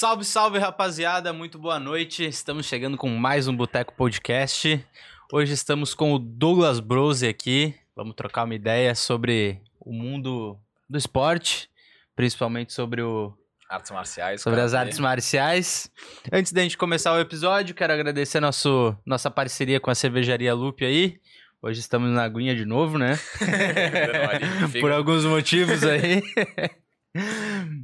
Salve, 0.00 0.24
salve, 0.24 0.58
rapaziada. 0.58 1.30
Muito 1.30 1.58
boa 1.58 1.78
noite. 1.78 2.24
Estamos 2.24 2.64
chegando 2.64 2.96
com 2.96 3.06
mais 3.10 3.46
um 3.46 3.54
Boteco 3.54 3.92
Podcast. 3.92 4.82
Hoje 5.30 5.52
estamos 5.52 5.92
com 5.92 6.14
o 6.14 6.18
Douglas 6.18 6.80
Brose 6.80 7.28
aqui. 7.28 7.74
Vamos 7.94 8.14
trocar 8.14 8.44
uma 8.44 8.54
ideia 8.54 8.94
sobre 8.94 9.60
o 9.78 9.92
mundo 9.92 10.58
do 10.88 10.96
esporte, 10.96 11.68
principalmente 12.16 12.72
sobre 12.72 13.02
o 13.02 13.34
Artes 13.68 13.90
marciais. 13.90 14.40
sobre 14.40 14.62
as 14.62 14.70
karatê. 14.70 14.86
artes 14.86 14.98
marciais. 14.98 15.90
Antes 16.32 16.50
da 16.50 16.62
gente 16.62 16.78
começar 16.78 17.12
o 17.12 17.20
episódio, 17.20 17.74
quero 17.74 17.92
agradecer 17.92 18.40
nosso, 18.40 18.96
nossa 19.04 19.30
parceria 19.30 19.80
com 19.80 19.90
a 19.90 19.94
cervejaria 19.94 20.54
Lupe 20.54 20.82
aí. 20.82 21.20
Hoje 21.60 21.80
estamos 21.80 22.08
na 22.08 22.22
aguinha 22.22 22.56
de 22.56 22.64
novo, 22.64 22.96
né? 22.96 23.18
Por 24.80 24.92
alguns 24.92 25.26
motivos 25.26 25.84
aí. 25.84 26.22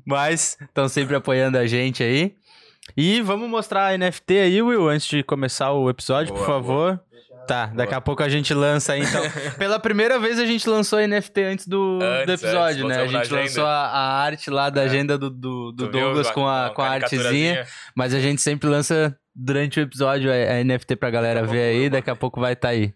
Mas 0.07 0.57
estão 0.61 0.89
sempre 0.89 1.17
apoiando 1.17 1.59
a 1.59 1.67
gente 1.67 2.03
aí. 2.03 2.35
E 2.97 3.21
vamos 3.21 3.49
mostrar 3.51 3.89
a 3.89 3.99
NFT 3.99 4.39
aí, 4.39 4.63
Will, 4.63 4.89
antes 4.89 5.09
de 5.09 5.23
começar 5.23 5.73
o 5.73 5.91
episódio, 5.91 6.33
por 6.33 6.39
Boa, 6.45 6.47
favor. 6.47 7.01
Tá, 7.47 7.67
daqui 7.67 7.91
Boa. 7.91 7.99
a 7.99 8.01
pouco 8.01 8.23
a 8.23 8.29
gente 8.29 8.53
lança 8.55 8.93
aí, 8.93 9.03
então. 9.03 9.23
Pela 9.59 9.79
primeira 9.79 10.19
vez 10.19 10.39
a 10.39 10.47
gente 10.47 10.69
lançou 10.69 10.99
a 10.99 11.07
NFT 11.07 11.43
antes 11.43 11.67
do, 11.69 11.99
do 11.99 12.05
Antes, 12.05 12.43
episódio, 12.43 12.87
antes, 12.87 12.97
né? 12.99 13.03
A 13.03 13.07
gente 13.07 13.33
lançou 13.33 13.65
a, 13.65 13.87
a 13.87 14.21
arte 14.23 14.51
lá 14.51 14.71
da 14.71 14.83
É. 14.83 14.85
agenda 14.85 15.17
do, 15.19 15.31
do, 15.31 15.73
do 15.73 15.87
Tu 15.87 15.93
viu? 15.93 16.01
Douglas 16.07 16.31
com 16.31 16.47
a, 16.47 16.71
com 16.71 16.83
a 16.83 16.89
artezinha. 16.91 17.65
Mas 17.95 18.15
a 18.15 18.21
gente 18.21 18.41
sempre 18.41 18.69
lança 18.69 19.17
durante 19.35 19.79
o 19.79 19.83
episódio 19.83 20.31
a, 20.31 20.35
a 20.35 20.65
NFT 20.65 20.97
pra 20.97 21.11
galera 21.11 21.43
Daqui 21.43 21.53
ver 21.53 21.63
aí, 21.63 21.91
daqui 21.91 22.11
a 22.11 22.17
pouco 22.17 22.41
vai 22.41 22.53
estar 22.55 22.69
aí. 22.71 22.93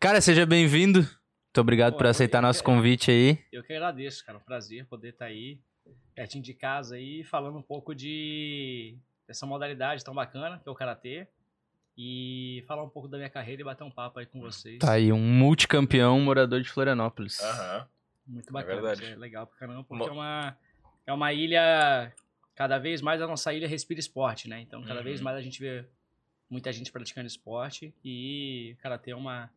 Cara, 0.00 0.20
seja 0.20 0.44
bem-vindo. 0.46 1.06
Muito 1.54 1.60
obrigado 1.60 1.92
Pô, 1.92 1.98
por 1.98 2.06
aceitar 2.08 2.42
nosso 2.42 2.64
convite 2.64 3.12
aí. 3.12 3.38
Eu 3.52 3.62
que 3.62 3.72
agradeço, 3.72 4.26
cara. 4.26 4.38
Um 4.38 4.40
prazer 4.40 4.84
poder 4.86 5.10
estar 5.10 5.26
aí, 5.26 5.60
pertinho 6.12 6.42
de 6.42 6.52
casa 6.52 6.96
aí, 6.96 7.22
falando 7.22 7.56
um 7.56 7.62
pouco 7.62 7.94
de 7.94 8.96
dessa 9.24 9.46
modalidade 9.46 10.04
tão 10.04 10.12
bacana, 10.12 10.58
que 10.58 10.68
é 10.68 10.72
o 10.72 10.74
Karatê. 10.74 11.28
E 11.96 12.64
falar 12.66 12.82
um 12.82 12.88
pouco 12.88 13.06
da 13.06 13.16
minha 13.18 13.30
carreira 13.30 13.62
e 13.62 13.64
bater 13.64 13.84
um 13.84 13.90
papo 13.90 14.18
aí 14.18 14.26
com 14.26 14.40
vocês. 14.40 14.80
Tá 14.80 14.94
aí, 14.94 15.12
um 15.12 15.20
multicampeão 15.20 16.18
morador 16.18 16.60
de 16.60 16.68
Florianópolis. 16.68 17.38
Aham. 17.40 17.86
Muito 18.26 18.52
bacana. 18.52 18.74
verdade. 18.74 19.04
isso 19.04 19.12
é 19.12 19.16
legal 19.16 19.46
pra 19.46 19.56
caramba, 19.56 19.84
porque 19.84 20.02
Mo- 20.02 20.10
é 20.10 20.12
uma, 20.12 20.56
é 21.06 21.12
uma 21.12 21.32
ilha. 21.32 22.12
Cada 22.56 22.78
vez 22.78 23.00
mais 23.00 23.22
a 23.22 23.28
nossa 23.28 23.54
ilha 23.54 23.68
respira 23.68 24.00
esporte, 24.00 24.48
né? 24.48 24.60
Então, 24.60 24.82
cada 24.82 24.98
Uhum. 24.98 25.04
vez 25.04 25.20
mais 25.20 25.36
a 25.36 25.40
gente 25.40 25.60
vê 25.60 25.84
muita 26.50 26.72
gente 26.72 26.90
praticando 26.90 27.28
esporte. 27.28 27.94
E 28.04 28.74
o 28.76 28.82
Karatê 28.82 29.12
é 29.12 29.16
uma 29.16 29.48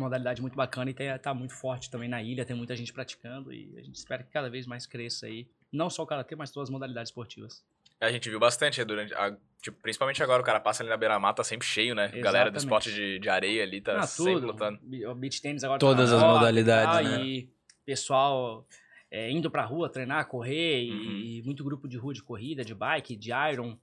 modalidade 0.00 0.40
muito 0.40 0.54
bacana 0.56 0.90
e 0.90 0.94
tem, 0.94 1.16
tá 1.18 1.34
muito 1.34 1.54
forte 1.54 1.90
também 1.90 2.08
na 2.08 2.22
ilha, 2.22 2.44
tem 2.44 2.56
muita 2.56 2.76
gente 2.76 2.92
praticando 2.92 3.52
e 3.52 3.72
a 3.76 3.82
gente 3.82 3.96
espera 3.96 4.22
que 4.22 4.30
cada 4.30 4.48
vez 4.48 4.66
mais 4.66 4.86
cresça 4.86 5.26
aí. 5.26 5.48
Não 5.72 5.90
só 5.90 6.02
o 6.02 6.06
Karatê, 6.06 6.36
mas 6.36 6.50
todas 6.50 6.68
as 6.68 6.72
modalidades 6.72 7.10
esportivas. 7.10 7.64
A 8.00 8.10
gente 8.10 8.30
viu 8.30 8.38
bastante 8.40 8.82
durante. 8.84 9.12
a- 9.14 9.36
tipo, 9.60 9.78
principalmente 9.82 10.22
agora, 10.22 10.40
o 10.42 10.44
cara 10.44 10.58
passa 10.58 10.82
ali 10.82 10.88
na 10.88 10.96
beira-mar, 10.96 11.34
tá 11.34 11.44
sempre 11.44 11.66
cheio, 11.66 11.94
né? 11.94 12.08
Galera 12.08 12.50
do 12.50 12.56
Exatamente. 12.56 12.58
esporte 12.58 12.92
de, 12.94 13.18
de 13.18 13.28
areia 13.28 13.62
ali 13.62 13.80
tá 13.80 13.98
Ah, 13.98 14.02
sempre 14.06 14.46
lutando. 14.46 14.78
O 15.10 15.14
beach 15.14 15.42
tênis 15.42 15.62
agora 15.64 15.78
Todas 15.78 16.10
tá 16.10 16.16
as 16.16 16.22
modalidades, 16.22 17.00
e 17.00 17.02
tal, 17.02 17.18
né? 17.18 17.24
E 17.26 17.50
pessoal 17.84 18.66
é, 19.10 19.30
indo 19.30 19.50
pra 19.50 19.64
rua 19.64 19.88
treinar, 19.90 20.26
correr, 20.28 20.82
e- 20.84 20.90
Uhum. 20.90 21.18
e, 21.18 21.42
muito 21.42 21.62
grupo 21.62 21.86
de 21.88 21.98
rua 21.98 22.14
de 22.14 22.22
corrida, 22.22 22.64
de 22.64 22.74
bike, 22.74 23.16
de 23.16 23.32
iron. 23.52 23.76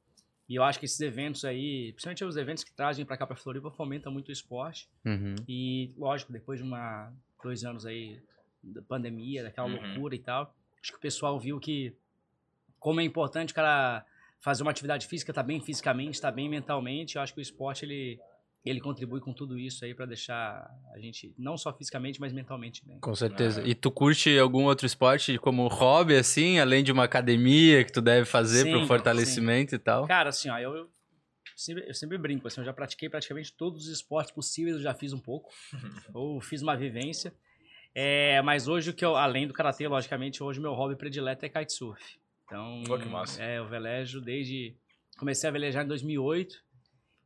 E 0.49 0.55
eu 0.55 0.63
acho 0.63 0.79
que 0.79 0.85
esses 0.85 0.99
eventos 1.01 1.43
aí, 1.43 1.91
principalmente 1.93 2.23
os 2.23 2.37
eventos 2.37 2.63
que 2.63 2.71
trazem 2.73 3.05
pra 3.05 3.17
cá 3.17 3.27
pra 3.27 3.35
Floripa, 3.35 3.69
fomentam 3.71 4.11
muito 4.11 4.29
o 4.29 4.31
esporte. 4.31 4.89
Uhum. 5.05 5.35
E, 5.47 5.93
lógico, 5.97 6.31
depois 6.31 6.59
de 6.59 6.65
uma, 6.65 7.11
dois 7.43 7.65
anos 7.65 7.85
aí 7.85 8.21
da 8.63 8.81
pandemia, 8.81 9.43
daquela 9.43 9.67
Uhum. 9.67 9.75
loucura 9.81 10.15
e 10.15 10.19
tal, 10.19 10.55
acho 10.81 10.91
que 10.91 10.97
o 10.97 11.01
pessoal 11.01 11.37
viu 11.39 11.59
que 11.59 11.93
como 12.79 13.01
é 13.01 13.03
importante 13.03 13.51
o 13.51 13.55
cara 13.55 14.05
fazer 14.39 14.61
uma 14.63 14.71
atividade 14.71 15.07
física, 15.07 15.33
tá 15.33 15.43
bem 15.43 15.59
fisicamente, 15.59 16.21
tá 16.21 16.31
bem 16.31 16.47
mentalmente. 16.47 17.15
Eu 17.15 17.21
acho 17.21 17.33
que 17.33 17.39
o 17.39 17.41
esporte, 17.41 17.83
ele, 17.83 18.19
ele 18.65 18.79
contribui 18.79 19.19
com 19.19 19.33
tudo 19.33 19.57
isso 19.57 19.85
aí 19.85 19.93
pra 19.93 20.05
deixar 20.05 20.69
a 20.93 20.99
gente, 20.99 21.33
não 21.37 21.57
só 21.57 21.73
fisicamente, 21.73 22.19
mas 22.19 22.33
mentalmente 22.33 22.85
bem. 22.85 22.99
Com 22.99 23.15
certeza. 23.15 23.61
Ah. 23.61 23.67
E 23.67 23.73
tu 23.73 23.89
curte 23.89 24.37
algum 24.37 24.65
outro 24.65 24.85
esporte 24.85 25.37
como 25.37 25.67
hobby, 25.67 26.15
assim, 26.15 26.59
além 26.59 26.83
de 26.83 26.91
uma 26.91 27.03
academia 27.03 27.83
que 27.83 27.91
tu 27.91 28.01
deve 28.01 28.25
fazer 28.25 28.63
Sim, 28.63 28.71
pro 28.71 28.87
fortalecimento 28.87 29.75
e 29.75 29.79
tal? 29.79 30.05
Cara, 30.07 30.29
assim, 30.29 30.49
ó, 30.49 30.57
eu, 30.57 30.75
eu 30.75 30.89
sempre, 31.55 31.87
eu 31.87 31.93
sempre 31.93 32.17
brinco, 32.17 32.47
assim, 32.47 32.61
eu 32.61 32.65
já 32.65 32.73
pratiquei 32.73 33.09
praticamente 33.09 33.53
todos 33.53 33.85
os 33.85 33.89
esportes 33.89 34.31
possíveis, 34.31 34.75
eu 34.75 34.81
já 34.81 34.93
fiz 34.93 35.13
um 35.13 35.19
pouco, 35.19 35.49
ou 36.13 36.41
fiz 36.41 36.61
uma 36.61 36.75
vivência. 36.75 37.33
É, 37.95 38.41
mas 38.41 38.67
hoje 38.67 38.91
o 38.91 38.93
que 38.93 39.03
eu, 39.03 39.15
além 39.15 39.47
do 39.47 39.53
karatê, 39.53 39.87
logicamente, 39.87 40.43
hoje 40.43 40.59
o 40.59 40.61
meu 40.61 40.73
hobby 40.73 40.95
predileto 40.95 41.45
é 41.45 41.49
kitesurf. 41.49 42.19
Então, 42.45 42.83
Pô, 42.85 42.97
que 42.97 43.05
massa. 43.05 43.41
é, 43.41 43.57
eu 43.57 43.67
velejo 43.67 44.21
desde 44.21 44.75
comecei 45.17 45.49
a 45.49 45.51
velejar 45.51 45.83
em 45.83 45.87
2008. 45.87 46.63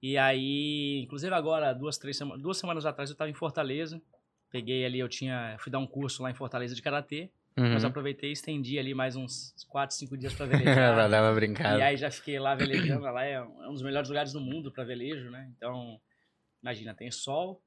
E 0.01 0.17
aí, 0.17 1.01
inclusive 1.03 1.33
agora, 1.33 1.73
duas, 1.73 1.97
três 1.97 2.17
semanas, 2.17 2.41
duas 2.41 2.57
semanas 2.57 2.85
atrás 2.85 3.09
eu 3.09 3.13
estava 3.13 3.29
em 3.29 3.33
Fortaleza. 3.33 4.01
Peguei 4.51 4.83
ali, 4.85 4.99
eu 4.99 5.07
tinha, 5.07 5.55
fui 5.59 5.71
dar 5.71 5.79
um 5.79 5.87
curso 5.87 6.23
lá 6.23 6.31
em 6.31 6.33
Fortaleza 6.35 6.75
de 6.75 6.81
karatê, 6.81 7.29
Uhum. 7.57 7.73
mas 7.73 7.83
aproveitei 7.83 8.29
e 8.29 8.33
estendi 8.33 8.79
ali 8.79 8.93
mais 8.93 9.17
uns 9.17 9.53
4, 9.67 9.93
5 9.95 10.17
dias 10.17 10.33
para 10.33 10.45
velejar. 10.95 11.09
dar 11.09 11.21
uma 11.21 11.31
E 11.33 11.35
brincada. 11.35 11.83
aí 11.83 11.97
já 11.97 12.09
fiquei 12.09 12.39
lá 12.39 12.55
velejando, 12.55 13.01
lá 13.01 13.25
é 13.25 13.41
um 13.41 13.63
é 13.65 13.67
dos 13.67 13.81
melhores 13.81 14.07
lugares 14.07 14.31
do 14.31 14.39
mundo 14.39 14.71
para 14.71 14.85
velejo, 14.85 15.29
né? 15.29 15.51
Então, 15.57 15.99
imagina, 16.63 16.93
tem 16.95 17.11
sol, 17.11 17.61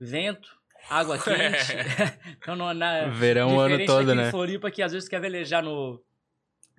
vento, 0.00 0.50
água 0.88 1.16
quente. 1.22 1.28
então, 2.42 2.56
não, 2.56 2.74
na, 2.74 3.06
Verão 3.08 3.56
o 3.56 3.60
ano 3.60 3.86
todo, 3.86 4.14
né? 4.16 4.30
Floripa, 4.32 4.68
que 4.70 4.82
às 4.82 4.92
vezes 4.92 5.08
quer 5.08 5.20
velejar 5.20 5.62
no... 5.62 6.02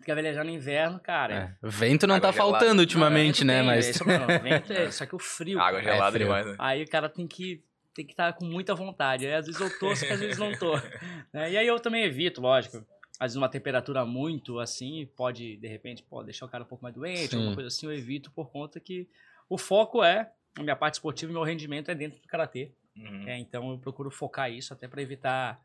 Quer 0.03 0.16
velejar 0.16 0.44
no 0.44 0.51
inverno, 0.51 1.00
cara. 1.00 1.57
É. 1.62 1.67
Vento 1.67 2.07
não 2.07 2.16
Água 2.16 2.29
tá 2.29 2.31
gelada. 2.34 2.51
faltando 2.51 2.75
Não, 2.75 2.81
ultimamente, 2.81 3.39
vento 3.39 3.47
né? 3.47 3.57
tem, 3.59 3.67
Mas. 3.67 3.89
esse 3.89 4.01
é 4.01 4.03
o 4.03 4.06
problema, 4.06 4.44
vento 4.44 4.73
é, 4.73 4.91
só 4.91 5.06
que 5.06 5.16
o 5.16 5.19
frio. 5.19 5.59
Água 5.59 5.81
cara. 5.81 5.94
gelada 5.94 6.12
frio. 6.12 6.25
demais, 6.25 6.45
né? 6.45 6.56
Aí 6.59 6.84
o 6.84 6.88
cara 6.88 7.09
tem 7.09 7.28
que 7.28 7.63
tem 7.94 8.06
que 8.06 8.13
estar 8.13 8.34
com 8.34 8.45
muita 8.45 8.73
vontade. 8.73 9.25
Aí 9.25 9.34
às 9.34 9.45
vezes 9.45 9.59
eu 9.59 9.79
torço, 9.79 10.06
às 10.06 10.19
vezes 10.19 10.38
não 10.38 10.57
tô. 10.57 10.75
né? 11.34 11.51
E 11.51 11.57
aí 11.57 11.67
eu 11.67 11.79
também 11.79 12.03
evito, 12.03 12.41
lógico. 12.41 12.78
Às 13.19 13.31
vezes 13.31 13.35
uma 13.35 13.50
temperatura 13.50 14.06
muito 14.06 14.59
assim 14.59 15.07
pode, 15.16 15.57
de 15.57 15.67
repente, 15.67 16.01
pode 16.03 16.25
deixar 16.25 16.45
o 16.45 16.50
cara 16.50 16.63
um 16.63 16.67
pouco 16.67 16.84
mais 16.84 16.95
doente, 16.95 17.29
Sim. 17.31 17.38
alguma 17.38 17.53
coisa 17.56 17.67
assim, 17.67 17.85
eu 17.85 17.94
evito 17.94 18.31
por 18.31 18.50
conta 18.50 18.79
que 18.79 19.07
o 19.50 19.57
foco 19.57 20.03
é, 20.03 20.31
a 20.57 20.63
minha 20.63 20.75
parte 20.75 20.95
esportiva 20.95 21.31
e 21.31 21.34
meu 21.34 21.44
rendimento 21.44 21.91
é 21.91 21.95
dentro 21.95 22.19
do 22.19 22.28
karatê. 22.28 22.72
Uhum. 22.95 23.28
É, 23.28 23.38
então 23.38 23.72
eu 23.72 23.78
procuro 23.78 24.09
focar 24.09 24.51
isso 24.51 24.73
até 24.73 24.88
para 24.88 25.01
evitar 25.01 25.61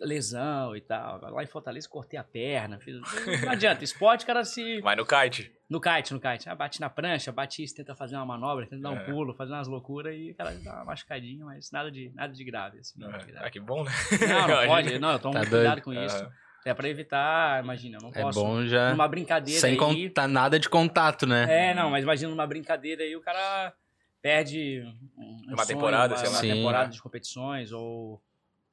lesão 0.00 0.76
e 0.76 0.80
tal. 0.80 1.20
Lá 1.30 1.42
em 1.42 1.46
Fortaleza 1.46 1.88
cortei 1.88 2.18
a 2.18 2.24
perna, 2.24 2.78
fiz... 2.78 2.96
não 3.42 3.50
adianta, 3.52 3.82
esporte, 3.84 4.24
o 4.24 4.26
cara 4.26 4.44
se 4.44 4.80
Vai 4.80 4.94
no 4.96 5.06
kite. 5.06 5.52
no 5.70 5.80
kite, 5.80 6.12
no 6.12 6.20
kite. 6.20 6.48
Ah, 6.48 6.54
bate 6.54 6.80
na 6.80 6.90
prancha, 6.90 7.32
bate 7.32 7.62
isso, 7.62 7.74
tenta 7.74 7.94
fazer 7.94 8.16
uma 8.16 8.26
manobra, 8.26 8.66
tenta 8.66 8.82
dar 8.82 8.90
um 8.90 8.96
É. 8.96 9.04
pulo, 9.04 9.34
fazer 9.34 9.52
umas 9.52 9.68
loucuras 9.68 10.14
e 10.16 10.30
o 10.30 10.34
cara 10.34 10.52
dá 10.62 10.74
uma 10.74 10.84
machucadinha, 10.86 11.44
mas 11.44 11.70
nada 11.70 11.90
de, 11.90 12.10
nada 12.14 12.32
de 12.32 12.44
grave. 12.44 12.78
Assim, 12.80 12.98
nada 13.00 13.18
de 13.18 13.24
Ah, 13.24 13.26
grave. 13.26 13.50
que 13.50 13.60
bom, 13.60 13.84
né? 13.84 13.90
Não, 14.28 14.48
não 14.48 14.66
pode. 14.66 14.98
Não, 14.98 15.12
eu 15.12 15.18
tomo 15.18 15.32
Tá 15.34 15.38
muito 15.40 15.50
doido. 15.50 15.62
cuidado 15.62 15.82
com 15.82 15.92
isso. 15.92 16.16
Aham. 16.16 16.32
É 16.66 16.74
pra 16.74 16.88
evitar, 16.88 17.62
imagina, 17.62 17.98
eu 17.98 18.02
não 18.02 18.10
É 18.12 18.22
posso. 18.22 18.42
bom 18.42 18.66
já. 18.66 18.90
Numa 18.90 19.06
brincadeira 19.06 19.60
Sem 19.60 19.70
aí. 19.72 19.76
contar 19.76 20.26
nada 20.26 20.58
de 20.58 20.68
contato, 20.68 21.24
né? 21.24 21.70
É, 21.70 21.74
não, 21.74 21.90
mas 21.92 22.02
imagina 22.02 22.28
numa 22.28 22.44
brincadeira 22.44 23.04
aí 23.04 23.14
o 23.14 23.20
cara 23.20 23.72
perde 24.20 24.82
um, 25.16 25.22
um 25.50 25.54
Uma 25.54 25.58
sonho, 25.64 25.68
temporada, 25.78 26.14
uma, 26.14 26.18
sei 26.18 26.28
lá. 26.28 26.34
uma 26.34 26.54
temporada 26.56 26.90
de 26.90 27.00
competições, 27.00 27.70
ou 27.70 28.20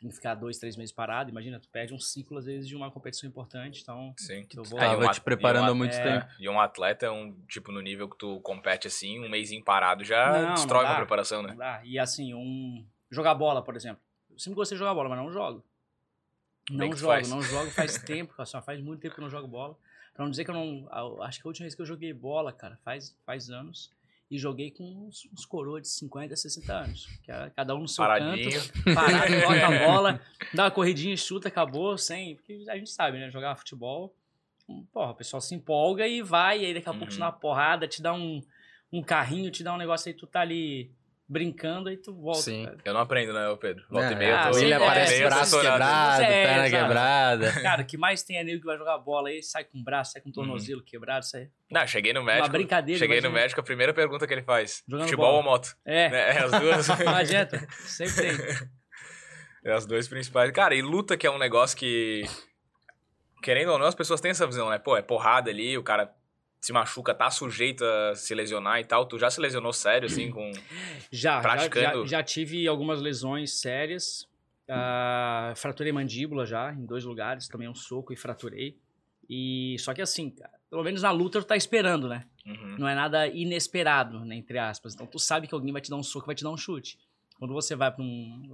tem 0.03 0.09
que 0.09 0.15
ficar 0.15 0.35
dois, 0.35 0.57
três 0.59 0.75
meses 0.75 0.91
parado. 0.91 1.29
Imagina, 1.29 1.59
tu 1.59 1.67
perde 1.69 1.93
um 1.93 1.99
ciclo, 1.99 2.37
às 2.37 2.45
vezes, 2.45 2.67
de 2.67 2.75
uma 2.75 2.91
competição 2.91 3.27
importante. 3.27 3.81
Então, 3.81 4.13
Sim. 4.17 4.45
eu 4.55 4.63
vou. 4.63 4.77
É, 4.79 4.81
Tava 4.89 4.97
um 5.05 5.09
te 5.11 5.17
at- 5.17 5.23
preparando 5.23 5.67
um 5.69 5.71
há 5.71 5.75
muito 5.75 5.95
é, 5.95 6.03
tempo. 6.19 6.31
E 6.39 6.47
um 6.49 6.59
atleta, 6.59 7.11
um, 7.11 7.33
tipo, 7.47 7.71
no 7.71 7.81
nível 7.81 8.09
que 8.09 8.17
tu 8.17 8.39
compete 8.41 8.87
assim, 8.87 9.19
um 9.19 9.29
mêsinho 9.29 9.63
parado 9.63 10.03
já 10.03 10.31
Não, 10.31 10.47
não 10.49 10.53
destrói 10.55 10.83
uma 10.83 10.91
dá. 10.91 10.97
preparação, 10.97 11.41
né? 11.41 11.49
Não 11.49 11.57
dá. 11.57 11.81
E 11.85 11.97
assim, 11.97 12.33
um. 12.33 12.85
Jogar 13.09 13.33
bola, 13.35 13.63
por 13.63 13.75
exemplo. 13.75 14.01
Eu 14.29 14.37
sempre 14.39 14.55
gostei 14.55 14.75
de 14.75 14.79
jogar 14.79 14.93
bola, 14.93 15.07
mas 15.09 15.17
não 15.19 15.31
jogo. 15.31 15.63
É 16.69 16.73
Não 16.73 16.89
tu 16.89 16.97
jogo, 16.97 17.13
faz? 17.13 17.29
não 17.29 17.41
jogo 17.41 17.71
faz 17.71 17.97
tempo, 18.03 18.33
cara. 18.33 18.45
Só 18.45 18.61
faz 18.61 18.81
muito 18.81 18.99
tempo 19.01 19.13
que 19.15 19.19
eu 19.21 19.23
não 19.23 19.29
jogo 19.31 19.47
bola. 19.47 19.77
Pra 20.13 20.23
não 20.25 20.29
dizer 20.31 20.45
que 20.45 20.51
eu 20.51 20.55
não. 20.55 20.87
Acho 21.23 21.41
que 21.41 21.47
a 21.47 21.49
última 21.49 21.63
vez 21.65 21.75
que 21.75 21.81
eu 21.81 21.85
joguei 21.85 22.13
bola, 22.13 22.51
cara, 22.51 22.77
faz, 22.83 23.15
faz 23.25 23.49
anos. 23.49 23.91
E 24.33 24.39
joguei 24.39 24.71
com 24.71 24.83
uns, 24.83 25.27
uns 25.31 25.45
coroas 25.45 25.83
de 25.83 25.89
50, 25.89 26.35
60 26.35 26.73
anos. 26.73 27.07
Que 27.23 27.31
é 27.31 27.51
cada 27.51 27.75
um 27.75 27.81
no 27.81 27.87
seu 27.87 28.03
Paradinho. 28.03 28.51
canto, 28.51 28.95
parado, 28.95 29.31
toca 29.45 29.67
a 29.67 29.79
bola, 29.87 30.21
dá 30.51 30.63
uma 30.63 30.71
corridinha, 30.71 31.15
chuta, 31.15 31.49
acabou, 31.49 31.95
sem. 31.99 32.35
Porque 32.35 32.65
a 32.67 32.75
gente 32.75 32.89
sabe, 32.89 33.19
né? 33.19 33.29
Jogar 33.29 33.55
futebol. 33.55 34.15
hum, 34.67 34.85
Porra, 34.91 35.11
o 35.11 35.15
pessoal 35.15 35.39
se 35.39 35.53
empolga 35.53 36.07
e 36.07 36.21
vai, 36.23 36.61
e 36.61 36.65
aí 36.65 36.73
daqui 36.73 36.89
a 36.89 36.93
pouco 36.93 37.09
te 37.09 37.13
Uhum. 37.13 37.19
dá 37.19 37.25
uma 37.27 37.31
porrada, 37.31 37.87
te 37.87 38.01
dá 38.01 38.11
um, 38.13 38.41
um 38.91 39.03
carrinho, 39.03 39.51
te 39.51 39.63
dá 39.63 39.71
um 39.73 39.77
negócio 39.77 40.09
aí, 40.09 40.15
tu 40.15 40.25
tá 40.25 40.41
ali 40.41 40.91
brincando 41.33 41.89
e 41.91 41.97
tu 41.97 42.13
volta. 42.13 42.39
Sim. 42.41 42.63
cara. 42.65 42.77
Eu 42.85 42.93
não 42.93 43.01
aprendo, 43.01 43.33
né, 43.33 43.49
ô 43.49 43.57
Pedro? 43.57 43.83
Volta 43.89 44.11
e 44.11 44.13
É, 44.13 44.15
meia, 44.15 44.35
ah, 44.41 44.45
eu 44.45 44.51
tô, 44.51 44.53
sim, 44.59 44.63
Ele 44.65 44.73
é, 44.73 44.77
e 44.77 44.81
aparece 44.83 45.11
meia 45.13 45.23
tô 45.29 45.35
braço 45.35 45.59
quebrado, 45.61 46.23
É, 46.23 46.45
perna 46.45 46.67
exato. 46.67 46.83
quebrada. 46.83 47.61
Cara, 47.61 47.81
o 47.81 47.85
que 47.85 47.97
mais 47.97 48.23
tem 48.23 48.37
é 48.37 48.43
nego 48.43 48.59
que 48.61 48.65
vai 48.65 48.77
jogar 48.77 48.97
bola 48.99 49.29
aí, 49.29 49.43
sai 49.43 49.63
com 49.65 49.79
o 49.79 49.83
braço, 49.83 50.11
sai 50.13 50.21
com 50.21 50.29
o 50.29 50.31
tornozelo 50.31 50.81
quebrado, 50.83 51.25
sai. 51.25 51.49
Não, 51.69 51.85
cheguei 51.87 52.13
no 52.13 52.23
médico. 52.23 52.49
brincadeira, 52.49 52.99
Cheguei 52.99 53.17
no 53.19 53.27
imagina. 53.27 53.41
médico, 53.41 53.59
a 53.59 53.63
primeira 53.63 53.93
pergunta 53.93 54.25
que 54.27 54.33
ele 54.33 54.43
faz: 54.43 54.83
Jogando 54.87 55.05
futebol 55.07 55.25
bola. 55.25 55.37
ou 55.37 55.43
moto? 55.43 55.75
É, 55.83 56.09
Né, 56.09 56.29
É, 56.29 56.39
as 56.39 56.51
duas. 56.51 56.87
não 57.03 57.15
adianta. 57.15 57.67
Sempre 57.85 58.13
tem. 58.15 58.37
É 59.65 59.71
as 59.71 59.85
duas 59.85 60.09
principais. 60.09 60.51
Cara, 60.51 60.75
e 60.75 60.81
luta 60.81 61.15
que 61.15 61.25
é 61.25 61.31
um 61.31 61.37
negócio 61.37 61.77
que. 61.77 62.23
Querendo 63.41 63.71
ou 63.71 63.79
não, 63.79 63.85
as 63.85 63.95
pessoas 63.95 64.19
têm 64.21 64.31
essa 64.31 64.45
visão, 64.45 64.69
né? 64.69 64.77
Pô, 64.77 64.95
é 64.97 65.01
porrada 65.01 65.49
ali, 65.49 65.77
o 65.77 65.83
cara 65.83 66.13
se 66.63 66.71
machuca, 66.71 67.13
tá 67.13 67.29
sujeito 67.29 67.83
a 67.83 68.15
se 68.15 68.33
lesionar 68.33 68.79
e 68.79 68.85
tal. 68.85 69.05
Tu 69.05 69.19
já 69.19 69.29
se 69.29 69.41
lesionou 69.41 69.73
sério, 69.73 70.05
assim, 70.05 70.31
com. 70.31 70.49
Já, 71.11 71.35
já, 71.35 71.41
Praticando. 71.41 72.01
já, 72.07 72.17
já 72.17 72.23
tive 72.23 72.65
algumas 72.69 73.01
lesões 73.01 73.59
sérias. 73.59 74.27
Ah, 74.67 75.53
fraturei 75.57 75.91
mandíbula 75.91 76.45
já, 76.45 76.71
em 76.73 76.85
dois 76.85 77.03
lugares, 77.03 77.49
tomei 77.49 77.67
um 77.67 77.75
soco 77.75 78.13
e 78.13 78.15
fraturei. 78.15 78.77
E 79.29 79.75
só 79.77 79.93
que 79.93 80.01
assim, 80.01 80.29
cara, 80.29 80.53
pelo 80.69 80.83
menos 80.83 81.01
na 81.01 81.11
luta 81.11 81.41
tu 81.41 81.45
tá 81.45 81.57
esperando, 81.57 82.07
né? 82.07 82.25
Uhum. 82.45 82.77
Não 82.79 82.87
é 82.87 82.95
nada 82.95 83.27
inesperado, 83.27 84.23
né, 84.23 84.35
entre 84.35 84.57
aspas. 84.57 84.93
Então 84.93 85.05
tu 85.05 85.19
sabe 85.19 85.47
que 85.47 85.53
alguém 85.53 85.73
vai 85.73 85.81
te 85.81 85.89
dar 85.89 85.97
um 85.97 86.03
soco, 86.03 86.25
vai 86.25 86.35
te 86.35 86.43
dar 86.43 86.49
um 86.49 86.57
chute. 86.57 86.97
Quando 87.37 87.53
você 87.53 87.75
vai 87.75 87.91
para 87.91 88.01
um 88.01 88.47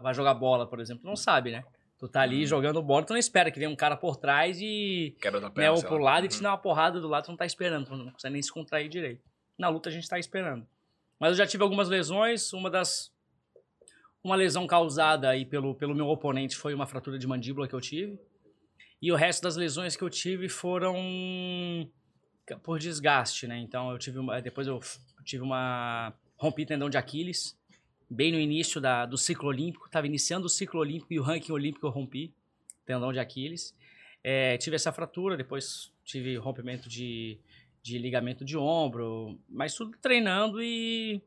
vai 0.00 0.14
jogar 0.14 0.34
bola, 0.34 0.68
por 0.68 0.78
exemplo, 0.78 1.02
tu 1.02 1.06
não 1.08 1.16
sabe, 1.16 1.50
né? 1.50 1.64
Tu 1.98 2.08
tá 2.08 2.20
ali 2.20 2.40
Uhum. 2.42 2.46
jogando 2.46 2.82
bola, 2.82 3.06
tu 3.06 3.12
não 3.14 3.18
espera 3.18 3.50
que 3.50 3.58
venha 3.58 3.70
um 3.70 3.76
cara 3.76 3.96
por 3.96 4.16
trás 4.16 4.58
e 4.60 5.16
Quebra 5.20 5.40
da 5.40 5.48
né, 5.48 5.54
perna. 5.54 5.72
ou 5.72 5.82
pro 5.82 5.96
lado 5.98 6.26
e 6.26 6.28
te 6.28 6.36
Uhum. 6.36 6.42
dá 6.42 6.50
uma 6.50 6.58
porrada 6.58 7.00
do 7.00 7.08
lado, 7.08 7.24
tu 7.24 7.30
não 7.30 7.36
tá 7.38 7.46
esperando, 7.46 7.86
tu 7.86 7.96
não 7.96 8.10
consegue 8.12 8.32
nem 8.34 8.42
se 8.42 8.52
contrair 8.52 8.88
direito. 8.88 9.22
Na 9.58 9.68
luta 9.68 9.88
a 9.88 9.92
gente 9.92 10.06
tá 10.08 10.18
esperando. 10.18 10.66
Mas 11.18 11.30
eu 11.30 11.36
já 11.36 11.46
tive 11.46 11.62
algumas 11.62 11.88
lesões, 11.88 12.52
uma 12.52 12.68
das 12.70 13.10
uma 14.22 14.34
lesão 14.36 14.66
causada 14.66 15.30
aí 15.30 15.46
pelo, 15.46 15.74
pelo 15.74 15.94
meu 15.94 16.08
oponente 16.08 16.56
foi 16.56 16.74
uma 16.74 16.84
fratura 16.86 17.16
de 17.18 17.26
mandíbula 17.28 17.68
que 17.68 17.74
eu 17.74 17.80
tive. 17.80 18.18
E 19.00 19.12
o 19.12 19.14
resto 19.16 19.42
das 19.42 19.56
lesões 19.56 19.94
que 19.96 20.02
eu 20.02 20.10
tive 20.10 20.48
foram 20.48 20.94
por 22.62 22.78
desgaste, 22.78 23.46
né? 23.46 23.56
Então 23.58 23.90
eu 23.90 23.98
tive 23.98 24.18
uma, 24.18 24.40
depois 24.40 24.66
eu 24.66 24.80
tive 25.24 25.42
uma 25.44 26.12
rompi 26.36 26.66
tendão 26.66 26.90
de 26.90 26.96
Aquiles 26.98 27.56
bem 28.08 28.30
no 28.32 28.38
início 28.38 28.80
da, 28.80 29.04
do 29.06 29.16
ciclo 29.18 29.48
olímpico, 29.48 29.86
estava 29.86 30.06
iniciando 30.06 30.46
o 30.46 30.50
ciclo 30.50 30.80
olímpico 30.80 31.12
e 31.12 31.18
o 31.18 31.22
ranking 31.22 31.52
olímpico 31.52 31.86
eu 31.86 31.90
rompi 31.90 32.32
tendão 32.84 33.12
de 33.12 33.18
Aquiles. 33.18 33.74
É, 34.22 34.56
tive 34.58 34.76
essa 34.76 34.92
fratura, 34.92 35.36
depois 35.36 35.92
tive 36.04 36.36
rompimento 36.36 36.88
de, 36.88 37.38
de 37.82 37.98
ligamento 37.98 38.44
de 38.44 38.56
ombro, 38.56 39.38
mas 39.48 39.74
tudo 39.74 39.96
treinando 40.00 40.62
e, 40.62 41.20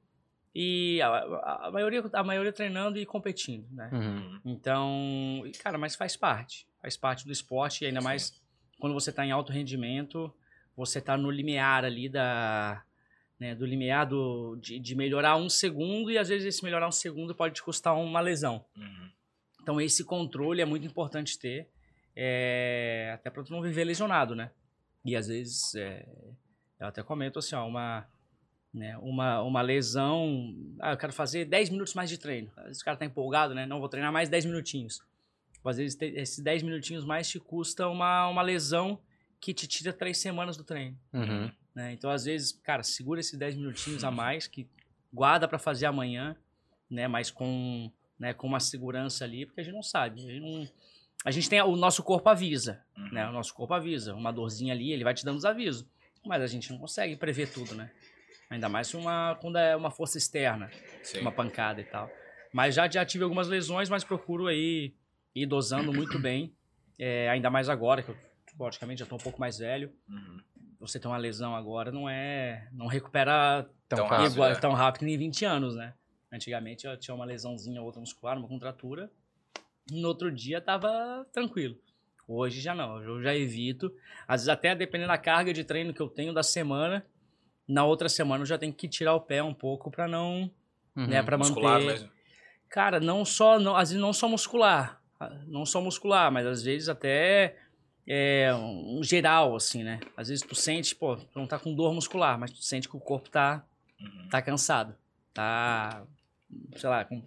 e 0.55 1.01
a, 1.01 1.07
a- 1.07 1.67
a 1.67 1.71
maioria, 1.71 2.03
a 2.13 2.23
maioria 2.23 2.51
treinando 2.53 2.97
e 2.97 3.05
competindo, 3.05 3.67
né? 3.71 3.89
Uhum. 3.93 4.39
Então, 4.45 5.43
cara, 5.61 5.77
mas 5.77 5.95
faz 5.95 6.15
parte. 6.17 6.65
Faz 6.81 6.95
parte 6.95 7.25
do 7.25 7.31
esporte, 7.33 7.83
e 7.83 7.87
ainda 7.87 7.99
Sim. 7.99 8.05
mais 8.05 8.41
quando 8.79 8.93
você 8.93 9.09
está 9.09 9.25
em 9.25 9.31
alto 9.31 9.51
rendimento, 9.51 10.33
você 10.77 10.99
está 10.99 11.17
no 11.17 11.29
limiar 11.29 11.83
ali 11.83 12.07
da. 12.07 12.81
Né, 13.39 13.55
do 13.55 13.65
limiar 13.65 14.05
do, 14.05 14.57
de, 14.57 14.77
de 14.79 14.95
melhorar 14.95 15.37
um 15.37 15.47
segundo, 15.47 16.11
e 16.11 16.17
às 16.17 16.27
vezes 16.27 16.45
esse 16.45 16.61
melhorar 16.61 16.89
um 16.89 16.91
segundo 16.91 17.33
pode 17.33 17.55
te 17.55 17.63
custar 17.63 17.95
uma 17.95 18.19
lesão. 18.19 18.65
Uhum. 18.75 19.09
Então, 19.61 19.79
esse 19.79 20.03
controle 20.03 20.61
é 20.61 20.65
muito 20.65 20.85
importante 20.85 21.39
ter, 21.39 21.69
é, 22.13 23.11
até 23.13 23.29
para 23.29 23.43
tu 23.43 23.53
não 23.53 23.61
viver 23.61 23.85
lesionado, 23.85 24.35
né? 24.35 24.51
E 25.05 25.15
às 25.15 25.27
vezes, 25.27 25.73
é, 25.75 26.05
eu 26.79 26.87
até 26.87 27.01
comento 27.01 27.39
assim, 27.39 27.55
ó, 27.55 27.65
uma, 27.65 28.05
né, 28.73 28.97
uma, 28.97 29.41
uma 29.41 29.61
lesão. 29.61 30.55
Ah, 30.79 30.91
eu 30.91 30.97
quero 30.97 31.13
fazer 31.13 31.45
10 31.45 31.69
minutos 31.69 31.93
mais 31.93 32.09
de 32.09 32.17
treino. 32.17 32.51
Às 32.57 32.65
vezes 32.65 32.81
o 32.81 32.85
cara 32.85 32.97
tá 32.97 33.05
empolgado, 33.05 33.53
né? 33.53 33.65
Não, 33.65 33.79
vou 33.79 33.89
treinar 33.89 34.11
mais 34.11 34.29
10 34.29 34.45
minutinhos. 34.45 35.01
Às 35.63 35.77
vezes 35.77 35.97
esses 36.01 36.39
10 36.39 36.63
minutinhos 36.63 37.03
mais 37.03 37.29
te 37.29 37.39
custa 37.39 37.87
uma, 37.87 38.27
uma 38.27 38.41
lesão 38.41 38.99
que 39.39 39.53
te 39.53 39.67
tira 39.67 39.91
3 39.91 40.17
semanas 40.17 40.57
do 40.57 40.63
treino. 40.63 40.97
Uhum. 41.13 41.51
Né? 41.75 41.91
Então, 41.93 42.09
às 42.09 42.25
vezes, 42.25 42.51
cara, 42.63 42.83
segura 42.83 43.19
esses 43.19 43.37
10 43.37 43.55
minutinhos 43.55 44.03
a 44.03 44.11
mais, 44.11 44.47
que 44.47 44.67
guarda 45.13 45.47
para 45.47 45.57
fazer 45.59 45.85
amanhã, 45.85 46.35
né? 46.89 47.07
Mas 47.07 47.31
com, 47.31 47.91
né, 48.17 48.33
com 48.33 48.47
uma 48.47 48.59
segurança 48.59 49.23
ali, 49.23 49.45
porque 49.45 49.61
a 49.61 49.63
gente 49.63 49.73
não 49.73 49.83
sabe. 49.83 50.19
A 50.21 50.31
gente, 50.31 50.39
não- 50.41 50.67
a 51.25 51.31
gente 51.31 51.49
tem. 51.49 51.61
O 51.61 51.75
nosso 51.75 52.03
corpo 52.03 52.29
avisa, 52.29 52.83
Uhum. 52.97 53.09
né? 53.11 53.27
O 53.27 53.31
nosso 53.31 53.53
corpo 53.53 53.73
avisa. 53.73 54.13
Uma 54.15 54.31
dorzinha 54.31 54.73
ali, 54.73 54.91
ele 54.91 55.03
vai 55.03 55.13
te 55.13 55.23
dando 55.25 55.37
os 55.37 55.45
avisos. 55.45 55.85
Mas 56.25 56.41
a 56.41 56.47
gente 56.47 56.69
não 56.71 56.77
consegue 56.79 57.15
prever 57.15 57.51
tudo, 57.51 57.73
né? 57.75 57.91
Ainda 58.49 58.67
mais 58.67 58.93
uma, 58.93 59.35
quando 59.39 59.57
é 59.57 59.75
uma 59.75 59.91
força 59.91 60.17
externa, 60.17 60.69
Sim. 61.03 61.19
uma 61.21 61.31
pancada 61.31 61.79
e 61.81 61.83
tal. 61.85 62.09
Mas 62.51 62.73
já, 62.75 62.89
já 62.89 63.05
tive 63.05 63.23
algumas 63.23 63.47
lesões, 63.47 63.89
mas 63.89 64.03
procuro 64.03 64.47
aí 64.47 64.93
ir 65.35 65.45
dosando 65.45 65.93
muito 65.93 66.17
bem. 66.19 66.51
É, 66.97 67.29
ainda 67.29 67.49
mais 67.49 67.69
agora, 67.69 68.01
que 68.03 68.09
eu, 68.09 68.17
logicamente, 68.57 68.99
já 68.99 69.05
tô 69.05 69.15
um 69.15 69.19
pouco 69.19 69.39
mais 69.39 69.59
velho 69.59 69.93
Uhum. 70.09 70.41
Você 70.79 70.99
ter 70.99 71.07
uma 71.07 71.17
lesão 71.17 71.55
agora 71.55 71.91
não 71.91 72.09
é. 72.09 72.67
não 72.71 72.87
recupera 72.87 73.69
Tão 73.87 73.97
Tão 73.99 74.07
rápido, 74.07 74.33
igual, 74.33 74.49
é. 74.51 74.55
tão 74.55 74.73
rápido 74.73 74.99
que 74.99 75.05
nem 75.05 75.17
20 75.17 75.45
anos, 75.45 75.75
né? 75.75 75.93
Antigamente 76.31 76.85
eu 76.85 76.95
tinha 76.95 77.15
uma 77.15 77.25
lesãozinha 77.25 77.81
ou 77.81 77.87
outra 77.87 77.99
muscular, 77.99 78.37
uma 78.37 78.47
contratura. 78.47 79.11
No 79.91 80.07
outro 80.07 80.31
dia 80.31 80.61
tava 80.61 81.25
tranquilo. 81.33 81.75
Hoje 82.27 82.61
já 82.61 82.75
não, 82.75 83.01
eu 83.01 83.21
já 83.23 83.35
evito. 83.35 83.91
Às 84.27 84.41
vezes, 84.41 84.49
até 84.49 84.75
dependendo 84.75 85.07
da 85.07 85.17
carga 85.17 85.51
de 85.51 85.63
treino 85.63 85.91
que 85.91 85.99
eu 85.99 86.07
tenho 86.07 86.31
da 86.31 86.43
semana, 86.43 87.03
na 87.67 87.83
outra 87.83 88.07
semana 88.07 88.43
eu 88.43 88.45
já 88.45 88.59
tenho 88.59 88.71
que 88.71 88.87
tirar 88.87 89.15
o 89.15 89.21
pé 89.21 89.41
um 89.41 89.55
pouco 89.55 89.89
pra 89.89 90.07
não. 90.07 90.51
Uhum. 90.95 91.07
Né, 91.07 91.23
pra 91.23 91.37
Muscular 91.37 91.79
manter. 91.79 91.87
mesmo. 91.93 92.09
Cara, 92.69 92.99
não 92.99 93.25
só. 93.25 93.59
Não, 93.59 93.75
às 93.75 93.89
vezes 93.89 94.01
não 94.01 94.13
só 94.13 94.27
muscular. 94.29 95.01
Não 95.47 95.65
só 95.65 95.81
muscular, 95.81 96.31
mas 96.31 96.45
às 96.45 96.61
vezes 96.61 96.87
até 96.87 97.57
é, 98.11 98.51
um 98.55 99.03
geral, 99.03 99.55
assim, 99.55 99.83
né? 99.83 99.99
Às 100.17 100.29
vezes 100.29 100.43
tu 100.43 100.55
sente, 100.55 100.95
pô, 100.95 101.15
tu 101.15 101.27
não 101.39 101.45
tá 101.45 101.59
com 101.59 101.73
dor 101.75 101.93
muscular, 101.93 102.39
mas 102.39 102.49
tu 102.51 102.61
sente 102.63 102.89
que 102.89 102.97
o 102.97 102.99
corpo 102.99 103.29
tá, 103.29 103.63
Uhum. 104.01 104.27
tá 104.29 104.41
cansado. 104.41 104.95
Tá. 105.33 106.03
Sei 106.75 106.89
lá, 106.89 107.05
como, 107.05 107.21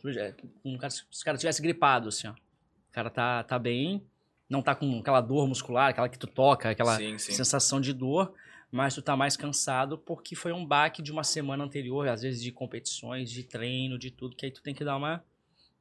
como 0.62 0.78
cara- 0.78 0.90
se 0.90 1.02
o 1.02 1.24
cara 1.24 1.38
tivesse 1.38 1.62
gripado, 1.62 2.08
assim, 2.08 2.26
ó. 2.26 2.32
O 2.32 2.92
cara 2.92 3.08
tá, 3.08 3.44
tá 3.44 3.58
bem, 3.58 4.02
não 4.50 4.60
tá 4.60 4.74
com 4.74 4.98
aquela 4.98 5.20
dor 5.20 5.46
muscular, 5.46 5.90
aquela 5.90 6.08
que 6.08 6.18
tu 6.18 6.26
toca, 6.26 6.70
aquela 6.70 6.96
Sim, 6.96 7.16
sim. 7.18 7.32
sensação 7.32 7.80
de 7.80 7.92
dor, 7.92 8.34
mas 8.70 8.94
tu 8.94 9.00
tá 9.02 9.14
mais 9.16 9.36
cansado 9.36 9.96
porque 9.96 10.34
foi 10.34 10.52
um 10.52 10.66
baque 10.66 11.00
de 11.00 11.12
uma 11.12 11.22
semana 11.22 11.62
anterior, 11.62 12.08
às 12.08 12.22
vezes 12.22 12.42
de 12.42 12.50
competições, 12.50 13.30
de 13.30 13.44
treino, 13.44 13.96
de 13.98 14.10
tudo, 14.10 14.34
que 14.34 14.46
aí 14.46 14.50
tu 14.50 14.60
tem 14.62 14.74
que 14.74 14.84
dar 14.84 14.96
uma, 14.96 15.22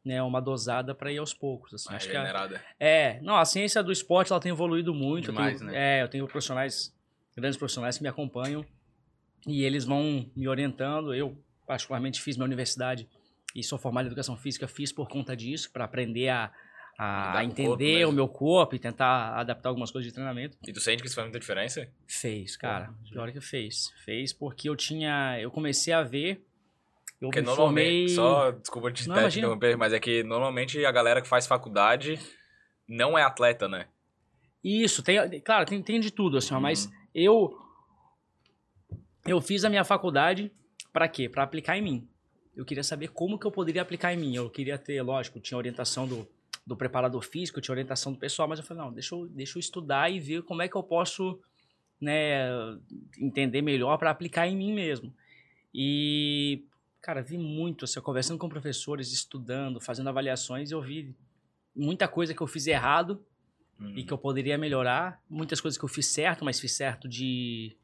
né, 0.03 0.21
uma 0.21 0.41
dosada 0.41 0.95
pra 0.95 1.11
ir 1.11 1.17
aos 1.19 1.33
poucos, 1.33 1.73
assim. 1.73 1.93
Acho 1.93 2.09
que 2.09 2.17
a, 2.17 2.49
é, 2.79 3.19
não, 3.21 3.35
a 3.37 3.45
ciência 3.45 3.83
do 3.83 3.91
esporte 3.91 4.31
ela 4.31 4.41
tem 4.41 4.51
evoluído 4.51 4.93
muito. 4.93 5.29
eu 5.29 5.33
Demais, 5.33 5.59
tenho- 5.59 5.71
né? 5.71 5.99
É, 5.99 6.03
eu 6.03 6.07
tenho 6.07 6.27
profissionais, 6.27 6.93
grandes 7.35 7.57
profissionais 7.57 7.97
que 7.97 8.03
me 8.03 8.09
acompanham 8.09 8.65
e 9.47 9.63
eles 9.63 9.85
vão 9.85 10.29
me 10.35 10.47
orientando. 10.47 11.13
Eu, 11.13 11.37
particularmente, 11.67 12.21
fiz 12.21 12.35
minha 12.35 12.45
universidade 12.45 13.07
e 13.55 13.63
sou 13.63 13.77
formado 13.77 14.05
em 14.05 14.07
educação 14.07 14.35
física, 14.35 14.67
fiz 14.67 14.91
por 14.91 15.07
conta 15.07 15.35
disso, 15.35 15.71
para 15.71 15.85
aprender 15.85 16.29
a, 16.29 16.51
a 16.97 17.35
o 17.37 17.41
entender 17.41 17.99
corpo 17.99 18.09
o, 18.09 18.11
meu 18.13 18.27
corpo 18.27 18.75
e 18.75 18.79
tentar 18.79 19.35
adaptar 19.35 19.69
algumas 19.69 19.91
coisas 19.91 20.09
de 20.09 20.13
treinamento. 20.13 20.57
E 20.67 20.73
tu 20.73 20.79
sente 20.79 21.01
que 21.01 21.07
isso 21.07 21.15
faz 21.15 21.25
muita 21.25 21.39
diferença? 21.39 21.87
Fez, 22.07 22.55
cara. 22.57 22.93
Pior 23.09 23.31
que 23.31 23.41
fez. 23.41 23.91
Fez 24.03 24.33
porque 24.33 24.67
eu 24.69 24.75
tinha. 24.75 25.39
Eu 25.39 25.51
comecei 25.51 25.93
a 25.93 26.01
ver. 26.01 26.43
Eu 27.21 27.27
Porque 27.29 27.39
me 27.39 27.45
normalmente, 27.45 27.87
formei. 27.87 28.07
só, 28.09 28.51
desculpa 28.51 28.91
te 28.91 29.07
Não, 29.07 29.29
te 29.29 29.37
interromper, 29.37 29.77
mas 29.77 29.93
é 29.93 29.99
que 29.99 30.23
normalmente 30.23 30.83
a 30.83 30.91
galera 30.91 31.21
que 31.21 31.27
faz 31.27 31.45
faculdade 31.45 32.19
não 32.87 33.15
é 33.17 33.21
atleta, 33.23 33.67
né? 33.67 33.85
Isso, 34.63 35.03
tem, 35.03 35.39
claro, 35.41 35.65
tem, 35.65 35.81
tem 35.83 35.99
de 35.99 36.11
tudo, 36.11 36.37
assim, 36.37 36.53
ó, 36.53 36.59
mas 36.59 36.85
Uhum. 36.85 36.91
eu 37.13 37.57
eu 39.25 39.39
fiz 39.39 39.63
a 39.63 39.69
minha 39.69 39.83
faculdade 39.83 40.51
para 40.91 41.07
quê? 41.07 41.29
Para 41.29 41.43
aplicar 41.43 41.77
em 41.77 41.81
mim. 41.81 42.07
Eu 42.55 42.65
queria 42.65 42.83
saber 42.83 43.09
como 43.09 43.37
que 43.39 43.45
eu 43.45 43.51
poderia 43.51 43.81
aplicar 43.81 44.13
em 44.13 44.17
mim. 44.17 44.35
Eu 44.35 44.49
queria 44.49 44.77
ter, 44.77 45.01
lógico, 45.01 45.39
tinha 45.39 45.57
orientação 45.57 46.07
do, 46.07 46.27
do 46.65 46.75
preparador 46.75 47.21
físico, 47.21 47.61
tinha 47.61 47.73
orientação 47.73 48.11
do 48.11 48.17
pessoal, 48.19 48.47
mas 48.47 48.59
eu 48.59 48.65
falei, 48.65 48.83
não, 48.83 48.91
deixa 48.91 49.13
eu, 49.15 49.27
deixa 49.27 49.57
eu 49.57 49.59
estudar 49.59 50.11
e 50.11 50.19
ver 50.19 50.41
como 50.43 50.61
é 50.61 50.67
que 50.67 50.75
eu 50.75 50.83
posso, 50.83 51.39
né, 51.99 52.49
entender 53.19 53.61
melhor 53.61 53.97
para 53.97 54.09
aplicar 54.09 54.47
em 54.47 54.57
mim 54.57 54.73
mesmo. 54.73 55.13
E, 55.73 56.65
cara, 57.01 57.21
vi 57.21 57.37
muito, 57.37 57.85
assim, 57.85 57.99
conversando 58.01 58.37
com 58.37 58.47
professores, 58.49 59.11
estudando, 59.11 59.79
fazendo 59.81 60.09
avaliações, 60.09 60.71
eu 60.71 60.81
vi 60.81 61.15
muita 61.75 62.07
coisa 62.07 62.33
que 62.33 62.41
eu 62.41 62.47
fiz 62.47 62.67
errado 62.67 63.23
Uhum. 63.79 63.97
e 63.97 64.03
que 64.03 64.13
eu 64.13 64.17
poderia 64.17 64.57
melhorar. 64.59 65.19
Muitas 65.27 65.59
coisas 65.59 65.75
que 65.77 65.83
eu 65.83 65.89
fiz 65.89 66.05
certo, 66.05 66.45
mas 66.45 66.59
fiz 66.59 66.71
certo 66.73 67.07
de, 67.09 67.75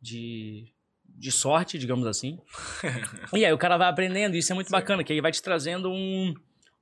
de, 0.00 0.70
de 1.08 1.32
sorte, 1.32 1.78
digamos 1.78 2.06
assim. 2.06 2.38
e 3.34 3.44
aí 3.46 3.52
o 3.52 3.56
cara 3.56 3.78
vai 3.78 3.88
aprendendo, 3.88 4.36
isso 4.36 4.52
é 4.52 4.54
muito 4.54 4.66
Sim. 4.66 4.72
bacana, 4.72 5.02
que 5.02 5.12
aí 5.14 5.20
vai 5.22 5.32
te 5.32 5.42
trazendo 5.42 5.90
um, 5.90 6.34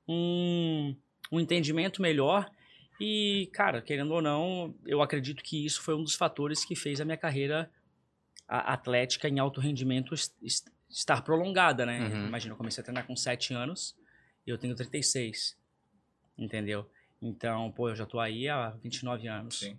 um, 0.05 0.95
um 1.31 1.39
entendimento 1.39 2.01
melhor. 2.01 2.49
E, 2.99 3.49
cara, 3.53 3.81
querendo 3.81 4.11
ou 4.13 4.21
não, 4.21 4.75
eu 4.85 5.01
acredito 5.01 5.41
que 5.41 5.65
isso 5.65 5.81
foi 5.81 5.95
um 5.95 6.03
dos 6.03 6.15
fatores 6.15 6.65
que 6.65 6.75
fez 6.75 6.99
a 6.99 7.05
minha 7.05 7.15
carreira 7.17 7.71
a- 8.45 8.73
atlética 8.73 9.29
em 9.29 9.39
alto 9.39 9.61
rendimento 9.61 10.13
estar 10.89 11.21
prolongada, 11.21 11.85
né? 11.85 11.99
Uhum. 11.99 12.27
Imagina, 12.27 12.53
eu 12.53 12.57
comecei 12.57 12.81
a 12.81 12.83
treinar 12.83 13.05
com 13.05 13.15
7 13.15 13.53
anos 13.53 13.95
e 14.45 14.49
eu 14.49 14.57
tenho 14.57 14.75
36. 14.75 15.57
Entendeu? 16.37 16.89
Então, 17.21 17.71
pô, 17.71 17.89
eu 17.89 17.95
já 17.95 18.05
tô 18.05 18.19
aí 18.19 18.47
há 18.47 18.69
29 18.81 19.27
anos. 19.27 19.59
Sim. 19.59 19.77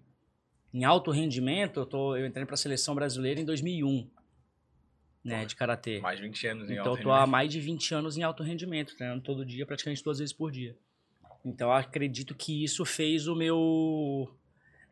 Em 0.72 0.84
alto 0.84 1.10
rendimento, 1.10 1.80
eu, 1.80 1.86
tô, 1.86 2.16
eu 2.16 2.26
entrei 2.26 2.46
pra 2.46 2.56
seleção 2.56 2.94
brasileira 2.94 3.40
em 3.40 3.44
2001, 3.44 4.08
né, 5.24 5.44
de 5.44 5.56
karatê. 5.56 6.00
Mais 6.00 6.18
de 6.18 6.26
20 6.26 6.46
anos 6.46 6.70
em 6.70 6.74
Então, 6.74 6.86
alto 6.86 7.00
eu 7.00 7.02
tô 7.02 7.10
há 7.10 7.14
rendimento. 7.16 7.30
mais 7.32 7.50
de 7.50 7.60
20 7.60 7.94
anos 7.94 8.16
em 8.16 8.22
alto 8.22 8.42
rendimento, 8.42 8.94
treinando 8.94 9.22
todo 9.22 9.44
dia, 9.44 9.66
praticamente 9.66 10.04
duas 10.04 10.18
vezes 10.18 10.32
por 10.32 10.52
dia. 10.52 10.76
Então, 11.44 11.68
eu 11.70 11.74
acredito 11.74 12.34
que 12.34 12.62
isso 12.62 12.84
fez 12.84 13.26
o 13.26 13.34
meu 13.34 14.32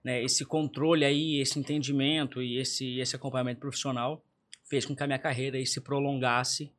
né, 0.03 0.23
esse 0.23 0.45
controle 0.45 1.05
aí, 1.05 1.37
esse 1.41 1.59
entendimento 1.59 2.43
e 2.43 2.57
esse, 2.57 2.99
esse 2.99 3.15
acompanhamento 3.15 3.61
profissional 3.61 4.25
fez 4.69 4.85
com 4.85 4.95
que 4.95 5.03
a 5.03 5.07
minha 5.07 5.19
carreira 5.19 5.57
aí 5.57 5.67
se 5.67 5.81
prolongasse, 5.81 6.71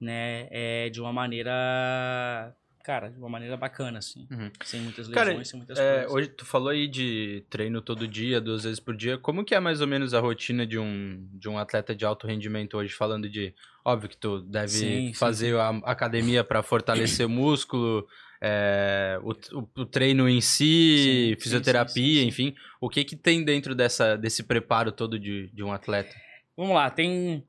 né, 0.00 0.46
é, 0.50 0.90
de 0.90 1.00
uma 1.00 1.12
maneira, 1.12 2.54
cara, 2.82 3.08
de 3.10 3.18
uma 3.18 3.28
maneira 3.28 3.56
bacana, 3.56 3.98
assim, 3.98 4.26
Uhum. 4.30 4.50
sem 4.62 4.80
muitas 4.80 5.08
Cara, 5.08 5.30
lesões, 5.30 5.48
sem 5.48 5.58
muitas 5.58 5.78
É, 5.78 5.82
coisas. 6.06 6.12
hoje 6.12 6.28
tu 6.28 6.44
falou 6.44 6.68
aí 6.68 6.86
de 6.88 7.44
treino 7.50 7.80
todo 7.80 8.06
dia, 8.06 8.40
duas 8.40 8.64
vezes 8.64 8.80
por 8.80 8.96
dia. 8.96 9.16
Como 9.18 9.44
que 9.44 9.54
é 9.54 9.60
mais 9.60 9.80
ou 9.80 9.86
menos 9.86 10.12
a 10.14 10.20
rotina 10.20 10.66
de 10.66 10.78
um, 10.78 11.26
de 11.32 11.48
um 11.48 11.58
atleta 11.58 11.94
de 11.94 12.04
alto 12.04 12.26
rendimento 12.26 12.76
hoje, 12.76 12.92
falando 12.94 13.28
de. 13.28 13.54
Óbvio 13.84 14.08
que 14.08 14.16
tu 14.16 14.40
deve 14.40 14.68
Sim, 14.68 15.06
sim, 15.06 15.12
fazer 15.14 15.56
a 15.56 15.68
academia 15.84 16.42
para 16.44 16.62
fortalecer 16.62 17.26
o 17.26 17.28
músculo, 17.30 18.06
é, 18.40 19.18
o, 19.22 19.32
o- 19.80 19.86
treino 19.86 20.28
em 20.28 20.40
si, 20.40 20.96
Sim, 20.96 21.30
sim, 21.34 21.40
fisioterapia, 21.40 21.92
sim, 21.92 22.02
sim, 22.02 22.20
sim. 22.20 22.28
enfim. 22.48 22.54
O 22.80 22.88
que 22.88 23.04
que 23.04 23.16
tem 23.16 23.44
dentro 23.44 23.74
dessa, 23.74 24.16
desse 24.16 24.42
preparo 24.42 24.90
todo 24.92 25.18
de, 25.18 25.48
de 25.52 25.62
um 25.62 25.72
atleta? 25.72 26.14
Vamos 26.56 26.74
lá, 26.74 26.90
tem. 26.90 27.44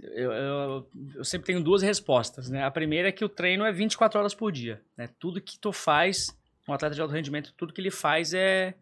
Eu, 0.00 0.32
eu- 0.32 0.90
eu 1.16 1.24
sempre 1.24 1.46
tenho 1.48 1.62
duas 1.62 1.82
respostas, 1.82 2.48
né? 2.48 2.62
A 2.64 2.70
primeira 2.70 3.08
é 3.08 3.12
que 3.12 3.24
o 3.24 3.28
treino 3.28 3.64
é 3.64 3.72
24 3.72 4.18
horas 4.18 4.34
por 4.34 4.52
dia, 4.52 4.80
né? 4.96 5.08
Tudo 5.18 5.40
que 5.40 5.58
tu 5.58 5.72
faz, 5.72 6.36
um 6.68 6.72
atleta 6.72 6.94
de 6.94 7.00
alto 7.00 7.12
rendimento, 7.12 7.52
tudo 7.56 7.72
que 7.72 7.80
ele 7.80 7.90
faz 7.90 8.32
é, 8.32 8.74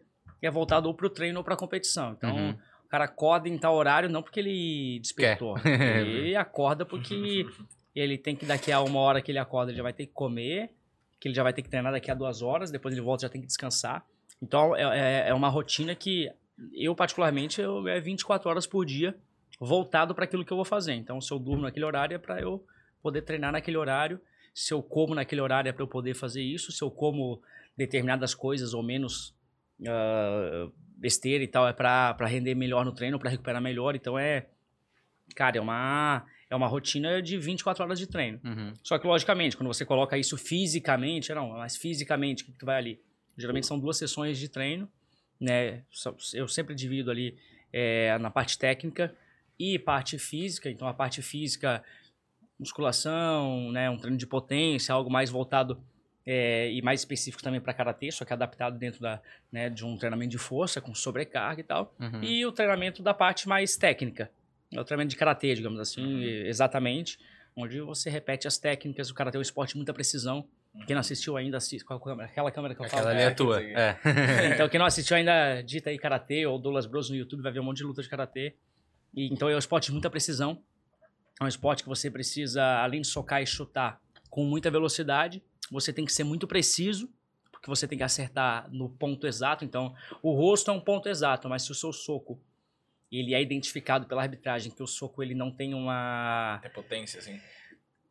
é 0.43 0.51
voltado 0.51 0.89
ou 0.89 0.95
pro 0.95 1.09
treino 1.09 1.39
ou 1.39 1.45
pra 1.45 1.57
competição. 1.57 2.13
Então, 2.13 2.37
Uhum. 2.37 2.51
o 2.85 2.89
cara 2.89 3.05
acorda 3.05 3.49
em 3.49 3.57
tal 3.57 3.75
horário 3.75 4.11
não 4.11 4.23
porque 4.23 4.41
ele 4.41 4.99
despertou, 5.01 5.55
ele 5.65 6.37
acorda 6.37 6.85
porque 6.85 7.47
ele 7.95 8.19
tem 8.19 8.37
que, 8.37 8.45
daqui 8.45 8.71
a 8.71 8.81
uma 8.83 9.01
hora 9.01 9.23
que 9.23 9.31
ele 9.33 9.39
acorda, 9.39 9.71
ele 9.71 9.79
já 9.79 9.83
vai 9.83 9.95
ter 9.95 10.05
que 10.07 10.13
comer, 10.13 10.69
que 11.19 11.29
ele 11.29 11.35
já 11.35 11.43
vai 11.43 11.55
ter 11.55 11.63
que 11.63 11.71
treinar 11.71 11.93
daqui 11.93 12.11
a 12.11 12.15
duas 12.15 12.43
horas, 12.43 12.71
depois 12.71 12.93
ele 12.95 13.01
volta 13.03 13.23
já 13.23 13.31
tem 13.31 13.41
que 13.41 13.47
descansar. 13.47 14.05
Então, 14.43 14.77
é, 14.77 14.83
é, 14.83 15.29
é 15.31 15.35
uma 15.35 15.49
rotina 15.49 15.95
que 15.95 16.31
eu, 16.75 16.95
particularmente, 16.95 17.59
eu, 17.59 17.89
é 17.89 17.99
24 18.01 18.51
horas 18.51 18.67
por 18.67 18.85
dia 18.85 19.17
voltado 19.59 20.15
para 20.15 20.25
aquilo 20.25 20.45
que 20.45 20.53
eu 20.53 20.57
vou 20.57 20.65
fazer. 20.65 20.95
Então, 20.95 21.21
se 21.21 21.33
eu 21.33 21.39
durmo 21.39 21.63
naquele 21.63 21.85
horário 21.85 22.15
é 22.15 22.19
para 22.19 22.41
eu 22.41 22.65
poder 23.03 23.23
treinar 23.23 23.53
naquele 23.53 23.77
horário. 23.77 24.21
Se 24.55 24.73
eu 24.73 24.83
como 24.83 25.15
naquele 25.15 25.41
horário 25.41 25.69
é 25.69 25.73
para 25.73 25.83
eu 25.83 25.89
poder 25.89 26.15
fazer 26.15 26.43
isso. 26.43 26.73
Se 26.73 26.83
eu 26.83 26.91
como 26.91 27.41
determinadas 27.77 28.35
coisas 28.35 28.75
ou 28.75 28.83
menos 28.83 29.35
ah, 29.87 30.69
besteira 30.97 31.45
e 31.45 31.49
tal 31.49 31.69
é 31.69 31.73
para 31.73 32.17
render 32.27 32.55
melhor 32.55 32.85
no 32.85 32.93
treino, 32.93 33.19
para 33.19 33.31
recuperar 33.31 33.61
melhor. 33.61 33.95
Então 33.95 34.19
é, 34.19 34.47
cara, 35.35 35.59
é 35.59 35.61
uma 35.61 36.25
é 36.49 36.55
uma 36.55 36.69
rotina 36.69 37.21
de 37.21 37.37
24 37.37 37.83
horas 37.83 37.99
de 37.99 38.07
treino. 38.07 38.41
Uhum. 38.45 38.73
Só 38.83 38.99
que, 38.99 39.07
logicamente, 39.07 39.57
quando 39.57 39.67
você 39.67 39.85
coloca 39.85 40.17
isso 40.17 40.39
fisicamente, 40.39 41.35
não, 41.35 41.49
mas 41.51 41.77
fisicamente, 41.77 42.45
o 42.45 42.47
que 42.47 42.53
que 42.53 42.59
tu 42.59 42.67
vai 42.67 42.77
ali? 42.77 43.01
Geralmente 43.37 43.67
são 43.67 43.79
duas 43.79 43.99
sessões 43.99 44.39
de 44.39 44.49
treino, 44.49 44.89
né? 45.41 45.83
Eu 46.33 46.47
sempre 46.47 46.73
divido 46.73 47.11
ali 47.11 47.37
é, 47.73 48.17
na 48.19 48.31
parte 48.31 48.57
técnica 48.57 49.13
e 49.59 49.79
parte 49.79 50.19
física. 50.19 50.71
Então, 50.71 50.87
a 50.87 50.95
parte 50.95 51.23
física, 51.23 51.83
musculação, 52.59 53.71
né? 53.73 53.89
Um 53.91 53.97
treino 53.97 54.17
de 54.17 54.27
potência, 54.27 54.95
algo 54.95 55.11
mais 55.11 55.31
voltado 55.31 55.81
é, 56.27 56.71
e 56.73 56.83
mais 56.83 57.01
específico 57.01 57.43
também 57.43 57.61
para 57.61 57.73
karatê, 57.73 58.11
só 58.11 58.25
que 58.25 58.33
adaptado 58.33 58.77
dentro 58.77 59.01
da, 59.01 59.21
né, 59.51 59.71
de 59.71 59.85
um 59.85 59.97
treinamento 59.97 60.33
de 60.33 60.39
força, 60.39 60.81
com 60.81 60.93
sobrecarga 60.93 61.61
e 61.61 61.65
tal. 61.65 61.95
Uhum. 62.01 62.23
E 62.23 62.45
o 62.45 62.51
treinamento 62.51 63.03
da 63.03 63.15
parte 63.15 63.49
mais 63.49 63.77
técnica. 63.77 64.29
É 64.73 64.81
o 64.81 64.85
treinamento 64.85 65.11
de 65.11 65.17
karatê, 65.17 65.55
digamos 65.55 65.79
assim, 65.79 66.25
exatamente. 66.25 67.19
Onde 67.55 67.81
você 67.81 68.11
repete 68.11 68.49
as 68.49 68.59
técnicas. 68.59 69.09
O 69.09 69.15
karatê 69.15 69.37
é 69.37 69.39
um 69.39 69.43
esporte 69.43 69.71
de 69.71 69.77
muita 69.77 69.95
precisão. 69.95 70.47
Quem 70.87 70.95
não 70.95 71.01
assistiu 71.01 71.37
ainda, 71.37 71.57
assiste. 71.57 71.85
Qual 71.85 71.99
câmera? 71.99 72.29
Aquela 72.29 72.51
câmera 72.51 72.75
que 72.75 72.83
eu 72.83 72.89
falo. 72.89 73.09
Aquela 73.09 73.15
ali 73.15 73.23
é 73.23 73.27
É, 73.27 73.31
tua. 73.31 73.63
É. 73.63 73.97
Então, 74.53 74.69
quem 74.69 74.79
não 74.79 74.85
assistiu 74.85 75.17
ainda, 75.17 75.63
digita 75.63 75.89
aí 75.89 75.99
karatê 75.99 76.45
ou 76.45 76.59
Douglas 76.59 76.85
Bros 76.85 77.09
no 77.09 77.17
YouTube, 77.17 77.41
vai 77.43 77.53
ver 77.53 77.61
um 77.61 77.65
monte 77.65 77.79
de 77.79 77.85
luta 77.85 78.03
de 78.03 78.09
karatê. 78.09 78.55
E, 79.17 79.33
então, 79.33 79.49
é 79.49 79.57
um 79.57 79.59
esporte 79.59 79.87
de 79.87 79.93
muita 79.93 80.11
precisão. 80.11 80.63
É 81.41 81.45
um 81.45 81.49
esporte 81.49 81.83
que 81.83 81.89
você 81.89 82.11
precisa, 82.11 82.63
além 82.83 83.01
de 83.01 83.07
socar 83.07 83.43
e 83.43 83.47
chutar 83.47 84.01
com 84.31 84.45
muita 84.45 84.71
velocidade, 84.71 85.43
você 85.71 85.93
tem 85.93 86.05
que 86.05 86.13
ser 86.13 86.25
muito 86.25 86.47
preciso, 86.47 87.11
porque 87.51 87.69
você 87.69 87.89
tem 87.89 87.97
que 87.97 88.05
acertar 88.05 88.71
no 88.71 88.89
ponto 88.89 89.27
exato. 89.27 89.65
Então, 89.65 89.95
o 90.23 90.33
rosto 90.33 90.71
é 90.71 90.75
um 90.75 90.81
ponto 90.81 91.09
exato, 91.09 91.49
mas 91.49 91.63
se 91.63 91.73
o 91.73 91.75
seu 91.75 91.93
soco 91.93 92.41
ele 93.11 93.35
é 93.35 93.41
identificado 93.41 94.07
pela 94.07 94.23
arbitragem 94.23 94.71
que 94.71 94.83
o 94.83 94.87
soco 94.87 95.23
ele 95.23 95.35
não 95.35 95.51
tem 95.51 95.75
uma 95.75 96.59
Tem 96.61 96.71
potência, 96.71 97.19
assim. 97.19 97.41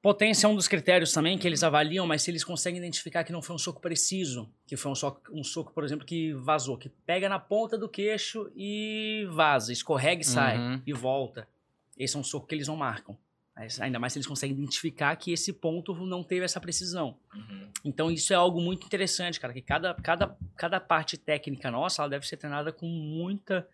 Potência 0.06 0.46
é 0.46 0.50
um 0.52 0.56
dos 0.56 0.68
critérios 0.68 1.12
também 1.12 1.36
que 1.36 1.48
eles 1.48 1.64
avaliam, 1.64 2.06
mas 2.06 2.22
se 2.22 2.30
eles 2.30 2.44
conseguem 2.44 2.78
identificar 2.78 3.24
que 3.24 3.32
não 3.32 3.42
foi 3.42 3.56
um 3.56 3.58
soco 3.58 3.82
preciso, 3.82 4.48
que 4.68 4.78
foi 4.78 4.92
um 4.92 4.94
soco, 4.94 5.20
um 5.34 5.44
soco, 5.44 5.74
por 5.74 5.84
exemplo, 5.84 6.06
que 6.06 6.32
vazou, 6.34 6.78
que 6.78 6.90
pega 6.90 7.28
na 7.28 7.40
ponta 7.40 7.76
do 7.76 7.90
queixo 7.90 8.52
e 8.56 9.26
vaza, 9.32 9.74
escorrega 9.74 10.22
e 10.22 10.24
sai, 10.24 10.60
Uhum. 10.60 10.82
e 10.86 10.94
volta. 10.94 11.48
Esse 11.98 12.16
é 12.16 12.20
um 12.20 12.24
soco 12.24 12.46
que 12.46 12.54
eles 12.54 12.68
não 12.68 12.76
marcam. 12.76 13.18
Mas 13.56 13.82
Ainda 13.82 13.98
mais 13.98 14.14
se 14.14 14.20
eles 14.20 14.28
conseguem 14.28 14.56
identificar 14.56 15.16
que 15.16 15.32
esse 15.32 15.52
ponto 15.52 15.96
não 16.06 16.22
teve 16.24 16.46
essa 16.46 16.62
precisão. 16.62 17.18
Uhum. 17.34 17.70
Então 17.84 18.12
isso 18.12 18.32
é 18.32 18.36
algo 18.36 18.62
muito 18.62 18.86
interessante, 18.86 19.40
cara, 19.40 19.54
que 19.54 19.62
cada, 19.64 19.96
cada, 19.96 20.38
cada 20.56 20.80
parte 20.80 21.18
técnica 21.18 21.72
nossa, 21.72 22.04
ela 22.04 22.10
deve 22.10 22.28
ser 22.28 22.38
treinada 22.38 22.72
com 22.72 22.86
muita 22.86 23.68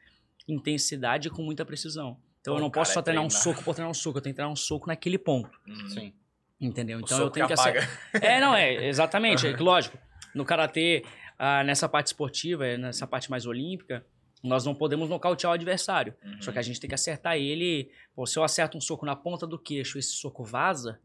intensidade 0.47 1.27
e 1.27 1.31
com 1.31 1.43
muita 1.43 1.65
precisão. 1.65 2.15
Então 2.39 2.53
Pô, 2.53 2.57
eu 2.59 2.61
não 2.63 2.71
posso 2.71 2.93
só 2.93 3.01
é 3.01 3.03
treinar 3.03 3.25
um 3.25 3.27
treinar. 3.27 3.43
soco 3.43 3.63
por 3.65 3.75
treinar 3.75 3.91
um 3.91 3.93
soco, 3.93 4.17
eu 4.17 4.21
tenho 4.21 4.33
que 4.33 4.37
treinar 4.37 4.53
um 4.53 4.55
soco 4.55 4.87
naquele 4.87 5.17
ponto. 5.17 5.51
Uhum. 5.67 5.89
Sim. 5.89 6.13
Entendeu? 6.61 6.99
Então 6.99 7.17
eu 7.19 7.31
tenho 7.31 7.47
que 7.47 7.53
apaga. 7.53 7.79
acertar. 7.79 8.21
É, 8.21 8.39
não, 8.39 8.55
é, 8.55 8.73
exatamente. 8.87 9.47
É 9.47 9.53
que, 9.53 9.63
lógico, 9.63 9.97
no 10.35 10.45
karatê, 10.45 11.03
ah, 11.39 11.63
nessa 11.63 11.89
parte 11.89 12.07
esportiva, 12.07 12.67
eh, 12.67 12.77
nessa 12.77 13.07
parte 13.07 13.31
mais 13.31 13.47
olímpica, 13.47 14.05
nós 14.43 14.63
não 14.63 14.75
podemos 14.75 15.09
nocautear 15.09 15.51
o 15.51 15.53
adversário. 15.55 16.13
Uhum. 16.23 16.41
Só 16.41 16.51
que 16.51 16.59
a 16.59 16.61
gente 16.61 16.79
tem 16.79 16.87
que 16.87 16.93
acertar 16.93 17.35
ele. 17.35 17.91
Pô, 18.15 18.27
se 18.27 18.37
eu 18.37 18.43
acerto 18.43 18.77
um 18.77 18.81
soco 18.81 19.05
na 19.05 19.15
ponta 19.15 19.47
do 19.47 19.57
queixo 19.57 19.97
e 19.97 19.99
esse 19.99 20.13
soco 20.13 20.43
vaza, 20.43 20.99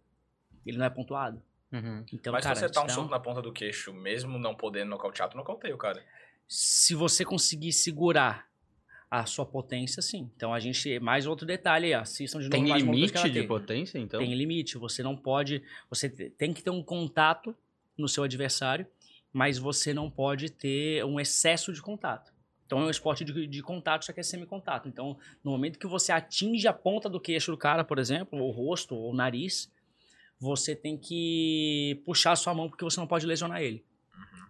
ele 0.65 0.77
não 0.77 0.85
é 0.85 0.91
pontuado. 0.91 1.43
Uhum. 1.73 2.05
Então, 2.13 2.33
Mas 2.33 2.45
cara, 2.45 2.55
se 2.55 2.61
você 2.61 2.69
tá 2.69 2.81
um 2.81 2.85
então, 2.85 2.95
soco 2.95 3.11
na 3.11 3.19
ponta 3.19 3.41
do 3.41 3.53
queixo, 3.53 3.93
mesmo 3.93 4.39
não 4.39 4.55
podendo 4.55 4.91
nocautear, 4.91 5.29
tu 5.29 5.37
nocauteia 5.37 5.75
o 5.75 5.79
cara. 5.79 6.03
se 6.47 6.95
você 6.95 7.25
conseguir 7.25 7.73
segurar 7.73 8.47
a 9.11 9.25
sua 9.25 9.47
potência, 9.47 10.03
sim. 10.03 10.31
Então 10.37 10.53
a 10.53 10.59
gente. 10.61 10.99
Mais 11.01 11.27
outro 11.27 11.47
detalhe 11.47 11.87
aí, 11.87 11.95
assistam 11.95 12.39
de 12.41 12.49
novo 12.49 12.65
Tem 12.65 12.73
limite 12.77 13.31
de 13.31 13.43
potência, 13.45 13.99
então? 13.99 14.19
Tem 14.21 14.35
limite. 14.35 14.77
Você 14.79 15.03
não 15.03 15.17
pode. 15.17 15.63
Você 15.89 16.09
te- 16.11 16.31
tem 16.31 16.53
que 16.53 16.63
ter 16.63 16.71
um 16.71 16.83
contato 16.83 17.55
no 17.97 18.09
seu 18.09 18.25
adversário, 18.25 18.87
mas 19.33 19.59
você 19.59 19.95
não 19.95 20.11
pode 20.11 20.51
ter 20.51 21.05
um 21.05 21.19
excesso 21.21 21.73
de 21.73 21.81
contato. 21.81 22.33
Então 22.67 22.81
é 22.81 22.87
um 22.87 22.91
esporte 22.91 23.25
de, 23.25 23.47
de 23.47 23.63
contato, 23.63 24.05
só 24.05 24.13
que 24.13 24.19
é 24.19 24.23
semi-contato. 24.25 24.89
Então, 24.89 25.17
no 25.45 25.53
momento 25.53 25.79
que 25.79 25.87
você 25.87 26.11
atinge 26.11 26.67
a 26.67 26.73
ponta 26.73 27.09
do 27.09 27.21
queixo 27.21 27.53
do 27.53 27.57
cara, 27.57 27.85
por 27.85 27.99
exemplo, 27.99 28.41
ou 28.41 28.49
o 28.49 28.51
rosto, 28.51 28.95
ou 28.97 29.13
o 29.13 29.15
nariz, 29.15 29.71
você 30.39 30.75
tem 30.75 30.99
que 30.99 32.03
puxar 32.05 32.33
a 32.33 32.37
sua 32.37 32.53
mão 32.53 32.69
porque 32.69 32.83
você 32.85 32.99
não 32.99 33.07
pode 33.07 33.25
lesionar 33.25 33.63
ele. 33.63 33.85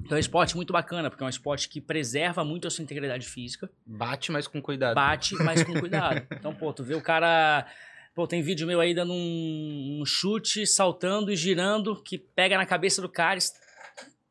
Então 0.00 0.16
é 0.16 0.18
um 0.18 0.20
esporte 0.20 0.54
muito 0.56 0.72
bacana, 0.72 1.08
porque 1.10 1.22
é 1.22 1.26
um 1.26 1.30
esporte 1.30 1.68
que 1.68 1.80
preserva 1.80 2.44
muito 2.44 2.66
a 2.68 2.70
sua 2.70 2.82
integridade 2.82 3.26
física 3.26 3.68
Bate, 3.84 4.30
mas 4.30 4.46
com 4.46 4.60
cuidado. 4.62 4.94
bate, 4.94 5.34
mas 5.36 5.62
com 5.64 5.72
cuidado. 5.80 6.26
Então, 6.32 6.54
pô, 6.54 6.72
tu 6.72 6.84
vê 6.84 6.94
o 6.94 7.02
cara. 7.02 7.66
Pô, 8.14 8.26
tem 8.26 8.40
vídeo 8.42 8.66
meu 8.66 8.80
aí 8.80 8.94
dando 8.94 9.12
um, 9.12 9.98
um 10.00 10.06
chute, 10.06 10.66
saltando 10.66 11.30
e 11.30 11.36
girando, 11.36 12.00
que 12.02 12.16
pega 12.18 12.56
na 12.56 12.64
cabeça 12.64 13.02
do 13.02 13.08
cara, 13.10 13.38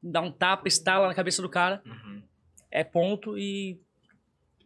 dá 0.02 0.22
um 0.22 0.32
tapa, 0.32 0.68
estala 0.68 1.08
na 1.08 1.14
cabeça 1.14 1.42
do 1.42 1.50
cara, 1.50 1.82
Uhum. 1.86 2.22
é 2.72 2.84
ponto 2.84 3.38
e. 3.38 3.80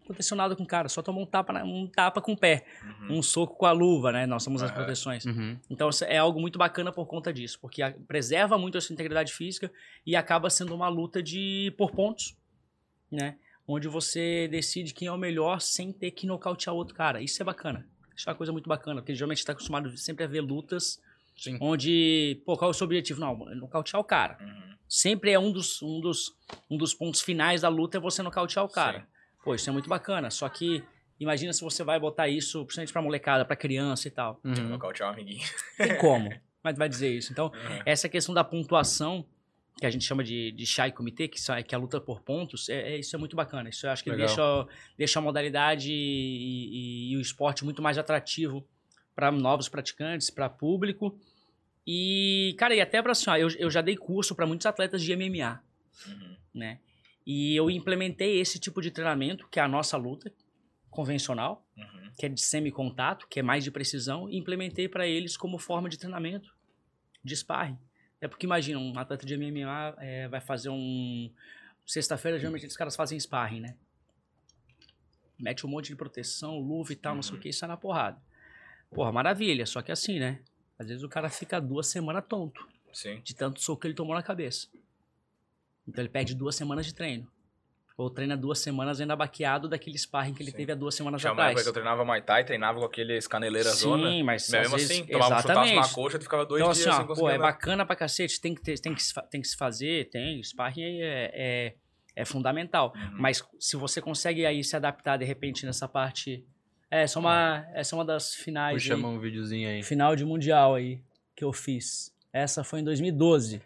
Aconteceu 0.09 0.35
nada 0.35 0.55
com 0.55 0.63
o 0.63 0.65
cara, 0.65 0.89
só 0.89 1.03
tomou 1.03 1.21
um 1.21 1.25
tapa, 1.27 1.53
na- 1.53 1.63
um 1.63 1.85
tapa 1.87 2.19
com 2.19 2.31
o 2.33 2.37
pé, 2.37 2.65
Uhum. 3.01 3.19
um 3.19 3.21
soco 3.21 3.55
com 3.55 3.65
a 3.67 3.71
luva, 3.71 4.11
né? 4.11 4.25
Nós 4.25 4.41
somos 4.41 4.63
as 4.63 4.71
proteções. 4.71 5.23
Uhum. 5.23 5.55
Então 5.69 5.87
isso 5.87 6.03
é 6.03 6.17
algo 6.17 6.39
muito 6.41 6.57
bacana 6.57 6.91
por 6.91 7.05
conta 7.05 7.31
disso, 7.31 7.59
porque 7.61 7.83
a- 7.83 7.93
preserva 8.07 8.57
muito 8.57 8.75
a 8.75 8.81
sua 8.81 8.93
integridade 8.93 9.31
física 9.31 9.71
e 10.03 10.15
acaba 10.15 10.49
sendo 10.49 10.73
uma 10.73 10.87
luta 10.89 11.21
de 11.21 11.71
por 11.77 11.91
pontos, 11.91 12.35
né? 13.11 13.37
Onde 13.67 13.87
você 13.87 14.47
decide 14.47 14.95
quem 14.95 15.07
é 15.07 15.11
o 15.11 15.17
melhor 15.17 15.61
sem 15.61 15.91
ter 15.93 16.09
que 16.09 16.25
nocautear 16.25 16.75
outro 16.75 16.95
cara. 16.95 17.21
Isso 17.21 17.39
é 17.39 17.45
bacana. 17.45 17.87
Isso 18.15 18.27
é 18.27 18.31
uma 18.31 18.37
coisa 18.37 18.51
muito 18.51 18.67
bacana, 18.67 18.99
porque 19.01 19.13
geralmente 19.13 19.37
está 19.37 19.51
acostumado 19.53 19.95
sempre 19.95 20.23
a 20.23 20.27
ver 20.27 20.41
lutas 20.41 20.99
Sim. 21.37 21.57
onde, 21.61 22.41
pô, 22.45 22.57
qual 22.57 22.69
é 22.69 22.71
o 22.71 22.73
seu 22.73 22.85
objetivo? 22.85 23.19
Não, 23.21 23.49
é 23.51 23.53
nocautear 23.53 24.01
o 24.01 24.03
cara. 24.03 24.37
Uhum. 24.41 24.69
Sempre 24.87 25.29
é 25.31 25.37
um 25.39 25.51
dos, 25.51 25.83
um 25.83 26.01
dos, 26.01 26.35
um 26.67 26.75
dos 26.77 26.95
pontos 26.95 27.21
finais 27.21 27.61
da 27.61 27.69
luta 27.69 27.97
é 27.97 27.99
você 28.01 28.23
nocautear 28.23 28.65
o 28.65 28.69
cara. 28.69 29.01
Sim. 29.01 29.05
Pô, 29.43 29.55
isso 29.55 29.69
é 29.69 29.73
muito 29.73 29.89
bacana. 29.89 30.29
Só 30.29 30.47
que 30.49 30.83
imagina 31.19 31.51
se 31.53 31.61
você 31.61 31.83
vai 31.83 31.99
botar 31.99 32.27
isso, 32.27 32.63
principalmente 32.65 32.93
pra 32.93 33.01
molecada, 33.01 33.45
pra 33.45 33.55
criança 33.55 34.07
e 34.07 34.11
tal. 34.11 34.35
Tipo, 34.35 34.61
Uhum. 34.61 34.69
nocautear 34.69 35.09
um 35.09 35.13
amiguinho. 35.13 35.45
Tem 35.77 35.97
como, 35.97 36.29
mas 36.63 36.77
vai 36.77 36.87
dizer 36.89 37.09
isso. 37.15 37.31
Então, 37.31 37.47
Uhum. 37.47 37.81
essa 37.85 38.07
questão 38.09 38.33
da 38.35 38.43
pontuação, 38.43 39.25
que 39.77 39.85
a 39.85 39.89
gente 39.89 40.03
chama 40.03 40.23
de, 40.25 40.51
de 40.51 40.65
chai 40.65 40.91
comitê, 40.91 41.27
que, 41.27 41.39
só- 41.41 41.61
que 41.63 41.73
é 41.73 41.77
a 41.77 41.79
luta 41.79 42.01
por 42.01 42.21
pontos, 42.21 42.67
é, 42.67 42.93
é- 42.95 42.99
isso 42.99 43.15
é 43.15 43.19
muito 43.19 43.35
bacana. 43.35 43.69
Isso 43.69 43.85
eu 43.87 43.91
acho 43.91 44.03
que 44.03 44.09
Legal. 44.11 44.27
deixa, 44.27 44.67
deixa 44.97 45.19
a 45.19 45.21
modalidade 45.21 45.91
e, 45.91 45.95
e- 45.95 47.11
e 47.13 47.17
o 47.17 47.21
esporte 47.21 47.63
muito 47.63 47.81
mais 47.81 47.97
atrativo 47.97 48.65
para 49.15 49.31
novos 49.31 49.69
praticantes, 49.69 50.29
para 50.29 50.49
público. 50.49 51.17
E, 51.87 52.55
cara, 52.57 52.75
e 52.75 52.81
até 52.81 53.01
para 53.01 53.13
assim, 53.13 53.29
ó, 53.29 53.35
eu, 53.37 53.47
eu 53.57 53.69
já 53.71 53.81
dei 53.81 53.95
curso 53.95 54.35
para 54.35 54.45
muitos 54.45 54.65
atletas 54.65 55.01
de 55.01 55.11
MMA, 55.15 55.61
Uhum. 56.07 56.35
né? 56.53 56.79
E 57.31 57.55
eu 57.55 57.69
implementei 57.69 58.39
esse 58.39 58.57
tipo 58.57 58.81
de 58.81 58.89
treinamento, 58.89 59.47
que 59.49 59.59
é 59.59 59.61
a 59.61 59.67
nossa 59.67 59.95
luta 59.95 60.33
convencional, 60.89 61.63
Uhum. 61.77 62.09
que 62.17 62.25
é 62.25 62.29
de 62.29 62.41
semi-contato, 62.41 63.27
que 63.27 63.39
é 63.39 63.43
mais 63.43 63.63
de 63.63 63.69
precisão, 63.69 64.27
e 64.27 64.35
implementei 64.35 64.89
para 64.89 65.05
eles 65.05 65.37
como 65.37 65.59
forma 65.59 65.87
de 65.87 65.95
treinamento, 65.99 66.51
de 67.23 67.35
sparring. 67.35 67.77
É 68.19 68.27
porque 68.27 68.47
imagina, 68.47 68.79
um 68.79 68.97
atleta 68.97 69.27
de 69.27 69.37
MMA 69.37 69.95
é, 69.99 70.27
vai 70.27 70.41
fazer 70.41 70.69
um. 70.69 71.31
Sexta-feira, 71.85 72.39
geralmente 72.39 72.65
os 72.65 72.75
caras 72.75 72.95
fazem 72.95 73.19
sparring, 73.19 73.59
né? 73.59 73.77
Mete 75.39 75.67
um 75.67 75.69
monte 75.69 75.89
de 75.89 75.95
proteção, 75.95 76.57
luva 76.59 76.91
e 76.93 76.95
tal, 76.95 77.13
não 77.13 77.21
sei 77.21 77.35
o 77.37 77.39
que, 77.39 77.49
e 77.49 77.53
sai 77.53 77.69
na 77.69 77.77
porrada. 77.77 78.19
Porra, 78.89 79.11
maravilha, 79.11 79.67
só 79.67 79.83
que 79.83 79.91
assim, 79.91 80.17
né? 80.19 80.41
Às 80.79 80.87
vezes 80.87 81.03
o 81.03 81.09
cara 81.09 81.29
fica 81.29 81.61
duas 81.61 81.85
semanas 81.85 82.25
tonto, 82.27 82.67
Sim. 82.91 83.21
de 83.23 83.35
tanto 83.35 83.61
soco 83.61 83.81
que 83.81 83.87
ele 83.87 83.93
tomou 83.93 84.15
na 84.15 84.23
cabeça. 84.23 84.67
Então 85.89 86.01
ele 86.01 86.09
perde 86.09 86.33
duas 86.35 86.55
semanas 86.55 86.85
de 86.85 86.93
treino. 86.93 87.27
Ou 87.97 88.09
treina 88.09 88.37
duas 88.37 88.59
semanas 88.59 89.01
ainda 89.01 89.13
baqueado 89.13 89.67
daquele 89.67 89.97
sparring 89.97 90.33
que 90.33 90.41
ele 90.41 90.51
Sim. 90.51 90.57
teve 90.57 90.71
há 90.71 90.75
duas 90.75 90.95
semanas 90.95 91.19
Tinha 91.19 91.33
atrás. 91.33 91.61
que 91.61 91.67
eu 91.67 91.73
treinava 91.73 92.05
Muay 92.05 92.21
Thai, 92.21 92.45
treinava 92.45 92.79
com 92.79 92.85
aqueles 92.85 93.27
caneleira 93.27 93.69
zona. 93.71 94.09
Sim, 94.09 94.23
mas 94.23 94.49
Mesmo 94.49 94.75
às 94.75 94.81
vezes, 94.83 94.91
assim, 94.91 95.05
tomava 95.05 95.35
um 95.35 95.37
chutaço 95.41 95.47
exatamente. 95.49 95.75
na 95.75 95.93
coxa, 95.93 96.17
tu 96.17 96.23
ficava 96.23 96.45
dois 96.45 96.61
Então, 96.61 96.71
dias 96.71 96.87
assim, 96.87 96.95
sem 96.95 97.03
ó, 97.03 97.07
conseguir 97.07 97.25
pô, 97.27 97.29
é 97.29 97.35
andar. 97.35 97.43
bacana 97.43 97.85
pra 97.85 97.95
cacete, 97.97 98.39
tem 98.39 98.55
que, 98.55 98.61
ter, 98.61 98.79
tem 98.79 98.95
que, 98.95 99.01
tem 99.29 99.41
que 99.41 99.47
se 99.49 99.57
fazer, 99.57 100.09
tem, 100.09 100.41
sparring 100.41 100.81
aí 100.81 101.01
é, 101.01 101.31
é, 101.33 101.75
é 102.15 102.23
fundamental. 102.25 102.93
Uhum. 102.95 103.17
Mas 103.19 103.43
se 103.59 103.75
você 103.75 104.01
consegue 104.01 104.45
aí 104.45 104.63
se 104.63 104.77
adaptar, 104.77 105.17
de 105.17 105.25
repente, 105.25 105.65
nessa 105.65 105.85
parte... 105.87 106.45
É, 106.89 107.01
essa 107.03 107.19
é 107.19 107.19
uma, 107.19 107.67
essa 107.73 107.95
é 107.95 107.97
uma 107.97 108.05
das 108.05 108.33
finais 108.33 108.81
Puxa 108.81 108.95
aí, 108.95 109.03
um 109.03 109.19
videozinho 109.19 109.67
aí. 109.67 109.83
final 109.83 110.15
de 110.15 110.23
Mundial 110.23 110.73
aí, 110.75 111.01
que 111.35 111.43
eu 111.43 111.51
fiz. 111.51 112.15
Essa 112.31 112.63
foi 112.63 112.79
em 112.79 112.83
2012. 112.85 113.61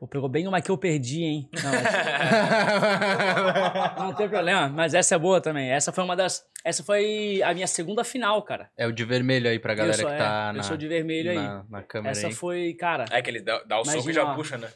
Pô, 0.00 0.08
pegou 0.08 0.30
bem 0.30 0.48
uma 0.48 0.62
que 0.62 0.70
eu 0.70 0.78
perdi, 0.78 1.24
hein? 1.24 1.46
Não, 1.62 1.72
mas- 1.72 1.84
não 4.00 4.14
tem 4.14 4.30
problema, 4.30 4.66
mas 4.70 4.94
essa 4.94 5.14
é 5.14 5.18
boa 5.18 5.42
também. 5.42 5.70
Essa 5.70 5.92
foi 5.92 6.02
uma 6.02 6.16
das... 6.16 6.48
Essa 6.64 6.82
foi 6.82 7.42
a 7.42 7.52
minha 7.52 7.66
segunda 7.66 8.02
final, 8.02 8.42
cara. 8.42 8.70
É 8.78 8.86
o 8.86 8.92
de 8.92 9.04
vermelho 9.04 9.50
aí 9.50 9.58
pra 9.58 9.74
galera 9.74 9.98
sou, 9.98 10.08
que 10.08 10.16
tá 10.16 10.48
é, 10.48 10.52
na, 10.54 10.60
eu 10.60 10.62
sou 10.62 10.78
de 10.78 10.88
vermelho 10.88 11.32
aí. 11.32 11.36
na, 11.36 11.66
na 11.68 11.82
câmera 11.82 12.12
Essa 12.12 12.28
aí. 12.28 12.32
foi, 12.32 12.72
cara... 12.72 13.04
É 13.10 13.20
que 13.20 13.28
ele 13.28 13.42
dá, 13.42 13.62
dá 13.64 13.78
o 13.78 13.84
soco 13.84 14.08
e 14.08 14.14
já 14.14 14.24
ó. 14.24 14.34
puxa, 14.34 14.56
né? 14.56 14.70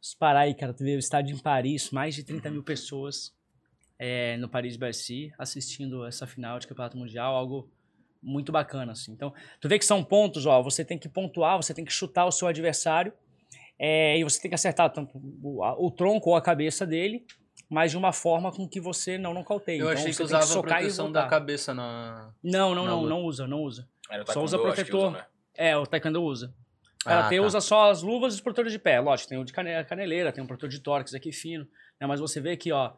Se 0.00 0.16
parar 0.16 0.42
aí, 0.42 0.54
cara, 0.54 0.72
tu 0.72 0.84
vê 0.84 0.94
o 0.94 0.98
estádio 1.00 1.34
em 1.34 1.40
Paris, 1.40 1.90
mais 1.90 2.14
de 2.14 2.22
30 2.22 2.48
mil 2.48 2.62
pessoas 2.62 3.34
é, 3.98 4.36
no 4.36 4.48
Paris 4.48 4.76
Bercy 4.76 5.32
assistindo 5.36 6.06
essa 6.06 6.24
final 6.24 6.56
de 6.60 6.68
campeonato 6.68 6.96
mundial, 6.96 7.34
algo 7.34 7.68
muito 8.22 8.52
bacana, 8.52 8.92
assim. 8.92 9.10
Então, 9.10 9.34
tu 9.60 9.68
vê 9.68 9.76
que 9.76 9.84
são 9.84 10.04
pontos, 10.04 10.46
ó, 10.46 10.62
você 10.62 10.84
tem 10.84 10.96
que 10.96 11.08
pontuar, 11.08 11.56
você 11.56 11.74
tem 11.74 11.84
que 11.84 11.92
chutar 11.92 12.26
o 12.26 12.30
seu 12.30 12.46
adversário 12.46 13.12
é, 13.78 14.18
e 14.18 14.24
você 14.24 14.40
tem 14.40 14.48
que 14.50 14.54
acertar 14.54 14.90
tanto 14.92 15.20
o, 15.42 15.62
a- 15.62 15.78
o 15.78 15.90
tronco 15.90 16.30
ou 16.30 16.36
a 16.36 16.42
cabeça 16.42 16.86
dele, 16.86 17.24
mas 17.70 17.90
de 17.90 17.96
uma 17.98 18.12
forma 18.12 18.50
com 18.50 18.66
que 18.68 18.80
você 18.80 19.18
não 19.18 19.34
nocauteie. 19.34 19.78
Eu 19.78 19.86
então, 19.90 19.98
achei 20.02 20.12
que 20.14 20.22
usava 20.22 20.42
a 20.44 20.46
socar 20.46 20.78
e 20.78 20.82
proteção 20.84 21.12
da 21.12 21.26
cabeça 21.26 21.74
na... 21.74 22.32
Não, 22.42 22.74
não, 22.74 22.84
na 22.84 22.90
não, 22.90 23.00
luta. 23.02 23.08
não 23.10 23.22
usa, 23.24 23.46
não 23.46 23.62
usa. 23.62 23.88
Só 24.32 24.42
usa 24.42 24.56
que 24.56 24.62
protetor. 24.62 25.10
né? 25.12 25.24
É, 25.54 25.76
o 25.76 25.86
taekwondo 25.86 26.22
usa. 26.22 26.54
Ela 27.06 27.26
Ah, 27.26 27.30
tá. 27.30 27.36
usa 27.42 27.60
só 27.60 27.90
as 27.90 28.02
luvas 28.02 28.32
e 28.32 28.36
os 28.36 28.40
protetores 28.40 28.72
de 28.72 28.78
pé. 28.78 28.98
Lógico, 29.00 29.28
tem 29.28 29.38
o 29.38 29.44
de 29.44 29.52
cane- 29.52 29.84
caneleira, 29.84 30.32
tem 30.32 30.42
um 30.42 30.46
protetor 30.46 30.68
de 30.68 30.80
tórax 30.80 31.14
aqui 31.14 31.30
fino. 31.32 31.66
Né? 32.00 32.06
Mas 32.06 32.20
você 32.20 32.40
vê 32.40 32.52
aqui, 32.52 32.72
ó. 32.72 32.92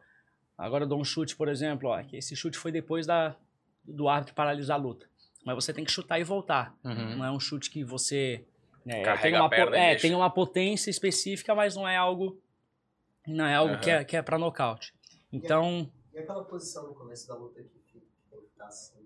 Agora 0.57 0.83
eu 0.85 0.87
dou 0.87 0.99
um 0.99 1.03
chute, 1.03 1.35
por 1.35 1.47
exemplo, 1.49 1.89
ó. 1.89 2.01
Que 2.03 2.17
esse 2.17 2.35
chute 2.35 2.57
foi 2.57 2.71
depois 2.71 3.05
da, 3.05 3.35
do 3.83 4.07
árbitro 4.07 4.33
paralisar 4.35 4.77
a 4.79 4.81
luta. 4.81 5.05
Mas 5.45 5.55
você 5.55 5.73
tem 5.73 5.83
que 5.83 5.91
chutar 5.91 6.19
e 6.19 6.23
voltar. 6.23 6.75
Uhum. 6.83 7.17
Não 7.17 7.25
é 7.25 7.31
um 7.31 7.39
chute 7.39 7.69
que 7.69 7.83
você. 7.83 8.45
Carrega 9.03 9.21
tem 9.21 9.35
uma, 9.35 9.49
e 9.49 9.79
é, 9.79 9.95
tem 9.95 10.15
uma 10.15 10.29
potência 10.29 10.89
específica, 10.89 11.53
mas 11.53 11.75
não 11.75 11.87
é 11.87 11.95
algo. 11.97 12.39
Não 13.27 13.45
é 13.45 13.55
algo 13.55 13.77
que, 13.79 13.89
é, 13.89 14.03
que 14.03 14.17
é 14.17 14.21
pra 14.21 14.37
nocaute. 14.37 14.93
Então. 15.31 15.89
E 16.13 16.19
aquela 16.19 16.43
posição 16.43 16.87
no 16.87 16.93
começo 16.95 17.27
da 17.27 17.35
luta 17.35 17.61
que 17.87 18.01
ficar 18.53 18.65
assim? 18.65 19.01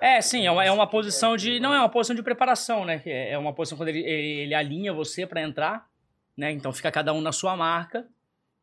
É, 0.00 0.16
assim, 0.18 0.38
sim, 0.40 0.46
é 0.46 0.50
uma, 0.50 0.64
é 0.64 0.72
uma 0.72 0.86
que 0.86 0.92
posição 0.92 1.36
de. 1.36 1.60
Não, 1.60 1.72
é 1.74 1.78
uma 1.78 1.88
posição 1.88 2.16
de 2.16 2.22
preparação, 2.22 2.84
né? 2.84 3.00
É 3.04 3.32
é 3.32 3.38
uma 3.38 3.52
posição 3.52 3.76
quando 3.76 3.88
ele, 3.90 4.00
ele, 4.00 4.40
ele 4.42 4.54
alinha 4.54 4.92
você 4.92 5.26
para 5.26 5.40
entrar, 5.42 5.88
né? 6.36 6.50
Então 6.50 6.72
fica 6.72 6.90
cada 6.90 7.12
um 7.12 7.20
na 7.20 7.32
sua 7.32 7.56
marca, 7.56 8.08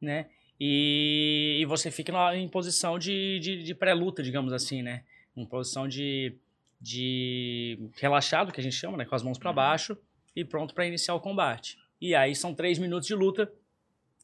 né? 0.01 0.27
E, 0.59 1.57
e 1.61 1.65
você 1.65 1.89
fica 1.89 2.11
na- 2.11 2.35
em 2.35 2.49
posição 2.49 2.99
de, 2.99 3.39
de, 3.39 3.63
de 3.63 3.73
pré-luta, 3.75 4.21
digamos 4.21 4.51
assim, 4.51 4.81
né? 4.81 5.03
Em 5.37 5.45
posição 5.45 5.87
de, 5.87 6.35
de 6.81 7.89
relaxado, 7.95 8.51
que 8.51 8.59
a 8.59 8.63
gente 8.63 8.75
chama, 8.75 8.97
né? 8.97 9.05
Com 9.05 9.15
as 9.15 9.23
mãos 9.23 9.37
para 9.37 9.53
baixo 9.53 9.97
e 10.39 10.45
pronto 10.45 10.73
para 10.73 10.86
iniciar 10.86 11.13
o 11.15 11.19
combate. 11.19 11.78
E 12.02 12.15
aí 12.15 12.36
são 12.36 12.54
três 12.54 12.78
minutos 12.80 13.08
de 13.08 13.15
luta. 13.15 13.52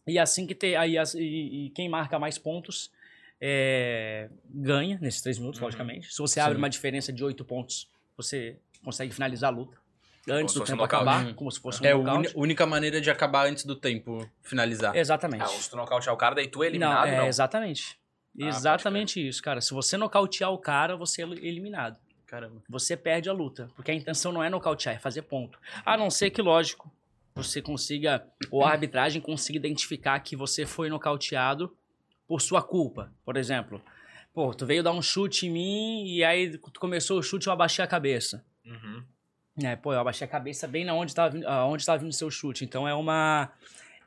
E 0.07 0.17
assim 0.19 0.45
que 0.47 0.53
ter. 0.55 0.75
Aí 0.75 0.95
e, 1.15 1.65
e 1.65 1.69
quem 1.71 1.89
marca 1.89 2.17
mais 2.19 2.37
pontos 2.37 2.91
é, 3.41 4.29
ganha 4.49 4.97
nesses 5.01 5.21
três 5.21 5.37
minutos, 5.37 5.59
Uhum. 5.59 5.65
logicamente. 5.65 6.11
Se 6.13 6.17
você 6.19 6.39
abre 6.39 6.53
Sim. 6.53 6.59
uma 6.59 6.69
diferença 6.69 7.11
de 7.11 7.23
oito 7.23 7.43
pontos, 7.43 7.89
você 8.15 8.57
consegue 8.83 9.13
finalizar 9.13 9.51
a 9.51 9.55
luta. 9.55 9.77
Antes 10.27 10.53
se 10.53 10.59
do 10.59 10.65
tempo 10.65 10.81
um 10.81 10.85
acabar, 10.85 11.25
Uhum. 11.25 11.33
como 11.35 11.51
se 11.51 11.59
fosse 11.59 11.81
um 11.83 11.85
É 11.85 11.91
a 11.91 11.97
nocaute. 11.97 12.33
única 12.35 12.65
maneira 12.65 12.99
de 12.99 13.11
acabar 13.11 13.45
antes 13.47 13.63
do 13.65 13.75
tempo 13.75 14.27
finalizar. 14.41 14.95
Exatamente. 14.95 15.43
Ah, 15.43 15.47
se 15.47 15.69
tu 15.69 15.75
nocautear 15.75 16.15
o 16.15 16.17
cara, 16.17 16.33
daí 16.33 16.47
tu 16.47 16.63
é 16.63 16.67
não, 16.67 16.71
eliminado, 16.71 17.07
é 17.07 17.17
não? 17.17 17.27
exatamente. 17.27 17.99
Ah, 18.41 18.47
Exatamente 18.47 19.25
isso, 19.27 19.41
cara. 19.41 19.61
Se 19.61 19.73
você 19.73 19.97
nocautear 19.97 20.51
o 20.51 20.57
cara, 20.57 20.97
você 20.97 21.21
é 21.21 21.25
eliminado. 21.25 21.97
Caramba. 22.25 22.61
Você 22.67 22.97
perde 22.97 23.29
a 23.29 23.33
luta. 23.33 23.69
Porque 23.75 23.91
a 23.91 23.93
intenção 23.93 24.31
não 24.31 24.43
é 24.43 24.49
nocautear, 24.49 24.95
é 24.95 24.99
fazer 24.99 25.23
ponto. 25.23 25.59
A 25.85 25.95
não 25.95 26.09
ser 26.09 26.29
que, 26.29 26.41
lógico, 26.41 26.91
você 27.33 27.61
consiga, 27.61 28.25
ou 28.49 28.63
a 28.63 28.71
arbitragem 28.71 29.21
consiga 29.21 29.57
identificar 29.57 30.19
que 30.19 30.35
você 30.35 30.65
foi 30.65 30.89
nocauteado 30.89 31.75
por 32.27 32.41
sua 32.41 32.61
culpa. 32.61 33.11
Por 33.23 33.37
exemplo, 33.37 33.81
pô, 34.33 34.53
tu 34.53 34.65
veio 34.65 34.81
dar 34.83 34.91
um 34.91 35.01
chute 35.01 35.47
em 35.47 35.51
mim 35.51 36.07
e 36.07 36.23
aí 36.23 36.57
tu 36.57 36.79
começou 36.79 37.19
o 37.19 37.23
chute 37.23 37.45
e 37.45 37.49
eu 37.49 37.53
abaixei 37.53 37.83
a 37.83 37.87
cabeça. 37.87 38.43
Uhum. 38.65 39.03
É, 39.63 39.75
pô, 39.75 39.93
eu 39.93 39.99
abaixei 39.99 40.25
a 40.25 40.29
cabeça 40.29 40.67
bem 40.67 40.83
na 40.83 40.93
onde 40.93 41.11
estava 41.11 41.37
estava 41.77 41.97
vindo 41.99 42.09
o 42.09 42.13
seu 42.13 42.29
chute. 42.31 42.65
Então 42.65 42.87
é 42.87 42.93
uma 42.93 43.51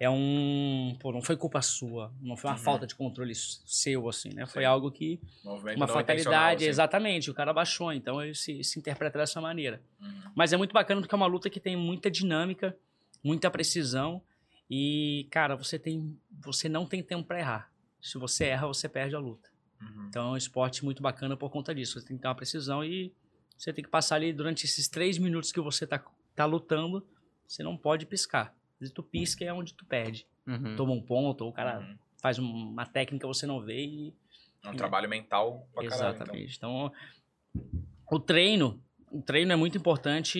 é 0.01 0.09
um, 0.09 0.97
pô, 1.01 1.11
não 1.13 1.21
foi 1.21 1.37
culpa 1.37 1.61
sua, 1.61 2.13
não 2.21 2.37
foi 2.37 2.51
uma 2.51 2.57
Uhum. 2.57 2.63
falta 2.63 2.87
de 2.87 2.95
controle 2.95 3.35
seu 3.35 4.09
assim, 4.09 4.31
né? 4.33 4.47
Foi 4.47 4.63
Sim. 4.63 4.67
algo 4.67 4.91
que 4.91 5.21
Movimento 5.45 5.77
uma 5.77 5.89
fatalidade, 5.89 6.65
assim. 6.65 6.71
exatamente, 6.71 7.31
o 7.31 7.35
cara 7.35 7.53
baixou, 7.53 7.93
então 7.93 8.23
ele 8.23 8.35
se, 8.35 8.63
se 8.63 8.79
interpreta 8.79 9.19
dessa 9.19 9.41
maneira. 9.41 9.83
Uhum. 10.01 10.23
Mas 10.35 10.53
é 10.53 10.57
muito 10.57 10.73
bacana 10.73 11.01
porque 11.01 11.15
é 11.15 11.17
uma 11.17 11.27
luta 11.27 11.51
que 11.51 11.59
tem 11.59 11.77
muita 11.77 12.11
dinâmica, 12.11 12.77
muita 13.25 13.51
precisão 13.51 14.23
e, 14.71 15.27
cara, 15.31 15.57
você 15.57 15.79
tem 15.79 16.17
você 16.41 16.69
não 16.69 16.87
tem 16.87 17.03
tempo 17.03 17.25
para 17.27 17.41
errar. 17.41 17.73
Se 18.01 18.17
você 18.19 18.45
erra, 18.47 18.67
você 18.69 18.89
perde 18.89 19.17
a 19.17 19.19
luta. 19.19 19.49
Uhum. 19.81 20.07
Então 20.09 20.29
é 20.29 20.31
um 20.33 20.37
esporte 20.37 20.85
muito 20.85 21.03
bacana 21.03 21.37
por 21.37 21.51
conta 21.51 21.75
disso. 21.75 21.99
Você 22.01 22.07
tem 22.07 22.17
que 22.17 22.23
ter 22.23 22.29
uma 22.29 22.35
precisão 22.35 22.85
e 22.85 23.13
você 23.57 23.73
tem 23.73 23.83
que 23.83 23.91
passar 23.91 24.15
ali 24.17 24.33
durante 24.33 24.65
esses 24.65 24.87
três 24.89 25.19
minutos 25.19 25.51
que 25.51 25.61
você 25.61 25.85
tá, 25.87 26.01
tá 26.37 26.45
lutando, 26.45 27.05
você 27.47 27.63
não 27.65 27.77
pode 27.77 28.07
piscar. 28.07 28.55
Se 28.81 28.91
tu 28.93 29.03
pisca 29.03 29.45
é 29.45 29.53
onde 29.53 29.75
tu 29.75 29.85
perde. 29.85 30.27
Uhum. 30.47 30.77
Toma 30.77 30.93
um 30.93 31.01
ponto, 31.03 31.43
ou 31.45 31.51
o 31.51 31.53
cara 31.53 31.81
Uhum. 31.81 31.97
faz 32.23 32.39
um- 32.39 32.45
uma 32.51 32.87
técnica 32.87 33.27
que 33.27 33.35
você 33.35 33.47
não 33.47 33.61
vê 33.61 33.85
e. 33.85 34.15
É 34.65 34.69
um 34.71 34.75
trabalho 34.75 35.09
mental 35.09 35.69
pra 35.75 35.85
caralho, 35.89 36.15
então. 36.15 36.25
Exatamente. 36.27 36.57
Então, 36.57 36.93
o 38.11 38.19
treino, 38.19 38.83
o 39.11 39.21
treino 39.23 39.53
é 39.53 39.57
muito 39.57 39.77
importante. 39.79 40.39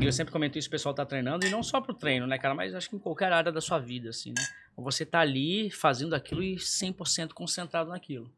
E 0.00 0.04
eu 0.04 0.12
sempre 0.12 0.32
comento 0.32 0.58
isso, 0.58 0.68
o 0.68 0.70
pessoal 0.70 0.94
tá 0.94 1.04
treinando, 1.04 1.46
e 1.46 1.50
não 1.50 1.62
só 1.62 1.80
pro 1.80 1.92
treino, 1.94 2.26
né, 2.26 2.38
cara? 2.38 2.54
Mas 2.54 2.74
acho 2.74 2.88
que 2.88 2.96
em 2.96 2.98
qualquer 2.98 3.32
área 3.32 3.52
da 3.52 3.60
sua 3.60 3.78
vida, 3.78 4.08
assim, 4.10 4.32
né? 4.32 4.42
Você 4.76 5.04
tá 5.04 5.20
ali 5.20 5.70
fazendo 5.70 6.14
aquilo 6.14 6.42
e 6.42 6.58
100% 6.58 7.34
concentrado 7.34 7.90
naquilo. 7.90 8.32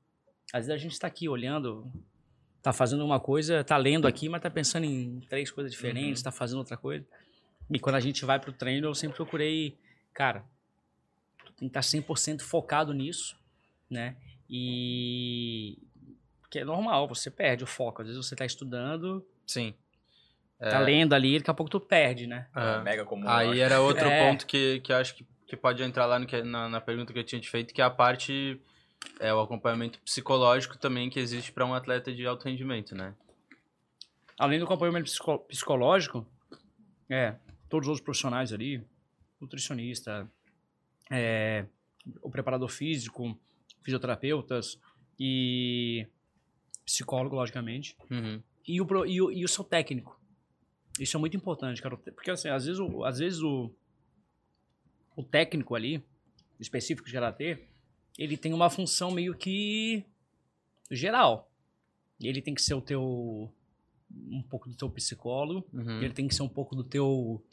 Às 0.53 0.67
vezes 0.67 0.71
a 0.71 0.77
gente 0.77 0.99
tá 0.99 1.07
aqui 1.07 1.29
olhando, 1.29 1.91
tá 2.61 2.73
fazendo 2.73 3.05
uma 3.05 3.19
coisa, 3.21 3.63
tá 3.65 3.77
lendo 3.77 4.07
aqui, 4.07 4.29
mas 4.29 4.43
tá 4.43 4.51
pensando 4.51 4.85
em 4.85 5.21
três 5.29 5.51
coisas 5.51 5.73
diferentes, 5.73 6.21
Uhum. 6.21 6.25
tá 6.25 6.33
fazendo 6.33 6.59
outra 6.59 6.77
coisa. 6.77 7.07
E 7.71 7.79
quando 7.79 7.97
a 7.97 8.01
gente 8.01 8.25
vai 8.25 8.39
pro 8.39 8.53
treino, 8.53 8.87
eu 8.89 8.95
sempre 8.95 9.17
procurei, 9.17 9.77
cara, 10.15 10.45
tu 11.45 11.53
tem 11.53 11.69
que 11.69 11.79
estar 11.79 11.81
100% 11.83 12.43
focado 12.43 12.93
nisso, 12.93 13.37
né? 13.91 14.17
E 14.49 15.79
que 16.51 16.61
é 16.61 16.65
normal, 16.65 17.09
você 17.09 17.31
perde 17.31 17.65
o 17.65 17.67
foco. 17.67 18.03
Às 18.03 18.09
vezes 18.09 18.25
você 18.25 18.37
tá 18.37 18.47
estudando, 18.47 19.27
Sim. 19.47 19.75
tá 20.59 20.79
lendo 20.79 21.13
ali, 21.13 21.39
daqui 21.39 21.51
a 21.51 21.55
pouco 21.55 21.71
tu 21.71 21.81
perde, 21.81 22.27
né? 22.27 22.47
É 22.55 22.61
Ah. 22.61 22.81
mega 22.83 23.05
comum. 23.05 23.25
eu 23.25 23.31
Aí 23.31 23.61
era 23.61 23.81
outro 23.81 24.07
É. 24.09 24.31
ponto 24.31 24.47
que, 24.47 24.81
que 24.81 24.93
eu 24.93 24.97
acho 24.97 25.15
que, 25.17 25.27
que 25.49 25.57
pode 25.57 25.83
entrar 25.83 26.07
lá 26.07 26.19
no 26.21 26.27
que- 26.27 26.43
na, 26.43 26.69
na 26.69 26.81
pergunta 26.81 27.13
que 27.13 27.19
eu 27.19 27.25
tinha 27.25 27.41
te 27.41 27.51
feito, 27.51 27.75
que 27.75 27.81
é 27.83 27.85
a 27.85 27.91
parte, 27.91 28.61
é 29.19 29.35
o 29.35 29.41
acompanhamento 29.41 29.99
psicológico 30.01 30.79
também 30.79 31.11
que 31.11 31.19
existe 31.19 31.51
para 31.53 31.67
um 31.67 31.75
atleta 31.75 32.15
de 32.15 32.25
alto 32.25 32.45
rendimento, 32.45 32.95
né? 32.95 33.13
Além 34.39 34.59
do 34.61 34.65
acompanhamento 34.67 35.07
psico- 35.11 35.39
psicológico, 35.41 36.25
é, 37.11 37.35
todos 37.69 37.87
os 37.87 37.91
outros 37.91 38.05
profissionais 38.05 38.53
ali, 38.53 38.83
nutricionista, 39.41 40.31
é, 41.11 41.67
o 42.23 42.31
preparador 42.31 42.69
físico, 42.69 43.39
fisioterapeutas 43.83 44.79
e 45.19 46.07
psicólogo, 46.85 47.35
logicamente, 47.37 47.97
Uhum. 48.11 48.41
e 48.67 48.81
o, 48.81 49.07
e 49.07 49.21
o, 49.23 49.31
e 49.33 49.45
o 49.45 49.49
seu 49.49 49.65
técnico. 49.65 50.21
Isso 50.99 51.17
é 51.17 51.21
muito 51.21 51.37
importante, 51.37 51.83
cara. 51.83 51.97
Porque, 51.97 52.31
assim, 52.31 52.49
às 52.49 52.65
vezes, 52.65 52.81
o, 52.81 53.05
às 53.05 53.19
vezes 53.19 53.41
o, 53.43 53.71
o 55.15 55.23
técnico 55.23 55.75
ali, 55.75 56.03
específico 56.59 57.07
de 57.07 57.13
karatê, 57.13 57.67
ele 58.19 58.37
tem 58.37 58.55
uma 58.55 58.71
função 58.71 59.11
meio 59.11 59.35
que 59.35 60.03
geral. 60.91 61.51
Ele 62.21 62.41
tem 62.41 62.55
que 62.55 62.63
ser 62.63 62.75
o 62.75 62.81
teu 62.81 63.53
um 64.11 64.41
pouco 64.43 64.69
do 64.71 64.77
teu 64.77 64.89
psicólogo, 64.89 65.67
Uhum. 65.73 66.01
ele 66.01 66.15
tem 66.15 66.27
que 66.29 66.35
ser 66.35 66.43
um 66.43 66.49
pouco 66.49 66.75
do 66.77 66.85
teu 66.85 67.45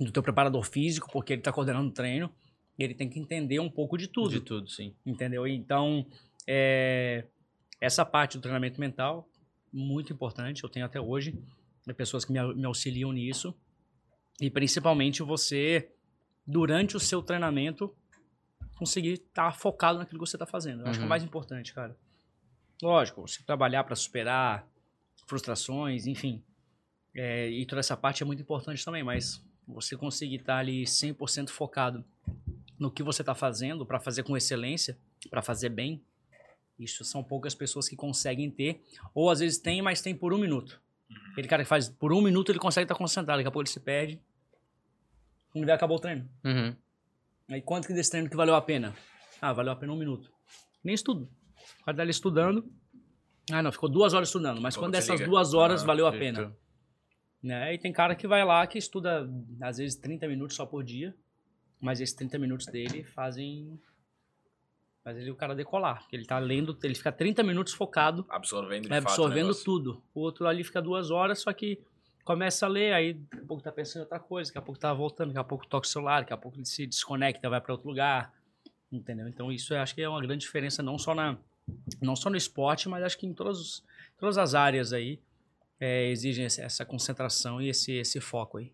do 0.00 0.10
teu 0.10 0.22
preparador 0.22 0.64
físico, 0.64 1.08
porque 1.12 1.32
ele 1.34 1.42
tá 1.42 1.52
coordenando 1.52 1.88
o 1.88 1.92
treino, 1.92 2.32
e 2.78 2.82
ele 2.82 2.94
tem 2.94 3.08
que 3.08 3.18
entender 3.18 3.60
um 3.60 3.70
pouco 3.70 3.98
de 3.98 4.08
tudo, 4.08 4.30
De 4.30 4.40
tudo, 4.40 4.68
sim. 4.70 4.94
entendeu? 5.04 5.46
Então, 5.46 6.06
é, 6.46 7.26
essa 7.80 8.04
parte 8.04 8.38
do 8.38 8.40
treinamento 8.40 8.80
mental 8.80 9.28
muito 9.72 10.12
importante, 10.12 10.64
eu 10.64 10.70
tenho 10.70 10.86
até 10.86 11.00
hoje 11.00 11.38
né, 11.86 11.92
pessoas 11.92 12.24
que 12.24 12.32
me, 12.32 12.54
me 12.54 12.64
auxiliam 12.64 13.12
nisso, 13.12 13.54
e 14.40 14.48
principalmente 14.50 15.22
você 15.22 15.90
durante 16.46 16.96
o 16.96 17.00
seu 17.00 17.22
treinamento 17.22 17.94
conseguir 18.76 19.12
estar 19.12 19.52
focado 19.52 19.98
naquilo 19.98 20.18
que 20.22 20.26
você 20.28 20.36
está 20.36 20.46
fazendo. 20.46 20.80
Eu 20.80 20.86
acho 20.86 20.98
que 20.98 21.02
é 21.02 21.02
o 21.02 21.04
Uhum. 21.04 21.08
mais 21.10 21.22
importante, 21.22 21.74
cara. 21.74 21.94
Lógico, 22.82 23.20
você 23.20 23.42
trabalhar 23.42 23.84
para 23.84 23.94
superar 23.94 24.66
frustrações, 25.26 26.06
enfim. 26.06 26.42
É, 27.14 27.48
e 27.50 27.66
toda 27.66 27.80
essa 27.80 27.94
parte 27.96 28.22
é 28.22 28.26
muito 28.26 28.40
importante 28.40 28.82
também, 28.82 29.02
mas 29.04 29.44
você 29.70 29.96
conseguir 29.96 30.36
estar 30.36 30.58
ali 30.58 30.84
100% 30.84 31.48
focado 31.50 32.04
no 32.78 32.90
que 32.90 33.02
você 33.02 33.22
está 33.22 33.34
fazendo, 33.34 33.84
para 33.84 34.00
fazer 34.00 34.22
com 34.22 34.36
excelência, 34.36 34.98
para 35.28 35.42
fazer 35.42 35.68
bem, 35.68 36.02
isso 36.78 37.04
são 37.04 37.22
poucas 37.22 37.54
pessoas 37.54 37.88
que 37.88 37.94
conseguem 37.94 38.50
ter, 38.50 38.82
ou 39.14 39.30
às 39.30 39.40
vezes 39.40 39.58
tem, 39.58 39.82
mas 39.82 40.00
tem 40.00 40.14
por 40.14 40.32
um 40.32 40.38
minuto. 40.38 40.80
Aquele 41.32 41.46
cara 41.48 41.62
que 41.62 41.68
faz 41.68 41.88
por 41.88 42.12
um 42.12 42.22
minuto, 42.22 42.50
ele 42.50 42.58
consegue 42.58 42.84
estar 42.84 42.94
concentrado, 42.94 43.38
daqui 43.38 43.48
a 43.48 43.50
pouco 43.50 43.62
ele 43.62 43.70
se 43.70 43.80
perde, 43.80 44.20
quando 45.50 45.66
vê, 45.66 45.72
acabou 45.72 45.96
o 45.96 46.00
treino. 46.00 46.28
Uhum. 46.44 46.74
Aí 47.50 47.60
quanto 47.60 47.86
que 47.86 47.92
desse 47.92 48.10
treino 48.10 48.30
que 48.30 48.36
valeu 48.36 48.54
a 48.54 48.62
pena? 48.62 48.94
Ah, 49.42 49.52
valeu 49.52 49.72
a 49.72 49.76
pena 49.76 49.92
um 49.92 49.96
minuto. 49.96 50.30
Nem 50.82 50.94
estudo. 50.94 51.28
O 51.80 51.84
cara 51.84 51.96
tá 51.96 52.02
ali 52.02 52.10
estudando. 52.10 52.64
Ah, 53.50 53.62
não, 53.62 53.72
ficou 53.72 53.88
duas 53.88 54.14
horas 54.14 54.28
estudando. 54.28 54.60
Mas 54.60 54.76
Quando 54.76 54.92
dessas 54.92 55.18
liga. 55.18 55.28
duas 55.28 55.52
horas 55.54 55.82
Ah, 55.82 55.86
valeu 55.86 56.06
a 56.06 56.12
pena? 56.12 56.56
Né? 57.42 57.74
E 57.74 57.78
tem 57.78 57.92
cara 57.92 58.14
que 58.14 58.26
vai 58.26 58.44
lá 58.44 58.66
que 58.66 58.78
estuda, 58.78 59.28
às 59.60 59.78
vezes, 59.78 59.96
30 59.96 60.28
minutos 60.28 60.56
só 60.56 60.66
por 60.66 60.84
dia. 60.84 61.14
Mas 61.80 62.00
esses 62.00 62.14
30 62.14 62.38
minutos 62.38 62.66
dele 62.66 63.02
fazem. 63.04 63.80
Faz 65.02 65.16
ele 65.16 65.30
o 65.30 65.34
cara 65.34 65.54
decolar. 65.54 66.00
Porque 66.00 66.14
ele 66.14 66.26
tá 66.26 66.38
lendo, 66.38 66.76
ele 66.82 66.94
fica 66.94 67.10
30 67.10 67.42
minutos 67.42 67.72
focado 67.72 68.26
Absorvendo 68.28 68.86
de 68.86 68.92
é 68.92 69.00
fato 69.00 69.04
o 69.04 69.12
absorvendo 69.12 69.46
negócio. 69.46 69.64
tudo. 69.64 70.02
O 70.14 70.20
outro 70.20 70.46
ali 70.46 70.62
fica 70.62 70.82
duas 70.82 71.10
horas, 71.10 71.40
só 71.40 71.50
que 71.54 71.80
começa 72.22 72.66
a 72.66 72.68
ler, 72.68 72.92
aí 72.92 73.14
daqui 73.14 73.42
a 73.42 73.46
pouco 73.46 73.62
tá 73.62 73.72
pensando 73.72 74.02
em 74.02 74.04
outra 74.04 74.20
coisa, 74.20 74.50
daqui 74.50 74.58
a 74.58 74.62
pouco 74.62 74.78
tá 74.78 74.92
voltando, 74.92 75.28
daqui 75.28 75.38
a 75.38 75.44
pouco 75.44 75.66
toca 75.66 75.86
o 75.86 75.90
celular, 75.90 76.20
daqui 76.20 76.34
a 76.34 76.36
pouco 76.36 76.58
ele 76.58 76.66
se 76.66 76.86
desconecta, 76.86 77.48
vai 77.48 77.62
para 77.62 77.72
outro 77.72 77.88
lugar. 77.88 78.32
Entendeu? 78.92 79.26
Então 79.26 79.50
isso 79.50 79.72
eu 79.72 79.80
acho 79.80 79.94
que 79.94 80.02
é 80.02 80.08
uma 80.08 80.20
grande 80.20 80.42
diferença 80.42 80.82
não 80.82 80.98
só 80.98 81.14
na 81.14 81.38
não 82.02 82.14
só 82.14 82.28
no 82.28 82.36
esporte, 82.36 82.88
mas 82.88 83.02
acho 83.02 83.16
que 83.16 83.26
em 83.26 83.32
todas 83.32 83.82
as 84.36 84.54
áreas 84.54 84.92
aí 84.92 85.18
é, 85.80 86.08
exigem 86.10 86.44
essa 86.44 86.84
concentração 86.84 87.60
e 87.60 87.68
esse, 87.70 87.92
esse 87.92 88.20
foco 88.20 88.58
aí. 88.58 88.72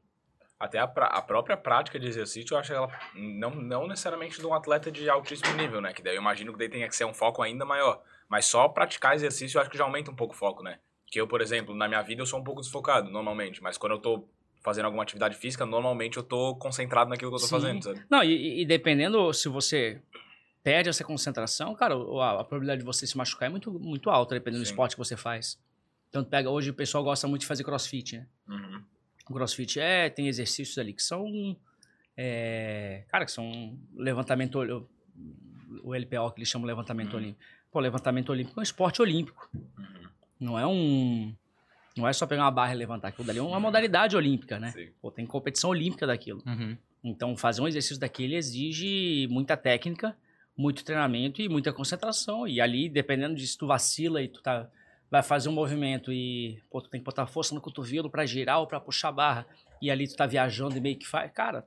Até 0.58 0.78
a, 0.78 0.86
pra- 0.86 1.06
a 1.08 1.20
própria 1.20 1.56
prática 1.56 1.98
de 2.00 2.06
exercício, 2.08 2.54
eu 2.54 2.58
acho 2.58 2.72
ela 2.72 2.88
não, 3.14 3.50
não 3.54 3.86
necessariamente 3.86 4.38
de 4.40 4.46
um 4.46 4.54
atleta 4.54 4.90
de 4.90 5.08
altíssimo 5.08 5.54
nível, 5.54 5.80
né? 5.82 5.92
Que 5.92 6.02
daí 6.02 6.16
eu 6.16 6.20
imagino 6.20 6.50
que 6.52 6.58
daí 6.58 6.68
tenha 6.68 6.88
que 6.88 6.96
ser 6.96 7.04
um 7.04 7.12
foco 7.12 7.42
ainda 7.42 7.64
maior. 7.64 8.02
Mas 8.28 8.46
só 8.46 8.66
praticar 8.68 9.14
exercício 9.14 9.58
eu 9.58 9.60
acho 9.62 9.70
que 9.70 9.76
já 9.76 9.84
aumenta 9.84 10.10
um 10.10 10.14
pouco 10.16 10.34
o 10.34 10.36
foco, 10.36 10.62
né? 10.62 10.78
Que 11.08 11.20
eu, 11.20 11.28
por 11.28 11.40
exemplo, 11.42 11.74
na 11.74 11.86
minha 11.86 12.00
vida 12.02 12.22
eu 12.22 12.26
sou 12.26 12.40
um 12.40 12.44
pouco 12.44 12.62
desfocado, 12.62 13.10
normalmente. 13.10 13.62
Mas 13.62 13.76
quando 13.76 13.92
eu 13.92 13.98
tô 13.98 14.26
fazendo 14.64 14.86
alguma 14.86 15.02
atividade 15.02 15.36
física, 15.36 15.66
normalmente 15.66 16.16
eu 16.16 16.22
tô 16.22 16.56
concentrado 16.56 17.10
naquilo 17.10 17.30
que 17.30 17.36
eu 17.36 17.40
tô 17.40 17.46
Sim. 17.46 17.50
fazendo, 17.54 17.84
sabe? 17.84 18.02
Não, 18.10 18.24
e- 18.24 18.62
e, 18.62 18.64
dependendo 18.64 19.32
se 19.34 19.48
você 19.50 20.00
perde 20.64 20.88
essa 20.88 21.04
concentração, 21.04 21.74
cara, 21.74 21.94
a, 21.94 22.40
a 22.40 22.44
probabilidade 22.44 22.80
de 22.80 22.84
você 22.86 23.06
se 23.06 23.16
machucar 23.16 23.48
é 23.48 23.50
muito, 23.50 23.70
muito 23.78 24.08
alta, 24.10 24.34
dependendo 24.34 24.62
do 24.62 24.66
Sim. 24.66 24.72
esporte 24.72 24.96
que 24.96 24.98
você 24.98 25.16
faz. 25.18 25.58
Então, 26.08 26.24
tu 26.24 26.30
pega 26.30 26.48
hoje 26.50 26.70
o 26.70 26.74
pessoal 26.74 27.02
gosta 27.04 27.26
muito 27.28 27.42
de 27.42 27.46
fazer 27.46 27.64
crossfit, 27.64 28.16
né? 28.18 28.26
Uhum. 28.48 28.82
O 29.28 29.34
crossfit 29.34 29.78
é, 29.80 30.08
tem 30.08 30.28
exercícios 30.28 30.78
ali 30.78 30.92
que 30.92 31.02
são. 31.02 31.56
é, 32.16 33.04
cara, 33.08 33.24
que 33.24 33.32
são 33.32 33.78
levantamento. 33.94 34.58
O 35.82 35.94
LPO 35.94 36.30
que 36.32 36.38
eles 36.40 36.48
chamam 36.48 36.66
de 36.66 36.72
levantamento 36.72 37.12
Uhum. 37.14 37.20
olímpico. 37.20 37.44
Pô, 37.70 37.80
levantamento 37.80 38.30
olímpico 38.30 38.58
é 38.58 38.60
um 38.60 38.62
esporte 38.62 39.02
olímpico. 39.02 39.50
Uhum. 39.54 40.08
Não 40.40 40.58
é 40.58 40.66
um. 40.66 41.34
Não 41.96 42.06
é 42.06 42.12
só 42.12 42.26
pegar 42.26 42.42
uma 42.44 42.50
barra 42.50 42.74
e 42.74 42.76
levantar. 42.78 43.08
Aquilo 43.08 43.26
dali 43.26 43.38
é 43.38 43.42
uma 43.42 43.58
modalidade 43.60 44.16
olímpica, 44.16 44.58
né? 44.58 44.70
Sim. 44.72 44.88
Pô, 45.00 45.10
tem 45.10 45.26
competição 45.26 45.70
olímpica 45.70 46.06
daquilo. 46.06 46.42
Uhum. 46.46 46.76
Então, 47.02 47.36
fazer 47.36 47.60
um 47.62 47.68
exercício 47.68 47.98
daquele 47.98 48.34
exige 48.36 49.26
muita 49.30 49.56
técnica, 49.56 50.16
muito 50.56 50.84
treinamento 50.84 51.40
e 51.42 51.48
muita 51.48 51.72
concentração. 51.72 52.46
E 52.46 52.60
ali, 52.60 52.88
dependendo 52.88 53.34
de 53.34 53.46
se 53.46 53.56
tu 53.56 53.66
vacila 53.66 54.22
e 54.22 54.28
tu 54.28 54.42
tá, 54.42 54.68
vai 55.10 55.22
fazer 55.22 55.48
um 55.48 55.52
movimento 55.52 56.12
e 56.12 56.60
pô, 56.70 56.80
tu 56.82 56.88
tem 56.90 57.00
que 57.00 57.04
botar 57.04 57.26
força 57.26 57.54
no 57.54 57.60
cotovelo 57.60 58.10
para 58.10 58.26
girar 58.26 58.60
ou 58.60 58.66
para 58.66 58.80
puxar 58.80 59.08
a 59.08 59.12
barra, 59.12 59.46
e 59.80 59.90
ali 59.90 60.08
tu 60.08 60.16
tá 60.16 60.26
viajando 60.26 60.76
e 60.76 60.80
meio 60.80 60.96
que 60.96 61.06
faz. 61.06 61.30
Cara, 61.32 61.66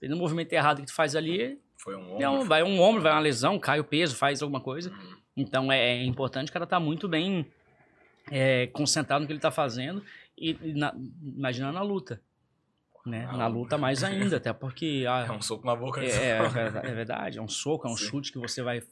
do 0.00 0.16
movimento 0.16 0.52
errado 0.52 0.80
que 0.80 0.86
tu 0.86 0.94
faz 0.94 1.14
ali, 1.14 1.58
Foi 1.76 1.94
um 1.96 2.20
é 2.20 2.28
um- 2.28 2.34
ombro. 2.36 2.48
vai 2.48 2.62
um 2.62 2.80
ombro, 2.80 3.02
vai 3.02 3.12
uma 3.12 3.20
lesão, 3.20 3.58
cai 3.58 3.78
o 3.80 3.84
peso, 3.84 4.16
faz 4.16 4.42
alguma 4.42 4.60
coisa. 4.60 4.90
Uhum. 4.90 5.16
Então 5.36 5.70
é, 5.72 5.78
é 5.98 6.04
importante 6.04 6.50
o 6.50 6.52
cara 6.52 6.64
estar 6.64 6.80
muito 6.80 7.08
bem 7.08 7.46
é, 8.30 8.66
concentrado 8.68 9.20
no 9.22 9.26
que 9.26 9.32
ele 9.32 9.38
está 9.38 9.50
fazendo 9.50 10.04
e, 10.36 10.56
e 10.62 10.74
na, 10.74 10.94
imaginando 11.36 11.78
a 11.78 11.82
luta. 11.82 12.20
Né? 13.04 13.26
Ah, 13.28 13.36
Na 13.36 13.46
luta 13.48 13.76
mais 13.76 14.04
ainda, 14.04 14.36
até 14.36 14.52
porque 14.52 15.04
a, 15.08 15.26
É 15.26 15.32
um 15.32 15.42
soco 15.42 15.66
na 15.66 15.74
boca. 15.74 16.00
é, 16.04 16.06
é 16.38 16.48
verdade, 16.48 16.86
é 16.86 16.94
verdade, 16.94 17.38
é 17.38 17.42
um 17.42 17.48
soco, 17.48 17.86
é 17.88 17.90
um 17.90 17.96
Sim. 17.96 18.04
chute 18.06 18.30
que 18.32 18.38
você 18.38 18.62
vai, 18.62 18.82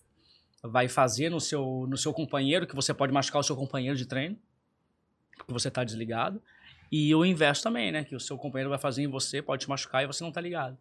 vai 0.63 0.89
fazer 0.89 1.31
no 1.31 1.41
seu, 1.41 1.87
no 1.89 1.97
seu 1.97 2.13
companheiro, 2.13 2.67
que 2.67 2.75
você 2.75 2.93
pode 2.93 3.13
machucar 3.13 3.41
o 3.41 3.45
seu 3.45 3.57
companheiro 3.57 3.97
de 3.97 4.07
treino, 4.07 4.39
porque 5.37 5.53
você 5.53 5.69
está 5.69 5.83
desligado. 5.85 6.43
E 6.93 7.15
o 7.15 7.25
inverso 7.25 7.63
também, 7.63 7.93
né? 7.93 8.05
Que 8.05 8.17
o 8.17 8.21
seu 8.21 8.37
companheiro 8.37 8.69
vai 8.69 8.79
fazer 8.79 9.03
em 9.03 9.07
você, 9.07 9.41
pode 9.41 9.63
te 9.63 9.69
machucar 9.69 10.03
e 10.03 10.07
você 10.07 10.25
não 10.25 10.33
tá 10.33 10.41
ligado. 10.41 10.77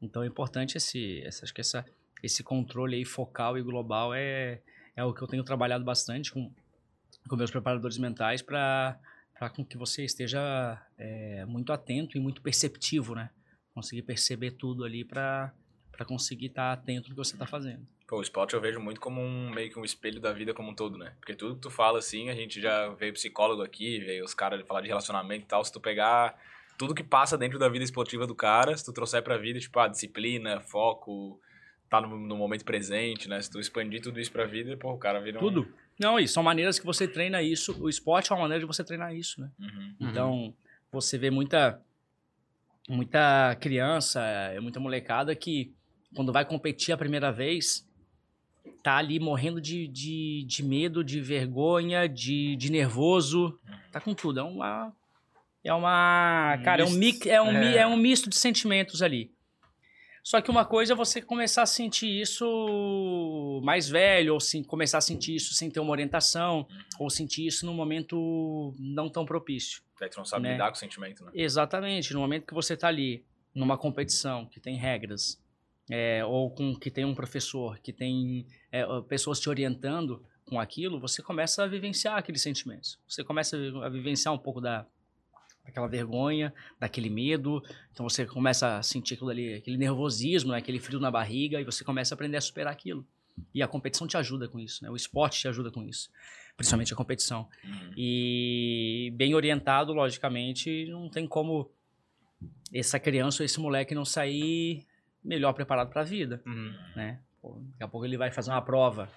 Então 0.00 0.22
é 0.22 0.26
importante 0.26 0.76
esse, 0.76 1.22
essa, 1.24 1.44
acho 1.44 1.54
que 1.54 1.60
essa, 1.60 1.84
esse 2.22 2.42
controle 2.42 2.96
aí 2.96 3.04
focal 3.04 3.56
e 3.56 3.62
global 3.62 4.12
é, 4.14 4.60
é 4.96 5.04
o 5.04 5.12
que 5.12 5.22
eu 5.22 5.28
tenho 5.28 5.44
trabalhado 5.44 5.84
bastante 5.84 6.32
com, 6.32 6.50
com 7.28 7.36
meus 7.36 7.50
preparadores 7.50 7.98
mentais 7.98 8.42
para 8.42 8.98
com 9.54 9.64
que 9.64 9.76
você 9.76 10.04
esteja 10.04 10.80
é, 10.96 11.44
muito 11.44 11.72
atento 11.72 12.16
e 12.16 12.20
muito 12.20 12.40
perceptivo, 12.40 13.14
né? 13.14 13.30
Conseguir 13.74 14.02
perceber 14.02 14.52
tudo 14.52 14.84
ali 14.84 15.04
para 15.04 15.52
conseguir 16.06 16.46
estar 16.46 16.72
atento 16.72 17.08
no 17.08 17.14
que 17.14 17.24
você 17.24 17.34
está 17.34 17.46
fazendo. 17.46 17.86
Pô, 18.12 18.18
o 18.18 18.22
esporte 18.22 18.52
eu 18.52 18.60
vejo 18.60 18.78
muito 18.78 19.00
como 19.00 19.22
um 19.22 19.50
meio 19.50 19.70
que 19.70 19.78
um 19.78 19.86
espelho 19.86 20.20
da 20.20 20.34
vida 20.34 20.52
como 20.52 20.70
um 20.70 20.74
todo, 20.74 20.98
né? 20.98 21.14
Porque 21.18 21.34
tudo 21.34 21.54
que 21.54 21.62
tu 21.62 21.70
fala 21.70 21.98
assim, 21.98 22.28
a 22.28 22.34
gente 22.34 22.60
já 22.60 22.88
veio 22.88 23.14
psicólogo 23.14 23.62
aqui, 23.62 24.00
veio 24.00 24.22
os 24.22 24.34
caras 24.34 24.60
falar 24.66 24.82
de 24.82 24.88
relacionamento 24.88 25.44
e 25.44 25.46
tal, 25.46 25.64
se 25.64 25.72
tu 25.72 25.80
pegar 25.80 26.38
tudo 26.76 26.94
que 26.94 27.02
passa 27.02 27.38
dentro 27.38 27.58
da 27.58 27.70
vida 27.70 27.82
esportiva 27.82 28.26
do 28.26 28.34
cara, 28.34 28.76
se 28.76 28.84
tu 28.84 28.92
trouxer 28.92 29.22
pra 29.22 29.38
vida, 29.38 29.58
tipo, 29.58 29.80
a 29.80 29.88
disciplina, 29.88 30.60
foco, 30.60 31.40
tá 31.88 32.02
no, 32.02 32.18
no 32.18 32.36
momento 32.36 32.66
presente, 32.66 33.30
né? 33.30 33.40
Se 33.40 33.50
tu 33.50 33.58
expandir 33.58 34.02
tudo 34.02 34.20
isso 34.20 34.30
pra 34.30 34.44
vida, 34.44 34.76
pô, 34.76 34.92
o 34.92 34.98
cara 34.98 35.18
vira 35.18 35.38
um... 35.38 35.40
Tudo. 35.40 35.72
Não, 35.98 36.18
e 36.18 36.28
são 36.28 36.42
maneiras 36.42 36.78
que 36.78 36.84
você 36.84 37.08
treina 37.08 37.40
isso. 37.40 37.82
O 37.82 37.88
esporte 37.88 38.30
é 38.30 38.34
uma 38.34 38.42
maneira 38.42 38.60
de 38.60 38.66
você 38.66 38.84
treinar 38.84 39.16
isso, 39.16 39.40
né? 39.40 39.50
Uhum. 39.58 39.68
Uhum. 39.68 40.10
Então, 40.10 40.54
você 40.92 41.16
vê 41.16 41.30
muita 41.30 41.80
muita 42.86 43.56
criança, 43.58 44.22
é, 44.22 44.60
muita 44.60 44.78
molecada 44.78 45.34
que 45.34 45.72
quando 46.14 46.30
vai 46.30 46.44
competir 46.44 46.92
a 46.92 46.98
primeira 46.98 47.32
vez, 47.32 47.90
tá 48.82 48.96
ali 48.96 49.20
morrendo 49.20 49.60
de, 49.60 49.86
de, 49.88 50.44
de 50.46 50.62
medo, 50.62 51.04
de 51.04 51.20
vergonha, 51.20 52.08
de, 52.08 52.56
de 52.56 52.70
nervoso. 52.70 53.58
Tá 53.90 54.00
com 54.00 54.14
tudo. 54.14 54.40
É 54.40 54.42
uma. 54.42 54.92
É 55.64 55.72
uma. 55.72 56.58
Cara, 56.64 56.82
é 56.82 56.84
um, 56.84 56.88
Misto. 56.90 56.98
mix, 56.98 57.26
é, 57.26 57.40
um, 57.40 57.50
É. 57.56 57.76
é 57.78 57.86
um 57.86 57.96
misto 57.96 58.28
de 58.28 58.36
sentimentos 58.36 59.00
ali. 59.02 59.30
Só 60.24 60.40
que 60.40 60.50
uma 60.50 60.64
coisa 60.64 60.92
é 60.92 60.96
você 60.96 61.20
começar 61.20 61.62
a 61.62 61.66
sentir 61.66 62.20
isso 62.20 63.60
mais 63.64 63.88
velho, 63.88 64.34
ou 64.34 64.40
sim, 64.40 64.62
começar 64.62 64.98
a 64.98 65.00
sentir 65.00 65.34
isso 65.34 65.52
sem 65.52 65.68
ter 65.68 65.80
uma 65.80 65.90
orientação, 65.90 66.64
ou 66.98 67.10
sentir 67.10 67.44
isso 67.46 67.66
num 67.66 67.74
momento 67.74 68.72
não 68.78 69.08
tão 69.08 69.26
propício. 69.26 69.82
Daí 69.98 70.08
tu 70.08 70.18
não 70.18 70.24
sabe 70.24 70.44
Né? 70.44 70.52
lidar 70.52 70.68
com 70.70 70.76
o 70.76 70.78
sentimento, 70.78 71.24
né? 71.24 71.32
Exatamente, 71.34 72.14
no 72.14 72.20
momento 72.20 72.46
que 72.46 72.54
você 72.54 72.74
está 72.74 72.86
ali 72.86 73.24
numa 73.52 73.76
competição 73.76 74.46
que 74.46 74.60
tem 74.60 74.76
regras, 74.76 75.40
é, 75.90 76.24
ou 76.24 76.50
com 76.50 76.74
que 76.74 76.90
tem 76.90 77.04
um 77.04 77.14
professor, 77.14 77.78
que 77.78 77.92
tem 77.92 78.46
é, 78.70 78.84
pessoas 79.08 79.40
te 79.40 79.48
orientando 79.48 80.24
com 80.44 80.60
aquilo, 80.60 81.00
você 81.00 81.22
começa 81.22 81.64
a 81.64 81.66
vivenciar 81.66 82.18
aqueles 82.18 82.42
sentimentos. 82.42 82.98
Você 83.08 83.24
começa 83.24 83.56
a 83.56 83.88
vivenciar 83.88 84.34
um 84.34 84.38
pouco 84.38 84.60
da 84.60 84.86
daquela 85.64 85.86
vergonha, 85.86 86.52
daquele 86.78 87.08
medo. 87.08 87.62
Então 87.92 88.08
você 88.08 88.26
começa 88.26 88.78
a 88.78 88.82
sentir 88.82 89.14
aquilo 89.14 89.30
ali, 89.30 89.54
aquele 89.54 89.76
nervosismo, 89.76 90.50
né, 90.50 90.58
aquele 90.58 90.80
frio 90.80 90.98
na 90.98 91.10
barriga, 91.10 91.60
e 91.60 91.64
você 91.64 91.84
começa 91.84 92.14
a 92.14 92.16
aprender 92.16 92.36
a 92.36 92.40
superar 92.40 92.72
aquilo. 92.72 93.06
E 93.54 93.62
a 93.62 93.68
competição 93.68 94.06
te 94.06 94.16
ajuda 94.16 94.48
com 94.48 94.58
isso, 94.58 94.84
né? 94.84 94.90
O 94.90 94.96
esporte 94.96 95.40
te 95.40 95.48
ajuda 95.48 95.70
com 95.70 95.82
isso, 95.82 96.10
principalmente 96.56 96.92
a 96.92 96.96
competição. 96.96 97.48
Uhum. 97.64 97.92
E 97.96 99.12
bem 99.16 99.34
orientado, 99.34 99.92
logicamente, 99.92 100.86
não 100.90 101.08
tem 101.08 101.26
como 101.26 101.70
essa 102.74 102.98
criança 102.98 103.42
ou 103.42 103.46
esse 103.46 103.58
moleque 103.58 103.94
não 103.94 104.04
sair 104.04 104.84
melhor 105.24 105.52
preparado 105.52 105.88
para 105.90 106.00
a 106.02 106.04
vida, 106.04 106.42
Uhum. 106.46 106.74
né? 106.96 107.20
Pô, 107.40 107.56
daqui 107.72 107.82
a 107.82 107.88
pouco 107.88 108.06
ele 108.06 108.16
vai 108.16 108.30
fazer 108.30 108.50
uma 108.50 108.62
prova. 108.62 109.08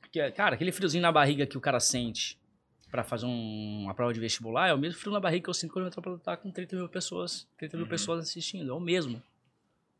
Porque, 0.00 0.30
cara, 0.32 0.54
aquele 0.54 0.72
friozinho 0.72 1.02
na 1.02 1.12
barriga 1.12 1.46
que 1.46 1.56
o 1.58 1.60
cara 1.60 1.80
sente 1.80 2.38
para 2.90 3.02
fazer 3.02 3.26
um- 3.26 3.82
uma 3.84 3.94
prova 3.94 4.12
de 4.14 4.20
vestibular 4.20 4.68
é 4.68 4.74
o 4.74 4.78
mesmo 4.78 4.98
frio 5.00 5.12
na 5.12 5.20
barriga 5.20 5.44
que 5.44 5.50
eu 5.50 5.54
sinto 5.54 5.72
quando 5.72 5.84
eu 5.84 5.88
entro 5.88 6.00
pra 6.00 6.12
lutar 6.12 6.36
com 6.36 6.50
30 6.50 6.76
mil 6.76 6.88
pessoas, 6.88 7.46
30 7.58 7.76
mil 7.76 7.84
Uhum. 7.84 7.90
pessoas 7.90 8.20
assistindo, 8.20 8.70
é 8.70 8.74
o 8.74 8.80
mesmo. 8.80 9.22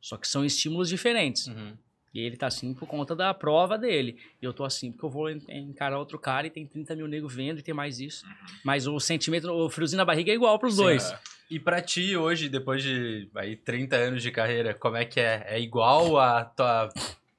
Só 0.01 0.17
que 0.17 0.29
são 0.29 0.45
estímulos 0.45 0.89
diferentes. 0.89 1.49
Uhum. 1.49 1.77
E 2.15 2.21
ele 2.21 2.37
tá 2.37 2.47
assim 2.47 2.73
por 2.73 2.87
conta 2.87 3.15
da 3.15 3.35
prova 3.35 3.77
dele. 3.77 4.19
E 4.41 4.45
eu 4.45 4.53
tô 4.55 4.65
assim 4.65 4.91
porque 4.91 5.05
eu 5.05 5.11
vou 5.11 5.29
en- 5.29 5.43
encarar 5.49 5.99
outro 5.99 6.19
cara 6.19 6.47
e 6.47 6.51
tem 6.51 6.67
30 6.67 6.95
mil 6.97 7.07
negros 7.07 7.35
vendo 7.35 7.59
e 7.59 7.63
tem 7.63 7.75
mais 7.75 8.01
isso. 8.01 8.25
Mas 8.65 8.87
o 8.87 8.99
sentimento, 9.01 9.51
o 9.51 9.69
friozinho 9.69 9.99
na 9.99 10.05
barriga 10.05 10.31
é 10.31 10.35
igual 10.35 10.59
pros 10.59 10.77
dois. 10.77 11.11
É. 11.11 11.19
E 11.51 11.61
pra 11.61 11.81
ti, 11.81 12.17
hoje, 12.17 12.49
depois 12.49 12.83
de 12.83 13.29
aí, 13.35 13.55
30 13.57 13.97
anos 13.97 14.23
de 14.23 14.31
carreira, 14.33 14.75
como 14.75 14.97
é 14.97 15.05
que 15.05 15.21
é? 15.21 15.45
É 15.49 15.61
igual 15.61 16.19
a 16.19 16.45
tua 16.45 16.89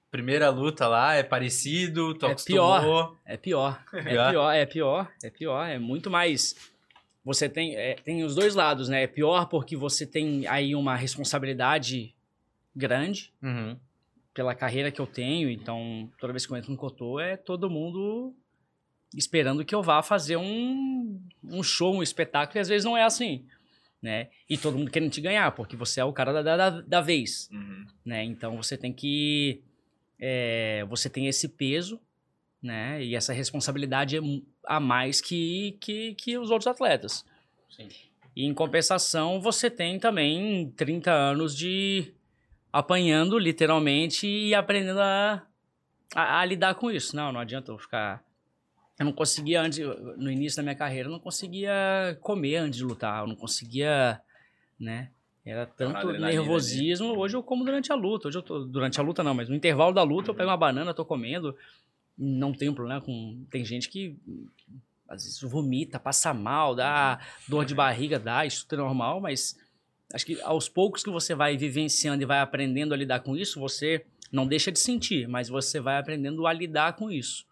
primeira 0.09 0.49
luta 0.49 0.87
lá? 0.87 1.13
É 1.15 1.23
parecido? 1.23 2.13
Tu 2.13 2.25
É 2.25 2.31
acostumou? 2.31 3.17
É 3.25 3.35
pior. 3.37 3.83
É 3.93 4.15
É? 4.15 4.29
pior, 4.31 4.51
é 4.53 4.65
pior, 4.65 5.11
é 5.23 5.29
pior. 5.29 5.63
É 5.67 5.77
muito 5.77 6.09
mais. 6.09 6.55
Você 7.25 7.49
tem, 7.49 7.75
é, 7.75 7.95
tem 7.95 8.23
os 8.23 8.33
dois 8.33 8.55
lados, 8.55 8.87
né? 8.87 9.03
É 9.03 9.07
pior 9.07 9.47
porque 9.49 9.75
você 9.75 10.05
tem 10.05 10.47
aí 10.47 10.73
uma 10.73 10.95
responsabilidade 10.95 12.15
grande 12.73 13.33
Uhum. 13.43 13.77
pela 14.33 14.55
carreira 14.55 14.89
que 14.89 15.01
eu 15.01 15.07
tenho. 15.07 15.49
Então, 15.49 16.09
toda 16.17 16.31
vez 16.31 16.45
que 16.45 16.53
eu 16.53 16.57
entro 16.57 16.71
no 16.71 16.77
Cotô, 16.77 17.19
é 17.19 17.35
todo 17.35 17.69
mundo 17.69 18.33
esperando 19.13 19.65
que 19.65 19.75
eu 19.75 19.83
vá 19.83 20.01
fazer 20.01 20.37
um, 20.37 21.19
um 21.43 21.61
show, 21.63 21.95
um 21.95 22.03
espetáculo, 22.03 22.57
e 22.57 22.61
às 22.61 22.67
vezes 22.69 22.85
não 22.85 22.95
é 22.95 23.03
assim. 23.03 23.45
Né? 24.07 24.29
E 24.49 24.57
todo 24.57 24.77
mundo 24.77 24.89
querendo 24.89 25.11
te 25.11 25.19
ganhar, 25.19 25.51
porque 25.51 25.75
você 25.75 25.99
é 25.99 26.05
o 26.05 26.13
cara 26.13 26.31
da, 26.31 26.55
da, 26.55 26.69
da 26.69 27.01
vez 27.01 27.49
Uhum. 27.51 27.85
né? 28.05 28.23
Então 28.23 28.55
você 28.55 28.77
tem 28.77 28.93
que 28.93 29.61
é, 30.17 30.85
você 30.89 31.09
tem 31.09 31.27
esse 31.27 31.49
peso, 31.49 31.99
né? 32.63 33.03
E 33.03 33.15
essa 33.17 33.33
responsabilidade 33.33 34.15
é 34.15 34.21
a 34.65 34.79
mais 34.79 35.19
que, 35.19 35.77
que, 35.81 36.15
que 36.15 36.37
os 36.37 36.49
outros 36.51 36.67
atletas. 36.67 37.25
Sim. 37.69 37.89
E 38.33 38.45
em 38.45 38.53
compensação, 38.53 39.41
você 39.41 39.69
tem 39.69 39.99
também 39.99 40.71
30 40.77 41.11
anos 41.11 41.53
de 41.53 42.13
apanhando, 42.71 43.37
literalmente, 43.37 44.25
e 44.25 44.55
aprendendo 44.55 45.01
a, 45.01 45.45
a, 46.15 46.39
a 46.39 46.45
lidar 46.45 46.75
com 46.75 46.89
isso. 46.89 47.13
Não, 47.13 47.33
não 47.33 47.41
adianta 47.41 47.73
eu 47.73 47.77
ficar. 47.77 48.23
Eu 48.99 49.05
não 49.05 49.13
conseguia 49.13 49.61
antes, 49.61 49.79
no 50.17 50.31
início 50.31 50.57
da 50.57 50.63
minha 50.63 50.75
carreira, 50.75 51.07
eu 51.07 51.11
não 51.11 51.19
conseguia 51.19 52.17
comer 52.21 52.57
antes 52.57 52.77
de 52.77 52.85
lutar, 52.85 53.21
eu 53.21 53.27
não 53.27 53.35
conseguia, 53.35 54.19
né? 54.79 55.11
Era 55.45 55.65
tanto 55.65 55.95
adrenalina 55.95 56.27
nervosismo. 56.27 57.17
Hoje 57.17 57.35
eu 57.35 57.43
como 57.43 57.63
durante 57.63 57.91
a 57.91 57.95
luta. 57.95 58.27
Hoje 58.27 58.37
eu 58.37 58.41
tô 58.41 58.65
durante 58.65 58.99
a 58.99 59.03
luta 59.03 59.23
não, 59.23 59.33
mas 59.33 59.47
no 59.47 59.55
intervalo 59.55 59.93
da 59.93 60.03
luta 60.03 60.31
eu 60.31 60.35
pego 60.35 60.49
uma 60.49 60.57
banana, 60.57 60.93
tô 60.93 61.05
comendo. 61.05 61.55
Não 62.17 62.51
tenho 62.51 62.73
problema 62.73 62.99
com. 62.99 63.45
Tem 63.49 63.63
gente 63.63 63.87
que 63.87 64.17
às 65.07 65.23
vezes 65.23 65.41
vomita, 65.41 65.99
passa 65.99 66.33
mal, 66.33 66.75
dá 66.75 67.19
dor 67.47 67.63
de 67.63 67.73
barriga, 67.73 68.19
dá, 68.19 68.45
isso 68.45 68.67
é 68.69 68.75
normal, 68.75 69.21
mas 69.21 69.57
acho 70.13 70.25
que 70.25 70.41
aos 70.41 70.67
poucos 70.67 71.01
que 71.01 71.09
você 71.09 71.33
vai 71.33 71.55
vivenciando 71.55 72.21
e 72.21 72.25
vai 72.25 72.39
aprendendo 72.39 72.93
a 72.93 72.97
lidar 72.97 73.21
com 73.21 73.35
isso, 73.35 73.59
você 73.59 74.05
não 74.31 74.45
deixa 74.45 74.69
de 74.69 74.79
sentir, 74.79 75.27
mas 75.27 75.47
você 75.47 75.79
vai 75.79 75.97
aprendendo 75.97 76.45
a 76.45 76.51
lidar 76.51 76.93
com 76.93 77.09
isso. 77.09 77.45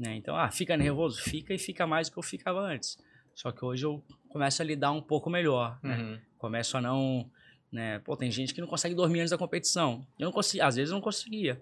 Né? 0.00 0.16
Então, 0.16 0.34
ah, 0.34 0.50
fica 0.50 0.78
nervoso? 0.78 1.20
Fica 1.20 1.52
e 1.52 1.58
fica 1.58 1.86
mais 1.86 2.08
do 2.08 2.14
que 2.14 2.18
eu 2.18 2.22
ficava 2.22 2.58
antes. 2.58 2.96
Só 3.34 3.52
que 3.52 3.62
hoje 3.62 3.84
eu 3.84 4.02
começo 4.30 4.62
a 4.62 4.64
lidar 4.64 4.92
um 4.92 5.02
pouco 5.02 5.28
melhor, 5.28 5.78
né? 5.82 5.98
Uhum. 5.98 6.18
Começo 6.38 6.74
a 6.78 6.80
não, 6.80 7.30
né? 7.70 7.98
Pô, 7.98 8.16
tem 8.16 8.30
gente 8.30 8.54
que 8.54 8.62
não 8.62 8.66
consegue 8.66 8.94
dormir 8.94 9.20
antes 9.20 9.30
da 9.30 9.36
competição. 9.36 10.06
Eu 10.18 10.24
não 10.24 10.32
consigo, 10.32 10.64
às 10.64 10.76
vezes 10.76 10.90
eu 10.90 10.94
não 10.94 11.02
conseguia. 11.02 11.60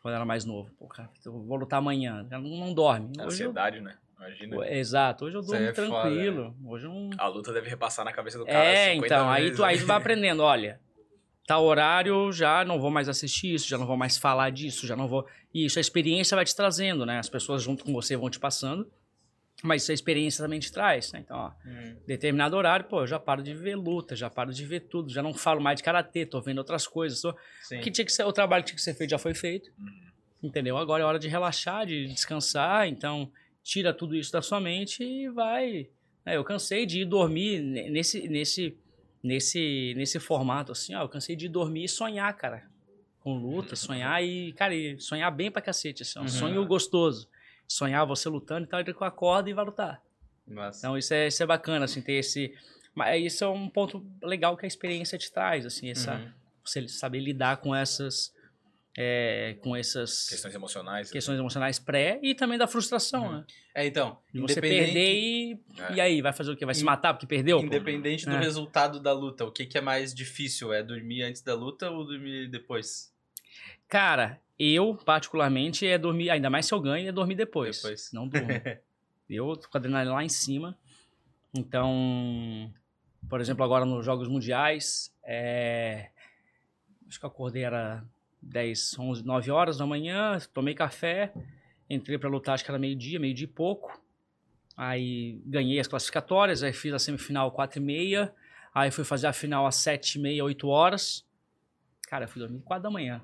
Quando 0.00 0.14
era 0.14 0.24
mais 0.24 0.46
novo. 0.46 0.70
Pô, 0.78 0.86
cara, 0.86 1.10
eu 1.26 1.42
vou 1.42 1.58
lutar 1.58 1.78
amanhã. 1.78 2.26
Ela 2.30 2.40
não, 2.40 2.56
não 2.56 2.72
dorme. 2.72 3.08
Hoje 3.10 3.44
eu, 3.44 3.50
Ansiedade, 3.50 3.82
né? 3.82 3.98
Imagina. 4.16 4.70
Exato, 4.70 5.26
hoje 5.26 5.36
eu 5.36 5.42
durmo 5.42 5.62
é 5.62 5.74
foda, 5.74 5.86
tranquilo. 5.86 6.56
Hoje 6.64 6.86
eu 6.86 6.90
não. 6.90 7.10
A 7.18 7.28
luta 7.28 7.52
deve 7.52 7.68
repassar 7.68 8.02
na 8.02 8.12
cabeça 8.12 8.38
do 8.38 8.46
cara. 8.46 8.64
É, 8.64 8.94
50 8.94 9.06
então, 9.06 9.30
aí 9.30 9.50
tu, 9.50 9.62
aí 9.62 9.76
né? 9.76 9.82
tu 9.82 9.86
vai 9.86 9.96
aprendendo, 9.98 10.42
olha, 10.42 10.80
tá 11.48 11.58
horário, 11.58 12.30
já 12.30 12.62
não 12.62 12.78
vou 12.78 12.90
mais 12.90 13.08
assistir 13.08 13.54
isso, 13.54 13.66
já 13.66 13.78
não 13.78 13.86
vou 13.86 13.96
mais 13.96 14.18
falar 14.18 14.50
disso, 14.50 14.86
já 14.86 14.94
não 14.94 15.08
vou. 15.08 15.26
E 15.52 15.64
isso 15.64 15.78
a 15.78 15.80
experiência 15.80 16.34
vai 16.36 16.44
te 16.44 16.54
trazendo, 16.54 17.06
né? 17.06 17.18
As 17.18 17.28
pessoas 17.30 17.62
junto 17.62 17.84
com 17.84 17.92
você 17.94 18.14
vão 18.16 18.28
te 18.28 18.38
passando, 18.38 18.86
mas 19.62 19.82
isso 19.82 19.90
a 19.90 19.94
experiência 19.94 20.44
também 20.44 20.60
te 20.60 20.70
traz, 20.70 21.10
né? 21.10 21.20
Então, 21.24 21.36
ó, 21.38 21.50
Uhum. 21.66 21.96
determinado 22.06 22.54
horário, 22.54 22.84
pô, 22.84 23.00
eu 23.00 23.06
já 23.06 23.18
paro 23.18 23.42
de 23.42 23.54
ver 23.54 23.76
luta, 23.76 24.14
já 24.14 24.28
paro 24.28 24.52
de 24.52 24.64
ver 24.66 24.80
tudo, 24.80 25.10
já 25.10 25.22
não 25.22 25.32
falo 25.32 25.58
mais 25.60 25.78
de 25.78 25.82
karatê, 25.82 26.26
tô 26.26 26.38
vendo 26.40 26.58
outras 26.58 26.86
coisas. 26.86 27.20
Tô... 27.22 27.34
Que 27.82 27.90
tinha 27.90 28.04
que 28.04 28.12
ser, 28.12 28.24
o 28.24 28.32
trabalho 28.32 28.62
que 28.62 28.68
tinha 28.68 28.76
que 28.76 28.82
ser 28.82 28.92
feito 28.94 29.10
já 29.10 29.18
foi 29.18 29.32
feito. 29.34 29.70
Uhum. 29.78 30.08
Entendeu? 30.42 30.76
Agora 30.76 31.02
é 31.02 31.06
hora 31.06 31.18
de 31.18 31.28
relaxar, 31.28 31.86
de 31.86 32.06
descansar, 32.08 32.86
então 32.86 33.32
tira 33.64 33.92
tudo 33.94 34.14
isso 34.14 34.30
da 34.30 34.42
sua 34.42 34.60
mente 34.60 35.02
e 35.02 35.28
vai. 35.30 35.88
É, 36.26 36.36
eu 36.36 36.44
cansei 36.44 36.84
de 36.84 37.00
ir 37.00 37.04
dormir 37.06 37.60
ne- 37.60 37.88
nesse 37.90 38.28
nesse 38.28 38.76
nesse 39.28 39.94
nesse 39.96 40.18
formato 40.18 40.72
assim, 40.72 40.94
ó, 40.94 41.02
eu 41.02 41.08
cansei 41.08 41.36
de 41.36 41.46
ir 41.46 41.48
dormir 41.50 41.84
e 41.84 41.88
sonhar, 41.88 42.34
cara. 42.36 42.64
Com 43.20 43.36
luta, 43.38 43.76
sonhar 43.76 44.22
e, 44.24 44.52
cara, 44.54 44.74
e 44.74 44.98
sonhar 45.00 45.30
bem 45.30 45.50
pra 45.50 45.60
cacete, 45.62 46.02
assim, 46.02 46.18
um 46.18 46.22
Uhum. 46.22 46.28
sonho 46.28 46.66
gostoso. 46.66 47.28
Sonhar 47.66 48.06
você 48.06 48.28
lutando 48.28 48.64
e 48.64 48.68
tal, 48.68 48.80
e 48.80 48.94
com 48.94 49.04
a 49.04 49.10
corda 49.10 49.50
e 49.50 49.52
vai 49.52 49.64
lutar. 49.64 50.00
Massa. 50.46 50.78
Então 50.86 50.96
isso 50.96 51.12
é, 51.12 51.26
isso 51.28 51.42
é 51.42 51.46
bacana, 51.46 51.84
assim, 51.84 52.00
ter 52.00 52.14
esse. 52.14 52.54
Mas 52.94 53.22
isso 53.24 53.44
é 53.44 53.48
um 53.48 53.68
ponto 53.68 54.04
legal 54.22 54.56
que 54.56 54.64
a 54.64 54.68
experiência 54.68 55.18
te 55.18 55.30
traz, 55.30 55.66
assim, 55.66 55.90
essa, 55.90 56.14
Uhum. 56.14 56.30
você 56.64 56.88
saber 56.88 57.20
lidar 57.20 57.58
com 57.58 57.74
essas. 57.74 58.32
É, 59.00 59.56
com 59.62 59.76
essas 59.76 60.28
Questões 60.28 60.52
emocionais. 60.56 61.08
questões 61.08 61.38
emocionais 61.38 61.78
pré 61.78 62.18
e 62.20 62.34
também 62.34 62.58
da 62.58 62.66
frustração, 62.66 63.26
Uhum. 63.26 63.32
né? 63.38 63.44
É, 63.72 63.86
então, 63.86 64.18
De 64.34 64.40
você 64.40 64.60
perder 64.60 65.14
e. 65.14 65.60
É. 65.78 65.92
E 65.94 66.00
aí, 66.00 66.20
vai 66.20 66.32
fazer 66.32 66.50
o 66.50 66.56
quê? 66.56 66.64
Vai 66.66 66.74
se 66.74 66.82
matar 66.82 67.14
porque 67.14 67.26
perdeu? 67.26 67.60
pô? 67.60 67.64
Independente 67.66 68.26
do 68.26 68.34
É. 68.34 68.40
resultado 68.40 68.98
da 68.98 69.12
luta, 69.12 69.44
o 69.44 69.52
que, 69.52 69.66
que 69.66 69.78
é 69.78 69.80
mais 69.80 70.12
difícil? 70.12 70.72
É 70.72 70.82
dormir 70.82 71.22
antes 71.22 71.42
da 71.42 71.54
luta 71.54 71.88
ou 71.88 72.04
dormir 72.04 72.48
depois? 72.48 73.14
Cara, 73.88 74.40
eu, 74.58 74.96
particularmente, 75.04 75.86
é 75.86 75.96
dormir, 75.96 76.28
ainda 76.30 76.50
mais 76.50 76.66
se 76.66 76.74
eu 76.74 76.80
ganho, 76.80 77.08
é 77.08 77.12
dormir 77.12 77.36
depois. 77.36 77.76
Depois. 77.76 78.10
Não 78.12 78.26
durmo. 78.26 78.48
eu 79.30 79.56
tô 79.56 79.68
com 79.68 79.76
a 79.76 79.78
adrenalina 79.78 80.14
lá 80.14 80.24
em 80.24 80.28
cima. 80.28 80.76
Então, 81.54 82.72
por 83.28 83.40
exemplo, 83.40 83.64
agora 83.64 83.84
nos 83.84 84.04
Jogos 84.04 84.26
Mundiais, 84.26 85.14
é, 85.22 86.10
acho 87.08 87.18
que 87.20 87.24
eu 87.24 87.28
acordei 87.30 87.62
era 87.62 88.04
10, 88.42 88.98
11, 88.98 89.24
9 89.24 89.50
horas 89.50 89.78
da 89.78 89.86
manhã, 89.86 90.38
tomei 90.52 90.74
café, 90.74 91.32
entrei 91.88 92.18
pra 92.18 92.28
lutar, 92.28 92.54
acho 92.54 92.64
que 92.64 92.70
era 92.70 92.78
meio-dia, 92.78 93.18
meio-dia 93.18 93.44
e 93.44 93.48
pouco. 93.48 94.00
Aí 94.76 95.40
ganhei 95.44 95.80
as 95.80 95.88
classificatórias, 95.88 96.62
aí 96.62 96.72
fiz 96.72 96.92
a 96.94 96.98
semifinal 96.98 97.50
4 97.50 97.80
e 97.80 97.84
meia, 97.84 98.34
aí 98.72 98.90
fui 98.90 99.04
fazer 99.04 99.26
a 99.26 99.32
final 99.32 99.66
às 99.66 99.76
7 99.76 100.14
e 100.14 100.20
meia, 100.20 100.44
8 100.44 100.68
horas. 100.68 101.26
Cara, 102.08 102.28
fui 102.28 102.40
dormir 102.40 102.60
4 102.60 102.82
da 102.82 102.90
manhã. 102.90 103.20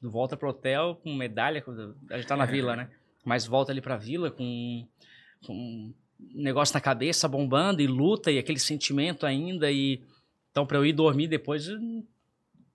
Volta 0.00 0.36
pro 0.36 0.50
hotel 0.50 0.98
com 1.02 1.12
medalha, 1.14 1.62
a 2.10 2.16
gente 2.16 2.26
tá 2.26 2.36
na 2.36 2.46
vila, 2.46 2.76
né? 2.76 2.90
Mas 3.24 3.46
volta 3.46 3.72
ali 3.72 3.80
pra 3.80 3.96
vila 3.96 4.30
com, 4.30 4.86
com 5.44 5.52
um 5.52 6.42
negócio 6.42 6.72
na 6.72 6.80
cabeça 6.80 7.28
bombando 7.28 7.82
e 7.82 7.86
luta 7.86 8.30
e 8.30 8.38
aquele 8.38 8.58
sentimento 8.58 9.26
ainda 9.26 9.70
e 9.70 10.02
então 10.50 10.66
pra 10.66 10.78
eu 10.78 10.86
ir 10.86 10.92
dormir 10.92 11.28
depois 11.28 11.68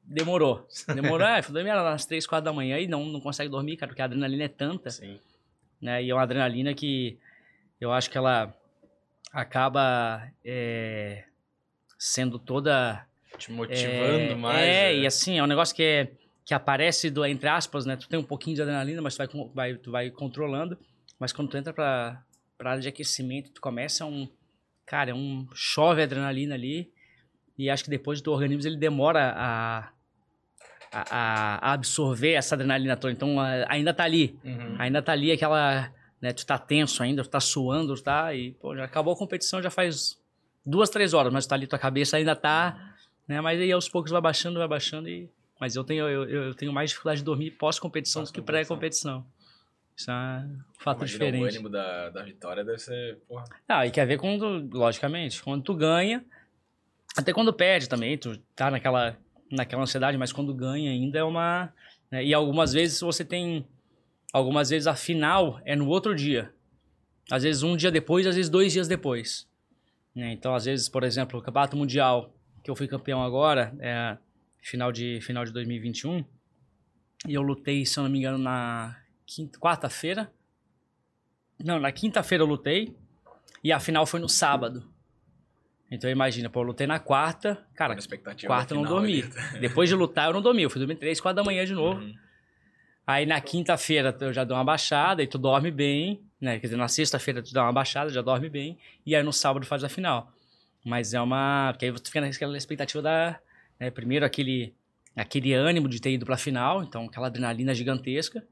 demorou. 0.03 0.67
Demorou, 0.93 1.27
é, 1.27 1.41
fui 1.41 1.53
dormir 1.53 1.71
às 1.71 2.05
3, 2.05 2.25
4 2.27 2.43
da 2.43 2.53
manhã 2.53 2.79
e 2.79 2.87
não, 2.87 3.05
não 3.05 3.19
consegue 3.19 3.49
dormir, 3.49 3.77
cara, 3.77 3.89
porque 3.89 4.01
a 4.01 4.05
adrenalina 4.05 4.43
é 4.43 4.49
tanta 4.49 4.89
Sim. 4.89 5.19
né? 5.81 6.03
E 6.03 6.09
é 6.09 6.13
uma 6.13 6.23
adrenalina 6.23 6.73
que 6.73 7.17
eu 7.79 7.91
acho 7.91 8.09
que 8.09 8.17
ela 8.17 8.53
acaba 9.31 10.29
é, 10.43 11.23
sendo 11.97 12.37
toda 12.37 13.05
Te 13.37 13.51
motivando 13.51 14.33
é, 14.33 14.35
mais. 14.35 14.59
É, 14.59 14.93
né? 14.93 14.95
e 14.97 15.07
assim, 15.07 15.39
é 15.39 15.43
um 15.43 15.47
negócio 15.47 15.75
que 15.75 15.83
é 15.83 16.11
que 16.45 16.53
aparece 16.53 17.09
do 17.09 17.25
entre 17.25 17.47
aspas, 17.47 17.85
né? 17.85 17.95
Tu 17.95 18.07
tem 18.07 18.19
um 18.19 18.23
pouquinho 18.23 18.55
de 18.55 18.61
adrenalina, 18.61 19.01
mas 19.01 19.15
tu 19.15 19.17
vai, 19.17 19.29
vai, 19.53 19.75
tu 19.75 19.91
vai 19.91 20.11
controlando. 20.11 20.77
Mas 21.17 21.31
quando 21.31 21.49
tu 21.49 21.57
entra 21.57 21.73
pra, 21.73 22.21
pra 22.57 22.71
área 22.71 22.81
de 22.81 22.87
aquecimento, 22.87 23.51
tu 23.51 23.61
começa 23.61 24.05
um. 24.05 24.27
Cara, 24.85 25.11
é 25.11 25.13
um 25.13 25.47
chove 25.53 26.01
adrenalina 26.01 26.53
ali. 26.55 26.91
E 27.57 27.69
acho 27.69 27.83
que 27.83 27.89
depois 27.89 28.21
do 28.21 28.31
organismo 28.31 28.67
ele 28.67 28.77
demora 28.77 29.33
a, 29.35 29.89
a, 30.91 31.69
a 31.69 31.73
absorver 31.73 32.33
essa 32.33 32.55
adrenalina 32.55 32.95
toda. 32.95 33.13
Então 33.13 33.39
a- 33.39 33.65
ainda 33.69 33.93
tá 33.93 34.03
ali. 34.03 34.37
Uhum. 34.43 34.75
Ainda 34.79 35.01
tá 35.01 35.11
ali 35.11 35.31
aquela. 35.31 35.91
Né, 36.21 36.31
tu 36.31 36.45
tá 36.45 36.57
tenso 36.57 37.03
ainda, 37.03 37.21
tu 37.21 37.29
tá 37.29 37.39
suando, 37.39 37.93
tá. 38.01 38.33
E, 38.33 38.53
pô, 38.53 38.75
já 38.75 38.85
acabou 38.85 39.13
a 39.13 39.17
competição, 39.17 39.61
já 39.61 39.69
faz 39.69 40.17
duas, 40.65 40.89
três 40.89 41.13
horas, 41.13 41.33
mas 41.33 41.45
tu 41.45 41.49
tá 41.49 41.55
ali, 41.55 41.67
tua 41.67 41.77
cabeça 41.79 42.15
ainda 42.17 42.33
tá. 42.35 42.93
Né, 43.27 43.41
mas 43.41 43.59
aí 43.59 43.71
aos 43.71 43.89
poucos 43.89 44.09
vai 44.11 44.21
baixando, 44.21 44.57
vai 44.59 44.67
baixando 44.67 45.09
e. 45.09 45.29
Mas 45.59 45.75
eu 45.75 45.83
tenho, 45.83 46.07
eu, 46.09 46.27
eu 46.29 46.55
tenho 46.55 46.73
mais 46.73 46.89
dificuldade 46.89 47.19
de 47.19 47.25
dormir 47.25 47.51
pós-competição 47.51 48.23
do 48.23 48.31
que 48.33 48.41
pré-competição. 48.41 49.25
Isso 49.95 50.09
é 50.09 50.13
um 50.13 50.59
fato 50.79 50.97
Imagina 50.99 51.25
o 51.25 51.27
diferente. 51.31 51.49
ânimo 51.55 51.69
da, 51.69 52.09
da 52.09 52.23
vitória 52.23 52.63
deve 52.65 52.79
ser, 52.79 53.17
porra. 53.27 53.45
Ah, 53.67 53.85
e 53.85 53.91
quer 53.91 54.05
ver 54.07 54.17
quando, 54.17 54.67
logicamente, 54.75 55.41
quando 55.43 55.61
tu 55.63 55.73
ganha, 55.75 56.23
até 57.17 57.31
quando 57.31 57.53
perde 57.53 57.87
também, 57.87 58.17
tu 58.17 58.37
tá 58.55 58.71
naquela, 58.71 59.17
naquela 59.51 59.83
ansiedade, 59.83 60.17
mas 60.17 60.31
quando 60.33 60.53
ganha 60.53 60.91
ainda 60.91 61.19
é 61.19 61.23
uma. 61.23 61.73
né, 62.11 62.23
E 62.25 62.33
algumas 62.33 62.73
vezes 62.73 62.99
você 62.99 63.23
tem. 63.23 63.65
Algumas 64.31 64.69
vezes 64.71 64.87
a 64.87 64.95
final 64.95 65.61
é 65.63 65.75
no 65.75 65.87
outro 65.87 66.15
dia. 66.15 66.51
Às 67.29 67.43
vezes 67.43 67.61
um 67.61 67.77
dia 67.77 67.91
depois, 67.91 68.25
às 68.25 68.35
vezes 68.35 68.49
dois 68.49 68.73
dias 68.73 68.87
depois. 68.87 69.47
né? 70.15 70.31
Então, 70.33 70.55
às 70.55 70.65
vezes, 70.65 70.89
por 70.89 71.03
exemplo, 71.03 71.39
o 71.39 71.41
Campeonato 71.41 71.77
Mundial, 71.77 72.33
que 72.63 72.69
eu 72.69 72.75
fui 72.75 72.87
campeão 72.87 73.23
agora, 73.23 73.73
é 73.79 74.17
final 74.59 74.91
de, 74.91 75.21
final 75.21 75.45
de 75.45 75.51
2021. 75.51 76.25
E 77.27 77.33
eu 77.33 77.41
lutei, 77.41 77.85
se 77.85 77.97
eu 77.99 78.03
não 78.03 78.09
me 78.09 78.19
engano, 78.19 78.37
na 78.37 78.97
quarta-feira. 79.59 80.31
Não, 81.63 81.79
na 81.79 81.91
quinta-feira 81.91 82.43
eu 82.43 82.47
lutei. 82.47 82.95
E 83.63 83.71
a 83.71 83.79
final 83.79 84.05
foi 84.05 84.19
no 84.19 84.27
sábado. 84.27 84.92
Então 85.93 86.09
imagina, 86.09 86.49
pô, 86.49 86.61
eu 86.61 86.63
lutei 86.63 86.87
na 86.87 86.97
quarta. 86.97 87.63
Cara, 87.75 87.95
quarta 88.47 88.73
eu 88.73 88.81
não 88.81 88.83
dormi. 88.83 89.21
ali. 89.21 89.31
Depois 89.61 89.87
de 89.87 89.93
lutar, 89.95 90.27
eu 90.27 90.33
não 90.33 90.41
dormi. 90.41 90.63
Eu 90.63 90.69
fui 90.69 90.79
dormir 90.79 90.95
três, 90.95 91.21
quatro 91.21 91.35
da 91.35 91.43
manhã 91.43 91.63
de 91.63 91.75
novo. 91.75 92.01
Uhum. 92.01 92.15
Aí 93.05 93.27
na 93.27 93.39
quinta-feira 93.39 94.15
eu 94.19 94.33
já 94.33 94.43
dou 94.43 94.57
uma 94.57 94.63
baixada 94.63 95.21
e 95.21 95.27
tu 95.27 95.37
dorme 95.37 95.69
bem, 95.69 96.19
né? 96.41 96.57
Quer 96.57 96.65
dizer, 96.65 96.77
na 96.77 96.87
sexta-feira 96.87 97.43
tu 97.43 97.53
dá 97.53 97.61
uma 97.61 97.71
baixada, 97.71 98.09
já 98.09 98.23
dorme 98.23 98.49
bem. 98.49 98.75
E 99.05 99.15
aí 99.15 99.21
no 99.21 99.31
sábado 99.31 99.67
faz 99.67 99.83
a 99.83 99.89
final. 99.89 100.33
Mas 100.83 101.13
é 101.13 101.21
uma. 101.21 101.69
Porque 101.73 101.85
aí 101.85 101.91
você 101.91 102.05
fica 102.05 102.21
naquela 102.21 102.57
expectativa 102.57 103.03
da. 103.03 103.39
né, 103.79 103.91
primeiro 103.91 104.25
aquele, 104.25 104.73
aquele 105.15 105.53
ânimo 105.53 105.87
de 105.87 106.01
ter 106.01 106.11
ido 106.11 106.25
pra 106.25 106.37
final, 106.37 106.81
então 106.81 107.05
aquela 107.05 107.27
adrenalina 107.27 107.71
gigantesca. 107.71 108.43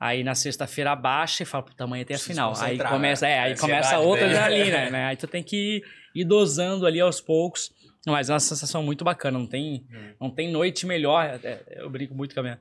Aí 0.00 0.24
na 0.24 0.34
sexta-feira 0.34 0.92
abaixa 0.92 1.42
e 1.42 1.46
fala, 1.46 1.62
puta, 1.62 1.84
amanhã 1.84 2.02
tem 2.06 2.16
a 2.16 2.18
final. 2.18 2.54
Aí 2.58 2.78
começa, 2.78 3.26
né? 3.26 3.32
é, 3.32 3.38
aí 3.40 3.52
A 3.52 3.58
começa 3.58 3.98
outra 3.98 4.24
adrenalina, 4.24 4.88
né? 4.90 5.04
Aí 5.04 5.16
tu 5.16 5.26
tem 5.26 5.42
que 5.42 5.84
ir 6.14 6.24
dosando 6.24 6.86
ali 6.86 6.98
aos 6.98 7.20
poucos. 7.20 7.70
Mas 8.06 8.30
é 8.30 8.32
uma 8.32 8.40
sensação 8.40 8.82
muito 8.82 9.04
bacana, 9.04 9.38
não 9.38 9.46
tem, 9.46 9.84
não 10.18 10.30
tem 10.30 10.50
noite 10.50 10.86
melhor. 10.86 11.38
É, 11.44 11.60
Eu 11.76 11.90
brinco 11.90 12.14
muito 12.14 12.32
com 12.32 12.40
a 12.40 12.42
minha, 12.42 12.60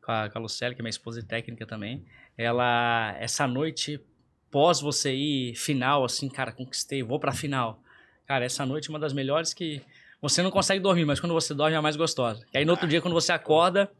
com 0.00 0.12
a, 0.12 0.30
com 0.30 0.38
a 0.38 0.40
Lucélia, 0.40 0.76
que 0.76 0.80
é 0.80 0.84
minha 0.84 0.90
esposa 0.90 1.18
e 1.18 1.24
técnica 1.24 1.66
também. 1.66 2.04
Ela, 2.38 3.16
essa 3.18 3.48
noite 3.48 4.00
pós 4.48 4.80
você 4.80 5.12
ir 5.12 5.56
final, 5.56 6.04
assim, 6.04 6.28
cara, 6.28 6.52
conquistei, 6.52 7.02
vou 7.02 7.18
pra 7.18 7.32
final. 7.32 7.80
Cara, 8.28 8.44
essa 8.44 8.64
noite 8.64 8.88
é 8.88 8.92
uma 8.92 9.00
das 9.00 9.12
melhores 9.12 9.52
que 9.52 9.82
você 10.22 10.40
não 10.40 10.52
consegue 10.52 10.80
dormir, 10.80 11.04
mas 11.04 11.18
quando 11.18 11.32
você 11.32 11.52
dorme 11.52 11.74
é 11.74 11.78
a 11.78 11.82
mais 11.82 11.96
gostosa. 11.96 12.46
E 12.54 12.58
aí 12.58 12.64
no 12.64 12.70
outro 12.70 12.86
dia, 12.86 13.00
quando 13.00 13.14
você 13.14 13.32
acorda, 13.32 13.90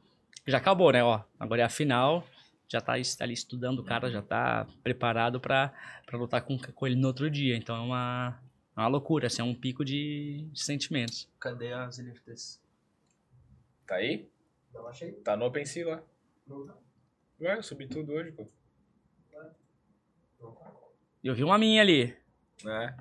já 0.47 0.59
acabou, 0.59 0.93
né? 0.93 1.03
Ó, 1.03 1.21
agora 1.39 1.63
é 1.63 1.65
a 1.65 1.69
final, 1.69 2.25
já 2.69 2.81
tá 2.81 2.99
es- 2.99 3.21
ali 3.21 3.33
estudando 3.35 3.79
o 3.81 3.85
cara, 3.85 4.11
já 4.11 4.23
tá 4.23 4.67
preparado 4.83 5.41
pra, 5.41 5.73
pra 6.05 6.19
lutar 6.19 6.43
com, 6.43 6.59
com 6.59 6.87
ele 6.87 6.97
no 6.97 7.09
outro 7.09 7.31
dia. 7.31 7.57
Então 7.57 7.77
é 7.77 7.81
uma, 7.81 8.41
é 8.77 8.81
uma 8.81 8.89
loucura, 8.89 9.27
assim, 9.29 9.43
é 9.43 9.45
um 9.45 9.55
pico 9.55 9.85
de, 9.85 10.47
de 10.53 10.63
sentimentos. 10.63 11.29
Cadê 11.41 11.73
as 11.73 11.99
NFTs? 11.99 12.61
Tá 13.87 13.97
aí? 13.97 14.29
Não 14.75 14.87
achei. 14.89 15.13
Tá 15.13 15.37
no 15.37 15.47
OpenSea 15.47 15.87
lá. 15.89 16.03
Não 16.47 16.67
tá. 16.67 16.75
Ué, 17.41 17.57
eu 17.57 17.63
subi 17.63 17.87
tudo 17.87 18.13
hoje, 18.13 18.33
pô. 18.33 18.47
Não 20.41 20.53
tá. 20.53 20.71
Eu 21.23 21.35
vi 21.35 21.45
uma 21.45 21.59
minha 21.59 21.83
ali. 21.83 22.17
É. 22.67 22.95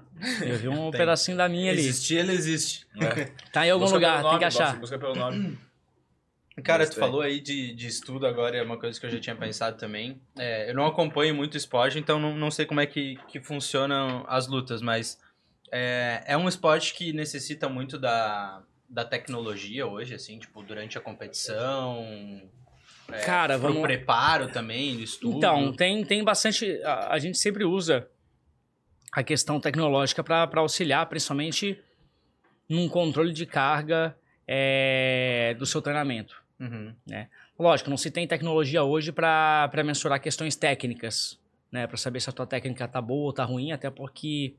Eu 0.51 0.57
vi 0.59 0.67
um 0.67 0.89
Tem. 0.91 0.99
pedacinho 0.99 1.37
da 1.37 1.47
minha 1.49 1.71
ali. 1.71 1.79
Existir, 1.81 2.17
ele 2.17 2.33
existe. 2.33 2.85
é. 2.99 3.25
Tá 3.51 3.65
em 3.65 3.71
algum 3.71 3.85
Busca 3.85 3.95
lugar, 3.97 4.17
pelo 4.17 4.29
tem 4.31 4.39
que 4.39 4.45
nome, 4.45 4.63
achar. 4.63 4.79
Busca 4.79 4.99
pelo 4.99 5.15
nome. 5.15 5.57
Cara, 6.63 6.83
tu 6.85 6.87
Gostei. 6.87 7.01
falou 7.01 7.21
aí 7.21 7.39
de, 7.41 7.73
de 7.75 7.87
estudo 7.87 8.25
agora, 8.25 8.57
é 8.57 8.63
uma 8.63 8.79
coisa 8.79 8.97
que 8.99 9.05
eu 9.05 9.09
já 9.09 9.19
tinha 9.19 9.35
pensado 9.35 9.77
também. 9.77 10.21
É, 10.37 10.69
eu 10.69 10.73
não 10.73 10.85
acompanho 10.85 11.35
muito 11.35 11.57
esporte, 11.57 11.99
então 11.99 12.17
não, 12.17 12.35
não 12.35 12.49
sei 12.49 12.65
como 12.65 12.79
é 12.79 12.85
que, 12.85 13.17
que 13.27 13.41
funcionam 13.41 14.23
as 14.27 14.47
lutas, 14.47 14.81
mas 14.81 15.19
é, 15.71 16.23
é 16.25 16.37
um 16.37 16.47
esporte 16.47 16.93
que 16.93 17.11
necessita 17.11 17.67
muito 17.67 17.99
da, 17.99 18.63
da 18.89 19.03
tecnologia 19.03 19.85
hoje, 19.85 20.13
assim, 20.13 20.39
tipo, 20.39 20.63
durante 20.63 20.97
a 20.97 21.01
competição. 21.01 22.41
É, 23.11 23.19
Cara, 23.25 23.57
vamos- 23.57 23.81
preparo 23.81 24.47
também, 24.47 24.95
do 24.95 25.03
estudo. 25.03 25.37
Então, 25.37 25.73
tem, 25.73 26.05
tem 26.05 26.23
bastante. 26.23 26.81
A, 26.83 27.13
a 27.13 27.19
gente 27.19 27.37
sempre 27.37 27.65
usa 27.65 28.07
a 29.11 29.21
questão 29.23 29.59
tecnológica 29.59 30.23
para 30.23 30.49
auxiliar, 30.61 31.05
principalmente 31.07 31.77
num 32.67 32.87
controle 32.87 33.33
de 33.33 33.45
carga 33.45 34.17
é, 34.47 35.53
do 35.59 35.65
seu 35.65 35.81
treinamento. 35.81 36.44
Uhum. 36.59 36.93
Lógico, 37.59 37.89
não 37.89 37.97
se 37.97 38.09
tem 38.09 38.27
tecnologia 38.27 38.83
hoje 38.83 39.11
para 39.11 39.83
mensurar 39.85 40.21
questões 40.21 40.55
técnicas, 40.55 41.39
né? 41.71 41.85
Para 41.85 41.97
saber 41.97 42.21
se 42.21 42.29
a 42.29 42.33
tua 42.33 42.47
técnica 42.47 42.87
tá 42.87 43.01
boa 43.01 43.25
ou 43.25 43.33
tá 43.33 43.43
ruim, 43.43 43.71
até 43.71 43.89
porque 43.89 44.53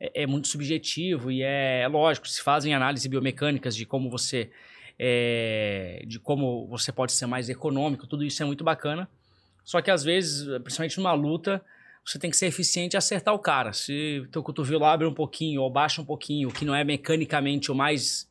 é, 0.00 0.22
é 0.22 0.26
muito 0.26 0.48
subjetivo 0.48 1.30
e 1.30 1.42
é, 1.42 1.82
é 1.82 1.88
lógico, 1.88 2.28
se 2.28 2.42
fazem 2.42 2.74
análises 2.74 3.06
biomecânicas 3.06 3.76
de 3.76 3.84
como 3.84 4.08
você 4.08 4.50
é, 4.98 6.02
de 6.06 6.18
como 6.18 6.66
você 6.68 6.90
pode 6.90 7.12
ser 7.12 7.26
mais 7.26 7.48
econômico, 7.50 8.06
tudo 8.06 8.24
isso 8.24 8.42
é 8.42 8.46
muito 8.46 8.64
bacana. 8.64 9.08
Só 9.62 9.82
que 9.82 9.90
às 9.90 10.02
vezes, 10.02 10.46
principalmente 10.62 10.96
numa 10.96 11.12
luta, 11.12 11.62
você 12.04 12.18
tem 12.18 12.30
que 12.30 12.36
ser 12.36 12.46
eficiente 12.46 12.94
e 12.94 12.96
acertar 12.96 13.34
o 13.34 13.38
cara. 13.38 13.72
Se 13.72 14.26
teu 14.30 14.42
cotovelo 14.42 14.84
abre 14.84 15.06
um 15.06 15.12
pouquinho 15.12 15.60
ou 15.60 15.68
baixa 15.68 16.00
um 16.00 16.04
pouquinho, 16.04 16.50
que 16.50 16.64
não 16.64 16.74
é 16.74 16.84
mecanicamente 16.84 17.70
o 17.70 17.74
mais 17.74 18.28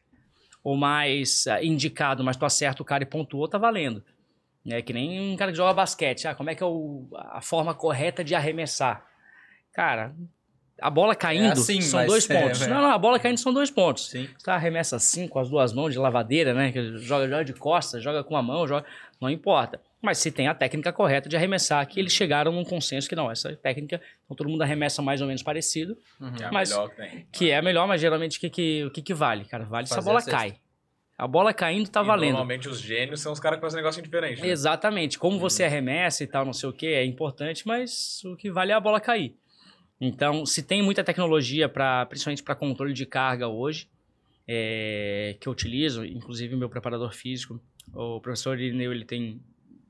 o 0.66 0.76
mais 0.76 1.46
ah, 1.46 1.64
indicado, 1.64 2.24
mas 2.24 2.36
tu 2.36 2.44
acerta 2.44 2.82
o 2.82 2.86
cara 2.86 3.04
e 3.04 3.06
pontuou, 3.06 3.48
tá 3.48 3.60
valendo. 3.60 4.04
É 4.68 4.82
que 4.82 4.92
nem 4.92 5.32
um 5.32 5.38
cara 5.38 5.52
que 5.52 5.58
joga 5.58 5.72
basquete. 5.74 6.28
Ah, 6.28 6.34
como 6.34 6.50
é 6.50 6.56
que 6.56 6.64
é 6.64 6.66
o- 6.66 7.08
a 7.14 7.40
forma 7.40 7.76
correta 7.76 8.24
de 8.24 8.34
arremessar? 8.34 9.06
Cara, 9.72 10.16
a 10.82 10.90
bola 10.90 11.14
caindo 11.16 11.52
assim, 11.52 11.80
são 11.82 12.04
dois 12.08 12.28
é, 12.28 12.42
pontos. 12.42 12.64
é. 12.64 12.68
não, 12.68 12.82
não, 12.82 12.90
a 12.90 12.98
bola 12.98 13.20
caindo 13.20 13.38
são 13.38 13.54
dois 13.54 13.70
pontos. 13.70 14.10
Sim. 14.10 14.28
Você 14.36 14.50
arremessa 14.50 14.96
assim, 14.96 15.28
com 15.28 15.38
as 15.38 15.52
duas 15.52 15.72
mãos 15.72 15.94
de 15.94 16.00
lavadeira, 16.00 16.52
né? 16.52 16.72
Que 16.72 16.98
joga, 16.98 17.30
joga 17.30 17.46
de 17.46 17.54
costas, 17.54 18.02
joga 18.02 18.24
com 18.24 18.36
a 18.36 18.42
mão, 18.42 18.68
joga... 18.68 18.88
não 19.22 19.30
importa. 19.30 19.82
Mas 20.02 20.20
se 20.20 20.32
tem 20.32 20.48
a 20.48 20.54
técnica 20.54 20.94
correta 20.94 21.28
de 21.28 21.36
arremessar, 21.36 21.86
que 21.88 22.00
eles 22.00 22.14
chegaram 22.14 22.52
num 22.52 22.64
consenso 22.64 23.10
que 23.10 23.16
não, 23.16 23.32
essa 23.32 23.56
técnica, 23.56 24.00
então 24.24 24.36
todo 24.38 24.48
mundo 24.50 24.62
arremessa 24.62 25.02
mais 25.02 25.20
ou 25.22 25.28
menos 25.28 25.42
parecido, 25.42 25.98
Uhum. 26.20 26.32
É 26.40 26.46
a 26.46 26.52
Mas- 26.52 26.70
melhor 26.70 26.90
que 26.90 26.96
tem. 26.96 27.28
que 27.32 27.50
é 27.52 27.62
melhor, 27.62 27.88
mas 27.88 28.00
geralmente 28.02 28.38
o 28.38 28.42
que, 28.42 28.50
que, 28.50 28.90
que, 28.92 29.02
que 29.02 29.14
vale, 29.14 29.46
cara? 29.46 29.66
Vale 29.66 29.88
se 29.88 29.94
a 29.94 29.96
Fazer 29.96 30.08
bola 30.10 30.20
a 30.20 30.24
cai. 30.24 30.56
A 31.18 31.28
bola 31.28 31.54
caindo 31.54 31.90
tá 31.90 32.02
E 32.04 32.06
valendo. 32.06 32.32
Normalmente 32.34 32.68
os 32.68 32.80
gênios 32.80 33.22
são 33.22 33.32
os 33.32 33.40
caras 33.40 33.58
que 33.58 33.62
fazem 33.62 33.78
um 33.80 33.82
negócio 33.82 34.02
diferente. 34.04 34.42
né? 34.42 34.50
Exatamente. 34.50 35.18
Como 35.18 35.40
você 35.40 35.64
arremessa 35.64 36.24
e 36.24 36.28
tal, 36.28 36.44
não 36.46 36.52
sei 36.54 36.68
o 36.70 36.74
que, 36.74 36.88
é 36.88 37.06
importante, 37.06 37.66
mas 37.66 38.22
o 38.26 38.36
que 38.36 38.52
vale 38.52 38.72
é 38.74 38.76
a 38.76 38.80
bola 38.82 39.00
cair. 39.00 39.34
Então, 40.00 40.46
se 40.46 40.62
tem 40.62 40.84
muita 40.84 41.06
tecnologia, 41.06 41.70
pra, 41.70 42.06
principalmente 42.06 42.44
para 42.44 42.54
controle 42.54 42.92
de 42.94 43.06
carga 43.06 43.48
hoje, 43.48 43.88
é, 44.48 45.38
que 45.40 45.48
eu 45.48 45.54
utilizo, 45.54 46.06
inclusive 46.06 46.56
meu 46.56 46.70
preparador 46.70 47.14
físico, 47.14 47.60
o 47.94 48.20
professor 48.20 48.60
Irineu, 48.60 48.92
ele 48.92 49.06
tem 49.06 49.42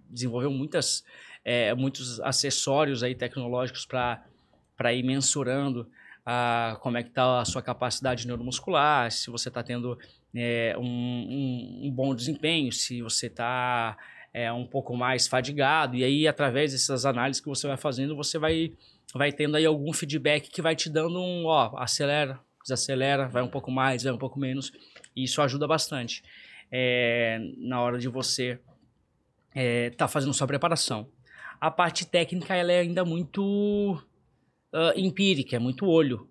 desenvolveu 0.10 0.52
muitas, 0.52 1.04
é, 1.44 1.74
muitos 1.74 2.20
acessórios 2.22 3.04
aí 3.04 3.14
tecnológicos 3.16 3.86
para 3.86 4.94
ir 4.94 5.04
mensurando 5.04 5.90
a, 6.26 6.78
como 6.82 6.98
é 6.98 7.04
que 7.04 7.10
está 7.10 7.42
a 7.42 7.46
sua 7.46 7.62
capacidade 7.62 8.26
neuromuscular, 8.26 9.12
se 9.12 9.30
você 9.30 9.50
está 9.50 9.62
tendo 9.62 9.98
é, 10.34 10.76
um, 10.78 10.84
um- 10.84 11.82
um 11.88 11.92
bom 11.92 12.14
desempenho, 12.16 12.72
se 12.72 13.02
você 13.02 13.28
está 13.28 13.98
é, 14.34 14.52
um 14.52 14.66
pouco 14.66 14.96
mais 14.98 15.28
fadigado, 15.28 15.96
e 15.96 16.04
aí 16.04 16.28
através 16.28 16.72
dessas 16.74 17.06
análises 17.06 17.42
que 17.42 17.48
você 17.48 17.68
vai 17.68 17.78
fazendo, 17.78 18.16
você 18.16 18.38
vai, 18.38 18.74
vai 19.14 19.32
tendo 19.32 19.56
aí 19.56 19.66
algum 19.66 19.94
feedback 19.94 20.50
que 20.50 20.62
vai 20.62 20.76
te 20.76 20.90
dando 20.90 21.20
um, 21.22 21.46
ó, 21.46 21.78
acelera, 21.78 22.40
desacelera, 22.62 23.28
vai 23.28 23.44
um 23.44 23.48
pouco 23.48 23.72
mais, 23.72 24.04
vai 24.04 24.12
um 24.12 24.18
pouco 24.18 24.38
menos, 24.40 24.72
e 25.16 25.24
isso 25.24 25.42
ajuda 25.42 25.68
bastante 25.68 26.22
é, 26.78 27.40
na 27.58 27.82
hora 27.82 27.98
de 27.98 28.10
você 28.10 28.60
estar 29.88 30.10
fazendo 30.10 30.34
sua 30.34 30.48
preparação. 30.48 31.08
A 31.62 31.72
parte 31.72 32.06
técnica, 32.06 32.54
ela 32.54 32.74
é 32.74 32.80
ainda 32.80 33.06
muito 33.06 33.98
ah, 34.74 34.92
empírica, 34.98 35.56
é 35.56 35.60
muito 35.60 35.86
olho. 35.88 36.30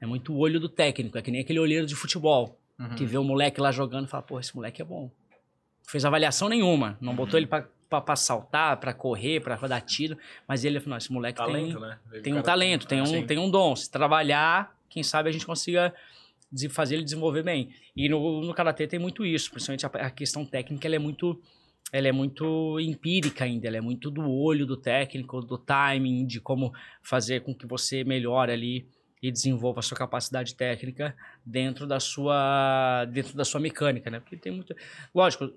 É 0.00 0.06
muito 0.06 0.36
olho 0.36 0.60
do 0.60 0.68
técnico, 0.68 1.18
é 1.18 1.22
que 1.22 1.30
nem 1.30 1.40
aquele 1.40 1.58
olheiro 1.58 1.86
de 1.86 1.96
futebol 1.96 2.60
Uhum. 2.78 2.96
que 2.96 3.06
vê 3.06 3.16
o 3.16 3.22
moleque 3.22 3.60
lá 3.60 3.70
jogando 3.70 4.06
e 4.06 4.10
fala, 4.10 4.22
pô, 4.22 4.40
esse 4.40 4.54
moleque 4.54 4.82
é 4.82 4.84
bom. 4.84 5.02
Não 5.02 5.10
fez 5.86 6.04
avaliação 6.04 6.48
nenhuma, 6.48 6.98
não 7.00 7.14
botou 7.14 7.38
ele 7.38 7.46
pra 7.46 8.16
saltar, 8.16 8.78
pra 8.78 8.92
correr, 8.92 9.40
pra 9.40 9.56
dar 9.56 9.80
tiro, 9.80 10.18
mas 10.48 10.64
ele 10.64 10.80
falou, 10.80 10.98
esse 10.98 11.12
moleque 11.12 11.36
Talento, 11.36 11.78
tem, 11.78 11.88
né? 11.88 11.98
Vê 12.06 12.16
que 12.16 12.22
tem 12.24 12.32
o 12.32 12.38
um 12.38 12.42
talento, 12.42 12.86
tem 12.86 13.00
um, 13.00 13.06
Sim. 13.06 13.26
tem 13.26 13.38
um 13.38 13.48
dom. 13.48 13.76
Se 13.76 13.88
trabalhar, 13.90 14.76
quem 14.88 15.04
sabe 15.04 15.28
a 15.28 15.32
gente 15.32 15.46
consiga 15.46 15.94
dese- 16.54 16.68
fazer 16.68 16.94
ele 16.96 17.04
desenvolver 17.04 17.42
bem. 17.42 17.70
E 17.96 18.08
no, 18.08 18.42
no 18.42 18.54
Karatê 18.54 18.86
tem 18.86 18.98
muito 18.98 19.24
isso, 19.26 19.50
principalmente 19.50 19.86
a, 19.86 19.88
a 20.06 20.10
questão 20.10 20.44
técnica, 20.46 20.86
ela 20.88 20.96
é 20.96 20.98
muito 20.98 21.40
ela 21.92 22.08
é 22.08 22.12
muito 22.12 22.80
empírica 22.80 23.44
ainda, 23.44 23.68
ela 23.68 23.76
é 23.76 23.80
muito 23.80 24.10
do 24.10 24.28
olho 24.28 24.66
do 24.66 24.76
técnico, 24.76 25.40
do 25.42 25.56
timing, 25.56 26.26
de 26.26 26.40
como 26.40 26.72
fazer 27.02 27.42
com 27.42 27.54
que 27.54 27.66
você 27.66 28.02
melhore 28.02 28.50
ali 28.52 28.88
e 29.26 29.32
desenvolva 29.32 29.80
a 29.80 29.82
sua 29.82 29.96
capacidade 29.96 30.54
técnica 30.54 31.16
dentro 31.46 31.86
da 31.86 31.98
sua 31.98 33.06
dentro 33.06 33.34
da 33.34 33.42
sua 33.42 33.58
mecânica, 33.58 34.10
né? 34.10 34.20
Porque 34.20 34.36
tem 34.36 34.52
muito, 34.52 34.76
lógico, 35.14 35.50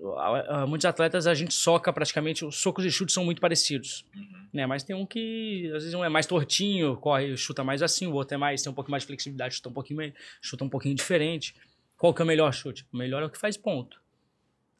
muitos 0.66 0.86
atletas 0.86 1.26
a 1.26 1.34
gente 1.34 1.52
soca 1.52 1.92
praticamente, 1.92 2.46
os 2.46 2.56
socos 2.56 2.86
e 2.86 2.90
chutes 2.90 3.12
são 3.12 3.26
muito 3.26 3.42
parecidos, 3.42 4.06
né? 4.54 4.64
Mas 4.64 4.84
tem 4.84 4.96
um 4.96 5.04
que 5.04 5.66
às 5.76 5.82
vezes 5.82 5.92
um 5.92 6.02
é 6.02 6.08
mais 6.08 6.24
tortinho, 6.24 6.96
corre, 6.96 7.36
chuta 7.36 7.62
mais 7.62 7.82
assim, 7.82 8.06
o 8.06 8.14
outro 8.14 8.36
é 8.36 8.38
mais 8.38 8.62
tem 8.62 8.72
um 8.72 8.74
pouquinho 8.74 8.92
mais 8.92 9.02
de 9.02 9.08
flexibilidade, 9.08 9.56
chuta 9.56 9.68
um 9.68 9.72
pouquinho 9.74 10.14
chuta 10.40 10.64
um 10.64 10.68
pouquinho 10.70 10.94
diferente. 10.94 11.54
qual 11.98 12.14
que 12.14 12.22
é 12.22 12.24
o 12.24 12.26
melhor 12.26 12.54
chute? 12.54 12.86
O 12.90 12.96
melhor 12.96 13.22
é 13.22 13.26
o 13.26 13.30
que 13.30 13.36
faz 13.36 13.58
ponto. 13.58 14.00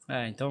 É, 0.08 0.28
então, 0.28 0.50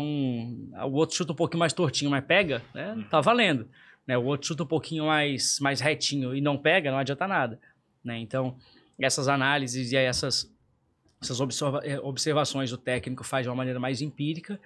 o 0.86 0.92
outro 0.92 1.16
chuta 1.16 1.32
um 1.34 1.36
pouquinho 1.36 1.60
mais 1.60 1.74
tortinho, 1.74 2.12
mas 2.12 2.24
pega, 2.24 2.62
né? 2.72 3.04
Tá 3.10 3.20
valendo. 3.20 3.68
Né? 4.06 4.16
O 4.16 4.26
outro 4.26 4.48
chuta 4.48 4.62
um 4.62 4.68
pouquinho 4.68 5.08
mais, 5.08 5.60
mais 5.60 5.82
retinho 5.82 6.36
e 6.36 6.40
não 6.40 6.56
pega, 6.56 6.92
não 6.92 7.00
adianta 7.00 7.28
nada. 7.28 7.60
Né? 8.08 8.18
Então, 8.20 8.56
essas 9.00 9.28
análises 9.28 9.92
e 9.92 9.96
essas, 9.96 10.50
essas 11.22 11.40
observa 11.40 11.82
eh, 11.84 12.00
observações 12.00 12.72
o 12.72 12.78
técnico 12.78 13.24
faz 13.24 13.44
de 13.46 13.50
uma 13.50 13.56
maneira 13.56 13.80
mais 13.80 14.02
empírica. 14.02 14.60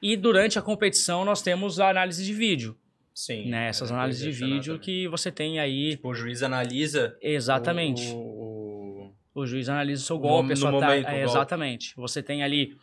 E 0.00 0.16
durante 0.16 0.58
a 0.58 0.62
competição 0.62 1.24
nós 1.24 1.42
temos 1.42 1.80
a 1.80 1.88
análise 1.90 2.24
de 2.24 2.32
vídeo. 2.32 2.76
Sim. 3.14 3.48
Né? 3.48 3.68
Essas 3.68 3.90
é, 3.90 3.94
análises 3.94 4.22
de 4.22 4.30
vídeo 4.30 4.72
nada. 4.74 4.84
que 4.84 5.06
você 5.08 5.30
tem 5.30 5.58
aí. 5.60 5.90
Tipo, 5.90 6.08
o 6.10 6.14
juiz 6.14 6.42
analisa 6.42 7.16
Exatamente. 7.20 8.10
o, 8.12 8.16
o- 8.16 9.14
O 9.34 9.46
juiz 9.46 9.68
analisa 9.68 10.02
o 10.02 10.06
seu 10.06 10.16
No 10.16 10.22
golpe, 10.22 10.46
mom- 10.48 10.52
a 10.52 10.56
sua 10.56 10.70
no 10.72 10.80
momento, 10.80 11.08
é. 11.08 11.22
Exatamente. 11.24 11.94
Você 11.96 12.22
tem 12.22 12.42
ali, 12.42 12.76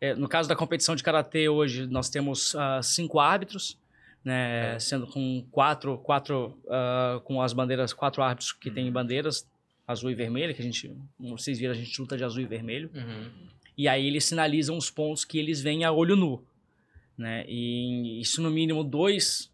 é, 0.00 0.14
no 0.14 0.28
caso 0.28 0.48
da 0.48 0.54
competição 0.56 0.94
de 0.96 1.02
karatê 1.02 1.48
hoje, 1.48 1.86
nós 1.86 2.08
temos 2.08 2.54
ah, 2.56 2.80
cinco 2.82 3.18
árbitros, 3.20 3.76
né, 4.24 4.74
É. 4.74 4.78
sendo 4.78 5.06
com 5.06 5.44
quatro, 5.50 5.98
quatro 5.98 6.58
ah, 6.68 7.20
com 7.24 7.40
as 7.40 7.52
bandeiras, 7.52 7.92
quatro 7.92 8.22
árbitros 8.22 8.52
que 8.52 8.68
Uhum. 8.68 8.74
têm 8.74 8.92
bandeiras 8.92 9.46
azul 9.86 10.10
e 10.10 10.14
vermelha, 10.14 10.52
que 10.52 10.60
a 10.60 10.64
gente, 10.64 10.94
como 11.16 11.38
vocês 11.38 11.58
viram, 11.58 11.72
a 11.72 11.76
gente 11.76 11.98
luta 12.00 12.16
de 12.16 12.22
azul 12.24 12.42
e 12.42 12.46
vermelho. 12.46 12.90
Uhum. 12.94 13.30
E 13.76 13.88
aí 13.88 14.06
eles 14.06 14.24
sinalizam 14.24 14.76
os 14.76 14.90
pontos 14.90 15.24
que 15.24 15.38
eles 15.38 15.60
veem 15.62 15.84
a 15.84 15.92
olho 15.92 16.14
nu, 16.16 16.42
né? 17.16 17.44
E, 17.48 18.20
e 18.20 18.24
se 18.24 18.40
no 18.40 18.50
mínimo 18.50 18.82
dois 18.84 19.50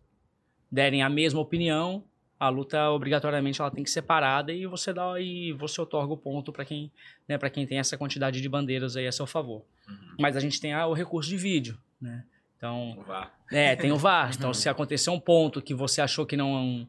derem 0.73 1.03
a 1.03 1.09
mesma 1.09 1.41
opinião, 1.41 2.03
a 2.41 2.49
luta 2.49 2.91
obrigatoriamente 2.91 3.61
ela 3.61 3.71
tem 3.71 3.85
que 3.85 3.91
ser 3.91 4.03
parada 4.03 4.53
e 4.53 4.67
você 4.67 4.93
dá 4.93 5.21
e 5.21 5.53
você 5.53 5.81
otorga 5.81 6.13
o 6.13 6.17
ponto 6.17 6.53
para 6.53 6.65
quem, 6.65 6.91
né, 7.29 7.39
para 7.39 7.49
quem 7.49 7.65
tem 7.67 7.79
essa 7.79 7.97
quantidade 7.97 8.41
de 8.41 8.49
bandeiras 8.49 8.97
aí 8.97 9.07
a 9.07 9.13
seu 9.13 9.27
favor. 9.27 9.63
Mas 10.19 10.37
a 10.37 10.41
gente 10.41 10.61
tem 10.61 10.73
ah, 10.73 10.87
o 10.87 10.95
recurso 10.95 11.31
de 11.31 11.37
vídeo, 11.37 11.79
né? 12.01 12.25
Então, 12.57 13.03
Vá. 13.07 13.31
é, 13.53 13.77
tem 13.77 13.93
o 13.93 13.97
VAR. 13.99 14.33
Então, 14.37 14.53
se 14.55 14.69
acontecer 14.69 15.11
um 15.11 15.21
ponto 15.21 15.61
que 15.61 15.75
você 15.75 16.01
achou 16.01 16.25
que 16.25 16.37
não. 16.37 16.87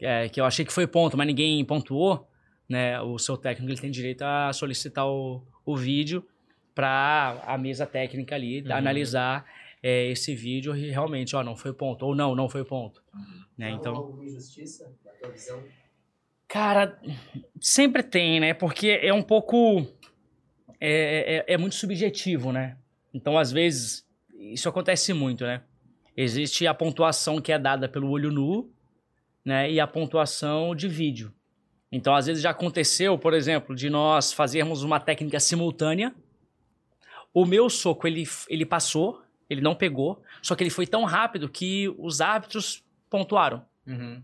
é, 0.00 0.28
que 0.28 0.40
eu 0.40 0.44
achei 0.44 0.64
que 0.64 0.72
foi 0.72 0.86
ponto, 0.86 1.16
mas 1.16 1.26
ninguém 1.26 1.64
pontuou, 1.64 2.28
né? 2.68 3.00
O 3.00 3.18
seu 3.18 3.36
técnico 3.36 3.72
ele 3.72 3.80
tem 3.80 3.90
direito 3.90 4.22
a 4.22 4.52
solicitar 4.52 5.06
o, 5.06 5.42
o 5.64 5.76
vídeo 5.76 6.26
para 6.74 7.42
a 7.46 7.56
mesa 7.58 7.86
técnica 7.86 8.34
ali 8.34 8.62
Uhum. 8.62 8.72
analisar 8.72 9.44
é, 9.82 10.06
esse 10.10 10.34
vídeo 10.34 10.74
e 10.76 10.90
realmente, 10.90 11.34
ó, 11.36 11.42
não 11.42 11.56
foi 11.56 11.72
ponto. 11.72 12.04
Ou 12.06 12.14
não, 12.14 12.34
não 12.34 12.48
foi 12.48 12.64
ponto. 12.64 13.02
Né? 13.58 13.68
Há 13.68 13.70
Então. 13.72 13.94
alguma 13.94 14.24
injustiça 14.24 14.90
na 15.04 15.12
tua 15.12 15.30
visão? 15.30 15.62
Cara, 16.48 17.00
sempre 17.60 18.02
tem, 18.02 18.38
né? 18.40 18.52
Porque 18.54 18.98
é 19.02 19.12
um 19.12 19.22
pouco. 19.22 19.86
É, 20.78 21.44
é, 21.48 21.54
é 21.54 21.56
muito 21.58 21.74
subjetivo, 21.76 22.52
né? 22.52 22.76
Então, 23.14 23.38
às 23.38 23.50
vezes, 23.52 24.04
isso 24.50 24.68
acontece 24.68 25.12
muito, 25.12 25.44
né? 25.44 25.62
Existe 26.16 26.66
a 26.66 26.74
pontuação 26.74 27.40
que 27.40 27.52
é 27.52 27.58
dada 27.58 27.88
pelo 27.88 28.10
olho 28.10 28.30
nu, 28.30 28.70
né? 29.44 29.70
E 29.70 29.80
a 29.80 29.86
pontuação 29.86 30.74
de 30.74 30.88
vídeo. 30.88 31.32
Então, 31.90 32.14
às 32.14 32.26
vezes 32.26 32.42
já 32.42 32.50
aconteceu, 32.50 33.18
por 33.18 33.34
exemplo, 33.34 33.74
de 33.74 33.88
nós 33.90 34.32
fazermos 34.32 34.82
uma 34.82 34.98
técnica 34.98 35.38
simultânea. 35.38 36.14
O 37.34 37.44
meu 37.46 37.68
soco, 37.70 38.06
ele, 38.06 38.24
ele 38.48 38.64
passou, 38.66 39.22
ele 39.48 39.60
não 39.60 39.74
pegou, 39.74 40.22
só 40.42 40.54
que 40.54 40.62
ele 40.62 40.70
foi 40.70 40.86
tão 40.86 41.04
rápido 41.04 41.48
que 41.48 41.94
os 41.98 42.20
árbitros 42.20 42.82
pontuaram 43.10 43.64
Uhum. 43.84 44.22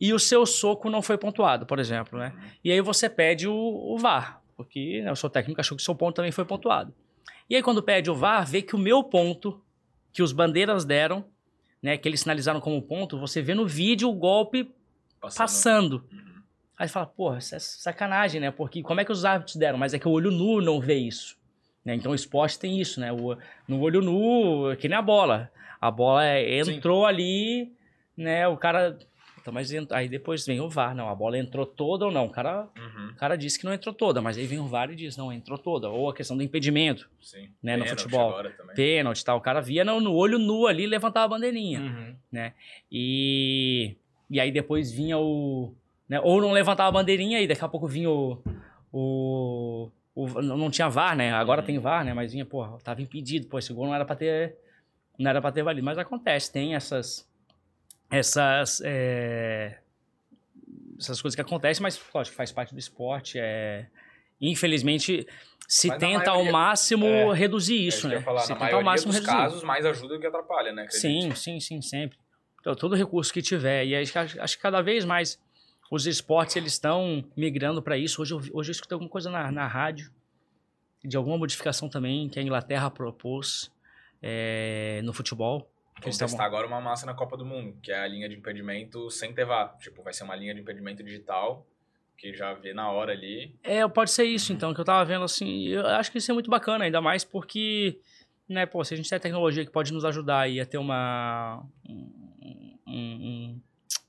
e 0.00 0.12
o 0.14 0.18
seu 0.18 0.46
soco 0.46 0.88
não 0.88 1.02
foi 1.02 1.18
pontuado, 1.18 1.66
por 1.66 1.78
exemplo, 1.78 2.18
né? 2.18 2.32
E 2.64 2.72
aí 2.72 2.80
você 2.80 3.10
pede 3.10 3.46
o, 3.46 3.54
o 3.54 3.98
VAR, 3.98 4.40
porque 4.56 5.02
né, 5.02 5.12
o 5.12 5.16
seu 5.16 5.28
técnico 5.28 5.60
achou 5.60 5.76
que 5.76 5.82
o 5.82 5.84
seu 5.84 5.94
ponto 5.94 6.16
também 6.16 6.32
foi 6.32 6.44
pontuado. 6.46 6.94
E 7.48 7.56
aí 7.56 7.62
quando 7.62 7.82
pede 7.82 8.10
o 8.10 8.14
VAR, 8.14 8.46
vê 8.46 8.62
que 8.62 8.74
o 8.74 8.78
meu 8.78 9.02
ponto, 9.04 9.60
que 10.12 10.22
os 10.22 10.32
bandeiras 10.32 10.84
deram, 10.84 11.24
né, 11.82 11.96
que 11.96 12.08
eles 12.08 12.20
sinalizaram 12.20 12.60
como 12.60 12.80
ponto, 12.80 13.18
você 13.18 13.42
vê 13.42 13.54
no 13.54 13.66
vídeo 13.66 14.08
o 14.08 14.14
golpe 14.14 14.72
Passando. 15.20 15.38
passando. 15.38 16.04
Uhum. 16.12 16.42
Aí 16.78 16.88
fala, 16.88 17.06
porra, 17.06 17.38
isso 17.38 17.54
é 17.54 17.58
sacanagem, 17.58 18.40
né? 18.40 18.50
Porque 18.50 18.82
como 18.82 19.00
é 19.00 19.04
que 19.04 19.12
os 19.12 19.24
árbitros 19.24 19.56
deram? 19.56 19.78
Mas 19.78 19.94
é 19.94 19.98
que 19.98 20.08
o 20.08 20.10
olho 20.10 20.30
nu 20.30 20.60
não 20.60 20.80
vê 20.80 20.94
isso. 20.94 21.36
Né? 21.84 21.94
Então 21.94 22.12
o 22.12 22.14
esporte 22.14 22.58
tem 22.58 22.80
isso, 22.80 22.98
né? 22.98 23.12
O, 23.12 23.36
no 23.68 23.80
olho 23.80 24.00
nu, 24.00 24.70
é 24.70 24.76
que 24.76 24.88
nem 24.88 24.96
a 24.98 25.02
bola. 25.02 25.50
A 25.80 25.90
bola 25.90 26.24
é- 26.24 26.58
entrou 26.60 27.06
ali, 27.06 27.72
né? 28.16 28.48
O 28.48 28.56
cara. 28.56 28.98
Puta, 29.44 29.52
mas 29.52 29.70
aí 29.90 30.08
depois 30.08 30.46
vem 30.46 30.58
o 30.62 30.70
VAR. 30.70 30.94
Não, 30.94 31.06
a 31.10 31.14
bola 31.14 31.36
entrou 31.36 31.66
toda 31.66 32.06
ou 32.06 32.10
não. 32.10 32.24
O 32.24 32.30
cara, 32.30 32.66
Uhum. 32.78 33.10
o 33.10 33.16
cara 33.16 33.36
disse 33.36 33.58
que 33.58 33.66
não 33.66 33.74
entrou 33.74 33.94
toda, 33.94 34.22
mas 34.22 34.38
aí 34.38 34.46
vem 34.46 34.58
o 34.58 34.66
VAR 34.66 34.90
e 34.90 34.96
diz, 34.96 35.18
não, 35.18 35.30
entrou 35.30 35.58
toda. 35.58 35.86
Ou 35.90 36.08
a 36.08 36.14
questão 36.14 36.34
do 36.34 36.42
impedimento, 36.42 37.10
Sim. 37.20 37.50
Né, 37.62 37.76
no 37.76 37.84
futebol. 37.86 38.32
pênalti 38.74 39.20
e 39.20 39.24
tal. 39.26 39.36
O 39.36 39.42
cara 39.42 39.60
via 39.60 39.84
no, 39.84 40.00
no 40.00 40.14
olho 40.14 40.38
nu 40.38 40.66
ali 40.66 40.86
levantava 40.86 41.26
a 41.26 41.28
bandeirinha. 41.36 41.78
Uhum. 41.80 42.16
E, 42.90 43.96
e 44.30 44.40
aí 44.40 44.50
depois 44.50 44.90
vinha 44.90 45.18
o. 45.18 45.74
Né, 46.08 46.18
ou 46.20 46.40
não 46.40 46.50
levantava 46.52 46.88
a 46.88 46.92
bandeirinha 46.92 47.38
e 47.40 47.46
daqui 47.46 47.62
a 47.64 47.68
pouco 47.68 47.86
vinha 47.86 48.08
o. 48.10 48.38
o, 48.90 49.90
o- 50.14 50.40
não 50.42 50.70
tinha 50.70 50.88
VAR, 50.88 51.14
né? 51.14 51.32
Agora 51.34 51.60
Uhum. 51.60 51.66
tem 51.66 51.78
VAR, 51.78 52.02
né? 52.02 52.14
Mas 52.14 52.32
vinha, 52.32 52.46
porra, 52.46 52.78
tava 52.82 53.02
impedido, 53.02 53.46
pô, 53.46 53.58
esse 53.58 53.74
gol 53.74 53.84
não 53.86 53.94
era 53.94 54.06
pra 54.06 54.16
ter. 54.16 54.56
Não 55.18 55.28
era 55.28 55.40
pra 55.42 55.52
ter 55.52 55.62
valido. 55.62 55.84
Mas 55.84 55.98
acontece, 55.98 56.50
tem 56.50 56.74
essas. 56.74 57.28
Essas. 58.18 58.80
é, 58.84 59.78
essas 60.98 61.20
coisas 61.20 61.34
que 61.34 61.40
acontecem, 61.40 61.82
mas 61.82 62.00
lógico, 62.14 62.36
faz 62.36 62.52
parte 62.52 62.72
do 62.72 62.78
esporte. 62.78 63.38
É, 63.38 63.86
infelizmente, 64.40 65.26
se 65.68 65.88
Mas 65.88 65.98
tenta 65.98 66.30
ao 66.30 66.36
maioria- 66.36 66.52
máximo 66.52 67.06
é, 67.06 67.34
reduzir 67.34 67.76
É 67.76 67.88
isso, 67.88 68.08
né? 68.08 68.20
falar, 68.20 68.40
se 68.40 68.50
na 68.50 68.56
tentar 68.58 68.76
ao 68.76 68.82
máximo 68.82 69.12
dos 69.12 69.20
reduzir. 69.20 69.36
casos, 69.36 69.62
mais 69.62 69.84
ajuda 69.86 70.14
do 70.14 70.20
que 70.20 70.26
atrapalha, 70.26 70.72
né? 70.72 70.82
acredito. 70.82 71.00
Sim, 71.00 71.34
sim, 71.34 71.60
sim, 71.60 71.82
sempre. 71.82 72.18
Então, 72.60 72.74
todo 72.74 72.94
recurso 72.94 73.32
que 73.32 73.42
tiver. 73.42 73.84
E 73.86 73.96
acho, 73.96 74.12
que- 74.12 74.40
acho 74.40 74.56
que 74.56 74.62
cada 74.62 74.80
vez 74.82 75.04
mais 75.04 75.38
os 75.90 76.06
esportes 76.06 76.56
eles 76.56 76.72
estão 76.72 77.24
migrando 77.36 77.82
para 77.82 77.96
isso. 77.98 78.22
Hoje 78.22 78.32
eu, 78.34 78.38
hoje 78.52 78.70
eu 78.70 78.72
escutei 78.72 78.94
alguma 78.94 79.10
coisa 79.10 79.30
na, 79.30 79.50
na 79.52 79.66
rádio, 79.66 80.10
de 81.04 81.16
alguma 81.16 81.36
modificação 81.36 81.88
também 81.88 82.28
que 82.28 82.38
a 82.38 82.42
Inglaterra 82.42 82.90
propôs 82.90 83.70
é, 84.22 85.00
no 85.04 85.12
futebol. 85.12 85.70
Vamos 86.00 86.18
testar 86.18 86.44
agora 86.44 86.66
uma 86.66 86.80
massa 86.80 87.06
na 87.06 87.14
Copa 87.14 87.36
do 87.36 87.46
Mundo, 87.46 87.78
que 87.82 87.90
é 87.90 87.98
a 87.98 88.06
linha 88.06 88.28
de 88.28 88.36
impedimento 88.36 89.10
sem 89.10 89.32
ter 89.32 89.44
VAR. 89.44 89.76
Tipo, 89.78 90.02
vai 90.02 90.12
ser 90.12 90.24
uma 90.24 90.36
linha 90.36 90.54
de 90.54 90.60
impedimento 90.60 91.02
digital, 91.02 91.66
que 92.16 92.34
já 92.34 92.52
vê 92.52 92.74
na 92.74 92.90
hora 92.90 93.12
ali. 93.12 93.54
É, 93.62 93.86
pode 93.88 94.10
ser 94.10 94.24
isso, 94.24 94.52
então, 94.52 94.74
que 94.74 94.80
eu 94.80 94.84
tava 94.84 95.04
vendo 95.04 95.24
assim. 95.24 95.68
Eu 95.68 95.86
acho 95.86 96.10
que 96.12 96.18
isso 96.18 96.30
é 96.30 96.34
muito 96.34 96.50
bacana, 96.50 96.84
ainda 96.84 97.00
mais 97.00 97.24
porque, 97.24 97.98
né, 98.48 98.66
pô, 98.66 98.84
se 98.84 98.94
a 98.94 98.96
gente 98.96 99.08
tem 99.08 99.16
a 99.16 99.20
tecnologia 99.20 99.64
que 99.64 99.70
pode 99.70 99.92
nos 99.92 100.04
ajudar 100.04 100.40
aí 100.40 100.60
a 100.60 100.66
ter 100.66 100.78
uma. 100.78 101.64
um, 101.88 102.78
um, 102.86 103.60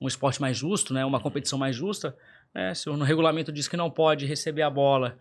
um 0.02 0.08
esporte 0.08 0.42
mais 0.42 0.58
justo, 0.58 0.94
né? 0.94 1.06
Uma 1.06 1.20
competição 1.20 1.58
mais 1.58 1.76
justa, 1.76 2.18
né? 2.54 2.74
Se 2.74 2.90
o 2.90 3.02
regulamento 3.02 3.52
diz 3.52 3.68
que 3.68 3.78
não 3.78 3.90
pode 3.90 4.26
receber 4.26 4.64
a 4.64 4.70
bola 4.70 5.18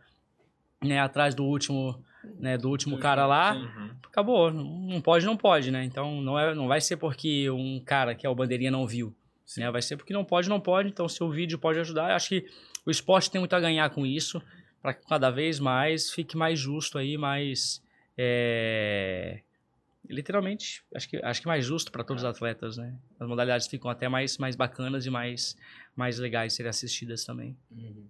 né, 0.83 1.01
atrás 1.01 1.35
do 1.35 1.45
último, 1.45 2.03
né, 2.39 2.57
do 2.59 2.68
último 2.68 2.99
cara 2.99 3.27
lá, 3.27 3.55
Uhum. 3.55 3.91
acabou. 4.05 4.51
Não 4.53 5.01
pode, 5.01 5.25
não 5.27 5.37
pode, 5.37 5.70
né? 5.70 5.85
Então 5.85 6.20
não, 6.20 6.39
é, 6.39 6.55
não 6.55 6.66
vai 6.68 6.81
ser 6.81 6.97
porque 6.97 7.49
um 7.51 7.81
cara 7.85 8.14
que 8.14 8.27
é 8.27 8.31
o 8.31 8.35
bandeirinha 8.35 8.70
não 8.70 8.87
viu. 8.87 9.14
Sim. 9.47 9.61
Né? 9.61 9.70
Vai 9.70 9.83
ser 9.83 9.97
porque 9.97 10.12
não 10.12 10.25
pode, 10.25 10.49
não 10.49 10.61
pode. 10.61 10.89
Então, 10.89 11.09
se 11.09 11.22
o 11.22 11.31
vídeo 11.31 11.59
pode 11.59 11.79
ajudar, 11.79 12.11
eu 12.11 12.16
acho 12.16 12.29
que 12.31 12.47
o 12.87 12.91
esporte 12.91 13.31
tem 13.31 13.39
muito 13.39 13.55
a 13.55 13.61
ganhar 13.61 13.89
com 13.91 14.05
isso, 14.07 14.43
para 14.81 14.95
que 14.95 15.07
cada 15.07 15.31
vez 15.31 15.59
mais 15.61 16.11
fique 16.11 16.37
mais 16.37 16.59
justo 16.59 16.99
aí, 16.99 17.16
mais. 17.18 17.83
é, 18.16 19.41
Literalmente, 20.09 20.83
acho 20.95 21.09
que, 21.09 21.16
acho 21.16 21.41
que 21.41 21.47
mais 21.47 21.64
justo 21.64 21.91
para 21.91 22.05
todos 22.05 22.22
os 22.22 22.29
atletas, 22.29 22.77
né? 22.77 22.95
As 23.18 23.27
modalidades 23.27 23.66
ficam 23.66 23.91
até 23.91 24.07
mais, 24.07 24.37
mais 24.37 24.55
bacanas 24.55 25.07
e 25.07 25.11
mais, 25.11 25.57
mais 25.97 26.18
legais 26.18 26.53
de 26.53 26.57
serem 26.59 26.68
assistidas 26.68 27.25
também. 27.25 27.57
Uhum. 27.70 28.05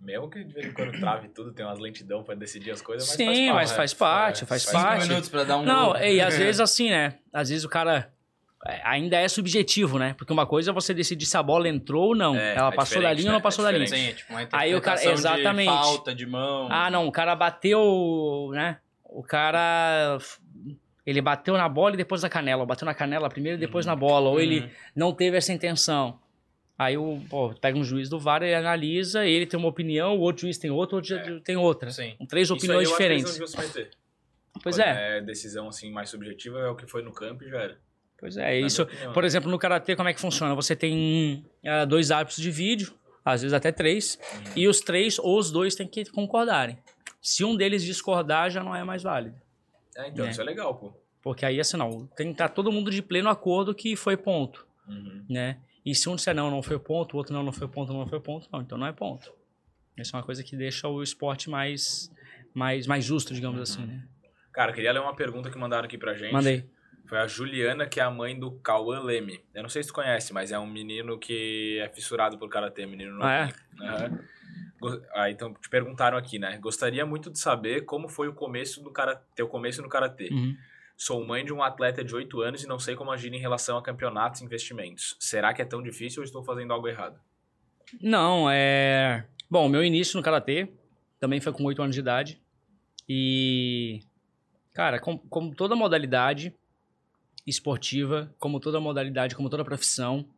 Mesmo 0.00 0.28
que 0.30 0.44
de 0.44 0.52
vez 0.52 0.66
em 0.66 0.72
quando 0.72 0.92
trave 1.00 1.28
tudo, 1.28 1.52
tem 1.52 1.64
umas 1.64 1.78
lentidão 1.78 2.22
pra 2.22 2.34
decidir 2.34 2.70
as 2.70 2.82
coisas, 2.82 3.08
mas 3.08 3.16
Sim, 3.16 3.26
faz 3.26 3.36
parte. 3.36 3.54
mas 3.54 3.72
faz 3.72 3.94
parte, 3.94 4.42
É, 4.44 4.46
faz 4.46 4.62
Cinco 4.62 4.72
parte. 4.82 5.08
minutos 5.08 5.28
pra 5.28 5.44
dar 5.44 5.56
um 5.56 5.62
Não, 5.64 5.86
gol. 5.92 5.96
e 5.96 6.20
às 6.20 6.36
vezes 6.36 6.60
assim, 6.60 6.90
né? 6.90 7.14
Às 7.32 7.48
vezes 7.48 7.64
o 7.64 7.68
cara 7.68 8.12
é, 8.66 8.80
ainda 8.84 9.16
é 9.18 9.26
subjetivo, 9.26 9.98
né? 9.98 10.14
Porque 10.18 10.32
uma 10.32 10.44
coisa 10.46 10.70
é 10.70 10.74
você 10.74 10.92
decidir 10.92 11.24
se 11.24 11.36
a 11.36 11.42
bola 11.42 11.68
entrou 11.68 12.08
ou 12.08 12.14
não. 12.16 12.36
É, 12.36 12.54
Ela 12.56 12.68
é 12.72 12.76
passou 12.76 13.00
da 13.00 13.12
linha 13.12 13.26
ou 13.28 13.32
não 13.32 13.38
né? 13.38 13.42
passou 13.42 13.66
É 13.66 13.72
da 13.72 13.78
linha. 13.78 13.86
Sim, 13.88 14.12
tipo, 14.14 14.32
uma 14.32 14.40
Aí 14.52 14.74
o 14.74 14.80
cara- 14.82 15.00
interpretação 15.00 15.12
de 15.14 15.18
exatamente. 15.18 15.66
falta 15.70 16.14
de 16.14 16.26
mão. 16.26 16.68
Ah, 16.70 16.90
não, 16.90 17.06
o 17.06 17.12
cara 17.12 17.34
bateu, 17.34 18.50
né? 18.52 18.78
O 19.04 19.22
cara. 19.22 20.18
Ele 21.06 21.22
bateu 21.22 21.54
na 21.56 21.68
bola 21.68 21.94
e 21.94 21.96
depois 21.96 22.22
na 22.22 22.28
canela. 22.28 22.62
Ou 22.62 22.66
bateu 22.66 22.84
na 22.84 22.94
canela 22.94 23.28
primeiro 23.28 23.56
e 23.56 23.60
depois 23.60 23.86
na 23.86 23.94
bola. 23.94 24.28
Ou 24.28 24.40
ele 24.40 24.60
Uhum. 24.60 24.68
não 24.96 25.12
teve 25.12 25.36
essa 25.36 25.52
intenção. 25.52 26.18
Aí 26.78 26.96
o, 26.98 27.20
pô, 27.30 27.54
pega 27.54 27.78
um 27.78 27.82
juiz 27.84 28.08
do 28.08 28.18
VAR, 28.18 28.42
ele 28.42 28.54
analisa, 28.54 29.24
ele 29.24 29.46
tem 29.46 29.58
uma 29.58 29.68
opinião, 29.68 30.16
o 30.16 30.20
outro 30.20 30.42
juiz 30.42 30.58
tem 30.58 30.70
outra, 30.70 30.96
o 30.96 30.98
outro 30.98 31.14
juiz 31.16 31.42
tem 31.42 31.56
outra. 31.56 31.90
Sim. 31.90 32.14
Com 32.18 32.26
três 32.26 32.44
Isso 32.48 32.52
aí 32.54 32.58
opiniões 32.58 32.88
eu 32.88 32.94
acho 32.94 32.96
que 32.98 33.02
eles 33.02 33.24
diferentes. 33.24 33.32
deviam 33.32 33.46
se 33.46 33.78
meter. 33.78 33.90
Pois 34.62 34.76
Quando 34.76 34.86
é, 34.86 35.18
é 35.18 35.20
decisão 35.22 35.68
assim 35.68 35.90
mais 35.90 36.10
subjetiva, 36.10 36.58
é 36.60 36.68
o 36.68 36.74
que 36.76 36.86
foi 36.86 37.02
no 37.02 37.12
campo 37.12 37.44
e 37.44 37.48
já 37.48 37.58
era. 37.62 37.78
pois 38.18 38.36
é. 38.36 38.42
Na 38.60 38.66
Isso, 38.66 38.86
por 39.14 39.24
exemplo, 39.24 39.50
no 39.50 39.58
Karatê, 39.58 39.96
como 39.96 40.08
é 40.08 40.14
que 40.14 40.20
funciona? 40.20 40.54
Você 40.54 40.76
tem 40.76 41.44
ah, 41.64 41.84
dois 41.86 42.10
árbitros 42.10 42.42
de 42.42 42.50
vídeo, 42.50 42.92
às 43.24 43.40
vezes 43.42 43.52
até 43.54 43.72
três, 43.72 44.18
Uhum. 44.34 44.52
e 44.56 44.68
os 44.68 44.80
três 44.80 45.18
ou 45.18 45.38
os 45.38 45.50
dois 45.50 45.74
têm 45.74 45.86
que 45.86 46.04
concordarem. 46.06 46.78
Se 47.22 47.42
um 47.44 47.56
deles 47.56 47.82
discordar, 47.82 48.50
já 48.50 48.62
não 48.62 48.74
é 48.76 48.84
mais 48.84 49.02
válido. 49.02 49.36
É, 49.96 50.08
então, 50.08 50.26
É. 50.26 50.30
isso 50.30 50.40
é 50.40 50.44
legal, 50.44 50.74
pô. 50.74 50.92
Porque 51.22 51.44
aí, 51.44 51.58
assim, 51.58 51.76
não, 51.76 52.06
tem 52.08 52.26
que 52.28 52.32
estar 52.32 52.48
todo 52.50 52.70
mundo 52.70 52.90
de 52.90 53.02
pleno 53.02 53.28
acordo 53.28 53.74
que 53.74 53.96
foi 53.96 54.16
ponto, 54.16 54.64
Uhum. 54.88 55.24
né? 55.28 55.58
E 55.86 55.94
se 55.94 56.08
um 56.08 56.16
disser 56.16 56.34
não, 56.34 56.50
não 56.50 56.62
foi 56.62 56.78
ponto, 56.80 57.14
o 57.14 57.16
outro 57.16 57.32
não, 57.32 57.42
não 57.44 57.52
foi 57.52 57.68
ponto, 57.68 57.92
não 57.92 58.06
foi 58.06 58.18
ponto, 58.20 58.48
não, 58.52 58.60
então 58.60 58.76
não 58.76 58.86
é 58.88 58.92
ponto. 58.92 59.32
Isso 59.96 60.14
é 60.14 60.18
uma 60.18 60.24
coisa 60.24 60.42
que 60.42 60.56
deixa 60.56 60.88
o 60.88 61.00
esporte 61.02 61.48
mais, 61.48 62.12
mais, 62.52 62.86
mais 62.88 63.04
justo, 63.04 63.32
digamos 63.32 63.60
assim, 63.60 63.86
né? 63.86 64.02
Cara, 64.52 64.72
queria 64.72 64.92
ler 64.92 65.00
uma 65.00 65.14
pergunta 65.14 65.48
que 65.50 65.56
mandaram 65.56 65.84
aqui 65.86 65.96
pra 65.96 66.12
gente. 66.14 66.32
Mandei. 66.32 66.68
Foi 67.06 67.18
a 67.18 67.26
Juliana, 67.28 67.86
que 67.86 68.00
é 68.00 68.02
a 68.02 68.10
mãe 68.10 68.36
do 68.38 68.50
Cauã 68.58 68.98
Leme. 69.00 69.40
Eu 69.54 69.62
não 69.62 69.68
sei 69.70 69.82
se 69.82 69.88
tu 69.90 69.94
conhece, 69.94 70.32
mas 70.32 70.50
é 70.50 70.58
um 70.58 70.66
menino 70.66 71.16
que 71.18 71.78
é 71.78 71.88
fissurado 71.88 72.36
por 72.36 72.48
karatê, 72.48 72.84
menino 72.84 73.22
Ah, 73.22 73.32
é? 73.32 74.10
Go- 74.80 75.00
Ah, 75.14 75.30
então 75.30 75.54
te 75.54 75.68
perguntaram 75.70 76.18
aqui, 76.18 76.38
né? 76.38 76.58
Gostaria 76.58 77.06
muito 77.06 77.30
de 77.30 77.38
saber 77.38 77.82
como 77.84 78.08
foi 78.08 78.26
o 78.28 78.34
começo 78.34 78.82
do 78.82 78.90
karatê, 78.90 79.22
teu 79.36 79.46
começo 79.46 79.80
no 79.82 79.88
karatê. 79.88 80.30
Uhum. 80.30 80.56
Sou 80.96 81.24
mãe 81.26 81.44
de 81.44 81.52
um 81.52 81.62
atleta 81.62 82.02
de 82.02 82.14
8 82.14 82.40
anos 82.40 82.62
e 82.64 82.66
não 82.66 82.78
sei 82.78 82.94
como 82.96 83.10
agir 83.10 83.32
em 83.32 83.38
relação 83.38 83.76
a 83.76 83.82
campeonatos 83.82 84.40
e 84.40 84.44
investimentos. 84.44 85.14
Será 85.20 85.52
que 85.52 85.60
é 85.60 85.64
tão 85.64 85.82
difícil 85.82 86.20
ou 86.20 86.24
estou 86.24 86.42
fazendo 86.42 86.72
algo 86.72 86.88
errado? 86.88 87.20
Não, 88.00 88.48
é. 88.50 89.26
Bom, 89.50 89.68
meu 89.68 89.84
início 89.84 90.16
no 90.16 90.22
karatê 90.22 90.68
também 91.20 91.40
foi 91.40 91.52
com 91.52 91.64
8 91.64 91.82
anos 91.82 91.94
de 91.94 92.00
idade. 92.00 92.40
E. 93.08 94.00
Cara, 94.72 94.98
com- 94.98 95.18
como 95.18 95.54
toda 95.54 95.76
modalidade 95.76 96.54
esportiva, 97.46 98.34
como 98.38 98.58
toda 98.58 98.80
modalidade, 98.80 99.34
como 99.36 99.48
toda 99.48 99.64
profissão, 99.64 100.28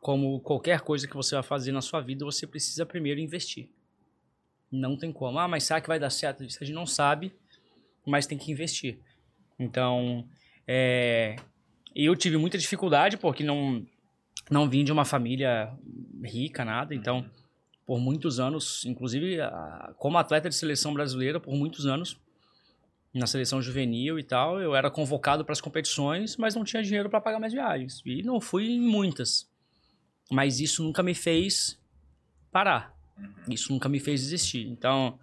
como 0.00 0.40
qualquer 0.40 0.80
coisa 0.80 1.08
que 1.08 1.16
você 1.16 1.34
vai 1.34 1.42
fazer 1.42 1.72
na 1.72 1.80
sua 1.80 2.00
vida, 2.00 2.24
você 2.24 2.46
precisa 2.46 2.86
primeiro 2.86 3.20
investir. 3.20 3.68
Não 4.70 4.96
tem 4.96 5.12
como. 5.12 5.38
Ah, 5.38 5.48
mas 5.48 5.64
será 5.64 5.80
que 5.80 5.88
vai 5.88 5.98
dar 5.98 6.10
certo? 6.10 6.42
A 6.42 6.46
gente 6.46 6.72
não 6.72 6.86
sabe, 6.86 7.34
mas 8.06 8.26
tem 8.26 8.38
que 8.38 8.50
investir. 8.50 8.98
Então, 9.62 10.26
é, 10.66 11.36
eu 11.94 12.16
tive 12.16 12.36
muita 12.36 12.58
dificuldade 12.58 13.16
porque 13.16 13.44
não, 13.44 13.86
não 14.50 14.68
vim 14.68 14.84
de 14.84 14.92
uma 14.92 15.04
família 15.04 15.72
rica, 16.24 16.64
nada. 16.64 16.94
Então, 16.94 17.24
por 17.86 17.98
muitos 17.98 18.40
anos, 18.40 18.84
inclusive 18.84 19.38
como 19.98 20.18
atleta 20.18 20.48
de 20.48 20.54
seleção 20.54 20.94
brasileira, 20.94 21.40
por 21.40 21.54
muitos 21.54 21.86
anos, 21.86 22.18
na 23.14 23.26
seleção 23.26 23.60
juvenil 23.60 24.18
e 24.18 24.22
tal, 24.22 24.60
eu 24.60 24.74
era 24.74 24.90
convocado 24.90 25.44
para 25.44 25.52
as 25.52 25.60
competições, 25.60 26.36
mas 26.36 26.54
não 26.54 26.64
tinha 26.64 26.82
dinheiro 26.82 27.10
para 27.10 27.20
pagar 27.20 27.38
minhas 27.38 27.52
viagens. 27.52 28.02
E 28.06 28.22
não 28.22 28.40
fui 28.40 28.66
em 28.70 28.80
muitas. 28.80 29.50
Mas 30.30 30.60
isso 30.60 30.82
nunca 30.82 31.02
me 31.02 31.14
fez 31.14 31.78
parar. 32.50 32.96
Isso 33.48 33.70
nunca 33.72 33.88
me 33.88 34.00
fez 34.00 34.20
desistir. 34.20 34.66
Então, 34.66 35.18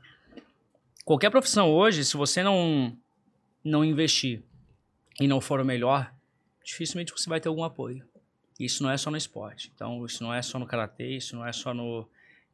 qualquer 1.04 1.32
profissão 1.32 1.72
hoje, 1.72 2.06
se 2.06 2.16
você 2.16 2.44
não 2.44 2.96
não 3.64 3.84
investir 3.84 4.42
e 5.20 5.28
não 5.28 5.42
for 5.42 5.60
o 5.60 5.66
melhor, 5.66 6.14
dificilmente 6.64 7.12
você 7.12 7.30
vai 7.30 7.40
ter 7.40 7.50
algum 7.50 7.64
apoio. 7.64 8.06
Isso 8.60 8.84
não 8.84 8.92
é 8.92 8.98
só 8.98 9.10
no 9.10 9.18
esporte. 9.18 9.72
Então, 9.74 10.06
isso 10.06 10.24
não 10.24 10.34
é 10.34 10.42
só 10.42 10.60
no 10.60 10.66
karatê, 10.66 11.16
isso 11.16 11.36
não 11.36 11.46
é 11.46 11.54
só 11.54 11.74
no 11.74 12.08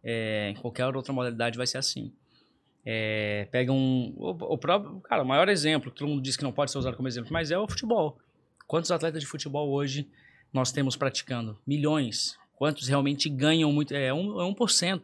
é, 0.04 0.50
em 0.52 0.56
qualquer 0.56 0.86
outra 0.96 1.12
modalidade 1.12 1.58
vai 1.58 1.66
ser 1.66 1.80
assim. 1.80 2.14
É, 2.86 3.48
pega 3.52 3.72
um 3.72 4.14
o, 4.16 4.30
o 4.30 4.58
próprio 4.58 5.00
cara, 5.02 5.24
o 5.24 5.26
maior 5.26 5.50
exemplo 5.50 5.92
que 5.92 5.98
todo 5.98 6.08
mundo 6.08 6.22
diz 6.22 6.38
que 6.38 6.44
não 6.44 6.52
pode 6.52 6.72
ser 6.72 6.78
usado 6.78 6.96
como 6.96 7.08
exemplo, 7.08 7.34
mas 7.34 7.50
é 7.50 7.58
o 7.58 7.68
futebol. 7.68 8.20
Quantos 8.68 8.92
atletas 8.92 9.22
de 9.22 9.28
futebol 9.28 9.72
hoje 9.72 10.08
nós 10.54 10.72
temos 10.72 10.96
praticando? 10.96 11.58
Milhões. 11.66 12.38
Quantos 12.56 12.88
realmente 12.88 13.28
ganham 13.28 13.72
muito? 13.72 13.94
É 13.94 14.14
um, 14.14 14.40
é 14.40 14.54
1%. 14.54 15.02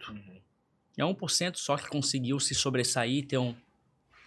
É 0.98 1.04
1% 1.04 1.56
só 1.56 1.76
que 1.76 1.90
conseguiu 1.90 2.40
se 2.40 2.54
sobressair, 2.54 3.26
ter 3.26 3.38
um. 3.38 3.56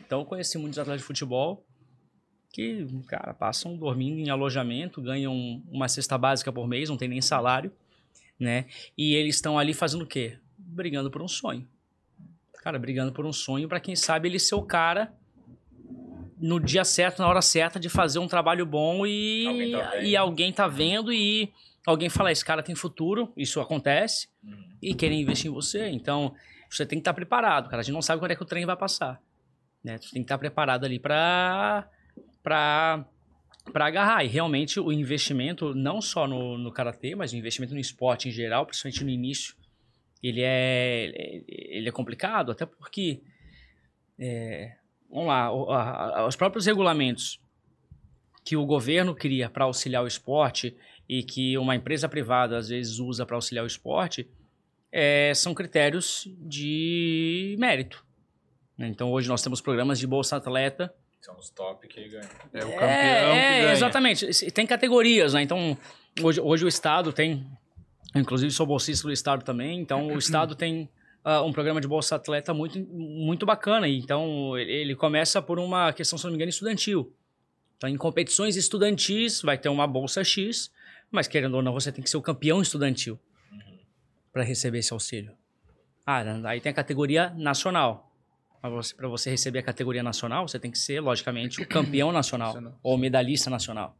Então 0.06 0.20
eu 0.20 0.26
conheci 0.26 0.58
muitos 0.58 0.78
atletas 0.78 1.00
de 1.00 1.06
futebol 1.06 1.64
que, 2.52 2.86
cara, 3.08 3.34
passam 3.34 3.76
dormindo 3.76 4.18
em 4.18 4.30
alojamento, 4.30 5.02
ganham 5.02 5.60
uma 5.70 5.88
cesta 5.88 6.16
básica 6.16 6.52
por 6.52 6.68
mês, 6.68 6.88
não 6.88 6.96
tem 6.96 7.08
nem 7.08 7.20
salário, 7.20 7.72
né? 8.38 8.66
E 8.96 9.14
eles 9.14 9.34
estão 9.36 9.58
ali 9.58 9.74
fazendo 9.74 10.02
o 10.02 10.06
quê? 10.06 10.38
Brigando 10.56 11.10
por 11.10 11.20
um 11.20 11.26
sonho. 11.28 11.66
Cara, 12.62 12.78
brigando 12.78 13.12
por 13.12 13.26
um 13.26 13.32
sonho 13.32 13.68
para 13.68 13.80
quem 13.80 13.96
sabe 13.96 14.28
ele 14.28 14.38
ser 14.38 14.54
o 14.54 14.62
cara 14.62 15.12
no 16.38 16.60
dia 16.60 16.84
certo, 16.84 17.20
na 17.20 17.28
hora 17.28 17.42
certa 17.42 17.80
de 17.80 17.88
fazer 17.88 18.18
um 18.18 18.28
trabalho 18.28 18.64
bom 18.66 19.06
e 19.06 19.46
Alguém 19.46 19.72
tá 19.72 19.90
vendo. 19.90 20.04
e 20.04 20.16
alguém 20.16 20.52
tá 20.52 20.68
vendo 20.68 21.12
e 21.12 21.52
alguém 21.86 22.08
fala 22.08 22.30
esse 22.32 22.44
cara 22.44 22.62
tem 22.62 22.74
futuro, 22.74 23.32
isso 23.36 23.60
acontece 23.60 24.28
e 24.80 24.94
querem 24.94 25.20
investir 25.20 25.50
em 25.50 25.54
você. 25.54 25.88
Então, 25.88 26.34
você 26.70 26.84
tem 26.86 26.98
que 26.98 27.00
estar 27.00 27.14
preparado, 27.14 27.68
cara. 27.68 27.80
A 27.80 27.82
gente 27.82 27.94
não 27.94 28.02
sabe 28.02 28.20
quando 28.20 28.30
é 28.32 28.36
que 28.36 28.42
o 28.42 28.46
trem 28.46 28.64
vai 28.66 28.76
passar. 28.76 29.20
Né? 29.84 29.98
Tu 29.98 30.10
tem 30.10 30.22
que 30.22 30.24
estar 30.24 30.38
preparado 30.38 30.84
ali 30.84 30.98
para 30.98 31.86
para 32.42 33.04
para 33.72 33.86
agarrar. 33.86 34.24
E 34.24 34.28
realmente 34.28 34.78
o 34.78 34.92
investimento, 34.92 35.74
não 35.74 36.00
só 36.00 36.26
no, 36.26 36.58
no 36.58 36.72
karatê, 36.72 37.14
mas 37.14 37.32
o 37.32 37.36
investimento 37.36 37.74
no 37.74 37.80
esporte 37.80 38.28
em 38.28 38.32
geral, 38.32 38.66
principalmente 38.66 39.04
no 39.04 39.10
início, 39.10 39.54
ele 40.22 40.40
é, 40.42 41.42
ele 41.46 41.88
é 41.88 41.92
complicado, 41.92 42.52
até 42.52 42.64
porque, 42.64 43.22
é, 44.18 44.74
vamos 45.08 45.26
lá, 45.26 46.26
os 46.26 46.36
próprios 46.36 46.66
regulamentos 46.66 47.40
que 48.44 48.56
o 48.56 48.66
governo 48.66 49.14
cria 49.14 49.48
para 49.48 49.64
auxiliar 49.64 50.02
o 50.02 50.06
esporte 50.06 50.76
e 51.08 51.22
que 51.22 51.56
uma 51.58 51.74
empresa 51.74 52.08
privada 52.08 52.56
às 52.56 52.68
vezes 52.68 52.98
usa 52.98 53.24
para 53.26 53.36
auxiliar 53.36 53.64
o 53.64 53.66
esporte, 53.66 54.28
é, 54.90 55.32
são 55.34 55.54
critérios 55.54 56.28
de 56.38 57.56
mérito. 57.58 58.04
Né? 58.76 58.88
Então 58.88 59.12
hoje 59.12 59.28
nós 59.28 59.42
temos 59.42 59.60
programas 59.60 59.98
de 59.98 60.06
bolsa 60.06 60.36
atleta 60.36 60.92
São 61.24 61.38
os 61.38 61.48
top 61.48 61.88
que 61.88 62.06
ganham. 62.06 62.28
É 62.52 62.64
o 62.64 62.70
campeão 62.70 62.88
é, 62.88 63.54
que 63.54 63.60
ganha. 63.62 63.72
Exatamente. 63.72 64.50
Tem 64.52 64.66
categorias, 64.66 65.32
né? 65.32 65.40
Então, 65.40 65.76
hoje, 66.22 66.38
hoje 66.38 66.64
o 66.66 66.68
Estado 66.68 67.14
tem. 67.14 67.46
eu, 68.14 68.20
Inclusive, 68.20 68.52
sou 68.52 68.66
bolsista 68.66 69.08
do 69.08 69.12
Estado 69.12 69.42
também. 69.42 69.80
Então, 69.80 70.08
o 70.08 70.18
Estado 70.18 70.54
tem 70.54 70.86
ah, 71.24 71.40
um 71.40 71.50
programa 71.50 71.80
de 71.80 71.88
Bolsa 71.88 72.16
Atleta 72.16 72.52
muito, 72.52 72.78
muito 72.78 73.46
bacana. 73.46 73.88
e 73.88 73.98
Então, 73.98 74.56
ele, 74.58 74.70
ele 74.70 74.94
começa 74.94 75.40
por 75.40 75.58
uma 75.58 75.94
questão, 75.94 76.18
se 76.18 76.24
não 76.24 76.30
me 76.30 76.36
engano, 76.36 76.50
estudantil. 76.50 77.10
Então, 77.78 77.88
em 77.88 77.96
competições 77.96 78.54
estudantis, 78.54 79.40
vai 79.40 79.56
ter 79.56 79.70
uma 79.70 79.86
Bolsa 79.86 80.22
X, 80.22 80.70
mas 81.10 81.26
querendo 81.26 81.54
ou 81.54 81.62
não, 81.62 81.72
você 81.72 81.90
tem 81.90 82.04
que 82.04 82.10
ser 82.10 82.18
o 82.18 82.22
campeão 82.22 82.60
estudantil 82.60 83.18
para 84.30 84.42
receber 84.42 84.80
esse 84.80 84.92
auxílio. 84.92 85.32
Ah, 86.04 86.22
aí 86.44 86.60
tem 86.60 86.70
a 86.70 86.74
categoria 86.74 87.30
nacional. 87.30 88.13
Para 88.96 89.08
você, 89.08 89.28
receber 89.30 89.58
a 89.58 89.62
categoria 89.62 90.02
nacional, 90.02 90.48
você 90.48 90.58
tem 90.58 90.70
que 90.70 90.78
ser, 90.78 90.98
logicamente, 91.00 91.60
o 91.60 91.66
campeão 91.68 92.10
nacional 92.10 92.56
ou 92.82 92.96
medalhista 92.96 93.50
nacional. 93.50 93.94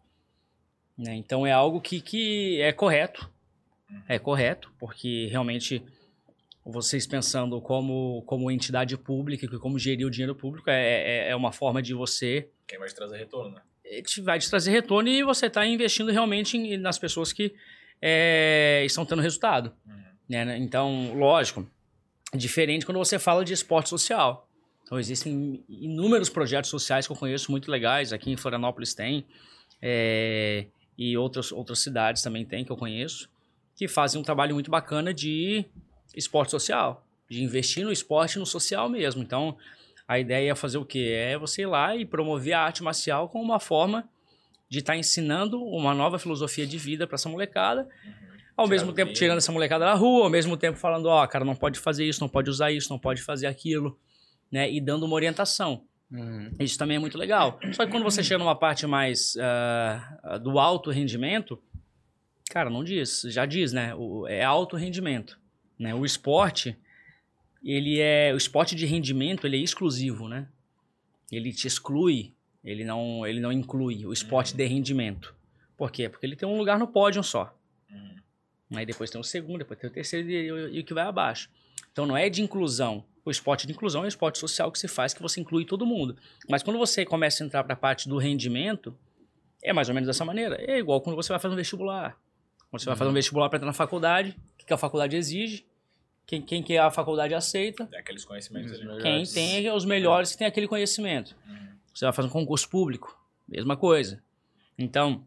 Né? 0.97 1.15
Então 1.17 1.47
é 1.47 1.53
algo 1.53 1.81
que, 1.83 2.01
que 2.01 2.61
é 2.63 2.73
correto. 2.73 3.31
É 4.09 4.19
correto, 4.19 4.73
porque 4.79 5.27
realmente 5.31 5.83
vocês 6.65 7.07
pensando 7.07 7.61
como, 7.61 8.23
como 8.27 8.51
entidade 8.51 8.97
pública, 8.97 9.45
e 9.45 9.59
como 9.59 9.79
gerir 9.79 10.07
o 10.07 10.11
dinheiro 10.11 10.35
público, 10.35 10.71
é, 10.71 11.27
é, 11.27 11.31
é 11.31 11.37
uma 11.37 11.53
forma 11.53 11.83
de 11.83 11.93
você 11.93 12.49
Quem 12.67 12.79
vai 12.79 12.89
te 12.89 12.95
trazer 12.95 13.19
retorno, 13.19 13.55
né? 13.57 13.63
eh, 13.85 14.01
te- 14.01 14.23
vai 14.23 14.39
te 14.39 14.49
trazer 14.49 14.71
retorno 14.71 15.11
e 15.11 15.23
você 15.23 15.47
está 15.47 15.67
investindo 15.67 16.11
realmente 16.11 16.57
em- 16.57 16.79
nas 16.79 16.99
pessoas 16.99 17.35
que 17.35 17.55
eh, 18.01 18.83
estão 18.87 19.05
tendo 19.05 19.21
resultado. 19.21 19.75
né, 20.27 20.45
né? 20.47 20.57
Então, 20.57 21.15
lógico, 21.15 21.69
diferente 22.35 22.87
quando 22.87 22.97
você 22.99 23.19
fala 23.19 23.45
de 23.45 23.53
esporte 23.53 23.91
social. 23.91 24.49
Então, 24.85 24.99
existem 24.99 25.65
inúmeros 25.69 26.29
projetos 26.29 26.71
sociais 26.71 27.07
que 27.07 27.13
eu 27.13 27.17
conheço 27.17 27.51
muito 27.51 27.71
legais. 27.71 28.13
Aqui 28.13 28.31
em 28.31 28.37
Florianópolis 28.37 28.95
tem, 28.95 29.25
eh, 29.81 30.67
e 30.97 31.17
outras, 31.17 31.51
outras 31.51 31.81
cidades 31.81 32.23
também 32.23 32.45
tem 32.45 32.65
que 32.65 32.71
eu 32.71 32.77
conheço, 32.77 33.29
que 33.75 33.89
fazem 33.89 34.21
um 34.21 34.25
trabalho 34.25 34.55
muito 34.55 34.71
bacana 34.71 35.13
de 35.13 35.65
esporte 36.15 36.51
social, 36.51 37.05
de 37.29 37.43
investir 37.43 37.85
no 37.85 37.91
esporte 37.91 38.37
e 38.37 38.39
no 38.39 38.47
social 38.47 38.89
mesmo. 38.89 39.23
Então, 39.23 39.57
a 40.07 40.19
ideia 40.19 40.53
é 40.53 40.55
fazer 40.55 40.79
o 40.79 40.85
quê? 40.85 41.15
É 41.17 41.39
você 41.39 41.63
ir 41.63 41.67
lá 41.67 41.97
e 41.97 42.05
promover 42.05 42.53
a 42.53 42.61
arte 42.61 42.83
marcial 42.83 43.29
como 43.29 43.43
uma 43.43 43.59
forma 43.59 44.09
de 44.69 44.79
estar 44.79 44.97
ensinando 44.97 45.63
uma 45.63 45.95
nova 45.95 46.19
filosofia 46.19 46.67
de 46.67 46.79
vida 46.79 47.07
para 47.07 47.17
essa 47.17 47.29
molecada, 47.29 47.89
ao 48.57 48.67
Tirar 48.67 48.69
mesmo 48.69 48.93
tempo 48.93 49.13
tirando 49.13 49.39
essa 49.39 49.51
molecada 49.51 49.85
da 49.85 49.95
rua, 49.95 50.25
ao 50.25 50.31
mesmo 50.31 50.57
tempo 50.57 50.79
falando, 50.79 51.07
ó, 51.07 51.27
cara, 51.27 51.45
não 51.45 51.57
pode 51.57 51.79
fazer 51.79 52.05
isso, 52.07 52.21
não 52.21 52.29
pode 52.29 52.51
usar 52.51 52.71
isso, 52.71 52.91
não 52.91 52.99
pode 52.99 53.23
fazer 53.23 53.47
aquilo, 53.47 53.99
né? 54.51 54.71
E 54.71 54.81
dando 54.81 55.05
uma 55.05 55.15
orientação. 55.15 55.85
Uhum. 56.11 56.51
Isso 56.61 56.79
também 56.79 56.97
é 56.97 57.01
muito 57.01 57.19
legal. 57.19 57.59
Só 57.73 57.85
que 57.85 57.91
quando 57.91 58.05
você 58.05 58.23
chega 58.23 58.39
numa 58.39 58.55
parte 58.55 58.87
mais 58.87 59.37
ah, 59.41 60.39
do 60.43 60.59
alto 60.59 60.91
rendimento, 60.91 61.61
cara, 62.51 62.71
não 62.71 62.85
diz, 62.85 63.23
já 63.29 63.45
diz, 63.47 63.73
né? 63.73 63.95
O, 63.97 64.27
é 64.29 64.45
alto 64.45 64.77
rendimento, 64.77 65.39
né? 65.79 65.95
O 65.95 66.05
esporte, 66.05 66.77
ele 67.65 68.01
é 68.01 68.33
o 68.33 68.37
esporte 68.37 68.75
de 68.77 68.87
rendimento, 68.87 69.47
ele 69.47 69.57
é 69.57 69.61
exclusivo, 69.61 70.29
né? 70.29 70.47
Ele 71.33 71.53
te 71.53 71.67
exclui, 71.67 72.33
ele 72.63 72.85
não, 72.85 73.27
ele 73.27 73.41
não 73.41 73.51
inclui 73.51 74.07
o 74.07 74.13
esporte 74.13 74.55
de 74.55 74.65
rendimento. 74.67 75.35
Por 75.77 75.91
quê? 75.91 76.09
Porque 76.09 76.25
ele 76.25 76.37
tem 76.37 76.49
um 76.49 76.57
lugar 76.59 76.79
no 76.79 76.87
pódio 76.87 77.23
só. 77.25 77.53
Aí 78.75 78.87
depois 78.87 79.11
tem 79.11 79.21
o 79.21 79.25
segundo, 79.25 79.59
depois 79.59 79.79
tem 79.81 79.89
o 79.91 79.93
terceiro 79.93 80.29
e, 80.31 80.35
e- 80.35 80.77
e 80.77 80.81
o 80.81 80.85
que 80.85 80.95
vai 80.95 81.05
abaixo. 81.05 81.49
Então 81.93 82.07
não 82.07 82.17
é 82.17 82.29
de 82.29 82.43
inclusão, 82.43 83.05
O 83.25 83.31
esporte 83.31 83.67
de 83.67 83.73
inclusão 83.73 84.03
é 84.03 84.05
o 84.05 84.09
esporte 84.09 84.39
social 84.39 84.71
que 84.71 84.79
se 84.79 84.87
faz, 84.87 85.15
que 85.15 85.23
você 85.23 85.41
inclui 85.41 85.65
todo 85.65 85.87
mundo. 85.87 86.17
Mas 86.49 86.63
quando 86.63 86.79
você 86.79 87.07
começa 87.07 87.43
a 87.43 87.47
entrar 87.47 87.65
para 87.65 87.73
a 87.73 87.77
parte 87.77 88.09
do 88.09 88.19
rendimento, 88.19 88.97
é 89.63 89.73
mais 89.73 89.89
ou 89.89 89.95
menos 89.95 90.07
dessa 90.07 90.25
maneira. 90.25 90.57
É 90.61 90.79
igual 90.79 91.01
quando 91.01 91.17
você 91.17 91.31
vai 91.33 91.41
fazer 91.41 91.55
um 91.55 91.57
vestibular. 91.57 92.19
Quando 92.71 92.83
você 92.83 92.87
vai 92.87 92.97
fazer 92.97 93.11
um 93.11 93.15
vestibular 93.15 93.49
para 93.49 93.57
entrar 93.57 93.67
na 93.67 93.73
faculdade, 93.73 94.37
o 94.61 94.67
que 94.67 94.73
a 94.73 94.77
faculdade 94.77 95.17
exige? 95.17 95.65
Quem, 96.27 96.43
quem 96.43 96.63
que 96.63 96.77
a 96.77 96.91
faculdade 96.91 97.35
aceita? 97.35 97.89
É 97.93 97.99
aqueles 97.99 98.25
conhecimentos 98.25 98.73
ali. 98.73 99.03
Quem 99.03 99.25
tem 99.25 99.71
os 99.71 99.85
melhores 99.85 100.33
que 100.33 100.39
tem 100.39 100.47
aquele 100.47 100.69
conhecimento. 100.69 101.37
Você 101.95 102.05
vai 102.05 102.13
fazer 102.13 102.29
um 102.29 102.31
concurso 102.31 102.69
público, 102.69 103.19
mesma 103.49 103.77
coisa. 103.77 104.23
Então, 104.77 105.25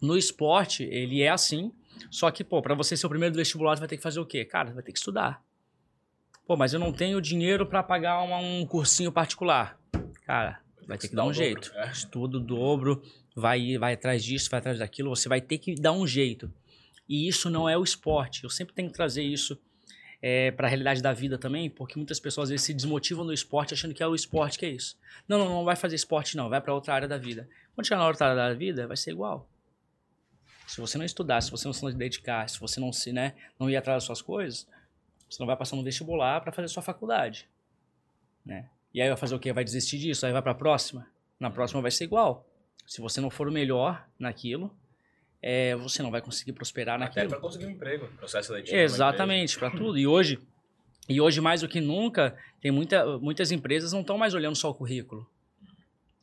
no 0.00 0.16
esporte, 0.16 0.82
ele 0.84 1.22
é 1.22 1.28
assim, 1.28 1.72
só 2.10 2.30
que, 2.30 2.42
pô, 2.42 2.60
para 2.60 2.74
você 2.74 2.96
ser 2.96 3.06
o 3.06 3.08
primeiro 3.08 3.32
do 3.34 3.38
vestibular, 3.38 3.76
você 3.76 3.80
vai 3.80 3.88
ter 3.88 3.96
que 3.96 4.02
fazer 4.02 4.18
o 4.18 4.26
quê? 4.26 4.44
Cara, 4.44 4.68
você 4.68 4.74
vai 4.74 4.82
ter 4.82 4.92
que 4.92 4.98
estudar. 4.98 5.42
Pô, 6.50 6.56
mas 6.56 6.74
eu 6.74 6.80
não 6.80 6.92
tenho 6.92 7.20
dinheiro 7.20 7.64
para 7.64 7.80
pagar 7.80 8.20
uma- 8.24 8.38
um 8.38 8.66
cursinho 8.66 9.12
particular. 9.12 9.78
Cara, 10.26 10.58
vai 10.84 10.98
ter 10.98 11.06
que 11.06 11.14
dar 11.14 11.24
um 11.24 11.32
jeito. 11.32 11.70
é. 11.76 11.92
Estuda 11.92 12.38
o 12.38 12.40
dobro, 12.40 13.00
vai, 13.36 13.78
vai 13.78 13.92
atrás 13.92 14.24
disso, 14.24 14.50
vai 14.50 14.58
atrás 14.58 14.76
daquilo, 14.80 15.10
você 15.14 15.28
vai 15.28 15.40
ter 15.40 15.58
que 15.58 15.76
dar 15.76 15.92
um 15.92 16.04
jeito. 16.04 16.52
E 17.08 17.28
isso 17.28 17.48
não 17.48 17.68
é 17.68 17.78
o 17.78 17.84
esporte. 17.84 18.42
Eu 18.42 18.50
sempre 18.50 18.74
tenho 18.74 18.88
que 18.88 18.94
trazer 18.96 19.22
isso 19.22 19.56
para 20.56 20.66
a 20.66 20.68
realidade 20.68 21.00
da 21.00 21.12
vida 21.12 21.38
também, 21.38 21.70
porque 21.70 21.96
muitas 21.96 22.18
pessoas 22.18 22.46
às 22.46 22.50
vezes 22.50 22.66
se 22.66 22.74
desmotivam 22.74 23.24
no 23.24 23.32
esporte 23.32 23.72
achando 23.72 23.94
que 23.94 24.02
é 24.02 24.06
o 24.08 24.14
esporte 24.16 24.58
que 24.58 24.66
é 24.66 24.70
isso. 24.70 24.98
Não, 25.28 25.38
não, 25.38 25.48
não 25.48 25.64
vai 25.64 25.76
fazer 25.76 25.94
esporte 25.94 26.36
não, 26.36 26.48
vai 26.48 26.60
para 26.60 26.74
outra 26.74 26.92
área 26.92 27.06
da 27.06 27.16
vida. 27.16 27.48
Quando 27.76 27.86
chegar 27.86 28.00
na 28.00 28.08
outra 28.08 28.26
área 28.26 28.36
da 28.48 28.54
vida, 28.54 28.88
vai 28.88 28.96
ser 28.96 29.12
igual. 29.12 29.48
Se 30.66 30.80
você 30.80 30.98
não 30.98 31.04
estudar, 31.04 31.42
se 31.42 31.50
você 31.52 31.68
não 31.68 31.72
se 31.72 31.92
dedicar, 31.94 32.48
se 32.50 32.58
você 32.58 32.80
não 32.80 32.92
se, 32.92 33.12
né, 33.12 33.34
não 33.56 33.70
ir 33.70 33.76
atrás 33.76 33.98
das 33.98 34.04
suas 34.04 34.20
coisas, 34.20 34.66
você 35.30 35.40
não 35.40 35.46
vai 35.46 35.56
passar 35.56 35.76
no 35.76 35.84
vestibular 35.84 36.40
para 36.40 36.50
fazer 36.50 36.68
sua 36.68 36.82
faculdade, 36.82 37.48
né? 38.44 38.68
E 38.92 39.00
aí 39.00 39.08
vai 39.08 39.16
fazer 39.16 39.34
o 39.34 39.38
quê? 39.38 39.52
Vai 39.52 39.62
desistir 39.62 39.98
disso, 39.98 40.26
aí 40.26 40.32
vai 40.32 40.42
para 40.42 40.52
a 40.52 40.54
próxima. 40.54 41.06
Na 41.38 41.48
próxima 41.48 41.80
vai 41.80 41.92
ser 41.92 42.04
igual. 42.04 42.44
Se 42.86 43.00
você 43.00 43.20
não 43.20 43.30
for 43.30 43.48
o 43.48 43.52
melhor 43.52 44.04
naquilo, 44.18 44.74
é, 45.40 45.76
você 45.76 46.02
não 46.02 46.10
vai 46.10 46.20
conseguir 46.20 46.52
prosperar 46.52 46.96
Até 46.96 47.04
naquilo. 47.04 47.28
para 47.28 47.38
conseguir 47.38 47.66
um 47.66 47.70
emprego, 47.70 48.08
processo 48.16 48.48
seletivo. 48.48 48.76
Exatamente, 48.76 49.56
para 49.56 49.70
tudo. 49.70 49.96
E 49.96 50.06
hoje, 50.06 50.40
e 51.08 51.20
hoje 51.20 51.40
mais 51.40 51.60
do 51.60 51.68
que 51.68 51.80
nunca, 51.80 52.36
tem 52.60 52.72
muita, 52.72 53.18
muitas 53.18 53.52
empresas 53.52 53.92
não 53.92 54.00
estão 54.00 54.18
mais 54.18 54.34
olhando 54.34 54.56
só 54.56 54.70
o 54.70 54.74
currículo. 54.74 55.24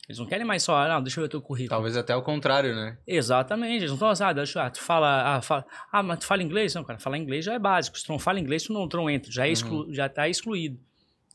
Eles 0.08 0.20
não 0.20 0.26
querem 0.26 0.46
mais 0.46 0.64
só, 0.64 0.78
ah, 0.78 0.88
não, 0.88 1.04
deixa 1.04 1.20
eu 1.20 1.24
ver 1.26 1.30
teu 1.30 1.42
currículo. 1.42 1.70
Talvez 1.70 1.98
até 1.98 2.16
o 2.16 2.22
contrário, 2.22 2.74
né? 2.74 2.98
Exatamente, 3.06 3.76
eles 3.80 3.90
não 3.90 3.96
estão 3.96 4.10
assim, 4.10 4.24
ah, 4.24 4.32
deixa, 4.32 4.64
ah, 4.64 4.70
tu 4.70 4.82
fala, 4.82 5.36
ah, 5.36 5.42
fala, 5.42 5.66
ah, 5.92 6.02
mas 6.02 6.20
tu 6.20 6.26
fala 6.26 6.42
inglês? 6.42 6.74
Não, 6.76 6.84
cara, 6.84 6.98
falar 6.98 7.18
inglês 7.18 7.44
já 7.44 7.54
é 7.54 7.60
básico. 7.60 7.98
Se 8.00 8.06
tu 8.06 8.12
não 8.14 8.20
fala 8.20 8.40
inglês, 8.40 8.64
tu 8.64 8.72
não, 8.74 8.88
tu 8.88 8.96
não 8.96 9.10
entra, 9.10 9.30
já, 9.30 9.46
é 9.46 9.52
exclu, 9.52 9.94
já 9.94 10.08
tá 10.08 10.30
excluído. 10.30 10.80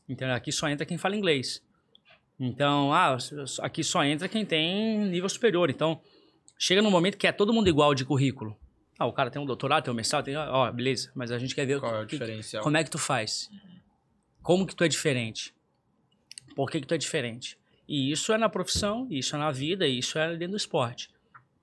Então, 0.09 0.29
aqui 0.33 0.51
só 0.51 0.67
entra 0.67 0.85
quem 0.87 0.97
fala 0.97 1.15
inglês. 1.15 1.61
Então, 2.39 2.91
ah, 2.91 3.15
aqui 3.61 3.83
só 3.83 4.03
entra 4.03 4.27
quem 4.27 4.43
tem 4.43 4.97
nível 5.05 5.29
superior. 5.29 5.69
Então, 5.69 6.01
chega 6.57 6.81
num 6.81 6.89
momento 6.91 7.15
que 7.17 7.27
é 7.27 7.31
todo 7.31 7.53
mundo 7.53 7.67
igual 7.69 7.93
de 7.93 8.03
currículo. 8.03 8.57
Ah, 8.97 9.05
o 9.05 9.13
cara 9.13 9.29
tem 9.29 9.39
um 9.41 9.45
doutorado, 9.45 9.83
tem 9.83 9.93
um 9.93 9.95
mestrado, 9.95 10.25
tem, 10.25 10.35
ó, 10.35 10.71
beleza, 10.71 11.11
mas 11.13 11.29
a 11.31 11.37
gente 11.37 11.53
quer 11.53 11.65
ver 11.67 11.79
Qual 11.79 11.95
é 11.95 12.01
o 12.03 12.07
que- 12.07 12.17
diferencial? 12.17 12.63
como 12.63 12.75
é 12.75 12.83
que 12.83 12.89
tu 12.89 12.97
faz? 12.97 13.49
Como 14.41 14.65
que 14.65 14.75
tu 14.75 14.83
é 14.83 14.87
diferente? 14.87 15.53
Por 16.55 16.69
que 16.71 16.81
que 16.81 16.87
tu 16.87 16.93
é 16.93 16.97
diferente? 16.97 17.57
E 17.87 18.11
isso 18.11 18.31
é 18.33 18.37
na 18.37 18.47
profissão, 18.49 19.07
isso 19.09 19.35
é 19.35 19.39
na 19.39 19.51
vida, 19.51 19.85
e 19.87 19.99
isso 19.99 20.17
é 20.17 20.29
dentro 20.35 20.51
do 20.51 20.57
esporte. 20.57 21.09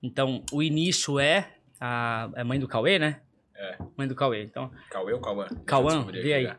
Então, 0.03 0.43
o 0.51 0.61
início 0.61 1.19
é 1.19 1.53
a, 1.79 2.29
é 2.35 2.43
mãe 2.43 2.59
do 2.59 2.67
Cauê, 2.67 2.99
né? 2.99 3.21
É. 3.55 3.77
Mãe 3.97 4.07
do 4.07 4.15
Cauê. 4.15 4.43
Então, 4.43 4.71
Cauê 4.89 5.13
ou 5.13 5.19
Cauã? 5.21 5.47
Cauã, 5.65 6.03
vê 6.05 6.33
aí. 6.33 6.45
é, 6.45 6.55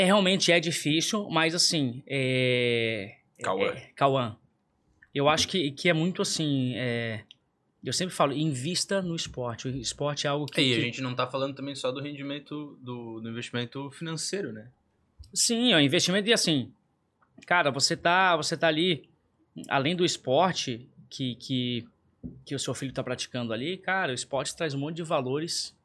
é 0.00 0.04
realmente 0.04 0.50
é 0.50 0.58
difícil, 0.60 1.28
mas 1.30 1.54
assim, 1.54 2.02
é... 2.06 3.16
Cauã. 3.42 3.66
é- 3.68 3.90
Cauã. 3.94 4.36
Eu 5.14 5.28
acho 5.28 5.48
que, 5.48 5.70
que 5.70 5.88
é 5.88 5.92
muito 5.92 6.20
assim, 6.22 6.74
é, 6.76 7.22
eu 7.82 7.92
sempre 7.92 8.14
falo, 8.14 8.32
invista 8.32 9.00
no 9.00 9.14
esporte. 9.16 9.66
O 9.68 9.70
esporte 9.76 10.26
é 10.26 10.30
algo 10.30 10.46
que... 10.46 10.60
E 10.60 10.72
a 10.72 10.76
que- 10.76 10.82
gente 10.82 11.00
não 11.00 11.14
tá 11.14 11.26
falando 11.26 11.54
também 11.54 11.74
só 11.74 11.90
do 11.92 12.00
rendimento 12.02 12.76
do, 12.82 13.20
do 13.20 13.30
investimento 13.30 13.90
financeiro, 13.92 14.52
né? 14.52 14.68
Sim, 15.32 15.72
é 15.72 15.76
um 15.76 15.80
investimento 15.80 16.28
e 16.28 16.32
assim, 16.32 16.72
cara, 17.46 17.70
você 17.70 17.96
tá, 17.96 18.36
você 18.36 18.56
tá 18.56 18.68
ali, 18.68 19.08
além 19.68 19.94
do 19.96 20.04
esporte 20.04 20.88
que, 21.10 21.34
que, 21.36 21.88
que 22.44 22.54
o 22.54 22.58
seu 22.58 22.74
filho 22.74 22.92
tá 22.92 23.02
praticando 23.02 23.52
ali, 23.52 23.76
cara, 23.78 24.12
o 24.12 24.14
esporte 24.14 24.54
traz 24.56 24.74
um 24.74 24.78
monte 24.78 24.96
de 24.96 25.02
valores 25.02 25.76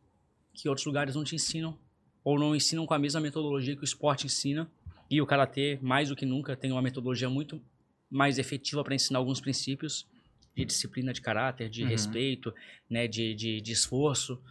que 0.54 0.70
outros 0.70 0.86
lugares 0.86 1.16
não 1.16 1.24
te 1.24 1.36
ensinam, 1.36 1.78
ou 2.24 2.38
não 2.40 2.56
ensinam 2.56 2.86
com 2.86 2.94
a 2.94 3.00
mesma 3.00 3.20
metodologia 3.20 3.76
que 3.76 3.82
o 3.82 3.86
esporte 3.86 4.26
ensina. 4.26 4.70
E 5.10 5.22
o 5.22 5.26
karatê, 5.26 5.78
mais 5.82 6.10
do 6.10 6.16
que 6.16 6.26
nunca, 6.26 6.56
tem 6.56 6.72
uma 6.72 6.82
metodologia 6.82 7.30
muito 7.30 7.62
mais 8.10 8.38
efetiva 8.38 8.84
para 8.84 8.96
ensinar 8.96 9.20
alguns 9.20 9.42
princípios 9.42 10.06
de 10.56 10.66
disciplina 10.66 11.14
de 11.14 11.22
caráter, 11.22 11.70
de 11.70 11.84
Uhum. 11.84 11.90
respeito, 11.90 12.54
né, 12.90 13.08
de, 13.08 13.34
de, 13.34 13.62
de 13.62 13.72
esforço. 13.72 14.42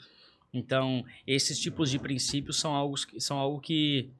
Então, 0.52 1.04
esses 1.26 1.58
tipos 1.58 1.90
de 1.90 1.98
princípios 1.98 2.58
são 2.58 2.74
algo, 2.74 2.96
são 3.18 3.38
algo 3.38 3.60
que 3.60 4.10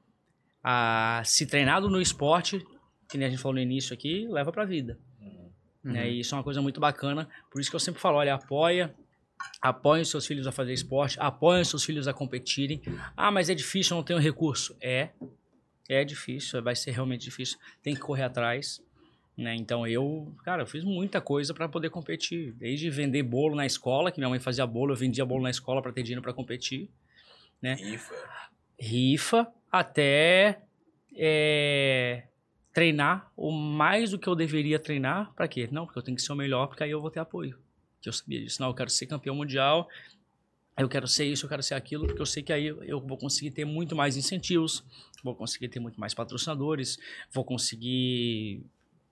a, 0.63 1.23
se 1.25 1.47
treinado 1.47 1.89
no 1.89 2.01
esporte, 2.01 2.65
que 3.09 3.19
nem 3.19 3.27
a 3.27 3.31
gente 3.31 3.41
falou 3.41 3.55
no 3.55 3.61
início 3.61 3.95
aqui, 3.95 4.27
leva 4.29 4.53
pra 4.53 4.65
vida. 4.65 4.99
Né? 5.83 6.11
E 6.11 6.21
isso 6.21 6.35
é 6.35 6.39
uma 6.39 6.45
coisa 6.45 6.61
muito 6.61 6.81
bacana. 6.81 7.29
Por 7.51 7.61
isso 7.61 7.71
que 7.71 7.77
eu 7.77 7.81
sempre 7.81 8.01
falo, 8.01 8.19
olha, 8.19 8.35
apoia, 8.35 8.95
apoiem 9.61 10.03
os 10.03 10.11
seus 10.11 10.27
filhos 10.27 10.47
a 10.47 10.53
fazer 10.53 10.73
esporte, 10.73 11.19
apoiem 11.19 11.63
os 11.63 11.69
seus 11.69 11.85
filhos 11.85 12.07
a 12.07 12.13
competirem. 12.13 12.83
Ah, 13.17 13.31
mas 13.31 13.49
é 13.49 13.55
difícil, 13.55 13.95
eu 13.95 13.99
não 13.99 14.05
tenho 14.05 14.19
recurso. 14.19 14.77
É, 14.81 15.11
é 15.89 16.05
difícil, 16.05 16.63
vai 16.63 16.77
ser 16.77 16.91
realmente 16.93 17.25
difícil. 17.25 17.59
Tem 17.83 17.95
que 17.95 18.01
correr 18.01 18.25
atrás. 18.25 18.83
Né? 19.37 19.55
Então 19.57 19.87
eu, 19.87 20.35
cara, 20.45 20.63
eu 20.63 20.67
fiz 20.67 20.85
muita 20.85 21.21
coisa 21.21 21.55
para 21.55 21.69
poder 21.69 21.89
competir. 21.89 22.53
Desde 22.53 22.91
vender 22.91 23.23
bolo 23.23 23.57
na 23.57 23.65
escola, 23.65 24.13
que 24.13 24.19
minha 24.19 24.29
mãe 24.29 24.39
fazia 24.39 24.67
bolo, 24.67 24.93
eu 24.93 24.97
vendia 24.97 25.25
bolo 25.25 25.43
na 25.43 25.51
escola 25.51 25.81
para 25.81 25.93
ter 25.93 26.03
dinheiro 26.03 26.23
para 26.23 26.35
competir 26.35 26.91
Rifa. 27.75 28.15
rifa 28.79 29.53
até 29.71 30.63
é, 31.17 32.25
treinar 32.73 33.31
o 33.37 33.51
mais 33.51 34.11
do 34.11 34.19
que 34.19 34.29
eu 34.29 34.35
deveria 34.35 34.79
treinar. 34.79 35.33
Pra 35.35 35.49
quê? 35.49 35.69
Não, 35.71 35.87
porque 35.87 35.99
eu 35.99 36.03
tenho 36.03 36.17
que 36.17 36.23
ser 36.23 36.33
o 36.33 36.37
melhor, 36.37 36.67
porque 36.67 36.83
aí 36.83 36.91
eu 36.91 37.01
vou 37.01 37.11
ter 37.11 37.21
apoio. 37.21 37.59
Que 38.01 38.09
eu 38.09 38.13
sabia 38.13 38.41
disso. 38.41 38.61
Não, 38.61 38.69
eu 38.69 38.75
quero 38.75 38.91
ser 38.91 39.07
campeão 39.07 39.35
mundial, 39.35 39.89
eu 40.77 40.89
quero 40.89 41.07
ser 41.07 41.25
isso, 41.27 41.45
eu 41.45 41.49
quero 41.49 41.63
ser 41.63 41.75
aquilo, 41.75 42.07
porque 42.07 42.23
eu 42.23 42.27
sei 42.27 42.43
que 42.43 42.53
aí 42.53 42.67
eu 42.67 43.01
vou 43.01 43.19
conseguir 43.19 43.51
ter 43.51 43.65
muito 43.65 43.95
mais 43.95 44.17
incentivos, 44.17 44.83
vou 45.23 45.35
conseguir 45.35 45.69
ter 45.69 45.81
muito 45.81 46.01
mais 46.01 46.15
patrocinadores, 46.15 46.99
vou 47.31 47.45
conseguir 47.45 48.65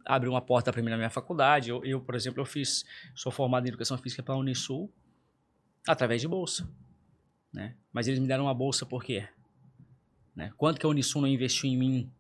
abrir 0.07 0.29
uma 0.29 0.41
porta 0.41 0.73
para 0.73 0.83
mim 0.83 0.91
na 0.91 0.97
minha 0.97 1.11
faculdade. 1.11 1.69
Eu, 1.69 1.85
eu, 1.85 2.01
por 2.01 2.15
exemplo, 2.15 2.41
eu 2.41 2.47
fiz, 2.47 2.85
sou 3.15 3.31
formado 3.31 3.67
em 3.67 3.69
educação 3.69 3.99
física 3.99 4.23
pela 4.23 4.39
Unisul 4.39 4.91
através 5.87 6.21
de 6.21 6.29
bolsa 6.29 6.67
né? 7.53 7.75
Mas 7.93 8.07
eles 8.07 8.21
me 8.21 8.27
deram 8.27 8.45
uma 8.45 8.55
bolsa 8.55 8.85
por 8.85 9.03
quê? 9.03 9.27
Né? 10.39 10.53
Quanto 10.57 10.79
que 10.79 10.87
a 10.87 10.89
Unisul 10.89 11.23
não 11.23 11.29
investiu 11.29 11.69
em 11.69 11.77
mim 11.77 12.11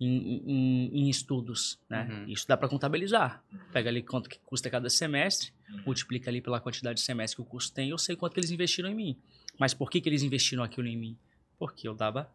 em, 0.00 0.40
em- 0.46 1.00
em 1.00 1.10
estudos, 1.10 1.78
né? 1.88 2.08
Uhum. 2.08 2.28
Isso 2.32 2.46
dá 2.46 2.56
para 2.56 2.68
contabilizar. 2.68 3.42
Pega 3.72 3.90
ali 3.90 4.02
quanto 4.02 4.30
que 4.30 4.38
custa 4.46 4.70
cada 4.70 4.88
semestre, 4.88 5.52
Uhum. 5.68 5.82
multiplica 5.86 6.30
ali 6.30 6.40
pela 6.40 6.60
quantidade 6.60 7.00
de 7.00 7.04
semestre 7.04 7.36
que 7.36 7.42
o 7.42 7.44
curso 7.44 7.72
tem, 7.74 7.90
eu 7.90 7.98
sei 7.98 8.14
quanto 8.16 8.34
que 8.34 8.40
eles 8.40 8.50
investiram 8.52 8.88
em 8.88 8.94
mim. 8.94 9.16
Mas 9.58 9.74
por 9.74 9.90
que 9.90 10.00
que 10.00 10.08
eles 10.08 10.22
investiram 10.22 10.62
aquilo 10.62 10.86
em 10.86 10.96
mim? 10.96 11.16
Porque 11.58 11.86
eu 11.88 11.94
dava 11.94 12.30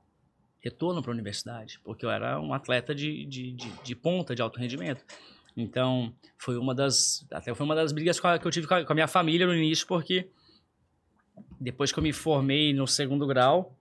retorno 0.60 1.02
para 1.02 1.12
a 1.12 1.14
universidade, 1.14 1.80
porque 1.84 2.06
eu 2.06 2.10
era 2.12 2.40
um 2.42 2.54
atleta 2.54 2.94
de, 2.94 3.26
de, 3.26 3.52
de, 3.54 3.72
de 3.84 3.96
ponta, 3.96 4.36
de 4.36 4.42
alto 4.42 4.60
rendimento. 4.60 5.04
Então, 5.56 6.14
foi 6.38 6.58
uma 6.58 6.76
das, 6.76 7.26
até 7.32 7.56
foi 7.56 7.66
uma 7.66 7.74
das 7.76 7.92
brigas 7.94 8.20
que 8.20 8.28
eu 8.28 8.52
tive 8.52 8.68
com 8.68 8.76
a 8.76 8.94
minha 8.94 9.08
família 9.08 9.48
no 9.48 9.56
início, 9.56 9.88
porque 9.88 10.28
depois 11.60 11.92
que 11.92 11.98
eu 12.00 12.04
me 12.04 12.12
formei 12.14 12.74
no 12.74 12.86
segundo 12.88 13.26
grau, 13.26 13.76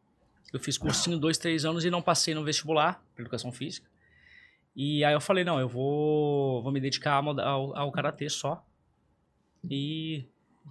eu 0.52 0.60
fiz 0.60 0.78
cursinho 0.78 1.18
dois, 1.18 1.38
três 1.38 1.64
anos 1.64 1.84
e 1.84 1.90
não 1.90 2.02
passei 2.02 2.34
no 2.34 2.44
vestibular 2.44 3.02
para 3.14 3.22
educação 3.22 3.50
física. 3.50 3.88
E 4.76 5.04
aí 5.04 5.12
eu 5.12 5.20
falei, 5.20 5.44
não, 5.44 5.60
eu 5.60 5.68
vou, 5.68 6.62
vou 6.62 6.72
me 6.72 6.80
dedicar 6.80 7.14
ao, 7.14 7.40
ao, 7.40 7.76
ao 7.76 7.92
karatê 7.92 8.28
só. 8.28 8.64
E 9.68 10.24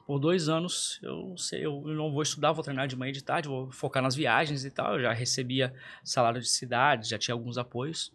por 0.06 0.20
dois 0.20 0.50
anos 0.50 1.00
eu, 1.02 1.36
sei, 1.38 1.66
eu 1.66 1.82
não 1.86 2.12
vou 2.12 2.22
estudar, 2.22 2.52
vou 2.52 2.64
treinar 2.64 2.88
de 2.88 2.96
manhã 2.96 3.12
e 3.12 3.14
de 3.14 3.24
tarde, 3.24 3.48
vou 3.48 3.72
focar 3.72 4.04
nas 4.04 4.16
viagens 4.16 4.66
e 4.66 4.72
tal. 4.72 4.96
Eu 4.96 5.02
já 5.04 5.14
recebia 5.14 5.74
salário 6.04 6.42
de 6.42 6.50
cidade, 6.50 7.10
já 7.10 7.18
tinha 7.18 7.34
alguns 7.34 7.58
apoios. 7.58 8.12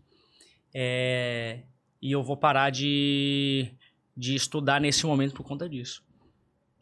É, 0.74 1.62
e 2.00 2.12
eu 2.12 2.22
vou 2.22 2.36
parar 2.36 2.70
de, 2.70 3.72
de 4.16 4.34
estudar 4.34 4.80
nesse 4.80 5.06
momento 5.06 5.34
por 5.34 5.44
conta 5.44 5.68
disso. 5.68 6.04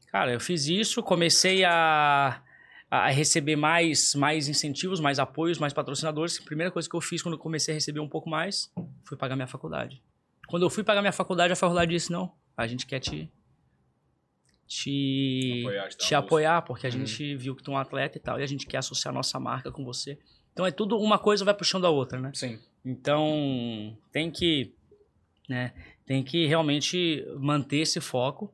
Cara, 0.09 0.33
eu 0.33 0.41
fiz 0.41 0.67
isso, 0.67 1.03
comecei 1.03 1.65
a, 1.65 2.43
a 2.91 3.09
receber 3.11 3.57
mais, 3.57 4.15
mais 4.15 4.49
incentivos, 4.49 5.01
mais 5.01 5.19
apoios, 5.19 5.59
mais 5.59 5.73
patrocinadores. 5.73 6.39
A 6.41 6.45
primeira 6.45 6.71
coisa 6.71 6.89
que 6.89 6.95
eu 6.95 7.01
fiz 7.01 7.23
quando 7.23 7.35
eu 7.35 7.39
comecei 7.41 7.73
a 7.73 7.77
receber 7.77 8.01
um 8.01 8.09
pouco 8.09 8.29
mais 8.31 8.73
foi 9.05 9.17
pagar 9.17 9.35
minha 9.37 9.47
faculdade. 9.49 10.03
Quando 10.47 10.63
eu 10.65 10.71
fui 10.71 10.85
pagar 10.85 11.01
minha 11.03 11.13
faculdade, 11.13 11.53
a 11.53 11.57
faculdade 11.57 11.91
disse: 11.91 12.13
não, 12.13 12.33
a 12.57 12.67
gente 12.67 12.87
quer 12.87 13.01
te. 13.01 13.29
te 14.67 15.61
Apoiar, 15.63 15.89
te 15.89 16.15
apoiar, 16.15 16.63
porque 16.63 16.87
a 16.87 16.91
Uhum. 16.91 16.99
gente 17.07 17.37
viu 17.37 17.55
que 17.55 17.63
tu 17.63 17.71
é 17.71 17.75
um 17.75 17.79
atleta 17.79 18.19
e 18.19 18.21
tal, 18.21 18.39
e 18.41 18.43
a 18.43 18.47
gente 18.47 18.67
quer 18.67 18.79
associar 18.79 19.13
nossa 19.15 19.39
marca 19.39 19.71
com 19.71 19.85
você. 19.85 20.19
Então 20.53 20.65
é 20.67 20.71
tudo 20.71 20.99
uma 20.99 21.19
coisa 21.19 21.45
vai 21.45 21.55
puxando 21.55 21.85
a 21.87 21.91
outra, 21.91 22.19
né? 22.21 22.31
Sim. 22.35 22.59
Então 22.85 23.97
tem 24.13 24.31
que, 24.31 24.73
né, 25.49 25.73
tem 26.07 26.23
que 26.23 26.47
realmente 26.47 27.25
manter 27.39 27.79
esse 27.79 28.01
foco 28.01 28.53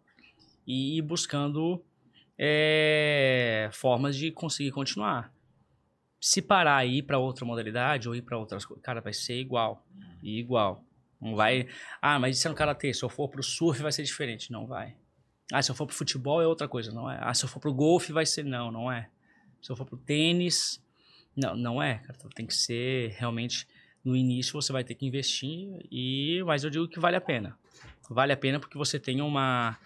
e 0.66 0.96
ir 0.98 1.02
buscando 1.02 1.82
é, 2.38 3.31
formas 3.82 4.16
de 4.16 4.30
conseguir 4.30 4.70
continuar. 4.70 5.34
Se 6.20 6.40
parar 6.40 6.86
e 6.86 6.98
ir 6.98 7.02
para 7.02 7.18
outra 7.18 7.44
modalidade 7.44 8.08
ou 8.08 8.14
ir 8.14 8.22
para 8.22 8.38
outras 8.38 8.64
coisas, 8.64 8.80
cara, 8.80 9.00
vai 9.00 9.12
ser 9.12 9.40
igual, 9.40 9.84
igual. 10.22 10.84
Não 11.20 11.34
vai. 11.34 11.66
Ah, 12.00 12.16
mas 12.16 12.38
isso 12.38 12.46
é 12.46 12.50
no 12.50 12.56
karatê. 12.56 12.94
Se 12.94 13.04
eu 13.04 13.08
for 13.08 13.28
pro 13.28 13.42
surf 13.42 13.82
vai 13.82 13.90
ser 13.90 14.04
diferente. 14.04 14.52
Não 14.52 14.68
vai. 14.68 14.94
Ah, 15.52 15.60
se 15.60 15.70
eu 15.70 15.74
for 15.74 15.86
pro 15.86 15.94
futebol 15.94 16.40
é 16.40 16.46
outra 16.46 16.68
coisa. 16.68 16.92
Não 16.92 17.10
é. 17.10 17.18
Ah, 17.20 17.34
se 17.34 17.44
eu 17.44 17.48
for 17.48 17.58
pro 17.58 17.74
golfe 17.74 18.12
vai 18.12 18.24
ser. 18.24 18.44
Não, 18.44 18.70
não 18.70 18.90
é. 18.90 19.08
Se 19.60 19.70
eu 19.70 19.76
for 19.76 19.84
pro 19.84 19.96
tênis. 19.96 20.80
Não, 21.36 21.56
não 21.56 21.82
é, 21.82 21.98
cara. 21.98 22.14
Então, 22.16 22.30
tem 22.30 22.46
que 22.46 22.54
ser 22.54 23.10
realmente. 23.18 23.66
No 24.04 24.16
início 24.16 24.52
você 24.52 24.72
vai 24.72 24.84
ter 24.84 24.94
que 24.94 25.06
investir. 25.06 25.86
e 25.90 26.42
Mas 26.44 26.62
eu 26.62 26.70
digo 26.70 26.88
que 26.88 27.00
vale 27.00 27.16
a 27.16 27.20
pena. 27.20 27.56
Vale 28.08 28.32
a 28.32 28.36
pena 28.36 28.60
porque 28.60 28.78
você 28.78 28.98
tem 28.98 29.20
uma. 29.20 29.76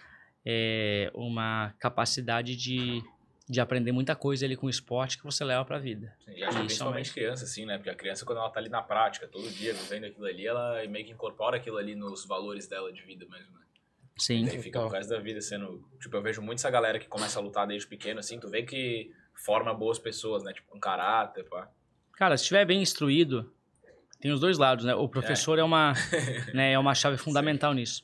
É, 0.45 1.11
uma 1.13 1.73
capacidade 1.79 2.55
de 2.55 3.03
de 3.49 3.61
aprender 3.61 3.93
muita 3.93 4.15
coisa 4.15 4.45
ali 4.45 4.57
com 4.57 4.67
o 4.67 4.69
esporte 4.69 5.17
que 5.17 5.23
você 5.23 5.43
leva 5.43 5.63
pra 5.63 5.79
vida. 5.79 6.13
Sim, 6.25 6.31
e 6.31 6.43
acho 6.43 6.57
que 6.57 6.65
principalmente 6.65 7.13
criança, 7.13 7.45
assim, 7.45 7.65
né? 7.65 7.77
Porque 7.77 7.89
a 7.89 7.95
criança, 7.95 8.25
quando 8.25 8.39
ela 8.39 8.49
tá 8.49 8.59
ali 8.59 8.69
na 8.69 8.81
prática, 8.81 9.27
todo 9.27 9.49
dia, 9.49 9.73
vivendo 9.73 10.05
aquilo 10.05 10.25
ali, 10.25 10.45
ela 10.45 10.85
meio 10.87 11.05
que 11.05 11.11
incorpora 11.11 11.55
aquilo 11.55 11.77
ali 11.77 11.95
nos 11.95 12.25
valores 12.25 12.67
dela 12.67 12.91
de 12.91 13.01
vida 13.03 13.25
mesmo, 13.25 13.57
né? 13.57 13.65
Sim. 14.17 14.43
E 14.45 14.61
fica 14.61 14.83
o 14.83 14.89
resto 14.89 15.11
da 15.11 15.19
vida 15.19 15.39
sendo... 15.39 15.87
Tipo, 16.01 16.17
eu 16.17 16.21
vejo 16.21 16.41
muito 16.41 16.59
essa 16.59 16.69
galera 16.69 16.99
que 16.99 17.07
começa 17.07 17.39
a 17.39 17.41
lutar 17.41 17.65
desde 17.65 17.87
pequeno, 17.87 18.19
assim, 18.19 18.37
tu 18.37 18.49
vê 18.49 18.63
que 18.63 19.11
forma 19.33 19.73
boas 19.73 19.97
pessoas, 19.97 20.43
né? 20.43 20.51
Tipo, 20.51 20.67
com 20.69 20.79
caráter, 20.79 21.45
pá. 21.45 21.69
Cara, 22.13 22.35
se 22.35 22.43
estiver 22.43 22.65
bem 22.65 22.81
instruído, 22.81 23.53
tem 24.19 24.31
os 24.31 24.41
dois 24.41 24.57
lados, 24.57 24.83
né? 24.83 24.93
O 24.93 25.07
professor 25.07 25.57
é, 25.57 25.61
é 25.61 25.63
uma, 25.63 25.93
né, 26.53 26.73
é 26.73 26.79
uma 26.79 26.95
chave 26.95 27.17
fundamental 27.17 27.71
Sim. 27.71 27.79
nisso. 27.79 28.03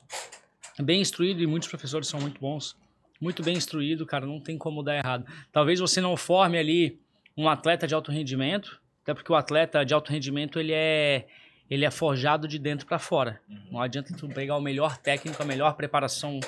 Bem 0.79 1.01
instruído 1.01 1.41
e 1.41 1.47
muitos 1.47 1.67
professores 1.67 2.07
são 2.07 2.21
muito 2.21 2.39
bons 2.39 2.77
muito 3.23 3.41
bem 3.41 3.55
instruído, 3.55 4.05
cara, 4.05 4.25
não 4.25 4.39
tem 4.39 4.57
como 4.57 4.83
dar 4.83 4.97
errado. 4.97 5.25
Talvez 5.51 5.79
você 5.79 6.01
não 6.01 6.17
forme 6.17 6.57
ali 6.57 6.99
um 7.35 7.47
atleta 7.47 7.87
de 7.87 7.95
alto 7.95 8.11
rendimento, 8.11 8.79
até 9.01 9.13
porque 9.13 9.31
o 9.31 9.35
atleta 9.35 9.85
de 9.85 9.93
alto 9.93 10.11
rendimento 10.11 10.59
ele 10.59 10.73
é 10.73 11.25
ele 11.69 11.85
é 11.85 11.89
forjado 11.89 12.47
de 12.47 12.59
dentro 12.59 12.85
para 12.85 12.99
fora. 12.99 13.41
Uhum. 13.49 13.67
Não 13.71 13.81
adianta 13.81 14.15
tu 14.15 14.27
pegar 14.27 14.57
o 14.57 14.61
melhor 14.61 14.97
técnico, 14.97 15.41
a 15.41 15.45
melhor 15.45 15.73
preparação 15.75 16.39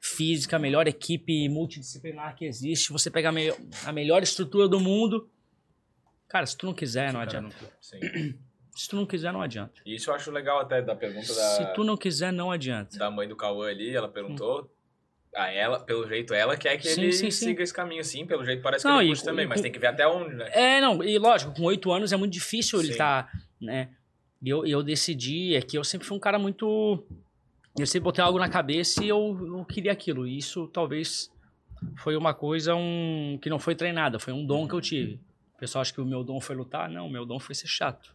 física, 0.00 0.56
a 0.56 0.58
melhor 0.58 0.88
equipe 0.88 1.48
multidisciplinar 1.48 2.34
que 2.34 2.44
existe, 2.46 2.90
você 2.90 3.10
pegar 3.10 3.28
a, 3.28 3.32
me 3.32 3.52
a 3.84 3.92
melhor 3.92 4.22
estrutura 4.22 4.66
do 4.66 4.80
mundo. 4.80 5.28
Cara, 6.26 6.46
se 6.46 6.56
tu 6.56 6.66
não 6.66 6.74
quiser, 6.74 7.12
não 7.12 7.20
adianta. 7.20 7.54
Se 8.76 8.90
tu 8.90 8.96
não 8.96 9.06
quiser, 9.06 9.32
não 9.32 9.40
adianta. 9.40 9.80
Isso 9.86 10.10
eu 10.10 10.14
acho 10.14 10.30
legal 10.30 10.60
até 10.60 10.82
da 10.82 10.94
pergunta 10.94 11.28
da. 11.28 11.48
Se 11.56 11.72
tu 11.72 11.82
não 11.82 11.96
quiser, 11.96 12.30
não 12.30 12.50
adianta. 12.50 12.98
Da 12.98 13.10
mãe 13.10 13.26
do 13.26 13.34
Cauã 13.34 13.70
ali, 13.70 13.96
ela 13.96 14.06
perguntou 14.06 14.70
a 15.36 15.52
ela, 15.52 15.78
pelo 15.78 16.08
jeito, 16.08 16.32
ela 16.32 16.56
quer 16.56 16.76
que 16.78 16.88
sim, 16.88 17.02
ele 17.02 17.12
sim, 17.12 17.30
sim. 17.30 17.46
siga 17.46 17.62
esse 17.62 17.72
caminho, 17.72 18.02
sim. 18.02 18.26
Pelo 18.26 18.44
jeito, 18.44 18.62
parece 18.62 18.84
não, 18.84 18.96
que 18.96 19.02
ele 19.02 19.08
curte 19.08 19.24
também, 19.24 19.46
mas 19.46 19.60
tem 19.60 19.70
que 19.70 19.78
ver 19.78 19.88
até 19.88 20.08
onde, 20.08 20.34
né? 20.34 20.48
É, 20.52 20.80
não, 20.80 21.02
e 21.04 21.18
lógico, 21.18 21.52
com 21.54 21.62
oito 21.64 21.92
anos 21.92 22.12
é 22.12 22.16
muito 22.16 22.32
difícil 22.32 22.80
ele 22.80 22.92
estar, 22.92 23.30
tá, 23.30 23.38
né? 23.60 23.90
E 24.42 24.48
eu, 24.48 24.66
eu 24.66 24.82
decidi, 24.82 25.54
é 25.54 25.60
que 25.60 25.76
eu 25.76 25.84
sempre 25.84 26.06
fui 26.06 26.16
um 26.16 26.20
cara 26.20 26.38
muito... 26.38 27.04
Eu 27.78 27.86
sempre 27.86 28.04
botei 28.04 28.24
algo 28.24 28.38
na 28.38 28.48
cabeça 28.48 29.04
e 29.04 29.08
eu, 29.08 29.38
eu 29.58 29.64
queria 29.66 29.92
aquilo. 29.92 30.26
E 30.26 30.38
isso, 30.38 30.66
talvez, 30.68 31.30
foi 31.98 32.16
uma 32.16 32.32
coisa 32.32 32.74
um, 32.74 33.38
que 33.40 33.50
não 33.50 33.58
foi 33.58 33.74
treinada, 33.74 34.18
foi 34.18 34.32
um 34.32 34.46
dom 34.46 34.66
que 34.66 34.74
eu 34.74 34.80
tive. 34.80 35.20
O 35.54 35.58
pessoal 35.58 35.82
acha 35.82 35.92
que 35.92 36.00
o 36.00 36.04
meu 36.04 36.24
dom 36.24 36.40
foi 36.40 36.56
lutar. 36.56 36.88
Não, 36.88 37.06
o 37.06 37.10
meu 37.10 37.26
dom 37.26 37.38
foi 37.38 37.54
ser 37.54 37.66
chato. 37.66 38.14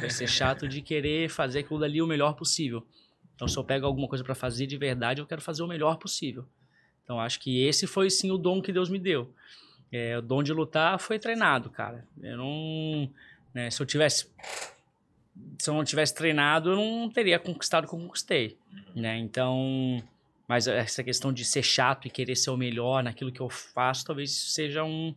Foi 0.00 0.10
ser 0.10 0.26
chato 0.26 0.68
de 0.68 0.80
querer 0.80 1.28
fazer 1.28 1.60
aquilo 1.60 1.80
dali 1.80 2.00
o 2.00 2.06
melhor 2.06 2.34
possível. 2.34 2.86
Então, 3.34 3.48
se 3.48 3.56
eu 3.56 3.64
pego 3.64 3.86
alguma 3.86 4.08
coisa 4.08 4.22
para 4.22 4.34
fazer 4.34 4.66
de 4.66 4.76
verdade, 4.76 5.20
eu 5.20 5.26
quero 5.26 5.40
fazer 5.40 5.62
o 5.62 5.66
melhor 5.66 5.96
possível. 5.96 6.44
Então, 7.02 7.20
acho 7.20 7.40
que 7.40 7.64
esse 7.64 7.86
foi 7.86 8.08
sim 8.08 8.30
o 8.30 8.38
dom 8.38 8.62
que 8.62 8.72
Deus 8.72 8.88
me 8.88 8.98
deu. 8.98 9.32
É, 9.92 10.18
o 10.18 10.22
dom 10.22 10.42
de 10.42 10.52
lutar 10.52 10.98
foi 10.98 11.18
treinado, 11.18 11.70
cara. 11.70 12.06
Eu 12.20 12.36
não. 12.36 13.10
Né, 13.52 13.70
se 13.70 13.80
eu 13.80 13.86
tivesse. 13.86 14.30
Se 15.58 15.68
eu 15.68 15.74
não 15.74 15.84
tivesse 15.84 16.14
treinado, 16.14 16.70
eu 16.70 16.76
não 16.76 17.10
teria 17.10 17.38
conquistado 17.38 17.84
o 17.84 17.88
que 17.88 17.94
eu 17.94 17.98
conquistei. 17.98 18.56
Né? 18.94 19.18
Então. 19.18 20.02
Mas 20.46 20.66
essa 20.66 21.02
questão 21.02 21.32
de 21.32 21.44
ser 21.44 21.62
chato 21.62 22.06
e 22.06 22.10
querer 22.10 22.36
ser 22.36 22.50
o 22.50 22.56
melhor 22.56 23.02
naquilo 23.02 23.32
que 23.32 23.40
eu 23.40 23.48
faço, 23.48 24.04
talvez 24.04 24.30
seja 24.30 24.84
um. 24.84 25.14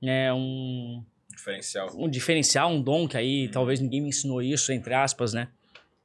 Né, 0.00 0.32
um 0.32 1.02
diferencial. 1.38 1.88
Um 1.96 2.08
diferencial, 2.08 2.70
um 2.70 2.82
dom 2.82 3.08
que 3.08 3.16
aí 3.16 3.46
uhum. 3.46 3.52
talvez 3.52 3.80
ninguém 3.80 4.00
me 4.00 4.08
ensinou 4.08 4.42
isso, 4.42 4.72
entre 4.72 4.94
aspas, 4.94 5.32
né? 5.32 5.48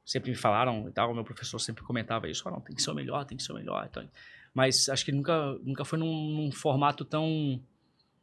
Sempre 0.04 0.30
me 0.30 0.36
falaram 0.36 0.88
e 0.88 0.92
tal, 0.92 1.14
meu 1.14 1.24
professor 1.24 1.58
sempre 1.58 1.82
comentava 1.82 2.28
isso, 2.28 2.42
oh, 2.46 2.50
não, 2.50 2.60
tem 2.60 2.76
que 2.76 2.82
ser 2.82 2.90
o 2.90 2.94
melhor, 2.94 3.24
tem 3.24 3.36
que 3.36 3.42
ser 3.42 3.52
o 3.52 3.54
melhor. 3.54 3.86
Então, 3.90 4.08
mas 4.52 4.88
acho 4.88 5.04
que 5.04 5.12
nunca, 5.12 5.52
nunca 5.62 5.84
foi 5.84 5.98
num, 5.98 6.30
num 6.30 6.52
formato 6.52 7.04
tão 7.04 7.60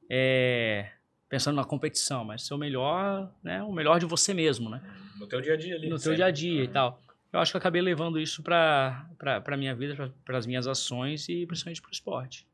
é, 0.09 0.91
pensando 1.27 1.55
na 1.55 1.63
competição, 1.63 2.23
mas 2.23 2.45
ser 2.45 2.53
o 2.53 2.57
melhor, 2.57 3.34
né, 3.43 3.63
o 3.63 3.71
melhor 3.71 3.99
de 3.99 4.05
você 4.05 4.34
mesmo, 4.34 4.69
né? 4.69 4.82
No 5.17 5.27
teu 5.27 5.41
dia 5.41 5.53
a 5.53 5.57
dia 5.57 5.75
ali. 5.75 5.89
No 5.89 5.99
teu 5.99 6.15
dia 6.15 6.25
a 6.25 6.32
dia 6.32 6.59
uhum. 6.59 6.63
e 6.63 6.67
tal. 6.67 7.01
Eu 7.32 7.39
acho 7.39 7.51
que 7.51 7.55
eu 7.55 7.59
acabei 7.59 7.82
levando 7.82 8.19
isso 8.19 8.43
para 8.43 9.09
para 9.17 9.55
minha 9.55 9.73
vida, 9.73 10.13
para 10.25 10.38
as 10.38 10.45
minhas 10.45 10.67
ações 10.67 11.29
e 11.29 11.45
principalmente 11.45 11.82
para 11.82 11.89
o 11.89 11.93
esporte. 11.93 12.47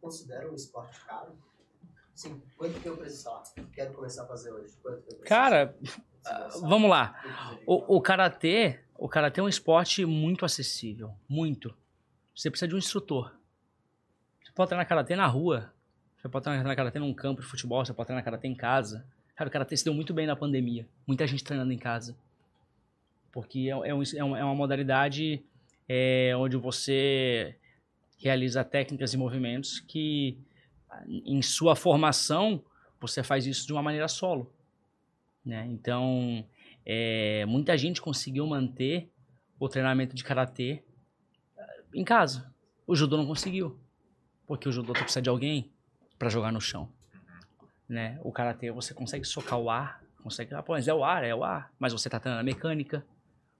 Considera 0.00 0.50
um 0.50 0.54
esporte 0.54 0.98
caro? 1.04 1.36
Sim, 2.14 2.40
quanto 2.56 2.80
que 2.80 2.88
eu 2.88 2.96
precisar? 2.96 3.42
Quero 3.74 3.92
começar 3.92 4.22
a 4.22 4.26
fazer 4.26 4.50
hoje. 4.50 4.72
Quanto 4.82 5.02
que 5.02 5.14
eu 5.14 5.18
Cara, 5.18 5.76
vamos 6.60 6.90
lá. 6.90 7.20
O, 7.66 7.96
o 7.96 8.00
karatê, 8.00 8.80
o 8.96 9.08
karatê 9.08 9.40
é 9.40 9.42
um 9.42 9.48
esporte 9.48 10.04
muito 10.04 10.44
acessível, 10.44 11.12
muito. 11.28 11.74
Você 12.34 12.50
precisa 12.50 12.68
de 12.68 12.74
um 12.74 12.78
instrutor. 12.78 13.34
Você 14.42 14.52
pode 14.52 14.68
treinar 14.68 14.86
karatê 14.86 15.16
na 15.16 15.26
rua. 15.26 15.72
Você 16.16 16.28
pode 16.28 16.44
treinar 16.44 16.76
karatê 16.76 16.98
num 16.98 17.14
campo 17.14 17.40
de 17.40 17.46
futebol, 17.46 17.84
você 17.84 17.92
pode 17.92 18.06
treinar 18.06 18.24
karatê 18.24 18.48
em 18.48 18.54
casa. 18.54 19.06
Cara, 19.34 19.48
o 19.48 19.52
karatê 19.52 19.76
se 19.76 19.84
deu 19.84 19.94
muito 19.94 20.14
bem 20.14 20.26
na 20.26 20.34
pandemia. 20.34 20.88
Muita 21.06 21.26
gente 21.26 21.44
treinando 21.44 21.72
em 21.72 21.78
casa. 21.78 22.16
Porque 23.30 23.68
é, 23.70 23.88
é, 23.88 23.94
um, 23.94 24.02
é 24.16 24.24
uma 24.24 24.38
é 24.38 24.56
modalidade 24.56 25.44
é, 25.88 26.34
onde 26.36 26.56
você 26.56 27.54
realiza 28.18 28.64
técnicas 28.64 29.12
e 29.12 29.16
movimentos 29.16 29.78
que, 29.80 30.38
em 31.06 31.42
sua 31.42 31.76
formação, 31.76 32.62
você 33.00 33.22
faz 33.22 33.46
isso 33.46 33.66
de 33.66 33.72
uma 33.72 33.82
maneira 33.82 34.08
solo. 34.08 34.50
Né? 35.46 35.64
Então, 35.70 36.44
é, 36.84 37.46
muita 37.46 37.78
gente 37.78 38.02
conseguiu 38.02 38.44
manter 38.48 39.08
o 39.60 39.68
treinamento 39.68 40.16
de 40.16 40.24
karatê 40.24 40.82
eh, 41.56 41.82
em 41.94 42.02
casa. 42.02 42.52
O 42.84 42.96
judô 42.96 43.16
não 43.16 43.26
conseguiu, 43.26 43.78
porque 44.44 44.68
o 44.68 44.72
judô 44.72 44.92
precisa 44.92 45.22
de 45.22 45.30
alguém 45.30 45.70
para 46.18 46.28
jogar 46.28 46.50
no 46.50 46.60
chão. 46.60 46.88
Né? 47.88 48.18
O 48.24 48.32
karatê 48.32 48.72
você 48.72 48.92
consegue 48.92 49.24
socar 49.24 49.60
o 49.60 49.70
ar, 49.70 50.02
consegue, 50.20 50.52
ah, 50.52 50.62
pô, 50.62 50.72
mas 50.72 50.88
é 50.88 50.92
o 50.92 51.04
ar, 51.04 51.22
é 51.22 51.32
o 51.32 51.44
ar, 51.44 51.72
mas 51.78 51.92
você 51.92 52.10
tá 52.10 52.18
treinando 52.18 52.40
a 52.40 52.44
mecânica, 52.44 53.06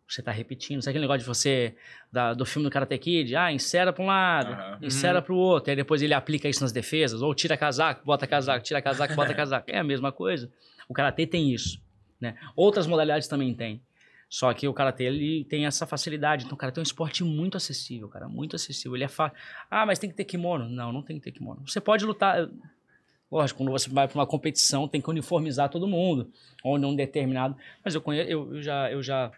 você 0.09 0.23
tá 0.23 0.31
repetindo. 0.31 0.81
Sabe 0.81 0.91
aquele 0.91 1.05
negócio 1.05 1.21
de 1.21 1.27
você, 1.27 1.75
da, 2.13 2.33
do 2.33 2.47
filme 2.47 2.69
do 2.69 2.71
Karate 2.71 2.97
Kid? 2.99 3.35
Ah, 3.35 3.53
insera 3.53 3.93
pra 3.93 4.03
um 4.03 4.07
lado, 4.07 4.53
uhum. 4.53 4.87
insera 4.87 5.21
pro 5.21 5.37
outro. 5.37 5.71
Aí 5.71 5.77
depois 5.77 6.01
ele 6.01 6.15
aplica 6.15 6.49
isso 6.49 6.63
nas 6.63 6.73
defesas. 6.73 7.23
Ou 7.23 7.35
tira 7.35 7.57
casaco, 7.57 8.05
bota 8.05 8.27
casaco, 8.27 8.65
tira 8.65 8.81
casaco, 8.81 9.15
bota 9.15 9.35
casaco. 9.35 9.71
É 9.71 9.79
a 9.79 9.85
mesma 9.85 10.13
coisa. 10.13 10.51
O 10.89 10.95
Karatê 10.95 11.27
tem 11.27 11.53
isso. 11.53 11.81
Né? 12.21 12.37
Outras 12.55 12.87
modalidades 12.87 13.27
também 13.27 13.53
tem. 13.53 13.83
Só 14.29 14.53
que 14.53 14.67
o 14.67 14.75
Karatê, 14.75 15.05
ele 15.05 15.45
tem 15.45 15.67
essa 15.67 15.87
facilidade. 15.87 16.45
Então, 16.45 16.55
o 16.55 16.59
Karatê 16.59 16.81
é 16.81 16.83
um 16.83 16.83
esporte 16.83 17.23
muito 17.23 17.57
acessível, 17.57 18.09
cara. 18.09 18.29
Muito 18.29 18.57
acessível. 18.57 18.97
Ele 18.97 19.05
é 19.05 19.09
fácil. 19.09 19.37
Ah, 19.71 19.87
mas 19.87 19.99
tem 19.99 20.11
que 20.11 20.17
ter 20.17 20.25
kimono. 20.25 20.69
Não, 20.69 20.93
não 20.93 21.03
tem 21.03 21.19
que 21.19 21.25
ter 21.25 21.33
kimono. 21.33 21.63
Você 21.67 21.81
pode 21.81 22.05
lutar... 22.05 22.49
Lógico, 23.31 23.59
quando 23.59 23.73
você 23.73 23.91
vai 23.91 24.07
para 24.07 24.19
uma 24.19 24.27
competição, 24.27 24.87
tem 24.87 25.01
que 25.01 25.11
uniformizar 25.11 25.69
todo 25.69 25.87
mundo. 25.87 26.31
Ou 26.63 26.79
num 26.79 26.95
determinado... 26.95 27.57
Mas 27.85 27.95
eu, 27.95 28.01
conheço, 28.01 28.31
eu, 28.31 28.55
eu 28.55 28.63
já... 28.63 28.91
Eu 28.91 29.03
já 29.03 29.33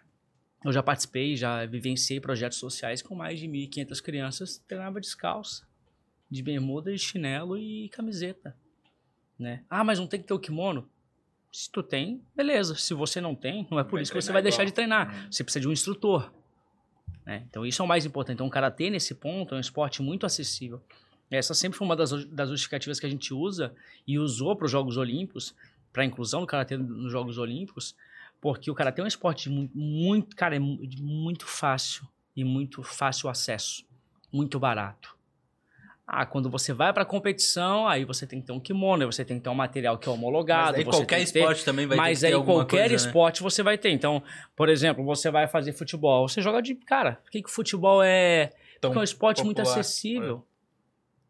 eu 0.64 0.72
já 0.72 0.82
participei, 0.82 1.36
já 1.36 1.64
vivenciei 1.66 2.20
projetos 2.20 2.58
sociais 2.58 3.00
com 3.00 3.14
mais 3.14 3.38
de 3.38 3.46
1.500 3.46 4.02
crianças, 4.02 4.58
treinava 4.66 5.00
descalça, 5.00 5.66
de 6.30 6.42
bermuda, 6.42 6.92
de 6.92 6.98
chinelo 6.98 7.56
e 7.56 7.88
camiseta, 7.90 8.56
né? 9.38 9.64
Ah, 9.70 9.84
mas 9.84 9.98
não 9.98 10.06
tem 10.06 10.20
que 10.20 10.26
ter 10.26 10.34
o 10.34 10.38
kimono? 10.38 10.88
Se 11.52 11.70
tu 11.70 11.82
tem, 11.82 12.22
beleza. 12.36 12.74
Se 12.74 12.92
você 12.92 13.20
não 13.20 13.34
tem, 13.34 13.66
não 13.70 13.78
é 13.78 13.84
por 13.84 13.92
vai 13.92 14.02
isso 14.02 14.12
que 14.12 14.20
você 14.20 14.32
vai 14.32 14.40
igual. 14.40 14.50
deixar 14.50 14.64
de 14.64 14.72
treinar. 14.72 15.14
Uhum. 15.14 15.32
Você 15.32 15.42
precisa 15.42 15.60
de 15.60 15.68
um 15.68 15.72
instrutor. 15.72 16.30
Né? 17.24 17.44
Então, 17.48 17.64
isso 17.64 17.80
é 17.80 17.84
o 17.84 17.88
mais 17.88 18.04
importante. 18.04 18.34
Então, 18.34 18.46
o 18.46 18.50
karatê, 18.50 18.90
nesse 18.90 19.14
ponto, 19.14 19.54
é 19.54 19.58
um 19.58 19.60
esporte 19.60 20.02
muito 20.02 20.26
acessível. 20.26 20.82
Essa 21.30 21.54
sempre 21.54 21.78
foi 21.78 21.86
uma 21.86 21.96
das, 21.96 22.24
das 22.26 22.48
justificativas 22.50 22.98
que 22.98 23.06
a 23.06 23.08
gente 23.08 23.32
usa 23.32 23.74
e 24.06 24.18
usou 24.18 24.56
para 24.56 24.64
os 24.64 24.70
Jogos 24.70 24.96
Olímpicos, 24.96 25.54
para 25.92 26.02
a 26.02 26.06
inclusão 26.06 26.40
do 26.40 26.46
karatê 26.46 26.76
nos 26.76 27.12
Jogos 27.12 27.38
Olímpicos, 27.38 27.94
porque 28.40 28.70
o 28.70 28.74
karatê 28.74 29.00
é 29.00 29.04
um 29.04 29.08
esporte 29.08 29.48
muito, 29.48 29.76
muito, 29.76 30.36
cara, 30.36 30.56
é 30.56 30.58
muito 30.58 31.46
fácil 31.46 32.06
e 32.36 32.44
muito 32.44 32.82
fácil 32.82 33.28
acesso, 33.28 33.84
muito 34.32 34.58
barato. 34.58 35.16
Ah, 36.10 36.24
quando 36.24 36.48
você 36.48 36.72
vai 36.72 36.90
pra 36.90 37.04
competição, 37.04 37.86
aí 37.86 38.02
você 38.02 38.26
tem 38.26 38.40
que 38.40 38.46
ter 38.46 38.52
um 38.52 38.60
kimono, 38.60 39.04
você 39.04 39.26
tem 39.26 39.36
que 39.36 39.42
ter 39.44 39.50
um 39.50 39.54
material 39.54 39.98
que 39.98 40.08
é 40.08 40.12
homologado. 40.12 40.70
Mas 40.70 40.78
aí 40.78 40.84
qualquer 40.84 41.16
tem 41.16 41.26
que 41.26 41.32
ter- 41.34 41.38
esporte 41.40 41.64
também 41.66 41.86
vai 41.86 41.98
mas 41.98 42.20
ter 42.20 42.28
que 42.28 42.34
aí 42.34 42.42
qualquer 42.44 42.70
coisa, 42.88 42.88
né? 42.88 42.94
esporte 42.94 43.42
você 43.42 43.62
vai 43.62 43.76
ter. 43.76 43.90
Então, 43.90 44.22
por 44.56 44.70
exemplo, 44.70 45.04
você 45.04 45.30
vai 45.30 45.46
fazer 45.46 45.74
futebol, 45.74 46.26
você 46.26 46.40
joga 46.40 46.62
de. 46.62 46.74
Cara, 46.76 47.16
por 47.22 47.30
que, 47.30 47.42
que 47.42 47.48
o 47.50 47.52
futebol 47.52 48.02
é. 48.02 48.46
Tão 48.80 48.90
Porque 48.90 48.98
é 48.98 49.00
um 49.00 49.04
esporte 49.04 49.44
muito 49.44 49.58
popular. 49.58 49.80
acessível. 49.80 50.46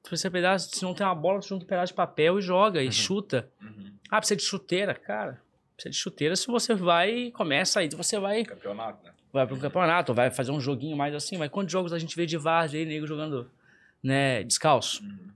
Se 0.04 0.10
você 0.12 0.30
pegar, 0.30 0.60
se 0.60 0.80
não 0.84 0.94
tem 0.94 1.04
uma 1.04 1.14
bola, 1.14 1.42
você 1.42 1.48
junta 1.48 1.64
um 1.64 1.68
pedaço 1.68 1.92
de 1.92 1.96
papel 1.96 2.38
e 2.38 2.42
joga 2.42 2.80
e 2.80 2.86
Uhum. 2.86 2.92
chuta. 2.92 3.50
Uhum. 3.60 3.92
Ah, 4.08 4.18
precisa 4.18 4.36
de 4.36 4.44
chuteira, 4.44 4.94
cara. 4.94 5.42
Precisa 5.78 5.90
de 5.90 5.96
chuteira 5.96 6.34
se 6.34 6.48
você 6.48 6.74
vai 6.74 7.14
e 7.14 7.30
começa 7.30 7.78
aí, 7.78 7.88
você 7.88 8.18
vai, 8.18 8.44
Campeonato, 8.44 9.06
né? 9.06 9.12
vai 9.32 9.46
para 9.46 9.54
um 9.54 9.60
campeonato, 9.60 10.12
vai 10.12 10.28
fazer 10.28 10.50
um 10.50 10.60
joguinho 10.60 10.96
mais 10.96 11.14
assim. 11.14 11.36
Mas 11.36 11.50
quantos 11.50 11.70
jogos 11.70 11.92
a 11.92 12.00
gente 12.00 12.16
vê 12.16 12.26
de 12.26 12.36
várzea 12.36 12.80
aí, 12.80 12.84
nego 12.84 13.06
jogando 13.06 13.48
né, 14.02 14.42
descalço? 14.42 15.04
Uhum. 15.04 15.30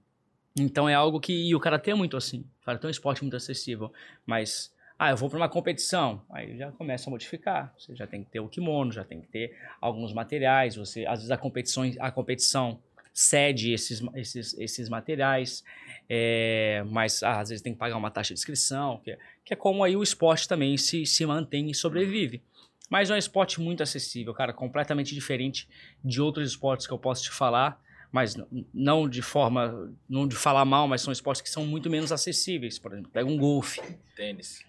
Então 0.58 0.88
é 0.88 0.94
algo 0.94 1.20
que. 1.20 1.32
E 1.32 1.54
o 1.54 1.60
karatê 1.60 1.92
é 1.92 1.94
muito 1.94 2.16
assim. 2.16 2.44
O 2.60 2.64
karatê 2.64 2.86
é 2.86 2.88
um 2.88 2.90
esporte 2.90 3.22
muito 3.22 3.36
acessível. 3.36 3.92
Mas. 4.26 4.72
Ah, 4.98 5.10
eu 5.10 5.16
vou 5.16 5.30
para 5.30 5.36
uma 5.36 5.48
competição. 5.48 6.20
Aí 6.28 6.56
já 6.56 6.72
começa 6.72 7.08
a 7.08 7.10
modificar. 7.10 7.72
Você 7.78 7.94
já 7.94 8.06
tem 8.06 8.24
que 8.24 8.30
ter 8.30 8.40
o 8.40 8.48
kimono, 8.48 8.90
já 8.90 9.04
tem 9.04 9.20
que 9.20 9.28
ter 9.28 9.56
alguns 9.80 10.12
materiais. 10.12 10.74
Você, 10.74 11.06
às 11.06 11.20
vezes 11.20 11.30
a 11.30 11.36
competição, 11.36 11.88
a 12.00 12.10
competição 12.10 12.80
cede 13.12 13.72
esses, 13.72 14.02
esses, 14.16 14.58
esses 14.58 14.88
materiais. 14.88 15.64
É, 16.08 16.84
mas 16.90 17.22
ah, 17.22 17.40
às 17.40 17.48
vezes 17.48 17.62
tem 17.62 17.72
que 17.72 17.78
pagar 17.78 17.96
uma 17.96 18.10
taxa 18.10 18.34
de 18.34 18.40
inscrição, 18.40 19.00
que 19.02 19.12
é, 19.12 19.18
que 19.44 19.52
é 19.54 19.56
como 19.56 19.82
aí 19.82 19.96
o 19.96 20.02
esporte 20.02 20.46
também 20.46 20.76
se, 20.76 21.06
se 21.06 21.24
mantém 21.24 21.70
e 21.70 21.74
sobrevive. 21.74 22.42
Mas 22.90 23.10
é 23.10 23.14
um 23.14 23.18
esporte 23.18 23.60
muito 23.60 23.82
acessível, 23.82 24.34
cara, 24.34 24.52
completamente 24.52 25.14
diferente 25.14 25.68
de 26.04 26.20
outros 26.20 26.50
esportes 26.50 26.86
que 26.86 26.92
eu 26.92 26.98
posso 26.98 27.22
te 27.22 27.30
falar 27.30 27.80
mas 28.12 28.36
não 28.74 29.08
de 29.08 29.22
forma, 29.22 29.90
não 30.06 30.28
de 30.28 30.36
falar 30.36 30.66
mal, 30.66 30.86
mas 30.86 31.00
são 31.00 31.10
esportes 31.10 31.40
que 31.40 31.48
são 31.48 31.64
muito 31.64 31.88
menos 31.88 32.12
acessíveis. 32.12 32.78
Por 32.78 32.92
exemplo, 32.92 33.10
pega 33.10 33.26
um 33.28 33.38
golfe, 33.38 33.80
Tênis. 34.14 34.62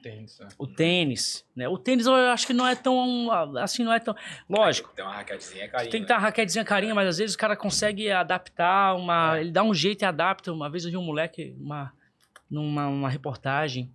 o 0.57 0.65
tênis, 0.65 1.45
né? 1.53 1.67
O 1.67 1.77
tênis 1.77 2.05
eu 2.05 2.13
acho 2.13 2.47
que 2.47 2.53
não 2.53 2.65
é 2.65 2.73
tão, 2.73 3.29
assim, 3.57 3.83
não 3.83 3.91
é 3.91 3.99
tão... 3.99 4.15
Lógico, 4.49 4.91
Tem 4.95 5.03
uma 5.03 5.13
raquetezinha 5.13 5.67
carinha. 5.67 5.91
tem 5.91 6.01
que 6.01 6.07
ter 6.07 6.13
uma 6.13 6.19
raquetezinha 6.19 6.63
carinha, 6.63 6.95
mas 6.95 7.09
às 7.09 7.17
vezes 7.17 7.35
o 7.35 7.37
cara 7.37 7.55
consegue 7.57 8.09
adaptar 8.09 8.95
uma... 8.95 9.39
Ele 9.39 9.51
dá 9.51 9.61
um 9.61 9.73
jeito 9.73 10.03
e 10.03 10.05
adapta. 10.05 10.51
Uma 10.53 10.69
vez 10.69 10.85
eu 10.85 10.91
vi 10.91 10.97
um 10.97 11.03
moleque 11.03 11.53
uma, 11.59 11.91
numa 12.49 12.87
uma 12.87 13.09
reportagem, 13.09 13.91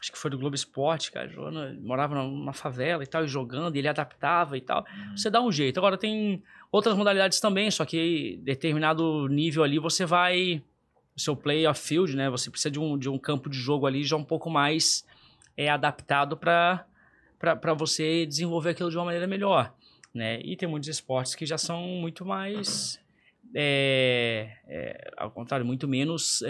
acho 0.00 0.12
que 0.12 0.18
foi 0.18 0.30
do 0.30 0.38
Globo 0.38 0.54
Esporte, 0.54 1.10
cara, 1.10 1.28
jogando, 1.28 1.80
morava 1.80 2.14
numa 2.14 2.52
favela 2.52 3.02
e 3.02 3.06
tal, 3.06 3.24
e 3.24 3.28
jogando, 3.28 3.74
e 3.74 3.78
ele 3.80 3.88
adaptava 3.88 4.56
e 4.56 4.60
tal. 4.60 4.84
Uhum. 4.84 5.16
Você 5.16 5.28
dá 5.28 5.40
um 5.40 5.50
jeito. 5.50 5.78
Agora 5.78 5.98
tem 5.98 6.42
outras 6.70 6.96
modalidades 6.96 7.40
também, 7.40 7.70
só 7.70 7.84
que 7.84 8.38
determinado 8.42 9.26
nível 9.28 9.64
ali 9.64 9.78
você 9.78 10.04
vai. 10.06 10.62
O 11.16 11.20
seu 11.20 11.34
play 11.34 11.66
of 11.66 11.80
field, 11.80 12.14
né? 12.14 12.30
Você 12.30 12.48
precisa 12.48 12.70
de 12.70 12.78
um, 12.78 12.96
de 12.96 13.08
um 13.08 13.18
campo 13.18 13.50
de 13.50 13.58
jogo 13.58 13.88
ali 13.88 14.04
já 14.04 14.16
um 14.16 14.22
pouco 14.22 14.48
mais 14.48 15.04
é, 15.56 15.68
adaptado 15.68 16.36
para 16.36 16.86
você 17.76 18.24
desenvolver 18.24 18.70
aquilo 18.70 18.88
de 18.88 18.96
uma 18.96 19.06
maneira 19.06 19.26
melhor. 19.26 19.74
Né? 20.14 20.40
E 20.44 20.56
tem 20.56 20.68
muitos 20.68 20.88
esportes 20.88 21.34
que 21.34 21.44
já 21.44 21.58
são 21.58 21.82
muito 21.82 22.24
mais. 22.24 23.00
é, 23.52 24.58
é, 24.68 25.10
ao 25.16 25.32
contrário, 25.32 25.66
muito 25.66 25.88
menos 25.88 26.40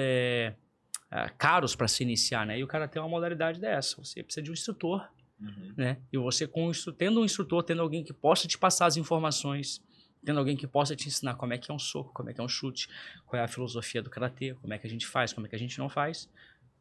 é, 1.10 1.28
caros 1.38 1.74
para 1.74 1.88
se 1.88 2.02
iniciar, 2.02 2.46
né? 2.46 2.58
E 2.58 2.64
o 2.64 2.66
cara 2.66 2.88
tem 2.88 3.00
uma 3.00 3.08
modalidade 3.08 3.60
dessa. 3.60 3.96
Você 4.02 4.22
precisa 4.22 4.42
de 4.42 4.50
um 4.50 4.54
instrutor 4.54 5.08
Uhum. 5.40 5.72
né? 5.76 5.98
E 6.12 6.18
você 6.18 6.46
com 6.46 6.70
tendo 6.96 7.20
um 7.20 7.24
instrutor, 7.24 7.62
tendo 7.62 7.80
alguém 7.80 8.02
que 8.02 8.12
possa 8.12 8.48
te 8.48 8.58
passar 8.58 8.86
as 8.86 8.96
informações, 8.96 9.80
tendo 10.24 10.38
alguém 10.38 10.56
que 10.56 10.66
possa 10.66 10.96
te 10.96 11.06
ensinar 11.06 11.34
como 11.34 11.52
é 11.52 11.58
que 11.58 11.70
é 11.70 11.74
um 11.74 11.78
soco, 11.78 12.12
como 12.12 12.28
é 12.28 12.34
que 12.34 12.40
é 12.40 12.44
um 12.44 12.48
chute, 12.48 12.88
qual 13.24 13.40
é 13.40 13.44
a 13.44 13.48
filosofia 13.48 14.02
do 14.02 14.10
karatê, 14.10 14.54
como 14.54 14.74
é 14.74 14.78
que 14.78 14.86
a 14.86 14.90
gente 14.90 15.06
faz, 15.06 15.32
como 15.32 15.46
é 15.46 15.48
que 15.48 15.54
a 15.54 15.58
gente 15.58 15.78
não 15.78 15.88
faz, 15.88 16.28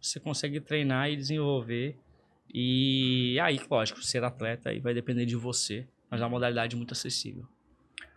você 0.01 0.19
consegue 0.19 0.59
treinar 0.59 1.09
e 1.09 1.15
desenvolver. 1.15 1.97
E 2.51 3.39
aí, 3.41 3.59
lógico, 3.69 4.01
ser 4.01 4.23
atleta 4.23 4.69
aí 4.69 4.79
vai 4.79 4.93
depender 4.93 5.25
de 5.25 5.35
você, 5.35 5.87
mas 6.09 6.19
é 6.19 6.23
uma 6.23 6.29
modalidade 6.29 6.75
muito 6.75 6.93
acessível. 6.93 7.47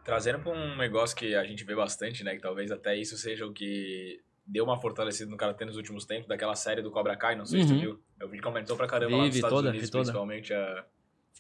Trazendo 0.04 0.38
para 0.38 0.52
um 0.52 0.76
negócio 0.76 1.14
que 1.14 1.34
a 1.34 1.44
gente 1.44 1.64
vê 1.64 1.74
bastante, 1.74 2.24
né? 2.24 2.34
Que 2.34 2.40
talvez 2.40 2.70
até 2.70 2.96
isso 2.96 3.16
seja 3.18 3.46
o 3.46 3.52
que 3.52 4.20
deu 4.50 4.64
uma 4.64 4.80
fortalecida 4.80 5.30
no 5.30 5.36
Karatê 5.36 5.64
nos 5.64 5.76
últimos 5.76 6.04
tempos, 6.04 6.26
daquela 6.26 6.54
série 6.54 6.82
do 6.82 6.90
Cobra 6.90 7.16
Kai, 7.16 7.36
não 7.36 7.46
sei 7.46 7.62
se 7.62 7.68
tu 7.68 7.74
Uhum. 7.74 7.80
viu. 7.80 8.00
Eu 8.18 8.28
vi 8.28 8.38
que 8.38 8.42
comentou 8.42 8.76
pra 8.76 8.86
caramba 8.86 9.12
Vi, 9.12 9.18
lá 9.18 9.26
nos 9.26 9.34
Estados 9.36 9.56
toda, 9.56 9.68
Unidos, 9.70 9.90
principalmente 9.90 10.52
a 10.52 10.84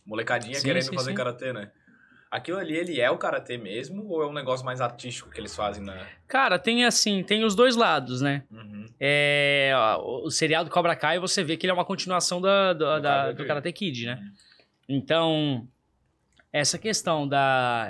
molecadinha 0.06 0.54
Sim, 0.54 0.66
querendo 0.66 0.82
sim, 0.84 0.94
fazer 0.94 1.10
sim. 1.10 1.16
Karatê, 1.16 1.52
né? 1.52 1.70
Aquilo 2.30 2.58
ali, 2.58 2.76
ele 2.76 3.00
é 3.00 3.10
o 3.10 3.18
Karatê 3.18 3.58
mesmo 3.58 4.06
ou 4.08 4.22
é 4.22 4.26
um 4.26 4.32
negócio 4.32 4.64
mais 4.64 4.80
artístico 4.80 5.28
que 5.30 5.40
eles 5.40 5.54
fazem 5.56 5.82
na... 5.84 6.06
Cara, 6.28 6.60
tem 6.60 6.84
assim, 6.84 7.24
tem 7.24 7.42
os 7.44 7.56
dois 7.56 7.74
lados, 7.74 8.20
né? 8.20 8.44
Uhum. 8.50 8.86
É, 9.00 9.72
o 9.98 10.26
o 10.26 10.30
seriado 10.30 10.70
Cobra 10.70 10.94
Kai, 10.94 11.18
você 11.18 11.42
vê 11.42 11.56
que 11.56 11.66
ele 11.66 11.72
é 11.72 11.74
uma 11.74 11.84
continuação 11.84 12.40
da, 12.40 12.72
do, 12.72 12.78
Do 12.78 13.00
da- 13.00 13.00
Karate 13.02 13.32
do 13.32 13.36
Kid. 13.36 13.48
Karate 13.48 13.72
Kid, 13.72 14.06
né? 14.06 14.14
Uhum. 14.22 14.32
Então, 14.88 15.68
essa 16.52 16.78
questão 16.78 17.26
da. 17.26 17.88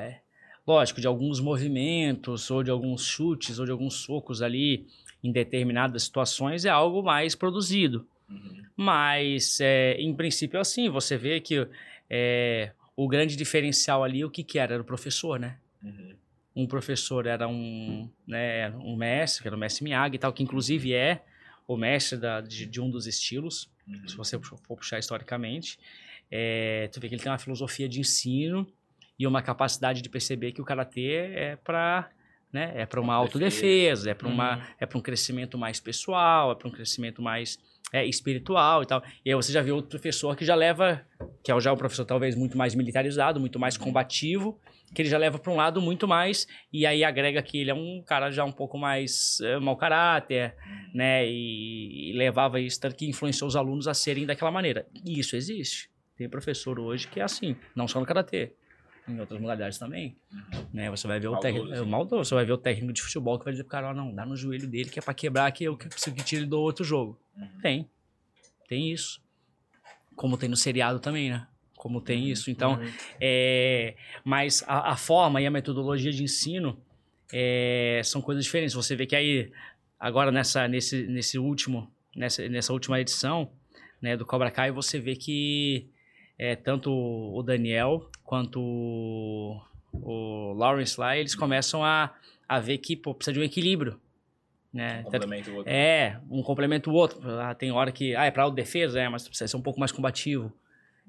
É, 0.71 0.75
Lógico, 0.75 1.01
de 1.01 1.07
alguns 1.07 1.41
movimentos, 1.41 2.51
ou 2.51 2.63
de 2.63 2.71
alguns 2.71 3.05
chutes, 3.05 3.59
ou 3.59 3.65
de 3.65 3.73
alguns 3.73 3.95
socos 3.95 4.43
ali 4.43 4.87
em 5.23 5.33
determinadas 5.33 6.05
situações 6.05 6.65
é 6.65 6.71
algo 6.71 7.03
mais 7.03 7.35
produzido. 7.35 8.07
Uhum. 8.29 8.63
Mas, 8.77 9.61
é, 9.61 9.95
em 10.01 10.15
princípio, 10.15 10.59
assim, 10.59 10.89
você 10.89 11.17
vê 11.17 11.41
que 11.41 11.67
é, 12.09 12.73
o 12.97 13.07
grande 13.09 13.37
diferencial 13.37 14.03
ali, 14.03 14.25
o 14.25 14.31
que, 14.31 14.43
que 14.43 14.59
era? 14.59 14.75
Era 14.75 14.83
o 14.83 14.87
professor, 14.87 15.39
né? 15.39 15.59
Uhum. 15.83 16.15
um 16.55 16.67
professor 16.67 17.27
era 17.27 17.49
um, 17.49 18.07
né, 18.27 18.71
um 18.77 18.95
mestre, 18.95 19.41
que 19.43 19.49
era 19.49 19.57
o 19.57 19.59
mestre 19.59 19.83
Miyagi 19.83 20.17
e 20.17 20.19
tal, 20.19 20.31
que 20.31 20.43
inclusive 20.43 20.93
é 20.93 21.23
o 21.67 21.75
mestre 21.75 22.19
da, 22.19 22.43
de, 22.43 22.67
de 22.67 22.81
um 22.81 22.91
dos 22.91 23.07
estilos, 23.07 23.71
Uhum. 23.89 24.09
se 24.09 24.17
você 24.17 24.39
for 24.39 24.61
puxar 24.61 24.99
historicamente. 24.99 25.79
É, 26.31 26.89
tu 26.93 27.01
vê 27.01 27.09
que 27.09 27.15
ele 27.15 27.23
tem 27.23 27.33
uma 27.33 27.39
filosofia 27.39 27.89
de 27.89 27.99
ensino 27.99 28.67
e 29.21 29.27
uma 29.27 29.43
capacidade 29.43 30.01
de 30.01 30.09
perceber 30.09 30.51
que 30.53 30.63
o 30.63 30.65
karatê 30.65 31.31
é 31.35 31.57
para 31.57 32.09
né, 32.53 32.73
é 32.75 32.85
para 32.85 33.01
uma 33.01 33.15
Autodefesa. 33.15 34.11
é 34.11 34.15
para 34.15 34.27
uma 34.27 34.57
Uhum. 34.57 34.63
é 34.81 34.87
para 34.87 34.99
um 34.99 35.01
crescimento 35.01 35.57
mais 35.57 35.79
pessoal, 35.79 36.51
é 36.51 36.55
para 36.57 36.67
um 36.67 36.71
crescimento 36.73 37.23
mais 37.23 37.57
é, 37.93 38.05
espiritual 38.05 38.83
e 38.83 38.87
tal. 38.87 39.03
E 39.25 39.31
aí 39.31 39.37
você 39.37 39.53
já 39.53 39.63
vê 39.63 39.71
outro 39.71 39.91
professor 39.91 40.35
que 40.37 40.45
já 40.45 40.55
leva, 40.57 41.05
que 41.45 41.53
é 41.53 41.61
já 41.61 41.73
o 41.73 41.77
professor 41.77 42.05
talvez 42.05 42.35
muito 42.35 42.57
mais 42.59 42.75
militarizado, 42.75 43.39
muito 43.39 43.59
mais 43.59 43.77
Uhum. 43.77 43.85
combativo, 43.85 44.59
que 44.95 45.03
ele 45.03 45.09
já 45.09 45.17
leva 45.19 45.39
para 45.39 45.53
um 45.53 45.57
lado 45.57 45.81
muito 45.81 46.09
mais 46.09 46.49
e 46.73 46.85
aí 46.87 47.05
agrega 47.05 47.41
que 47.43 47.59
ele 47.59 47.71
é 47.71 47.75
um 47.75 48.03
cara 48.05 48.31
já 48.33 48.45
um 48.45 48.51
pouco 48.53 48.77
mais 48.79 49.39
é, 49.43 49.59
mau 49.61 49.77
caráter, 49.77 50.55
Uhum. 50.67 50.91
né? 50.95 51.27
E, 51.29 52.11
e 52.11 52.13
levava 52.15 52.59
isso 52.61 52.81
tanto 52.81 52.97
que 52.97 53.07
influenciou 53.09 53.47
os 53.47 53.55
alunos 53.55 53.87
a 53.87 53.95
serem 53.95 54.27
daquela 54.27 54.51
maneira. 54.51 54.87
E 55.05 55.21
isso 55.21 55.37
existe. 55.37 55.89
Tem 56.17 56.29
professor 56.29 56.81
hoje 56.81 57.07
que 57.07 57.21
é 57.21 57.23
assim, 57.23 57.55
não 57.77 57.87
só 57.87 58.01
no 58.01 58.07
karatê, 58.07 58.53
em 59.11 59.21
outras 59.21 59.41
modalidades 59.41 59.79
também, 59.79 60.17
Uhum. 60.33 60.67
né? 60.73 60.91
Você 60.91 61.07
vai 61.07 61.19
ver 61.21 61.29
o 61.29 61.37
técnico, 61.39 61.73
é, 61.73 61.83
maldoso, 61.83 62.25
você 62.29 62.35
vai 62.35 62.45
ver 62.45 62.53
o 62.53 62.59
técnico 62.59 62.93
de 62.93 63.03
futebol 63.03 63.39
que 63.39 63.45
vai 63.45 63.53
dizer 63.53 63.65
pro 63.65 63.71
cara, 63.73 63.91
ó, 63.91 63.95
não, 63.95 64.15
dá 64.15 64.25
no 64.25 64.37
joelho 64.37 64.67
dele 64.69 64.89
que 64.91 64.99
é 64.99 65.03
para 65.03 65.15
quebrar 65.15 65.51
que 65.53 65.65
eu 65.65 65.77
preciso 65.77 66.15
que 66.15 66.25
tire 66.25 66.45
do 66.47 66.59
outro 66.61 66.85
jogo. 66.85 67.19
Uhum. 67.37 67.49
Tem. 67.63 67.91
Tem 68.69 68.91
isso. 68.93 69.21
Como 70.17 70.37
tem 70.37 70.49
no 70.49 70.57
seriado 70.57 70.99
também, 71.01 71.31
né? 71.31 71.47
Como 71.77 72.01
tem 72.01 72.29
isso. 72.31 72.51
Então, 72.51 72.75
Uhum. 72.75 72.93
é, 73.21 73.95
mas 74.25 74.63
a, 74.67 74.93
a 74.93 74.97
forma 74.97 75.41
e 75.41 75.47
a 75.47 75.51
metodologia 75.51 76.13
de 76.13 76.23
ensino 76.23 76.79
é, 77.33 78.01
são 78.05 78.21
coisas 78.21 78.45
diferentes. 78.45 78.75
Você 78.75 78.95
vê 78.95 79.07
que 79.07 79.17
aí, 79.17 79.51
agora 79.99 80.31
nessa, 80.31 80.69
nesse, 80.69 81.07
nesse 81.07 81.39
último, 81.39 81.91
nessa, 82.15 82.47
nessa 82.49 82.73
última 82.73 83.01
edição 83.01 83.51
né, 84.01 84.17
do 84.17 84.27
Cobra 84.27 84.51
Kai, 84.51 84.71
você 84.71 84.99
vê 84.99 85.17
que 85.17 85.89
é, 86.39 86.55
tanto 86.57 86.91
o 86.93 87.43
Daniel 87.43 88.11
quanto 88.31 88.61
o, 88.61 89.61
o 89.93 90.53
Lawrence 90.53 91.01
lá, 91.01 91.17
eles 91.17 91.35
começam 91.35 91.85
a, 91.85 92.15
a 92.49 92.61
ver 92.61 92.79
que 92.79 92.95
pô, 92.95 93.13
precisa 93.13 93.33
de 93.33 93.41
um 93.41 93.43
equilíbrio. 93.43 94.01
Né? 94.73 95.01
Um 95.01 95.11
Tanto 95.11 95.23
complementa 95.23 95.51
o 95.51 95.55
outro. 95.57 95.73
é, 95.73 96.21
um 96.31 96.43
complementa 96.45 96.91
o 96.91 96.93
outro. 96.93 97.41
Ah, 97.41 97.53
tem 97.57 97.73
hora 97.73 97.91
que. 97.91 98.15
Ah, 98.15 98.27
é 98.27 98.31
pra 98.31 98.45
autodefesa, 98.45 99.01
é, 99.01 99.09
mas 99.09 99.27
precisa 99.27 99.49
ser 99.49 99.57
um 99.57 99.61
pouco 99.61 99.81
mais 99.81 99.91
combativo. 99.91 100.53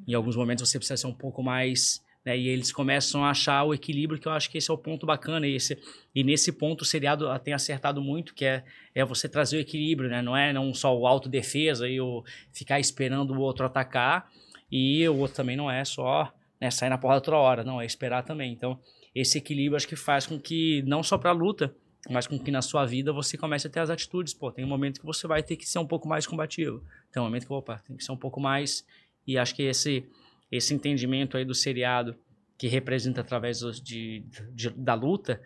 Em 0.08 0.16
alguns 0.16 0.36
momentos 0.36 0.68
você 0.68 0.80
precisa 0.80 0.98
ser 0.98 1.06
um 1.06 1.14
pouco 1.14 1.44
mais. 1.44 2.04
Né, 2.26 2.36
e 2.40 2.48
eles 2.48 2.72
começam 2.72 3.24
a 3.24 3.30
achar 3.30 3.66
o 3.66 3.74
equilíbrio, 3.74 4.20
que 4.20 4.28
eu 4.28 4.32
acho 4.32 4.50
que 4.50 4.58
esse 4.58 4.72
é 4.72 4.74
o 4.74 4.78
ponto 4.78 5.06
bacana. 5.06 5.46
E, 5.46 5.56
esse, 5.56 5.78
e 6.16 6.24
nesse 6.24 6.52
ponto 6.52 6.82
o 6.82 6.86
seriado 6.86 7.28
tem 7.38 7.54
acertado 7.54 8.02
muito, 8.02 8.34
que 8.34 8.46
é, 8.46 8.64
é 8.96 9.06
você 9.06 9.30
trazer 9.30 9.58
o 9.58 9.60
equilíbrio, 9.60 10.10
né? 10.10 10.24
Não 10.24 10.36
é 10.36 10.52
não 10.52 10.74
só 10.74 10.98
o 10.98 11.06
autodefesa 11.06 11.88
e 11.88 12.02
o 12.02 12.24
ficar 12.52 12.80
esperando 12.80 13.32
o 13.32 13.42
outro 13.42 13.64
atacar. 13.64 14.28
E 14.72 15.08
o 15.08 15.18
outro 15.18 15.36
também 15.36 15.56
não 15.56 15.70
é 15.70 15.86
só 15.86 16.34
né, 16.62 16.70
sair 16.72 16.90
na 16.90 16.98
porrada 16.98 17.20
toda 17.22 17.38
hora, 17.38 17.64
não, 17.64 17.82
é 17.82 17.86
esperar 17.86 18.24
também. 18.24 18.54
Então, 18.54 18.80
esse 19.16 19.38
equilíbrio 19.40 19.76
acho 19.76 19.88
que 19.88 19.96
faz 19.96 20.28
com 20.28 20.40
que, 20.40 20.84
não 20.84 21.02
só 21.02 21.18
pra 21.18 21.32
luta, 21.32 21.76
mas 22.10 22.28
com 22.28 22.38
que 22.40 22.52
na 22.52 22.62
sua 22.62 22.86
vida 22.86 23.12
você 23.12 23.38
comece 23.38 23.68
a 23.68 23.70
ter 23.70 23.80
as 23.80 23.90
atitudes. 23.90 24.34
Pô, 24.34 24.52
tem 24.52 24.64
um 24.64 24.68
momento 24.68 25.00
que 25.00 25.06
você 25.06 25.28
vai 25.28 25.42
ter 25.44 25.56
que 25.56 25.68
ser 25.68 25.80
um 25.80 25.86
pouco 25.88 26.08
mais 26.08 26.26
combativo. 26.26 26.84
Tem 27.12 27.22
um 27.22 27.26
momento 27.26 27.46
que, 27.48 27.54
opa, 27.54 27.80
tem 27.80 27.98
que 27.98 28.04
ser 28.04 28.12
um 28.12 28.18
pouco 28.18 28.40
mais. 28.40 28.86
E 29.28 29.38
acho 29.38 29.54
que 29.56 29.64
esse, 29.64 30.06
esse 30.52 30.74
entendimento 30.74 31.36
aí 31.38 31.44
do 31.46 31.54
seriado, 31.54 32.16
que 32.58 32.68
representa 32.68 33.22
através 33.22 33.60
de, 33.82 34.24
de- 34.54 34.70
da 34.72 34.94
luta, 34.94 35.42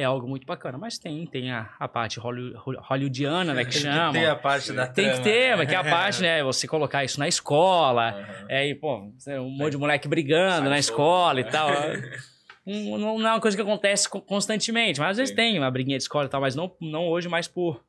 é 0.00 0.04
algo 0.04 0.26
muito 0.28 0.46
bacana. 0.46 0.76
Mas 0.78 0.98
tem, 0.98 1.26
tem 1.26 1.50
a, 1.52 1.70
a 1.78 1.86
parte 1.88 2.18
holly- 2.18 2.54
hollywoodiana, 2.56 3.54
né, 3.54 3.64
que 3.64 3.72
Tem 3.72 3.82
chama. 3.82 4.12
que 4.12 4.18
ter 4.18 4.26
a 4.26 4.36
parte 4.36 4.72
da 4.72 4.86
Tem 4.86 5.04
que 5.06 5.10
trama. 5.20 5.24
ter, 5.24 5.56
mas 5.56 5.68
que 5.68 5.74
é 5.74 5.78
a 5.78 5.84
parte, 5.84 6.22
né? 6.22 6.42
Você 6.42 6.66
colocar 6.66 7.04
isso 7.04 7.18
na 7.18 7.28
escola, 7.28 8.10
Aham. 8.10 8.46
é, 8.48 8.66
e, 8.68 8.74
pô, 8.74 8.96
um 9.28 9.50
monte 9.50 9.72
de 9.72 9.76
moleque 9.78 10.08
brigando 10.08 10.68
na 10.70 10.78
escola 10.78 11.34
né? 11.34 11.40
e 11.40 11.44
tal. 11.44 11.68
Um- 12.66 12.98
Não 12.98 13.18
não 13.18 13.28
é 13.28 13.32
uma 13.32 13.40
coisa 13.40 13.56
que 13.56 13.62
acontece 13.62 14.06
co- 14.08 14.20
constantemente, 14.20 15.00
mas 15.00 15.12
às 15.12 15.16
vezes 15.16 15.30
Sim. 15.30 15.36
tem 15.36 15.58
uma 15.58 15.70
briguinha 15.70 15.96
de 15.96 16.04
escola 16.04 16.26
e 16.26 16.28
tal, 16.28 16.42
mas 16.42 16.54
não, 16.54 16.70
não 16.80 17.08
hoje 17.08 17.26
mais 17.26 17.48
por. 17.48 17.82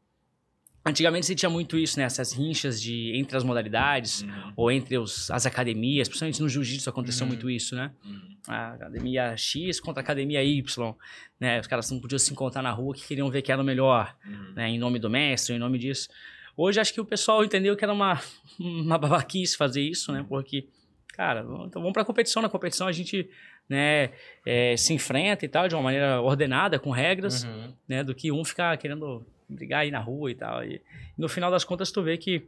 Antigamente 0.84 1.27
você 1.27 1.36
tinha 1.36 1.49
muito 1.49 1.77
isso, 1.77 1.99
né? 1.99 2.05
Essas 2.05 2.34
rinchas 2.34 2.82
de, 2.82 3.11
entre 3.15 3.38
as 3.38 3.43
modalidades 3.43 4.23
Uhum. 4.23 4.53
ou 4.55 4.71
entre 4.71 4.97
os, 4.97 5.29
as 5.29 5.45
academias, 5.45 6.07
principalmente 6.07 6.41
no 6.41 6.49
jiu-jitsu 6.49 6.89
aconteceu 6.89 7.23
Uhum. 7.25 7.34
muito 7.34 7.49
isso, 7.49 7.75
né? 7.75 7.91
Uhum. 8.03 8.36
A 8.47 8.73
academia 8.73 9.38
X 9.38 9.79
contra 9.79 10.01
a 10.01 10.03
academia 10.03 10.43
Y, 10.43 10.95
né? 11.39 11.59
Os 11.59 11.67
caras 11.67 11.89
não 11.91 11.99
podiam 11.99 12.17
se 12.17 12.32
encontrar 12.32 12.63
na 12.63 12.71
rua 12.71 12.95
que 12.95 13.05
queriam 13.05 13.29
ver 13.29 13.43
que 13.43 13.51
era 13.51 13.61
o 13.61 13.65
melhor 13.65 14.15
Uhum. 14.25 14.53
né, 14.55 14.69
em 14.69 14.79
nome 14.79 14.97
do 14.97 15.09
mestre, 15.09 15.55
em 15.55 15.59
nome 15.59 15.77
disso. 15.77 16.09
Hoje 16.57 16.79
acho 16.79 16.93
que 16.93 16.99
o 16.99 17.05
pessoal 17.05 17.45
entendeu 17.45 17.75
que 17.77 17.84
era 17.84 17.93
uma, 17.93 18.19
uma 18.59 18.97
babaquice 18.97 19.55
fazer 19.55 19.82
isso, 19.84 20.11
né? 20.11 20.25
Porque, 20.27 20.67
cara, 21.13 21.43
vamos- 21.43 21.67
então 21.67 21.79
vamos 21.82 21.93
pra 21.93 22.03
competição. 22.03 22.41
Na 22.41 22.49
competição 22.49 22.88
a 22.88 22.91
gente 22.91 23.29
né, 23.69 24.09
é, 24.45 24.75
se 24.75 24.93
enfrenta 24.93 25.45
e 25.45 25.47
tal, 25.47 25.67
de 25.67 25.75
uma 25.75 25.84
maneira 25.84 26.19
ordenada, 26.21 26.77
com 26.79 26.89
regras, 26.89 27.43
Uhum. 27.43 27.73
né? 27.88 28.03
Do 28.03 28.13
que 28.15 28.32
um 28.32 28.43
ficar 28.43 28.75
querendo 28.77 29.23
brigar 29.54 29.82
aí 29.82 29.91
na 29.91 29.99
rua 29.99 30.32
e 30.32 30.36
tal. 30.36 30.64
E, 30.64 30.82
no 31.18 31.28
final 31.30 31.49
das 31.52 31.64
contas 31.64 31.91
tu 31.91 32.02
vê 32.02 32.18
que 32.18 32.47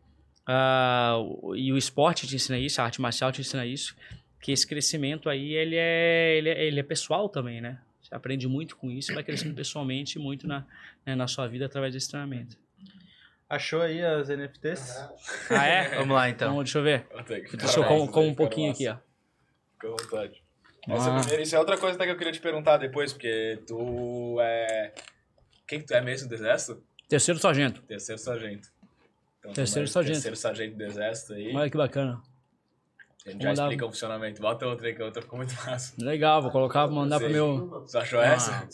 o- 1.20 1.56
e 1.56 1.72
o 1.72 1.78
esporte 1.78 2.28
te 2.28 2.36
ensina 2.36 2.58
isso, 2.58 2.82
a 2.82 2.86
arte 2.86 3.02
marcial 3.02 3.32
te 3.32 3.42
ensina 3.42 3.66
isso, 3.66 3.96
que 4.42 4.52
esse 4.52 4.68
crescimento 4.68 5.30
aí, 5.30 5.54
ele 5.54 5.76
é, 5.78 6.36
ele 6.38 6.50
é, 6.50 6.66
ele 6.66 6.80
é 6.80 6.84
pessoal 6.84 7.30
também, 7.30 7.62
né? 7.62 7.80
Você 8.02 8.14
aprende 8.14 8.48
muito 8.48 8.76
com 8.76 8.92
isso 8.92 9.12
e 9.12 9.16
vai 9.16 9.24
crescendo 9.24 9.56
pessoalmente 9.56 10.20
muito 10.20 10.46
na, 10.48 10.66
né, 11.06 11.16
na 11.16 11.28
sua 11.28 11.48
vida 11.48 11.66
através 11.66 11.94
desse 11.94 12.10
treinamento. 12.10 12.58
Achou 13.50 13.82
aí 13.82 14.04
as 14.04 14.30
NFTs? 14.30 14.98
Ah, 15.50 15.66
é? 15.66 15.90
Vamos 16.00 16.16
lá, 16.16 16.28
então. 16.30 16.50
Então, 16.54 16.64
deixa 16.64 16.80
eu 16.80 16.84
ver. 16.84 17.06
Que 17.50 17.56
Deixa 17.56 17.80
eu 17.80 17.84
como, 17.86 18.12
como 18.12 18.28
um 18.28 18.36
pouquinho 18.36 18.72
aqui, 18.72 18.88
ó. 18.88 18.98
Fica 19.74 19.88
à 19.88 19.92
vontade. 19.92 20.44
Essa 20.90 21.12
Ah. 21.16 21.20
primeira, 21.20 21.42
isso 21.44 21.56
é 21.56 21.60
outra 21.60 21.78
coisa 21.78 21.96
até 21.96 22.06
que 22.06 22.12
eu 22.12 22.18
queria 22.18 22.34
te 22.34 22.42
perguntar 22.42 22.78
depois, 22.78 23.14
porque 23.14 23.60
tu 23.66 24.38
é. 24.42 24.92
Quem 25.68 25.80
que 25.80 25.86
tu 25.86 25.94
é 25.94 26.02
mesmo 26.02 26.28
do 26.28 26.36
exército? 26.36 26.84
Terceiro 27.14 27.40
sargento. 27.40 27.82
Terceiro 27.84 28.20
sargento. 28.20 28.70
Então, 29.40 29.54
Terceiro 29.54 29.88
é 29.88 29.92
sargento. 29.92 30.14
Terceiro 30.16 30.36
sargento 30.38 30.76
do 30.78 30.84
exército 30.84 31.34
aí. 31.34 31.56
Olha 31.56 31.70
que 31.70 31.78
bacana. 31.78 32.22
A 33.26 33.30
gente 33.30 33.34
Vou 33.38 33.42
já 33.44 33.50
mandar- 33.50 33.64
explica 33.66 33.86
o 33.86 33.90
funcionamento. 33.90 34.42
Bota 34.42 34.66
outra 34.66 34.88
aí 34.88 34.96
que 34.96 35.02
a 35.02 35.06
outra 35.06 35.22
ficou 35.22 35.38
muito 35.38 35.54
massa. 35.64 35.94
Legal, 36.04 36.42
vou 36.42 36.50
colocar, 36.50 36.88
vou 36.88 36.96
mandar 36.96 37.20
pro 37.20 37.30
meu. 37.30 37.70
Você 37.82 37.98
achou 38.00 38.20
Ah. 38.20 38.26
essa? 38.26 38.68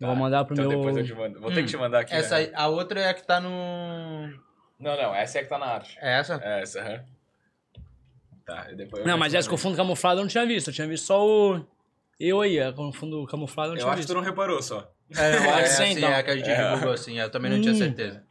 eu 0.00 0.06
Vou 0.08 0.16
mandar 0.16 0.44
pro 0.44 0.54
então 0.54 0.68
meu. 0.68 0.78
depois 0.78 0.96
eu 0.96 1.04
te 1.04 1.14
mando. 1.14 1.40
Vou 1.40 1.50
ter 1.52 1.60
Hum, 1.60 1.64
que 1.64 1.70
te 1.70 1.76
mandar 1.76 2.00
aqui. 2.00 2.12
Essa 2.12 2.34
né? 2.38 2.40
aí, 2.46 2.52
a 2.54 2.66
outra 2.66 2.98
é 3.00 3.08
a 3.10 3.14
que 3.14 3.22
tá 3.24 3.40
no. 3.40 3.48
Não, 4.80 4.96
não, 5.00 5.14
essa 5.14 5.38
é 5.38 5.40
a 5.42 5.44
que 5.44 5.48
tá 5.50 5.58
na 5.58 5.66
arte. 5.66 5.96
É 6.00 6.18
essa? 6.18 6.40
É 6.42 6.60
essa, 6.62 6.80
aham. 6.80 7.04
Tá, 8.44 8.66
e 8.72 8.74
depois 8.74 9.00
eu 9.02 9.06
Não, 9.08 9.16
mas 9.16 9.32
essa 9.32 9.48
com 9.48 9.52
mandar. 9.54 9.62
fundo 9.62 9.76
camuflado 9.76 10.18
eu 10.20 10.24
não 10.24 10.28
tinha 10.28 10.44
visto. 10.44 10.68
Eu 10.70 10.74
tinha 10.74 10.88
visto 10.88 11.04
só 11.04 11.24
o. 11.24 11.64
Eu 12.18 12.40
aí, 12.40 12.60
a 12.60 12.72
com 12.72 12.92
fundo 12.92 13.24
camuflado 13.26 13.68
eu 13.70 13.74
não 13.74 13.76
Eu 13.76 13.84
tinha 13.84 13.88
acho 13.92 13.96
que 13.98 14.00
visto. 14.00 14.08
tu 14.08 14.14
não 14.14 14.22
reparou 14.22 14.60
só. 14.62 14.92
É, 15.16 15.38
não, 15.38 15.44
é, 15.44 15.52
Pode 15.54 15.68
ser, 15.68 15.82
assim, 15.84 15.92
então. 15.98 16.08
é 16.10 16.14
a 16.16 16.22
que 16.22 16.30
a 16.30 16.36
gente 16.36 16.48
É. 16.50 16.64
divulgou 16.70 16.92
assim. 16.92 17.18
Eu 17.18 17.30
também 17.30 17.50
não 17.50 17.60
tinha 17.60 17.72
Hum. 17.74 17.78
certeza. 17.78 18.24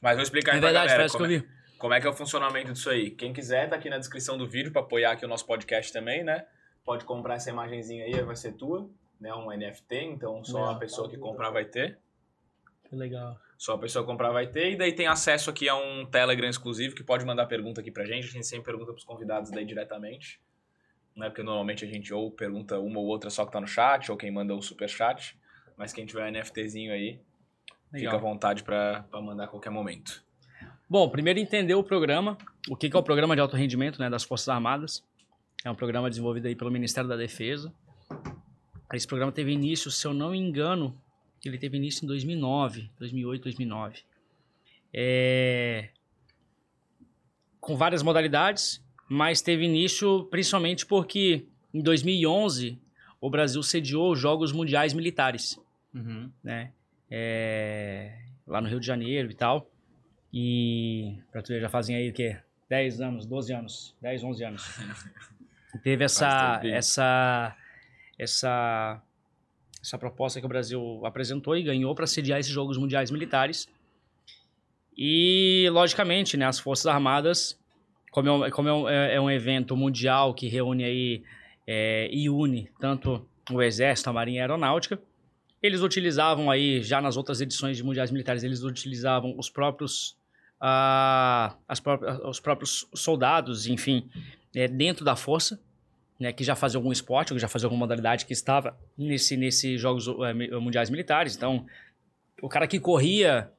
Mas 0.00 0.14
vou 0.14 0.22
explicar 0.22 0.52
aí 0.52 0.58
É 0.58 0.60
pra 0.60 0.68
verdade, 0.68 0.86
galera 0.88 0.98
parece 1.02 1.12
que 1.14 1.18
como, 1.22 1.32
eu 1.32 1.36
é, 1.36 1.40
vi. 1.40 1.48
como 1.78 1.94
é 1.94 2.00
que 2.00 2.06
é 2.06 2.10
o 2.10 2.12
funcionamento 2.12 2.72
disso 2.72 2.90
aí. 2.90 3.10
Quem 3.10 3.32
quiser, 3.32 3.68
tá 3.68 3.76
aqui 3.76 3.88
na 3.90 3.98
descrição 3.98 4.36
do 4.36 4.46
vídeo 4.46 4.70
pra 4.72 4.82
apoiar 4.82 5.12
aqui 5.12 5.24
o 5.24 5.28
nosso 5.28 5.46
podcast 5.46 5.92
também, 5.92 6.22
né? 6.24 6.44
Pode 6.84 7.04
comprar 7.04 7.34
essa 7.34 7.50
imagenzinha 7.50 8.04
aí, 8.04 8.20
vai 8.22 8.36
ser 8.36 8.52
tua, 8.52 8.88
né? 9.20 9.32
Um 9.34 9.50
NFT, 9.50 9.96
então 10.04 10.44
só 10.44 10.70
a 10.70 10.74
pessoa 10.78 11.08
que 11.08 11.16
comprar 11.16 11.50
vai 11.50 11.64
ter. 11.64 11.98
Que 12.88 12.94
legal. 12.94 13.36
Só 13.58 13.72
a 13.74 13.78
pessoa 13.78 14.04
que 14.04 14.10
comprar 14.10 14.30
vai 14.30 14.46
ter. 14.46 14.72
E 14.72 14.76
daí 14.76 14.92
tem 14.92 15.06
acesso 15.06 15.48
aqui 15.50 15.68
a 15.68 15.74
um 15.74 16.04
Telegram 16.06 16.48
exclusivo 16.48 16.94
que 16.94 17.02
pode 17.02 17.24
mandar 17.24 17.46
pergunta 17.46 17.80
aqui 17.80 17.90
pra 17.90 18.04
gente. 18.04 18.28
A 18.28 18.30
gente 18.30 18.46
sempre 18.46 18.66
pergunta 18.66 18.92
pros 18.92 19.04
convidados 19.04 19.50
daí 19.50 19.64
diretamente. 19.64 20.40
Né? 21.16 21.28
Porque 21.30 21.42
normalmente 21.42 21.82
a 21.84 21.88
gente 21.88 22.12
ou 22.12 22.30
pergunta 22.30 22.78
uma 22.78 23.00
ou 23.00 23.06
outra 23.06 23.30
só 23.30 23.46
que 23.46 23.50
tá 23.52 23.60
no 23.60 23.66
chat, 23.66 24.10
ou 24.12 24.16
quem 24.18 24.30
manda 24.30 24.54
o 24.54 24.60
super 24.60 24.88
chat. 24.88 25.36
Mas 25.76 25.92
quem 25.92 26.06
tiver 26.06 26.30
NFTzinho 26.30 26.92
aí, 26.92 27.20
fica 27.92 28.08
à 28.08 28.12
Legal. 28.12 28.20
vontade 28.20 28.62
pra 28.62 29.04
mandar 29.12 29.44
a 29.44 29.48
qualquer 29.48 29.70
momento. 29.70 30.24
Bom, 30.88 31.08
primeiro 31.08 31.38
entender 31.38 31.74
o 31.74 31.82
programa, 31.82 32.38
o 32.68 32.76
que 32.76 32.88
que 32.88 32.96
é 32.96 32.98
o 32.98 33.02
programa 33.02 33.34
de 33.34 33.40
alto 33.40 33.56
rendimento 33.56 33.98
né, 33.98 34.08
das 34.08 34.22
Forças 34.22 34.48
Armadas. 34.48 35.04
É 35.64 35.70
um 35.70 35.74
programa 35.74 36.08
desenvolvido 36.08 36.46
aí 36.46 36.54
pelo 36.54 36.70
Ministério 36.70 37.08
da 37.08 37.16
Defesa. 37.16 37.72
Esse 38.92 39.06
programa 39.06 39.32
teve 39.32 39.50
início, 39.50 39.90
se 39.90 40.06
eu 40.06 40.14
não 40.14 40.30
me 40.30 40.38
engano, 40.38 40.96
ele 41.44 41.58
teve 41.58 41.76
início 41.76 42.04
em 42.04 42.06
2009, 42.06 42.90
2008, 42.98 43.42
2009. 43.42 44.00
É... 44.94 45.88
Com 47.60 47.76
várias 47.76 48.02
modalidades, 48.02 48.82
mas 49.08 49.42
teve 49.42 49.64
início 49.64 50.24
principalmente 50.30 50.86
porque 50.86 51.46
em 51.74 51.80
2011 51.80 52.78
o 53.20 53.28
Brasil 53.28 53.62
sediou 53.62 54.12
os 54.12 54.20
Jogos 54.20 54.52
Mundiais 54.52 54.92
Militares 54.92 55.58
Uhum. 55.96 56.30
né? 56.44 56.72
É, 57.10 58.18
lá 58.46 58.60
no 58.60 58.68
Rio 58.68 58.78
de 58.80 58.86
Janeiro 58.86 59.30
e 59.30 59.34
tal. 59.34 59.70
E 60.32 61.18
pra 61.32 61.40
tu 61.42 61.48
ver, 61.48 61.60
já 61.60 61.68
fazem 61.68 61.96
aí 61.96 62.10
o 62.10 62.12
quê? 62.12 62.36
10 62.68 63.00
anos, 63.00 63.24
12 63.26 63.52
anos, 63.54 63.96
10, 64.02 64.22
11 64.24 64.44
anos. 64.44 64.62
Teve 65.82 66.04
essa 66.04 66.60
essa 66.64 67.56
essa 68.18 69.02
essa 69.82 69.98
proposta 69.98 70.40
que 70.40 70.46
o 70.46 70.48
Brasil 70.48 71.00
apresentou 71.04 71.56
e 71.56 71.62
ganhou 71.62 71.94
para 71.94 72.06
sediar 72.06 72.40
esses 72.40 72.52
Jogos 72.52 72.76
Mundiais 72.76 73.10
Militares. 73.10 73.68
E, 74.96 75.68
logicamente, 75.70 76.36
né, 76.36 76.46
as 76.46 76.58
Forças 76.58 76.86
Armadas, 76.86 77.58
como 78.10 78.28
é 78.28 78.32
um, 78.32 78.50
como 78.50 78.88
é 78.88 79.12
é- 79.12 79.14
é 79.16 79.20
um 79.20 79.30
evento 79.30 79.76
mundial 79.76 80.32
que 80.34 80.48
reúne 80.48 80.84
aí 80.84 81.22
é, 81.66 82.08
e 82.10 82.28
une 82.30 82.70
tanto 82.80 83.28
o 83.50 83.62
Exército, 83.62 84.08
a 84.10 84.12
Marinha 84.12 84.38
e 84.38 84.40
a 84.40 84.44
Aeronáutica, 84.44 84.98
eles 85.62 85.80
utilizavam 85.80 86.50
aí, 86.50 86.82
já 86.82 87.00
nas 87.00 87.16
outras 87.16 87.40
edições 87.40 87.76
de 87.76 87.82
Mundiais 87.82 88.10
Militares, 88.10 88.44
eles 88.44 88.62
utilizavam 88.62 89.34
os 89.38 89.48
próprios, 89.50 90.16
ah, 90.60 91.54
as 91.66 91.80
próprias, 91.80 92.18
os 92.20 92.40
próprios 92.40 92.88
soldados, 92.94 93.66
enfim, 93.66 94.08
é, 94.54 94.68
dentro 94.68 95.04
da 95.04 95.16
força, 95.16 95.60
né, 96.18 96.32
que 96.32 96.42
já 96.44 96.54
fazia 96.54 96.78
algum 96.78 96.92
esporte, 96.92 97.32
ou 97.32 97.36
que 97.36 97.40
já 97.40 97.48
fazia 97.48 97.66
alguma 97.66 97.80
modalidade 97.80 98.24
que 98.24 98.32
estava 98.32 98.76
nesse, 98.96 99.36
nesse 99.36 99.76
Jogos 99.76 100.06
mi- 100.34 100.50
Mundiais 100.50 100.88
Militares. 100.88 101.36
Então, 101.36 101.66
o 102.40 102.48
cara 102.48 102.66
que 102.66 102.80
corria 102.80 103.50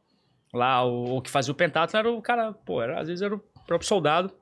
lá, 0.53 0.83
o, 0.83 1.09
ou 1.09 1.21
que 1.21 1.29
fazia 1.29 1.51
o 1.51 1.55
pentatlo, 1.55 1.97
era 1.99 2.11
o 2.11 2.21
cara, 2.21 2.53
pô, 2.53 2.81
era, 2.81 2.99
às 2.99 3.07
vezes 3.07 3.21
era 3.21 3.35
o 3.35 3.39
próprio 3.67 3.87
soldado, 3.87 4.33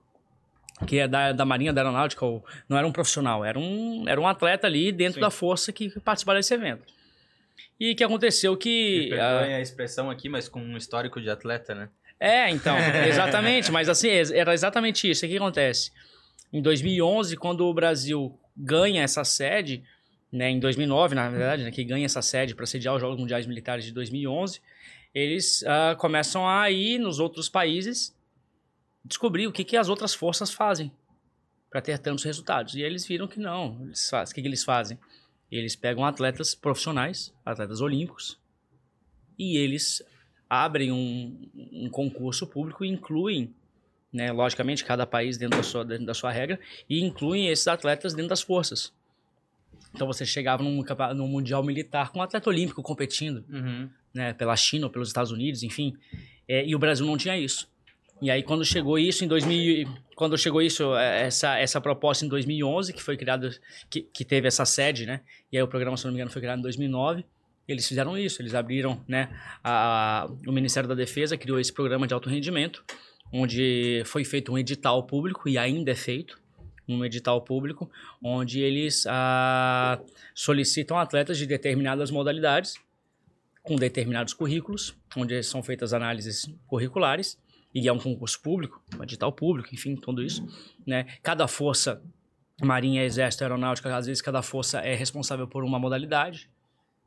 que 0.88 1.00
é 1.00 1.08
da, 1.08 1.32
da 1.32 1.46
Marinha, 1.46 1.74
da 1.74 1.82
Aeronáutica, 1.82 2.26
não 2.70 2.78
era 2.78 2.86
um 2.88 2.92
profissional, 2.92 3.44
era 3.44 3.58
um, 3.58 4.08
era 4.08 4.20
um 4.20 4.28
atleta 4.28 4.68
ali 4.68 4.92
dentro 4.92 5.16
Sim. 5.16 5.22
da 5.22 5.30
força 5.30 5.72
que 5.74 5.90
participava 6.02 6.38
desse 6.38 6.54
evento. 6.54 6.84
E 7.80 7.96
que 7.96 8.04
aconteceu 8.04 8.56
que... 8.56 9.10
ah, 9.14 9.40
perdoem 9.40 9.56
a 9.56 9.62
expressão 9.62 10.10
aqui, 10.10 10.30
mas 10.30 10.48
com 10.48 10.60
um 10.60 10.78
histórico 10.78 11.22
de 11.22 11.30
atleta, 11.30 11.76
né? 11.76 11.90
é, 12.20 12.50
então, 12.50 12.76
exatamente, 13.08 13.72
mas 13.72 13.90
assim, 13.90 14.10
era 14.34 14.54
exatamente 14.54 15.10
isso. 15.10 15.26
O 15.26 15.30
que 15.30 15.38
acontece? 15.38 15.92
Em 16.52 16.62
2011, 16.62 17.36
quando 17.38 17.66
o 17.66 17.74
Brasil 17.74 18.38
ganha 18.56 19.04
essa 19.04 19.24
sede, 19.24 19.84
né, 20.32 20.50
em 20.50 20.60
2009, 20.60 21.16
na 21.16 21.30
verdade, 21.30 21.64
né, 21.64 21.72
que 21.72 21.84
ganha 21.84 22.06
essa 22.06 22.22
sede 22.22 22.56
para 22.56 22.66
sediar 22.66 22.96
os 22.96 23.02
Jogos 23.02 23.18
Mundiais 23.18 23.46
Militares 23.46 23.84
de 23.86 23.92
2011, 23.92 24.62
eles 25.14 25.64
ah, 25.66 25.96
começam 25.98 26.48
a 26.48 26.70
ir 26.72 27.00
nos 27.00 27.20
outros 27.20 27.50
países 27.50 28.16
descobrir 29.04 29.48
o 29.48 29.52
que, 29.52 29.64
que 29.64 29.78
as 29.78 29.88
outras 29.88 30.14
forças 30.14 30.52
fazem 30.52 30.92
para 31.70 31.82
ter 31.82 32.00
tantos 32.00 32.24
resultados. 32.24 32.76
E 32.76 32.82
eles 32.82 33.06
viram 33.06 33.28
que 33.28 33.40
não. 33.40 33.78
Eles 33.84 34.10
fazem, 34.10 34.32
o 34.32 34.36
que, 34.36 34.42
que 34.42 34.48
eles 34.48 34.64
fazem? 34.64 34.98
Eles 35.58 35.76
pegam 35.76 36.06
atletas 36.06 36.54
profissionais, 36.56 37.34
atletas 37.46 37.82
olímpicos, 37.82 38.40
e 39.38 39.58
eles 39.58 40.02
abrem 40.50 40.92
um, 40.92 41.50
um 41.72 41.90
concurso 41.90 42.46
público 42.48 42.86
e 42.86 42.88
incluem, 42.90 43.54
né, 44.12 44.32
logicamente, 44.32 44.84
cada 44.86 45.06
país 45.06 45.38
dentro 45.38 45.58
da, 45.58 45.64
sua, 45.64 45.84
dentro 45.84 46.06
da 46.06 46.14
sua 46.14 46.32
regra, 46.32 46.60
e 46.90 47.04
incluem 47.04 47.48
esses 47.48 47.68
atletas 47.68 48.14
dentro 48.14 48.30
das 48.30 48.42
forças. 48.42 48.94
Então 49.94 50.08
você 50.08 50.26
chegava 50.26 50.62
num, 50.64 50.84
num 51.16 51.28
mundial 51.28 51.64
militar 51.64 52.12
com 52.12 52.20
um 52.20 52.22
atleta 52.22 52.50
olímpico 52.50 52.82
competindo, 52.82 53.44
Uhum. 53.50 53.90
né, 54.14 54.34
pela 54.34 54.56
China 54.56 54.88
ou 54.88 54.92
pelos 54.92 55.10
Estados 55.10 55.32
Unidos, 55.32 55.64
enfim, 55.64 55.96
é, 56.48 56.66
e 56.66 56.76
o 56.76 56.80
Brasil 56.80 57.06
não 57.06 57.18
tinha 57.18 57.38
isso. 57.38 57.70
E 58.22 58.32
aí 58.32 58.44
quando 58.44 58.64
chegou 58.64 58.98
isso 58.98 59.26
em 59.26 59.28
2000, 59.28 59.88
quando 60.16 60.38
chegou 60.38 60.62
isso 60.62 60.96
é, 60.96 61.24
essa 61.24 61.58
essa 61.60 61.82
proposta 61.82 62.26
em 62.26 62.30
2011 62.30 62.94
que 62.94 63.04
foi 63.04 63.18
criado 63.18 63.50
que, 63.90 64.02
que 64.02 64.24
teve 64.24 64.48
essa 64.48 64.66
sede, 64.66 65.06
né? 65.06 65.22
E 65.52 65.58
aí 65.58 65.64
o 65.64 65.68
programa, 65.68 65.98
se 65.98 66.06
não 66.06 66.12
me 66.12 66.18
engano, 66.18 66.32
foi 66.32 66.42
criado 66.42 66.60
em 66.60 66.64
2009. 66.64 67.26
Eles 67.68 67.88
fizeram 67.88 68.18
isso, 68.18 68.42
eles 68.42 68.54
abriram, 68.54 69.04
né, 69.08 69.28
a, 69.64 70.30
o 70.46 70.52
Ministério 70.52 70.88
da 70.88 70.94
Defesa 70.94 71.36
criou 71.36 71.60
esse 71.60 71.74
programa 71.74 72.06
de 72.06 72.14
alto 72.14 72.30
rendimento, 72.30 72.86
onde 73.34 74.04
foi 74.06 74.24
feito 74.24 74.54
um 74.54 74.58
edital 74.58 75.02
público 75.02 75.50
e 75.50 75.58
ainda 75.58 75.92
é 75.92 75.96
feito 75.96 76.40
num 76.88 77.04
edital 77.04 77.42
público, 77.42 77.90
onde 78.24 78.62
eles 78.62 79.06
ah, 79.08 80.00
solicitam 80.36 81.00
atletas 81.00 81.40
de 81.40 81.48
determinadas 81.48 82.12
modalidades, 82.12 82.76
com 83.64 83.76
determinados 83.76 84.34
currículos, 84.34 84.96
onde 85.18 85.42
são 85.42 85.64
feitas 85.64 85.92
análises 85.92 86.48
curriculares, 86.68 87.36
e 87.76 87.90
é 87.90 87.92
um 87.92 88.00
concurso 88.00 88.42
público, 88.42 88.82
um 88.98 89.04
edital 89.04 89.34
público, 89.34 89.68
enfim, 89.74 89.98
tudo 89.98 90.24
isso. 90.24 90.48
Né? 90.88 91.06
Cada 91.22 91.46
força, 91.46 92.02
marinha, 92.62 93.04
exército, 93.04 93.44
aeronáutica, 93.44 93.94
às 93.94 94.06
vezes 94.06 94.22
cada 94.22 94.42
força 94.42 94.80
é 94.80 94.96
responsável 94.96 95.46
por 95.46 95.62
uma 95.66 95.78
modalidade. 95.78 96.50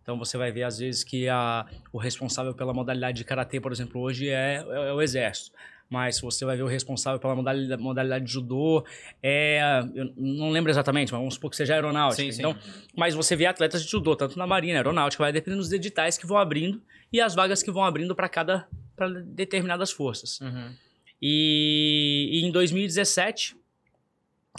Então 0.03 0.19
você 0.19 0.37
vai 0.37 0.53
ver 0.53 0.64
às 0.64 0.79
vezes 0.79 1.03
que 1.03 1.27
a, 1.27 1.66
o 1.91 1.97
responsável 1.97 2.55
pela 2.55 2.75
modalidade 2.75 3.16
de 3.16 3.25
karatê, 3.25 3.59
por 3.59 3.73
exemplo, 3.73 3.99
hoje 3.99 4.29
é, 4.29 4.62
é, 4.69 4.89
é 4.91 4.93
o 4.93 5.01
exército 5.01 5.51
mas 5.91 6.21
você 6.21 6.45
vai 6.45 6.55
ver 6.55 6.62
o 6.62 6.66
responsável 6.66 7.19
pela 7.19 7.35
modalidade, 7.35 7.83
modalidade 7.83 8.25
de 8.27 8.31
judô, 8.31 8.85
é, 9.23 9.83
eu 9.95 10.12
não 10.16 10.51
lembro 10.51 10.71
exatamente, 10.71 11.11
mas 11.12 11.19
vamos 11.19 11.35
supor 11.35 11.49
que 11.51 11.57
seja 11.57 11.73
aeronáutica. 11.73 12.23
Sim, 12.23 12.33
sim. 12.33 12.41
Então, 12.41 12.55
mas 12.95 13.14
você 13.14 13.35
vê 13.35 13.47
atletas 13.47 13.83
de 13.83 13.91
judô, 13.91 14.14
tanto 14.14 14.39
na 14.39 14.47
marinha, 14.47 14.77
aeronáutica, 14.77 15.25
vai 15.25 15.33
dependendo 15.33 15.62
dos 15.62 15.73
editais 15.73 16.19
que 16.19 16.27
vão 16.27 16.37
abrindo 16.37 16.83
e 17.11 17.23
as 17.23 17.35
vagas 17.35 17.62
que 17.62 17.71
vão 17.71 17.85
abrindo 17.85 18.14
para 18.14 18.29
cada 18.29 18.69
para 18.99 19.09
determinadas 19.22 19.90
forças. 19.90 20.40
Uhum. 20.40 20.74
E, 21.22 22.28
e, 22.32 22.44
em 22.44 22.51
2017, 22.51 23.57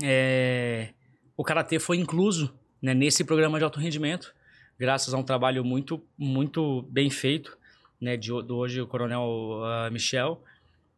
é, 0.01 0.89
o 1.37 1.43
karatê 1.43 1.77
foi 1.77 1.97
incluso 1.97 2.53
né, 2.81 2.93
nesse 2.93 3.23
programa 3.23 3.57
de 3.57 3.63
alto 3.65 3.79
rendimento, 3.79 4.33
graças 4.79 5.13
a 5.13 5.17
um 5.17 5.23
trabalho 5.23 5.63
muito 5.63 6.01
muito 6.17 6.81
bem 6.83 7.09
feito, 7.09 7.57
né, 7.99 8.15
de, 8.15 8.27
de 8.27 8.51
hoje 8.51 8.81
o 8.81 8.87
coronel 8.87 9.61
uh, 9.61 9.91
Michel 9.91 10.41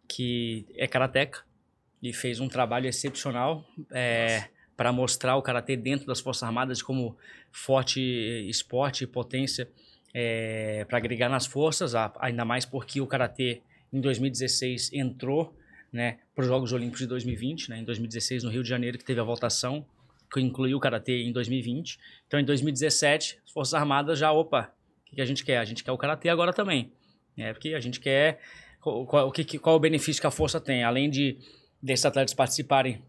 que 0.08 0.66
é 0.76 0.88
karateca 0.88 1.44
e 2.04 2.12
fez 2.12 2.40
um 2.40 2.50
trabalho 2.50 2.88
excepcional 2.88 3.66
é, 3.92 4.50
para 4.76 4.92
mostrar 4.92 5.38
o 5.38 5.42
karatê 5.42 5.78
dentro 5.78 6.06
das 6.06 6.20
Forças 6.20 6.44
Armadas 6.44 6.82
como 6.82 7.18
forte 7.52 8.02
esporte 8.50 9.04
e 9.04 9.08
potência 9.08 9.70
é, 10.14 10.86
para 10.88 10.98
agregar 10.98 11.30
nas 11.30 11.46
forças, 11.46 11.94
ainda 12.20 12.44
mais 12.44 12.66
porque 12.66 13.00
o 13.00 13.08
karatê 13.08 13.62
em 13.92 14.00
2016 14.00 14.92
entrou 14.94 15.56
né, 15.92 16.20
para 16.34 16.44
os 16.44 16.48
Jogos 16.48 16.72
Olímpicos 16.72 17.00
de 17.00 17.08
2020, 17.08 17.70
né, 17.70 17.80
em 17.80 17.84
2016 17.84 18.44
no 18.44 18.50
Rio 18.50 18.64
de 18.64 18.70
Janeiro 18.70 18.98
que 18.98 19.04
teve 19.04 19.20
a 19.20 19.24
votação 19.24 19.86
que 20.32 20.40
incluiu 20.40 20.78
o 20.78 20.80
karatê 20.80 21.24
em 21.24 21.32
2020. 21.32 22.00
Então 22.28 22.40
em 22.40 22.46
2017 22.46 23.40
as 23.46 23.52
Forças 23.52 23.74
Armadas 23.74 24.18
já 24.18 24.32
opa, 24.32 24.74
o 25.12 25.16
que 25.16 25.22
a 25.22 25.26
gente 25.26 25.44
quer? 25.44 25.58
A 25.58 25.66
gente 25.66 25.84
quer 25.84 25.92
o 25.92 25.98
karatê 25.98 26.30
agora 26.30 26.54
também, 26.54 26.92
é 27.38 27.52
porque 27.54 27.74
a 27.74 27.80
gente 27.80 28.00
quer 28.00 28.40
qual, 28.80 29.28
o 29.28 29.32
que, 29.32 29.60
qual 29.60 29.76
o 29.76 29.80
benefício 29.80 30.22
que 30.22 30.28
a 30.28 30.32
força 30.32 30.60
tem, 30.60 30.84
além 30.84 31.10
de 31.10 31.38
desses 31.82 32.06
atletas 32.06 32.34
participarem 32.34 33.02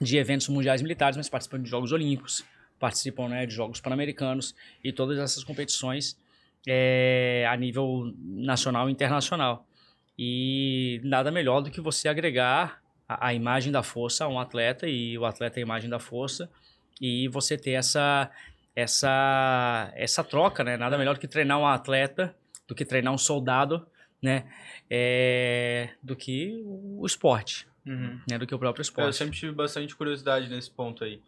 de 0.00 0.16
eventos 0.16 0.48
mundiais 0.48 0.82
militares, 0.82 1.16
mas 1.16 1.28
participam 1.28 1.62
de 1.62 1.68
Jogos 1.68 1.92
Olímpicos, 1.92 2.44
participam 2.78 3.28
né, 3.28 3.46
de 3.46 3.54
Jogos 3.54 3.80
Pan-Americanos 3.80 4.54
e 4.82 4.92
todas 4.92 5.18
essas 5.18 5.44
competições 5.44 6.16
é, 6.66 7.46
a 7.48 7.56
nível 7.56 8.12
nacional 8.18 8.88
e 8.88 8.92
internacional. 8.92 9.66
E 10.18 11.00
nada 11.04 11.30
melhor 11.30 11.62
do 11.62 11.70
que 11.70 11.80
você 11.80 12.08
agregar 12.08 12.82
a, 13.08 13.28
a, 13.28 13.34
imagem 13.34 13.72
da 13.72 13.82
força 13.82 14.24
a 14.24 14.28
um 14.28 14.38
atleta 14.38 14.86
e 14.86 15.16
o 15.18 15.24
atleta 15.24 15.58
a 15.58 15.62
imagem 15.62 15.88
da 15.88 15.98
força 15.98 16.50
e 17.00 17.28
você 17.28 17.56
ter 17.56 17.72
essa 17.72 18.30
essa 18.74 19.92
essa 19.94 20.22
troca, 20.22 20.62
né? 20.62 20.76
Nada 20.76 20.96
melhor 20.96 21.14
do 21.14 21.20
que 21.20 21.28
treinar 21.28 21.58
um 21.58 21.66
atleta 21.66 22.34
do 22.68 22.74
que 22.74 22.84
treinar 22.84 23.12
um 23.12 23.18
soldado 23.18 23.86
né? 24.22 24.44
É, 24.88 25.90
do 26.02 26.14
que 26.14 26.62
o 26.64 27.04
esporte, 27.04 27.66
uhum. 27.84 28.20
né? 28.30 28.38
Do 28.38 28.46
que 28.46 28.54
o 28.54 28.58
próprio 28.58 28.82
esporte. 28.82 29.06
Eu 29.06 29.12
sempre 29.12 29.36
tive 29.36 29.52
bastante 29.52 29.96
curiosidade 29.96 30.48
nesse 30.48 30.70
ponto 30.70 31.02
aí. 31.02 31.20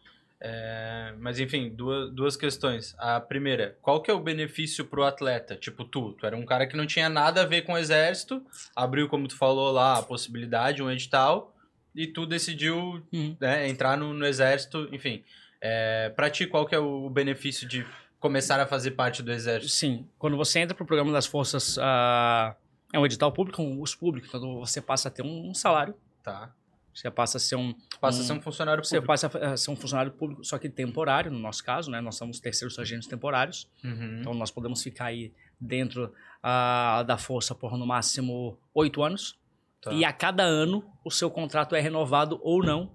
É, 0.47 1.15
mas 1.19 1.41
enfim, 1.41 1.71
duas, 1.71 2.11
duas 2.11 2.37
questões. 2.37 2.95
A 2.99 3.19
primeira, 3.19 3.79
qual 3.81 4.03
que 4.03 4.11
é 4.11 4.15
o 4.15 4.21
benefício 4.21 4.85
pro 4.85 5.03
atleta? 5.03 5.57
Tipo, 5.57 5.85
tu, 5.85 6.13
tu 6.13 6.27
era 6.27 6.37
um 6.37 6.45
cara 6.45 6.67
que 6.67 6.77
não 6.77 6.87
tinha 6.87 7.09
nada 7.09 7.41
a 7.41 7.47
ver 7.47 7.63
com 7.63 7.73
o 7.73 7.79
exército, 7.79 8.45
abriu, 8.77 9.09
como 9.09 9.27
tu 9.27 9.39
falou 9.39 9.73
lá, 9.73 9.99
a 9.99 10.03
possibilidade, 10.03 10.83
um 10.83 10.91
edital, 10.91 11.57
e 11.95 12.07
tu 12.07 12.27
decidiu 12.27 13.03
uhum. 13.11 13.35
né, 13.41 13.67
entrar 13.69 13.97
no, 13.97 14.13
no, 14.13 14.27
exército, 14.27 14.87
enfim. 14.93 15.25
É, 15.63 16.11
pra 16.11 16.29
ti, 16.29 16.47
qual 16.47 16.67
que 16.67 16.75
é 16.75 16.79
o 16.79 17.09
benefício 17.09 17.67
de 17.67 17.87
começar 18.21 18.61
a 18.61 18.67
fazer 18.67 18.91
parte 18.91 19.23
do 19.23 19.33
exército? 19.33 19.73
Sim, 19.73 20.07
quando 20.19 20.37
você 20.37 20.59
entra 20.59 20.77
pro 20.77 20.85
programa 20.85 21.11
das 21.11 21.25
forças... 21.25 21.79
Uh 21.79 22.55
é 22.95 22.99
um 22.99 23.05
edital 23.05 23.33
público, 23.33 23.61
um 23.61 23.77
curso 23.77 23.99
público, 23.99 24.29
então 24.29 24.61
você 24.61 24.81
passa 24.81 25.09
a 25.09 25.11
ter 25.11 25.23
um 25.23 25.53
salário. 25.53 25.97
Tá. 26.23 26.55
Você 26.95 27.11
passa 27.11 27.39
a 27.39 27.41
ser 27.41 27.57
um. 27.57 27.75
Passa 28.01 28.19
um, 28.19 28.23
a 28.23 28.25
ser 28.25 28.33
um 28.35 28.41
funcionário 28.41 28.83
público. 28.83 29.01
Você 29.01 29.07
passa 29.07 29.39
a 29.53 29.57
ser 29.57 29.71
um 29.71 29.77
funcionário 29.77 30.13
público, 30.13 30.45
só 30.45 30.59
que 30.59 30.69
temporário, 30.69 31.31
no 31.31 31.39
nosso 31.39 31.65
caso, 31.65 31.91
né? 31.91 32.01
Nós 32.01 32.17
somos 32.17 32.39
terceiros 32.39 32.79
agentes 32.79 33.09
temporários. 33.09 33.69
Uhum. 33.83 34.21
Então 34.21 34.35
nós 34.35 34.51
podemos 34.51 34.83
ficar 34.83 35.07
aí 35.07 35.33
dentro 35.61 36.07
uh, 36.07 37.05
da 37.05 37.19
força 37.19 37.55
por 37.55 37.77
no 37.77 37.87
máximo 37.87 38.57
oito 38.73 39.03
anos. 39.03 39.37
Tá. 39.83 39.93
E 39.93 40.05
a 40.05 40.13
cada 40.13 40.45
ano 40.45 40.85
o 41.05 41.11
seu 41.11 41.31
contrato 41.31 41.75
é 41.75 41.81
renovado 41.81 42.39
ou 42.43 42.63
não, 42.63 42.93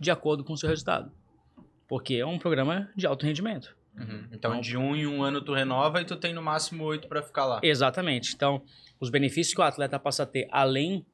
de 0.00 0.10
acordo 0.10 0.42
com 0.42 0.52
o 0.52 0.56
seu 0.56 0.68
resultado. 0.68 1.12
Porque 1.86 2.16
é 2.16 2.26
um 2.26 2.38
programa 2.38 2.90
de 2.96 3.06
alto 3.06 3.24
rendimento. 3.24 3.76
Uhum. 3.96 4.26
Então, 4.32 4.50
então, 4.52 4.60
de 4.60 4.76
um 4.76 4.94
em 4.94 5.06
um 5.06 5.22
ano 5.22 5.40
tu 5.40 5.52
renova 5.52 6.00
e 6.00 6.04
tu 6.04 6.16
tem 6.16 6.32
no 6.32 6.42
máximo 6.42 6.84
oito 6.84 7.08
para 7.08 7.22
ficar 7.22 7.44
lá. 7.44 7.60
Exatamente. 7.62 8.34
Então, 8.34 8.62
os 9.00 9.10
benefícios 9.10 9.54
que 9.54 9.60
o 9.60 9.64
atleta 9.64 9.98
passa 9.98 10.24
a 10.24 10.26
ter, 10.26 10.48
além 10.50 11.04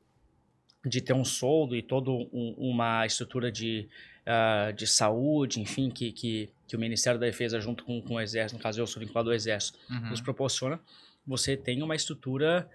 de 0.84 1.00
ter 1.00 1.12
um 1.12 1.24
soldo 1.24 1.74
e 1.74 1.82
toda 1.82 2.10
um, 2.10 2.54
uma 2.58 3.06
estrutura 3.06 3.50
de, 3.50 3.88
uh, 4.26 4.72
de 4.72 4.86
saúde, 4.86 5.60
enfim, 5.60 5.90
que, 5.90 6.12
que, 6.12 6.50
que, 6.66 6.76
o 6.76 6.78
Ministério 6.78 7.18
da 7.18 7.26
Defesa, 7.26 7.60
junto 7.60 7.84
com, 7.84 8.00
com 8.02 8.14
o 8.14 8.20
Exército, 8.20 8.58
no 8.58 8.62
caso 8.62 8.80
eu 8.80 8.86
sou 8.86 9.00
vinculado 9.00 9.30
ao 9.30 9.34
Exército, 9.34 9.78
uhum. 9.90 10.10
nos 10.10 10.20
proporciona, 10.20 10.80
você 11.26 11.56
tem 11.56 11.82
uma 11.82 11.96
estrutura 11.96 12.68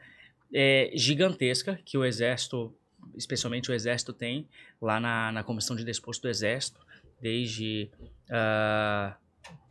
é, 0.53 0.91
gigantesca 0.95 1.79
que 1.85 1.97
o 1.97 2.03
Exército, 2.03 2.73
especialmente 3.15 3.69
o 3.69 3.73
Exército, 3.73 4.11
tem 4.11 4.47
lá 4.81 4.99
na, 4.99 5.31
na 5.31 5.43
Comissão 5.43 5.75
de 5.75 5.83
Disposto 5.83 6.23
do 6.23 6.29
Exército, 6.29 6.79
desde 7.21 7.89
uh, 8.29 9.13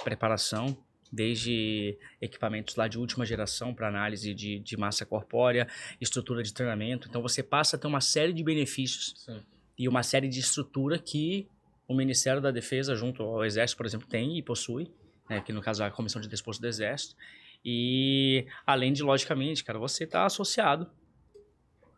preparação, 0.04 0.76
desde 1.12 1.96
equipamentos 2.20 2.76
lá 2.76 2.86
de 2.86 2.98
última 2.98 3.24
geração 3.24 3.74
para 3.74 3.88
análise 3.88 4.34
de, 4.34 4.58
de 4.58 4.76
massa 4.76 5.06
corpórea, 5.06 5.66
estrutura 6.00 6.42
de 6.42 6.52
treinamento. 6.52 7.08
Então 7.08 7.22
você 7.22 7.42
passa 7.42 7.76
a 7.76 7.78
ter 7.78 7.86
uma 7.86 8.00
série 8.00 8.32
de 8.32 8.42
benefícios 8.44 9.14
Sim. 9.16 9.40
e 9.78 9.88
uma 9.88 10.02
série 10.02 10.28
de 10.28 10.38
estrutura 10.38 10.98
que 10.98 11.48
o 11.86 11.94
Ministério 11.94 12.40
da 12.40 12.50
Defesa, 12.50 12.94
junto 12.94 13.22
ao 13.22 13.44
Exército, 13.44 13.78
por 13.78 13.86
exemplo, 13.86 14.06
tem 14.06 14.36
e 14.36 14.42
possui, 14.42 14.92
né, 15.28 15.40
que 15.40 15.52
no 15.52 15.62
caso 15.62 15.82
é 15.82 15.86
a 15.86 15.90
Comissão 15.90 16.20
de 16.20 16.28
Disposto 16.28 16.60
do 16.60 16.66
Exército. 16.66 17.16
E 17.64 18.46
além 18.66 18.92
de, 18.92 19.02
logicamente, 19.02 19.64
cara, 19.64 19.78
você 19.78 20.04
está 20.04 20.24
associado 20.26 20.90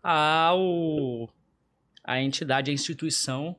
ao 0.03 1.29
a 2.03 2.21
entidade, 2.21 2.71
a 2.71 2.75
instituição 2.75 3.57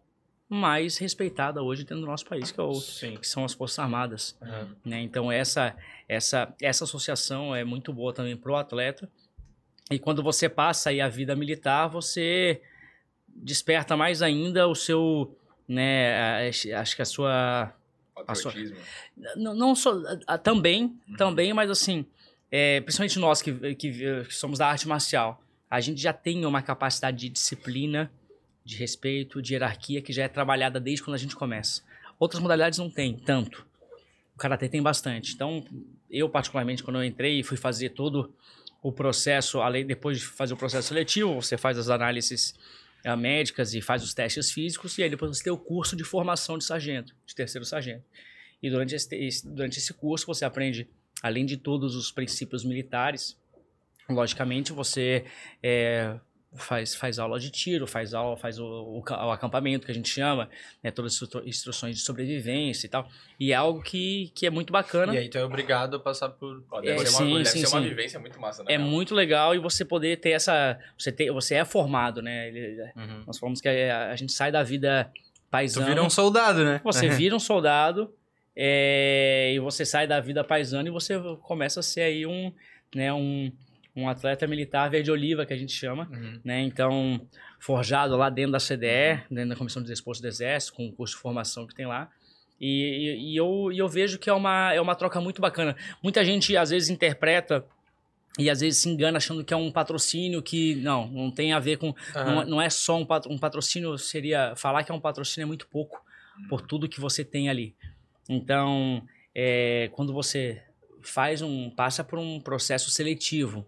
mais 0.53 0.97
respeitada 0.97 1.63
hoje 1.63 1.83
dentro 1.83 2.01
do 2.01 2.07
nosso 2.07 2.25
país, 2.25 2.51
que, 2.51 2.59
é 2.59 2.63
o, 2.63 2.73
que 3.19 3.25
são 3.25 3.45
as 3.45 3.53
Forças 3.53 3.79
Armadas. 3.79 4.35
Uhum. 4.41 4.75
Né? 4.83 5.01
Então, 5.01 5.31
essa, 5.31 5.73
essa, 6.09 6.53
essa 6.61 6.83
associação 6.83 7.55
é 7.55 7.63
muito 7.63 7.93
boa 7.93 8.13
também 8.13 8.35
para 8.35 8.51
o 8.51 8.55
atleta. 8.57 9.09
E 9.89 9.97
quando 9.97 10.21
você 10.21 10.49
passa 10.49 10.89
aí 10.89 10.99
a 10.99 11.07
vida 11.07 11.35
militar, 11.37 11.87
você 11.87 12.61
desperta 13.27 13.95
mais 13.95 14.21
ainda 14.21 14.67
o 14.67 14.75
seu, 14.75 15.33
né, 15.67 16.49
acho 16.49 16.95
que 16.95 17.01
a 17.01 17.05
sua... 17.05 17.73
A 18.27 18.35
sua 18.35 18.53
não, 19.35 19.55
não 19.55 19.73
só, 19.73 19.99
a, 20.27 20.37
também, 20.37 20.83
uhum. 21.07 21.15
também, 21.15 21.53
mas 21.53 21.71
assim, 21.71 22.05
é, 22.51 22.81
principalmente 22.81 23.17
nós 23.17 23.41
que, 23.41 23.75
que, 23.75 23.91
que 24.25 24.33
somos 24.33 24.59
da 24.59 24.67
arte 24.67 24.87
marcial, 24.87 25.41
a 25.69 25.79
gente 25.79 26.01
já 26.01 26.11
tem 26.11 26.45
uma 26.45 26.61
capacidade 26.61 27.17
de 27.17 27.29
disciplina, 27.29 28.11
de 28.63 28.77
respeito, 28.77 29.41
de 29.41 29.53
hierarquia 29.53 30.01
que 30.01 30.13
já 30.13 30.23
é 30.23 30.27
trabalhada 30.27 30.79
desde 30.79 31.03
quando 31.03 31.15
a 31.15 31.19
gente 31.19 31.35
começa. 31.35 31.81
Outras 32.19 32.41
modalidades 32.41 32.79
não 32.79 32.89
tem 32.89 33.17
tanto. 33.17 33.65
O 34.35 34.38
karatê 34.38 34.69
tem 34.69 34.81
bastante. 34.81 35.33
Então, 35.33 35.65
eu 36.09 36.29
particularmente 36.29 36.83
quando 36.83 36.97
eu 36.97 37.03
entrei 37.03 37.39
e 37.39 37.43
fui 37.43 37.57
fazer 37.57 37.89
todo 37.89 38.33
o 38.81 38.91
processo, 38.91 39.61
além 39.61 39.85
depois 39.85 40.19
de 40.19 40.25
fazer 40.25 40.53
o 40.53 40.57
processo 40.57 40.88
seletivo, 40.88 41.35
você 41.35 41.57
faz 41.57 41.77
as 41.77 41.89
análises 41.89 42.55
uh, 43.05 43.15
médicas 43.15 43.73
e 43.73 43.81
faz 43.81 44.03
os 44.03 44.13
testes 44.13 44.51
físicos 44.51 44.97
e 44.97 45.03
aí 45.03 45.09
depois 45.09 45.38
você 45.38 45.43
tem 45.43 45.53
o 45.53 45.57
curso 45.57 45.95
de 45.95 46.03
formação 46.03 46.57
de 46.57 46.63
sargento, 46.63 47.15
de 47.25 47.35
terceiro 47.35 47.65
sargento. 47.65 48.03
E 48.61 48.69
durante 48.69 48.95
esse 48.95 49.47
durante 49.47 49.77
esse 49.77 49.93
curso 49.93 50.25
você 50.25 50.45
aprende, 50.45 50.88
além 51.21 51.45
de 51.45 51.57
todos 51.57 51.95
os 51.95 52.11
princípios 52.11 52.63
militares, 52.63 53.38
logicamente 54.09 54.71
você 54.71 55.25
é, 55.61 56.19
faz, 56.55 56.93
faz 56.93 57.17
aula 57.17 57.39
de 57.39 57.49
tiro, 57.49 57.87
faz 57.87 58.13
aula, 58.13 58.35
faz 58.35 58.59
o, 58.59 58.65
o, 58.65 58.99
o 58.99 59.31
acampamento 59.31 59.85
que 59.85 59.91
a 59.91 59.95
gente 59.95 60.09
chama, 60.09 60.49
né, 60.83 60.91
todas 60.91 61.21
as 61.21 61.45
instruções 61.45 61.95
de 61.95 62.01
sobrevivência 62.01 62.87
e 62.87 62.89
tal. 62.89 63.07
E 63.39 63.51
é 63.51 63.55
algo 63.55 63.81
que, 63.81 64.31
que 64.35 64.45
é 64.45 64.49
muito 64.49 64.71
bacana. 64.71 65.13
E 65.13 65.17
aí 65.17 65.29
tu 65.29 65.37
é 65.37 65.45
obrigado 65.45 65.95
a 65.95 65.99
passar 65.99 66.29
por. 66.29 66.63
Deve 66.81 66.89
é, 66.91 67.05
ser, 67.05 67.09
uma, 67.09 67.17
sim, 67.17 67.33
deve 67.33 67.45
sim, 67.45 67.59
ser 67.59 67.67
sim. 67.67 67.75
uma 67.75 67.81
vivência 67.81 68.19
muito 68.19 68.39
massa, 68.39 68.63
né? 68.63 68.73
É 68.73 68.77
muito 68.77 69.15
legal 69.15 69.55
e 69.55 69.59
você 69.59 69.85
poder 69.85 70.17
ter 70.17 70.31
essa. 70.31 70.77
Você, 70.97 71.11
ter, 71.11 71.31
você 71.31 71.55
é 71.55 71.65
formado, 71.65 72.21
né? 72.21 72.49
Ele, 72.49 72.81
uhum. 72.95 73.23
Nós 73.25 73.39
falamos 73.39 73.61
que 73.61 73.69
a, 73.69 74.11
a, 74.11 74.15
gente 74.15 74.33
sai 74.33 74.51
da 74.51 74.61
vida 74.61 75.09
paisano. 75.49 75.85
Tu 75.85 75.89
vira 75.89 76.03
um 76.03 76.09
soldado, 76.09 76.65
né? 76.65 76.81
Você 76.83 77.07
vira 77.09 77.35
um 77.35 77.39
soldado 77.39 78.13
é, 78.55 79.53
e 79.55 79.59
você 79.59 79.85
sai 79.85 80.05
da 80.05 80.19
vida 80.19 80.43
paisana 80.43 80.89
e 80.89 80.91
você 80.91 81.17
começa 81.43 81.79
a 81.79 81.83
ser 81.83 82.01
aí 82.01 82.25
um, 82.25 82.51
né, 82.93 83.13
um, 83.13 83.51
um 83.95 84.07
atleta 84.07 84.47
militar 84.47 84.89
verde-oliva, 84.89 85.45
que 85.45 85.53
a 85.53 85.57
gente 85.57 85.73
chama. 85.73 86.07
Uhum. 86.11 86.39
Né? 86.43 86.61
Então, 86.61 87.27
forjado 87.59 88.15
lá 88.15 88.30
dentro 88.30 88.53
da 88.53 88.59
CDE, 88.59 89.23
dentro 89.30 89.49
da 89.49 89.55
Comissão 89.55 89.81
de 89.81 89.88
Desporto 89.89 90.22
do 90.22 90.27
Exército, 90.27 90.73
com 90.73 90.88
o 90.88 90.91
curso 90.93 91.15
de 91.15 91.22
formação 91.22 91.68
que 91.68 91.76
tem 91.76 91.85
lá. 91.85 92.09
E, 92.59 92.68
e, 92.68 93.34
e 93.34 93.38
eu, 93.38 93.72
e 93.72 93.80
eu 93.80 93.88
vejo 93.89 94.19
que 94.19 94.30
é 94.30 94.34
uma, 94.34 94.72
é 94.73 94.80
uma 94.80 94.95
troca 94.95 95.19
muito 95.19 95.41
bacana. 95.41 95.76
Muita 96.01 96.23
gente, 96.23 96.55
às 96.55 96.69
vezes, 96.69 96.89
interpreta 96.89 97.65
e 98.39 98.49
às 98.49 98.61
vezes 98.61 98.80
se 98.80 98.88
engana 98.88 99.18
achando 99.18 99.43
que 99.43 99.53
é 99.53 99.57
um 99.57 99.72
patrocínio 99.72 100.41
que 100.41 100.76
não, 100.76 101.07
não 101.07 101.31
tem 101.31 101.51
a 101.51 101.59
ver 101.59 101.77
com. 101.77 101.93
Não, 102.15 102.45
não 102.45 102.61
é 102.61 102.69
só 102.69 102.97
um, 102.97 103.05
pat- 103.05 103.27
um 103.27 103.38
patrocínio, 103.38 103.97
seria. 103.97 104.53
Falar 104.55 104.84
que 104.84 104.91
é 104.91 104.95
um 104.95 105.01
patrocínio 105.01 105.45
é 105.45 105.47
muito 105.47 105.68
pouco 105.68 106.01
por 106.47 106.61
tudo 106.61 106.88
que 106.88 107.01
você 107.01 107.26
tem 107.26 107.49
ali. 107.49 107.76
Então, 108.30 109.03
é, 109.35 109.89
quando 109.93 110.13
você 110.13 110.63
faz 111.01 111.41
um. 111.41 111.69
passa 111.72 112.03
por 112.03 112.19
um 112.19 112.39
processo 112.39 112.89
seletivo 112.89 113.68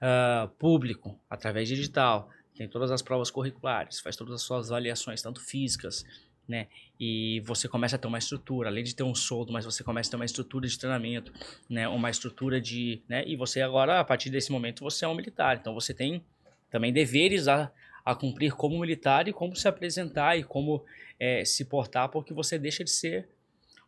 ah, 0.00 0.48
público, 0.58 1.18
através 1.28 1.68
digital, 1.68 2.30
tem 2.56 2.68
todas 2.68 2.90
as 2.90 3.02
provas 3.02 3.30
curriculares, 3.30 4.00
faz 4.00 4.16
todas 4.16 4.34
as 4.34 4.42
suas 4.42 4.70
avaliações, 4.70 5.22
tanto 5.22 5.40
físicas, 5.40 6.04
né? 6.48 6.66
E 6.98 7.40
você 7.44 7.68
começa 7.68 7.96
a 7.96 7.98
ter 7.98 8.08
uma 8.08 8.18
estrutura, 8.18 8.68
além 8.68 8.82
de 8.82 8.94
ter 8.94 9.02
um 9.02 9.14
soldo, 9.14 9.52
mas 9.52 9.64
você 9.64 9.84
começa 9.84 10.08
a 10.08 10.10
ter 10.12 10.16
uma 10.16 10.24
estrutura 10.24 10.66
de 10.66 10.78
treinamento, 10.78 11.32
né? 11.68 11.86
Uma 11.86 12.10
estrutura 12.10 12.60
de, 12.60 13.02
né? 13.08 13.22
E 13.26 13.36
você 13.36 13.60
agora, 13.60 14.00
a 14.00 14.04
partir 14.04 14.30
desse 14.30 14.50
momento, 14.50 14.82
você 14.82 15.04
é 15.04 15.08
um 15.08 15.14
militar. 15.14 15.56
Então 15.58 15.74
você 15.74 15.92
tem 15.94 16.24
também 16.70 16.92
deveres 16.92 17.46
a, 17.48 17.70
a 18.04 18.14
cumprir 18.14 18.52
como 18.54 18.78
militar 18.80 19.28
e 19.28 19.32
como 19.32 19.54
se 19.54 19.68
apresentar 19.68 20.36
e 20.38 20.42
como 20.42 20.84
eh, 21.20 21.44
se 21.44 21.64
portar, 21.66 22.08
porque 22.08 22.32
você 22.32 22.58
deixa 22.58 22.82
de 22.82 22.90
ser 22.90 23.28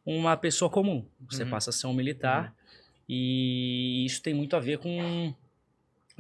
uma 0.05 0.37
pessoa 0.37 0.71
comum. 0.71 1.05
Você 1.29 1.45
Uhum. 1.45 1.51
passa 1.51 1.71
a 1.71 1.73
ser 1.73 1.87
um 1.87 1.95
militar 1.95 2.55
e 3.09 4.05
isso 4.07 4.23
tem 4.23 4.33
muito 4.35 4.55
a 4.55 4.61
ver 4.61 4.79
com 4.79 5.35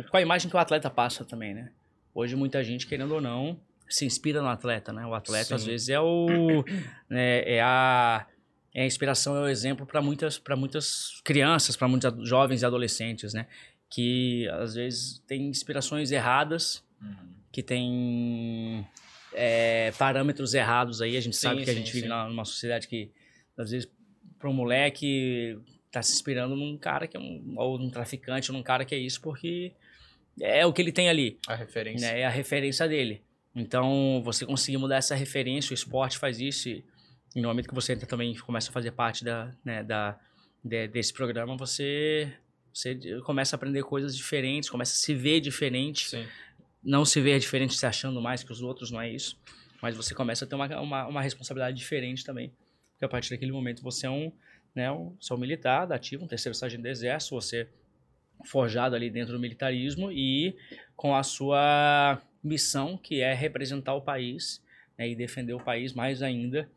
com 0.08 0.16
a 0.16 0.20
imagem 0.22 0.48
que 0.50 0.56
o 0.56 0.58
atleta 0.58 0.88
passa 0.90 1.24
também, 1.24 1.54
né? 1.54 1.70
Hoje 2.14 2.34
muita 2.36 2.62
gente, 2.64 2.86
querendo 2.86 3.12
ou 3.14 3.20
não, 3.20 3.60
se 3.88 4.04
inspira 4.04 4.40
no 4.40 4.48
atleta, 4.48 4.92
né? 4.92 5.04
O 5.06 5.14
atleta, 5.14 5.54
às 5.56 5.62
Sim. 5.62 5.68
vezes, 5.70 5.88
é 5.88 6.00
o... 6.00 6.64
É, 7.10 7.56
é 7.56 7.60
a, 7.60 8.26
é 8.74 8.82
a 8.82 8.86
inspiração, 8.86 9.36
é 9.36 9.40
o 9.40 9.48
exemplo 9.48 9.84
para 9.84 10.00
muitas, 10.00 10.38
pra 10.38 10.54
muitas 10.56 11.20
crianças, 11.24 11.76
para 11.76 11.88
muitos 11.88 12.28
jovens 12.28 12.62
e 12.62 12.66
adolescentes, 12.66 13.34
né? 13.34 13.46
Que, 13.88 14.48
às 14.50 14.74
vezes, 14.74 15.18
tem 15.26 15.48
inspirações 15.48 16.10
erradas, 16.12 16.84
Uhum. 17.02 17.30
que 17.50 17.62
tem 17.62 18.86
é, 19.32 19.90
parâmetros 19.98 20.52
errados 20.54 21.00
aí. 21.00 21.16
A 21.16 21.20
gente 21.20 21.34
Sim, 21.36 21.42
sabe 21.48 21.64
que 21.64 21.70
a 21.70 21.72
sim, 21.72 21.78
gente 21.80 21.92
vive 21.92 22.02
sim. 22.04 22.08
na- 22.08 22.28
numa 22.28 22.44
sociedade 22.44 22.86
que, 22.86 23.10
às 23.56 23.70
vezes, 23.70 23.88
para 24.38 24.48
um 24.50 24.52
moleque 24.52 25.58
tá 25.90 26.02
se 26.02 26.12
inspirando 26.12 26.54
num 26.54 26.76
cara 26.76 27.06
que 27.08 27.16
é 27.16 27.20
um... 27.20 27.54
Ou 27.56 27.78
num 27.78 27.90
traficante, 27.90 28.50
ou 28.52 28.56
num 28.56 28.62
cara 28.62 28.84
que 28.84 28.94
é 28.94 28.98
isso, 28.98 29.20
porque 29.20 29.72
é 30.40 30.64
o 30.66 30.72
que 30.72 30.80
ele 30.82 30.92
tem 30.92 31.08
ali 31.08 31.38
A 31.46 31.54
referência. 31.54 32.12
né? 32.12 32.20
É 32.20 32.26
a 32.26 32.30
referência 32.30 32.86
dele. 32.88 33.22
Então, 33.54 34.22
você 34.24 34.46
conseguir 34.46 34.76
mudar 34.78 34.96
essa 34.96 35.14
referência, 35.14 35.72
o 35.72 35.74
esporte 35.74 36.18
faz 36.18 36.38
isso. 36.40 36.68
E, 36.68 36.84
no 37.36 37.48
momento 37.48 37.68
que 37.68 37.74
você 37.74 37.92
entra 37.92 38.06
também 38.06 38.34
começa 38.36 38.70
a 38.70 38.72
fazer 38.72 38.92
parte 38.92 39.24
da, 39.24 39.52
né, 39.64 39.82
da, 39.82 40.18
de- 40.64 40.88
desse 40.88 41.12
programa, 41.12 41.56
você, 41.56 42.32
você 42.72 42.94
começa 43.24 43.54
a 43.54 43.56
aprender 43.56 43.82
coisas 43.82 44.16
diferentes, 44.16 44.70
começa 44.70 44.92
a 44.92 44.96
se 44.96 45.14
ver 45.14 45.40
diferente. 45.40 46.08
Sim. 46.10 46.26
Não 46.82 47.04
se 47.04 47.20
ver 47.20 47.38
diferente 47.38 47.74
se 47.74 47.84
achando 47.84 48.20
mais 48.22 48.42
que 48.42 48.52
os 48.52 48.62
outros, 48.62 48.90
não 48.90 49.00
é 49.00 49.10
isso. 49.10 49.38
Mas 49.82 49.96
você 49.96 50.14
começa 50.14 50.44
a 50.44 50.48
ter 50.48 50.54
uma, 50.54 50.80
uma, 50.80 51.06
uma 51.08 51.22
responsabilidade 51.22 51.76
diferente 51.76 52.24
também. 52.24 52.52
Porque 52.92 53.04
a 53.04 53.08
partir 53.08 53.30
daquele 53.30 53.50
momento 53.52 53.82
você 53.82 54.06
é 54.06 54.10
um, 54.10 54.30
né, 54.74 54.90
um, 54.90 55.16
você 55.20 55.32
é 55.32 55.36
um 55.36 55.38
militar 55.38 55.86
da 55.86 55.96
ativa, 55.96 56.22
um 56.24 56.28
terceiro 56.28 56.54
sargento 56.54 56.82
do 56.82 56.88
exército, 56.88 57.34
você 57.34 57.68
forjado 58.44 58.94
ali 58.96 59.10
dentro 59.10 59.32
do 59.32 59.38
militarismo 59.40 60.10
e 60.10 60.56
com 60.96 61.14
a 61.14 61.22
sua 61.22 62.20
missão, 62.42 62.96
que 62.96 63.20
é 63.20 63.34
representar 63.34 63.94
o 63.94 64.00
país 64.00 64.62
né, 64.98 65.08
e 65.08 65.14
defender 65.14 65.52
o 65.54 65.60
país 65.60 65.92
mais 65.92 66.22
ainda 66.22 66.68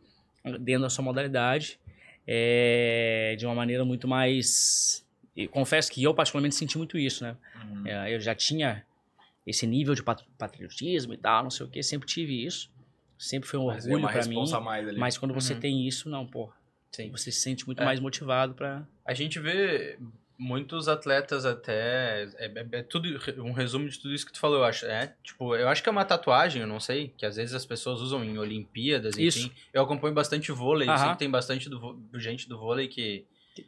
dentro 0.60 0.84
da 0.84 0.90
sua 0.90 1.04
modalidade, 1.04 1.80
é, 2.28 3.36
de 3.38 3.46
uma 3.46 3.56
maneira 3.56 3.86
muito 3.86 4.08
mais... 4.08 5.06
E 5.36 5.48
confesso 5.48 5.92
que 5.92 6.04
eu 6.04 6.14
particularmente 6.14 6.54
senti 6.56 6.78
muito 6.78 6.98
isso, 6.98 7.24
né? 7.24 7.36
Uhum. 7.64 7.88
É, 7.88 8.14
eu 8.14 8.20
já 8.20 8.36
tinha 8.36 8.86
esse 9.48 9.66
nível 9.66 9.96
de 9.96 10.04
pat- 10.04 10.24
patriotismo 10.38 11.14
e 11.14 11.18
tal, 11.18 11.44
não 11.44 11.50
sei 11.50 11.66
o 11.66 11.70
que, 11.70 11.82
sempre 11.82 12.08
tive 12.08 12.46
isso. 12.46 12.72
Sempre 13.18 13.50
foi 13.50 13.60
um 13.60 13.66
Mas 13.68 13.86
orgulho 13.86 14.00
uma 14.04 14.12
pra 14.12 14.26
mim. 14.26 14.36
mais 14.62 14.88
ali. 14.88 14.98
Mas 15.00 15.18
quando 15.18 15.34
você 15.34 15.54
Uhum. 15.54 15.60
tem 15.60 15.88
isso, 15.88 16.08
não, 16.10 16.26
pô. 16.28 16.52
Sim. 16.92 17.10
Você 17.12 17.32
se 17.32 17.40
sente 17.40 17.66
muito 17.66 17.82
É. 17.82 17.86
mais 17.86 18.00
motivado 18.00 18.54
pra. 18.54 18.86
A 19.06 19.14
gente 19.14 19.40
vê 19.40 19.98
muitos 20.38 20.88
atletas 20.88 21.46
até. 21.46 22.24
É, 22.38 22.46
é- 22.46 22.68
é 22.80 22.84
tudo 22.84 23.08
um 23.40 23.52
resumo 23.54 23.88
de 23.88 24.00
tudo 24.00 24.14
isso 24.14 24.26
que 24.26 24.34
tu 24.34 24.40
falou, 24.40 24.58
eu 24.60 24.64
acho. 24.64 24.86
É, 24.86 25.14
tipo, 25.24 25.56
eu 25.56 25.68
acho 25.70 25.82
que 25.84 25.90
é 25.90 25.92
uma 25.92 26.06
tatuagem, 26.06 26.62
eu 26.62 26.68
não 26.68 26.80
sei, 26.80 27.14
que 27.18 27.26
às 27.26 27.36
vezes 27.36 27.54
as 27.54 27.66
pessoas 27.66 28.02
usam 28.02 28.24
em 28.24 28.38
Olimpíadas, 28.38 29.14
enfim. 29.18 29.26
Isso. 29.28 29.52
Eu 29.74 29.84
acompanho 29.84 30.14
bastante 30.14 30.52
vôlei, 30.52 30.88
eu 30.90 30.98
sei 30.98 31.10
que 31.14 31.20
tem 31.20 31.30
bastante 31.30 31.70
do, 31.70 32.00
gente 32.16 32.48
do 32.50 32.58
vôlei 32.58 32.88
que. 32.88 33.26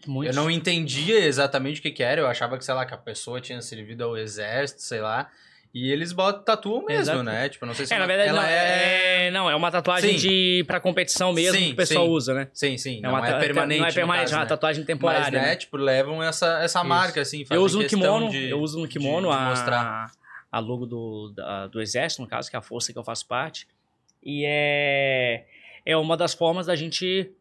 Muitos. 0.07 0.35
Eu 0.35 0.41
não 0.41 0.49
entendia 0.49 1.19
exatamente 1.25 1.79
o 1.79 1.83
que, 1.83 1.91
que 1.91 2.01
era, 2.01 2.19
eu 2.19 2.27
achava 2.27 2.57
que, 2.57 2.65
sei 2.65 2.73
lá, 2.73 2.85
que 2.85 2.93
a 2.93 2.97
pessoa 2.97 3.39
tinha 3.39 3.61
servido 3.61 4.03
ao 4.03 4.17
exército, 4.17 4.81
sei 4.81 4.99
lá. 4.99 5.29
E 5.77 5.91
eles 5.91 6.13
botam, 6.13 6.41
tatuam 6.41 6.85
mesmo, 6.85 7.01
Exato. 7.01 7.21
né? 7.23 7.49
Tipo, 7.49 7.65
não 7.65 7.73
sei 7.73 7.85
se 7.85 7.93
É, 7.93 7.97
na 7.97 8.03
uma- 8.03 8.07
verdade, 8.07 8.29
ela 8.29 8.41
não, 8.41 8.47
é... 8.49 9.29
não, 9.31 9.49
é 9.49 9.55
uma 9.57 9.69
tatuagem 9.69 10.17
Sim. 10.17 10.27
de 10.29 10.63
pra 10.65 10.79
competição 10.79 11.33
mesmo 11.33 11.59
Sim, 11.59 11.65
que 11.67 11.73
o 11.73 11.75
pessoal 11.75 12.05
sim. 12.05 12.11
usa, 12.11 12.33
né? 12.33 12.47
Sim, 12.53 12.77
sim, 12.77 12.99
É 12.99 13.01
não 13.01 13.09
uma 13.09 13.27
é 13.27 13.31
ta- 13.33 13.39
permanente. 13.39 13.81
Não 13.81 13.87
é 13.87 13.91
permanente, 13.91 14.23
caso, 14.23 14.33
é 14.35 14.37
uma 14.37 14.43
né? 14.45 14.49
tatuagem 14.49 14.85
temporária. 14.85 15.23
Mas, 15.23 15.33
né, 15.33 15.41
né? 15.41 15.55
tipo, 15.57 15.75
levam 15.75 16.23
essa, 16.23 16.59
essa 16.63 16.79
Isso. 16.79 16.87
marca, 16.87 17.19
assim, 17.19 17.43
Eu 17.51 17.61
uso 17.61 17.81
no 17.81 17.87
kimono, 17.89 18.29
de- 18.29 18.49
eu 18.49 18.59
uso 18.61 18.79
no 18.79 18.87
de- 18.87 18.93
kimono 18.93 19.27
de 19.27 19.35
a, 19.35 19.39
mostrar. 19.49 20.11
a 20.49 20.59
logo 20.59 20.85
do, 20.85 21.33
da- 21.35 21.67
do 21.67 21.81
exército, 21.81 22.21
no 22.21 22.27
caso, 22.29 22.49
que 22.49 22.55
é 22.55 22.59
a 22.59 22.61
força 22.61 22.93
que 22.93 22.97
eu 22.97 23.03
faço 23.03 23.27
parte. 23.27 23.67
E 24.23 24.45
é, 24.47 25.43
é 25.85 25.97
uma 25.97 26.15
das 26.15 26.33
formas 26.33 26.67
da 26.67 26.75
gente 26.77 27.31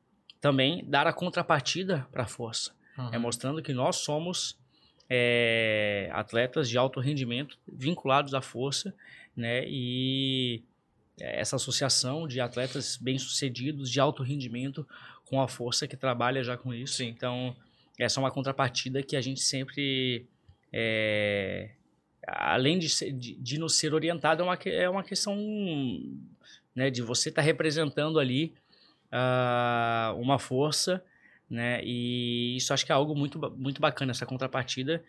também 0.40 0.84
dar 0.88 1.06
a 1.06 1.12
contrapartida 1.12 2.04
para 2.10 2.24
a 2.24 2.26
força. 2.26 2.72
Uhum. 2.98 3.10
É 3.12 3.16
mostrando 3.18 3.62
que 3.62 3.72
nós 3.72 3.98
somos 3.98 4.58
é, 5.08 6.08
atletas 6.12 6.68
de 6.68 6.78
alto 6.78 7.00
rendimento 7.00 7.58
vinculados 7.66 8.34
à 8.34 8.40
força, 8.40 8.94
né? 9.36 9.64
E 9.66 10.62
essa 11.20 11.56
associação 11.56 12.26
de 12.26 12.40
atletas 12.40 12.96
bem-sucedidos 12.96 13.90
de 13.90 14.00
alto 14.00 14.22
rendimento 14.22 14.86
com 15.26 15.40
a 15.40 15.46
força 15.46 15.86
que 15.86 15.96
trabalha 15.96 16.42
já 16.42 16.56
com 16.56 16.74
isso. 16.74 16.94
Sim. 16.94 17.08
Então, 17.08 17.54
essa 17.98 18.18
é 18.18 18.22
uma 18.22 18.30
contrapartida 18.30 19.02
que 19.02 19.16
a 19.16 19.20
gente 19.20 19.40
sempre 19.40 20.26
é, 20.72 21.70
além 22.26 22.78
de, 22.78 22.88
ser, 22.88 23.12
de, 23.12 23.34
de 23.34 23.58
nos 23.58 23.74
ser 23.76 23.94
orientado, 23.94 24.42
é 24.42 24.44
uma, 24.44 24.54
é 24.54 24.88
uma 24.88 25.04
questão 25.04 25.36
né, 26.74 26.90
de 26.90 27.02
você 27.02 27.28
estar 27.28 27.42
representando 27.42 28.18
ali 28.18 28.54
ah, 29.12 30.14
uma 30.16 30.38
força, 30.38 31.04
né? 31.50 31.80
E 31.84 32.56
isso 32.56 32.72
acho 32.72 32.84
que 32.86 32.92
é 32.92 32.94
algo 32.94 33.14
muito, 33.14 33.38
muito 33.56 33.80
bacana, 33.80 34.10
essa 34.12 34.26
contrapartida. 34.26 35.02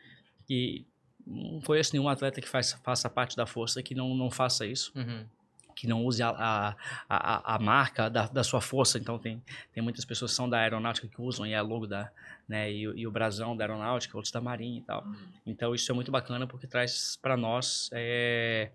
E 0.50 0.86
não 1.26 1.60
conheço 1.62 1.94
nenhum 1.94 2.08
atleta 2.10 2.40
que 2.42 2.48
faz, 2.48 2.74
faça 2.84 3.10
parte 3.10 3.36
da 3.36 3.46
força 3.46 3.82
que 3.82 3.96
não, 3.96 4.14
não 4.16 4.30
faça 4.30 4.66
isso 4.66 4.92
Uhum. 4.96 5.26
que 5.76 5.88
não 5.88 6.06
use 6.06 6.22
a, 6.24 6.30
a, 6.30 6.76
a, 7.10 7.56
a 7.56 7.60
marca 7.60 8.10
da, 8.10 8.28
da 8.28 8.44
sua 8.44 8.62
força. 8.62 8.98
Então, 9.00 9.18
tem, 9.20 9.42
tem 9.74 9.84
muitas 9.84 10.06
pessoas 10.06 10.32
que 10.32 10.36
são 10.38 10.48
da 10.48 10.60
aeronáutica 10.60 11.08
que 11.08 11.22
usam 11.22 11.46
e 11.46 11.52
é 11.54 11.62
logo 11.62 11.86
da, 11.88 12.12
né, 12.48 12.72
e, 12.72 12.88
o- 12.88 12.96
e 12.98 13.06
o 13.08 13.12
brasão 13.12 13.58
da 13.58 13.64
aeronáutica, 13.66 14.16
outros 14.16 14.32
da 14.32 14.40
marinha 14.40 14.78
e 14.78 14.82
tal. 14.84 15.04
Uhum. 15.04 15.16
Então, 15.48 15.74
isso 15.76 15.92
é 15.92 15.96
muito 15.96 16.12
bacana 16.12 16.46
porque 16.48 16.68
traz 16.68 17.18
para 17.22 17.36
nós 17.36 17.90
é, 17.92 18.70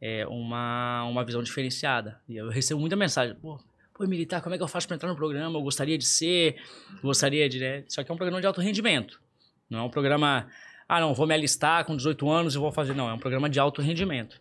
é 0.00 0.26
uma, 0.26 1.02
uma 1.04 1.24
visão 1.24 1.42
diferenciada. 1.42 2.20
E 2.28 2.36
eu 2.36 2.48
recebo 2.50 2.78
muita 2.80 2.94
mensagem, 2.94 3.34
pô, 3.36 3.58
pô, 3.96 4.06
militar, 4.06 4.42
como 4.42 4.54
é 4.54 4.58
que 4.58 4.64
eu 4.64 4.68
faço 4.68 4.86
para 4.86 4.96
entrar 4.96 5.08
no 5.08 5.16
programa? 5.16 5.58
Eu 5.58 5.62
gostaria 5.62 5.96
de 5.96 6.04
ser, 6.04 6.56
gostaria 7.02 7.48
de, 7.48 7.58
né? 7.58 7.84
Só 7.88 8.04
que 8.04 8.10
é 8.10 8.14
um 8.14 8.16
programa 8.16 8.40
de 8.40 8.46
alto 8.46 8.60
rendimento. 8.60 9.20
Não 9.70 9.80
é 9.80 9.82
um 9.82 9.90
programa, 9.90 10.46
ah, 10.88 11.00
não, 11.00 11.14
vou 11.14 11.26
me 11.26 11.34
alistar 11.34 11.84
com 11.84 11.96
18 11.96 12.30
anos 12.30 12.54
e 12.54 12.58
vou 12.58 12.70
fazer. 12.70 12.94
Não, 12.94 13.08
é 13.08 13.12
um 13.14 13.18
programa 13.18 13.48
de 13.48 13.58
alto 13.58 13.80
rendimento. 13.80 14.40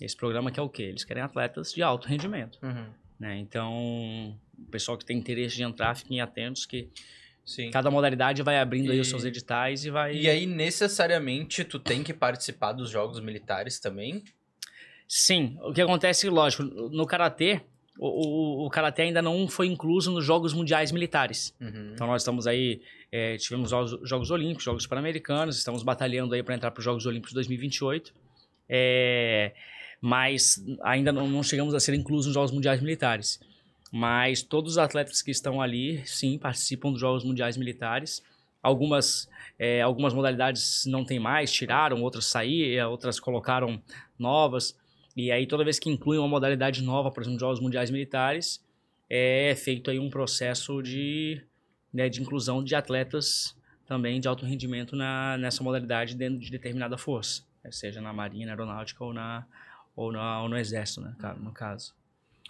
Esse 0.00 0.16
programa 0.16 0.50
que 0.50 0.60
é 0.60 0.62
o 0.62 0.68
quê? 0.68 0.82
Eles 0.84 1.04
querem 1.04 1.22
atletas 1.22 1.72
de 1.72 1.82
alto 1.82 2.06
rendimento. 2.08 2.58
Uhum. 2.62 2.86
Né? 3.18 3.38
Então, 3.38 4.36
o 4.58 4.66
pessoal 4.70 4.96
que 4.96 5.04
tem 5.04 5.16
interesse 5.18 5.56
de 5.56 5.62
entrar, 5.62 5.96
fiquem 5.96 6.20
atentos 6.20 6.66
que 6.66 6.88
Sim. 7.44 7.70
cada 7.70 7.90
modalidade 7.90 8.42
vai 8.42 8.58
abrindo 8.58 8.92
aí 8.92 9.00
os 9.00 9.06
E- 9.08 9.10
seus 9.10 9.24
editais 9.24 9.84
e 9.84 9.90
vai... 9.90 10.14
E 10.14 10.28
aí, 10.28 10.46
necessariamente, 10.46 11.64
tu 11.64 11.78
tem 11.80 12.04
que 12.04 12.12
participar 12.14 12.72
dos 12.72 12.90
jogos 12.90 13.18
militares 13.20 13.80
também? 13.80 14.22
Sim, 15.08 15.56
o 15.62 15.72
que 15.72 15.80
acontece, 15.80 16.28
lógico, 16.28 16.62
no 16.62 17.06
Karatê, 17.06 17.62
o, 17.98 18.62
o, 18.62 18.66
o 18.66 18.70
Karatê 18.70 19.02
ainda 19.02 19.20
não 19.20 19.48
foi 19.48 19.66
incluso 19.66 20.12
nos 20.12 20.24
Jogos 20.24 20.54
Mundiais 20.54 20.92
Militares. 20.92 21.54
Uhum. 21.60 21.90
Então 21.94 22.06
nós 22.06 22.22
estamos 22.22 22.46
aí, 22.46 22.80
é, 23.10 23.36
tivemos 23.36 23.72
os 23.72 24.08
Jogos 24.08 24.30
Olímpicos, 24.30 24.64
Jogos 24.64 24.86
Pan-Americanos, 24.86 25.58
estamos 25.58 25.82
batalhando 25.82 26.34
aí 26.34 26.42
para 26.42 26.54
entrar 26.54 26.70
para 26.70 26.78
os 26.78 26.84
Jogos 26.84 27.04
Olímpicos 27.06 27.34
2028. 27.34 28.14
É, 28.68 29.52
mas 30.00 30.64
ainda 30.82 31.10
não, 31.10 31.26
não 31.28 31.42
chegamos 31.42 31.74
a 31.74 31.80
ser 31.80 31.94
inclusos 31.94 32.26
nos 32.26 32.34
Jogos 32.34 32.52
Mundiais 32.52 32.80
Militares. 32.80 33.40
Mas 33.90 34.42
todos 34.42 34.72
os 34.72 34.78
atletas 34.78 35.20
que 35.20 35.30
estão 35.30 35.60
ali, 35.60 36.02
sim, 36.06 36.38
participam 36.38 36.92
dos 36.92 37.00
Jogos 37.00 37.24
Mundiais 37.24 37.56
Militares. 37.56 38.22
Algumas, 38.62 39.28
é, 39.58 39.80
algumas 39.82 40.12
modalidades 40.14 40.84
não 40.86 41.04
tem 41.04 41.18
mais, 41.18 41.50
tiraram, 41.50 42.02
outras 42.02 42.26
saíram, 42.26 42.90
outras 42.90 43.18
colocaram 43.18 43.80
novas. 44.18 44.76
E 45.18 45.32
aí, 45.32 45.48
toda 45.48 45.64
vez 45.64 45.80
que 45.80 45.90
inclui 45.90 46.16
uma 46.16 46.28
modalidade 46.28 46.80
nova, 46.80 47.10
por 47.10 47.24
exemplo, 47.24 47.40
Jogos 47.40 47.58
Mundiais 47.58 47.90
Militares, 47.90 48.64
é 49.10 49.52
feito 49.56 49.90
aí 49.90 49.98
um 49.98 50.08
processo 50.08 50.80
de, 50.80 51.42
né, 51.92 52.08
de 52.08 52.22
inclusão 52.22 52.62
de 52.62 52.76
atletas 52.76 53.56
também 53.84 54.20
de 54.20 54.28
alto 54.28 54.46
rendimento 54.46 54.94
na, 54.94 55.36
nessa 55.36 55.64
modalidade 55.64 56.14
dentro 56.14 56.38
de 56.38 56.48
determinada 56.52 56.96
força, 56.96 57.42
né, 57.64 57.72
seja 57.72 58.00
na 58.00 58.12
marinha, 58.12 58.46
na 58.46 58.52
aeronáutica 58.52 59.02
ou, 59.02 59.12
na, 59.12 59.44
ou, 59.96 60.12
na, 60.12 60.40
ou 60.40 60.48
no 60.48 60.56
exército, 60.56 61.00
né, 61.00 61.12
no 61.40 61.50
caso. 61.50 61.96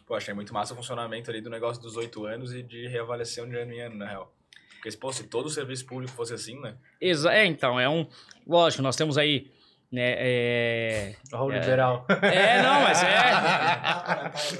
Pô, 0.06 0.14
achei 0.14 0.34
muito 0.34 0.52
massa 0.52 0.74
o 0.74 0.76
funcionamento 0.76 1.30
ali 1.30 1.40
do 1.40 1.48
negócio 1.48 1.82
dos 1.82 1.96
oito 1.96 2.26
anos 2.26 2.52
e 2.52 2.62
de 2.62 2.86
reavaliação 2.86 3.48
de 3.48 3.56
ano 3.56 3.72
em 3.72 3.80
ano, 3.80 3.96
na 3.96 4.06
real. 4.06 4.34
Porque, 4.74 4.94
pô, 4.98 5.10
se 5.10 5.24
todo 5.24 5.46
o 5.46 5.50
serviço 5.50 5.86
público 5.86 6.12
fosse 6.12 6.34
assim, 6.34 6.60
né? 6.60 6.76
Exa 7.00 7.32
é, 7.32 7.46
então, 7.46 7.80
é 7.80 7.88
um... 7.88 8.06
Lógico, 8.46 8.82
nós 8.82 8.94
temos 8.94 9.16
aí 9.16 9.50
né, 9.90 10.14
é... 10.18 11.16
O 11.32 11.50
liberal. 11.50 12.06
É, 12.22 12.62
não, 12.62 12.82
mas 12.82 13.02
é... 13.02 13.08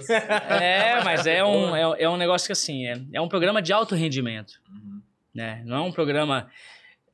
é, 0.99 1.05
mas 1.05 1.27
é 1.27 1.45
um, 1.45 1.77
é, 1.77 2.03
é, 2.03 2.09
um 2.09 2.17
negócio 2.17 2.47
que, 2.47 2.53
assim, 2.53 2.87
é, 2.87 2.99
é 3.13 3.21
um 3.21 3.29
programa 3.29 3.61
de 3.61 3.73
alto 3.73 3.95
rendimento, 3.95 4.55
uhum. 4.71 5.03
né? 5.35 5.63
Não 5.67 5.77
é 5.77 5.81
um 5.81 5.93
programa 5.93 6.49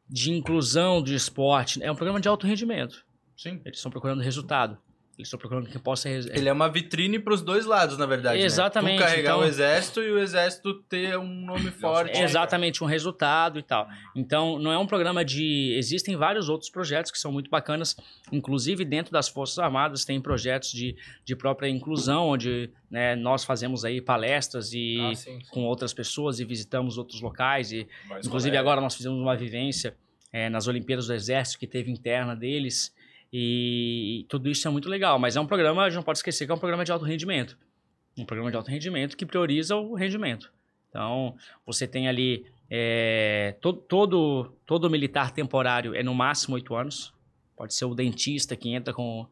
de 0.09 0.33
inclusão 0.33 1.03
do 1.03 1.13
esporte, 1.13 1.83
é 1.83 1.91
um 1.91 1.97
programa 1.97 2.21
de 2.21 2.29
alto 2.29 2.47
rendimento. 2.47 3.05
Sim. 3.37 3.61
Eles 3.65 3.79
estão 3.79 3.91
procurando 3.91 4.23
resultado. 4.23 4.79
Eles 5.17 5.29
estão 5.29 5.39
procurando 5.39 5.69
quem 5.69 5.81
possa. 5.81 6.09
Ele 6.09 6.49
é 6.49 6.53
uma 6.53 6.69
vitrine 6.69 7.21
para 7.21 7.33
os 7.33 7.41
dois 7.41 7.67
lados, 7.67 7.97
na 7.97 8.05
verdade. 8.05 8.41
Né? 8.41 8.45
Exatamente. 8.45 8.99
Né? 8.99 9.07
Tu 9.07 9.09
carregar 9.09 9.31
então... 9.31 9.41
o 9.41 9.45
exército 9.45 10.03
e 10.03 10.11
o 10.11 10.19
exército 10.19 10.75
ter 10.89 11.17
um 11.17 11.47
nome 11.47 11.71
forte. 11.71 12.21
Exatamente, 12.21 12.83
um 12.83 12.87
resultado 12.87 13.59
e 13.59 13.63
tal. 13.63 13.87
Então, 14.17 14.59
não 14.59 14.73
é 14.73 14.79
um 14.79 14.87
programa 14.87 15.25
de. 15.25 15.73
Existem 15.79 16.17
vários 16.17 16.49
outros 16.49 16.69
projetos 16.69 17.13
que 17.13 17.19
são 17.19 17.31
muito 17.31 17.49
bacanas. 17.49 17.97
Inclusive, 18.33 18.85
dentro 18.85 19.13
das 19.13 19.29
Forças 19.29 19.59
Armadas, 19.59 20.05
tem 20.05 20.21
projetos 20.21 20.73
de, 20.73 20.97
de 21.25 21.37
própria 21.37 21.69
inclusão, 21.69 22.29
onde 22.29 22.71
né, 22.91 23.15
nós 23.15 23.45
fazemos 23.45 23.85
aí 23.85 24.01
palestras 24.01 24.73
e 24.73 24.99
ah, 25.01 25.15
sim, 25.15 25.39
sim. 25.41 25.47
com 25.51 25.63
outras 25.65 25.95
pessoas 25.95 26.41
e 26.41 26.45
visitamos 26.45 26.99
outros 26.99 27.21
locais. 27.21 27.71
E, 27.71 27.87
inclusive, 28.25 28.57
agora 28.57 28.81
nós 28.81 28.97
fizemos 28.97 29.21
uma 29.21 29.37
vivência 29.37 29.97
é, 30.33 30.49
nas 30.51 30.67
Olimpíadas 30.67 31.07
do 31.07 31.15
Exército 31.15 31.61
que 31.61 31.69
teve 31.69 31.93
interna 31.93 32.35
deles. 32.35 32.93
E 33.37 34.27
tudo 34.29 34.49
isso 34.49 34.69
é 34.69 34.71
muito 34.71 34.89
legal, 34.89 35.19
mas 35.19 35.35
é 35.35 35.41
um 35.41 35.47
programa, 35.47 35.83
a 35.83 35.91
gente 35.91 35.97
não 35.97 36.05
pode 36.05 36.19
esquecer 36.19 36.47
que 36.47 36.53
é 36.53 36.55
um 36.55 36.59
programa 36.59 36.85
de 36.85 36.93
alto 36.93 37.05
rendimento. 37.05 37.59
Um 38.17 38.25
programa 38.25 38.49
de 38.49 38.57
alto 38.57 38.71
rendimento 38.71 39.17
que 39.17 39.27
prioriza 39.27 39.75
o 39.75 39.95
rendimento. 39.97 40.53
Então, 40.89 41.35
você 41.67 41.85
tem 41.89 42.07
ali. 42.07 42.47
É, 42.71 43.57
todo, 43.61 43.81
todo, 43.81 44.55
todo 44.65 44.89
militar 44.89 45.33
temporário 45.33 45.97
é 45.97 46.03
no 46.05 46.15
máximo 46.15 46.55
oito 46.55 46.77
anos. 46.77 47.13
Pode 47.57 47.75
ser 47.75 47.87
o 47.87 47.95
dentista 47.95 48.55
que 48.55 48.69
entra 48.73 48.95
com 48.95 49.27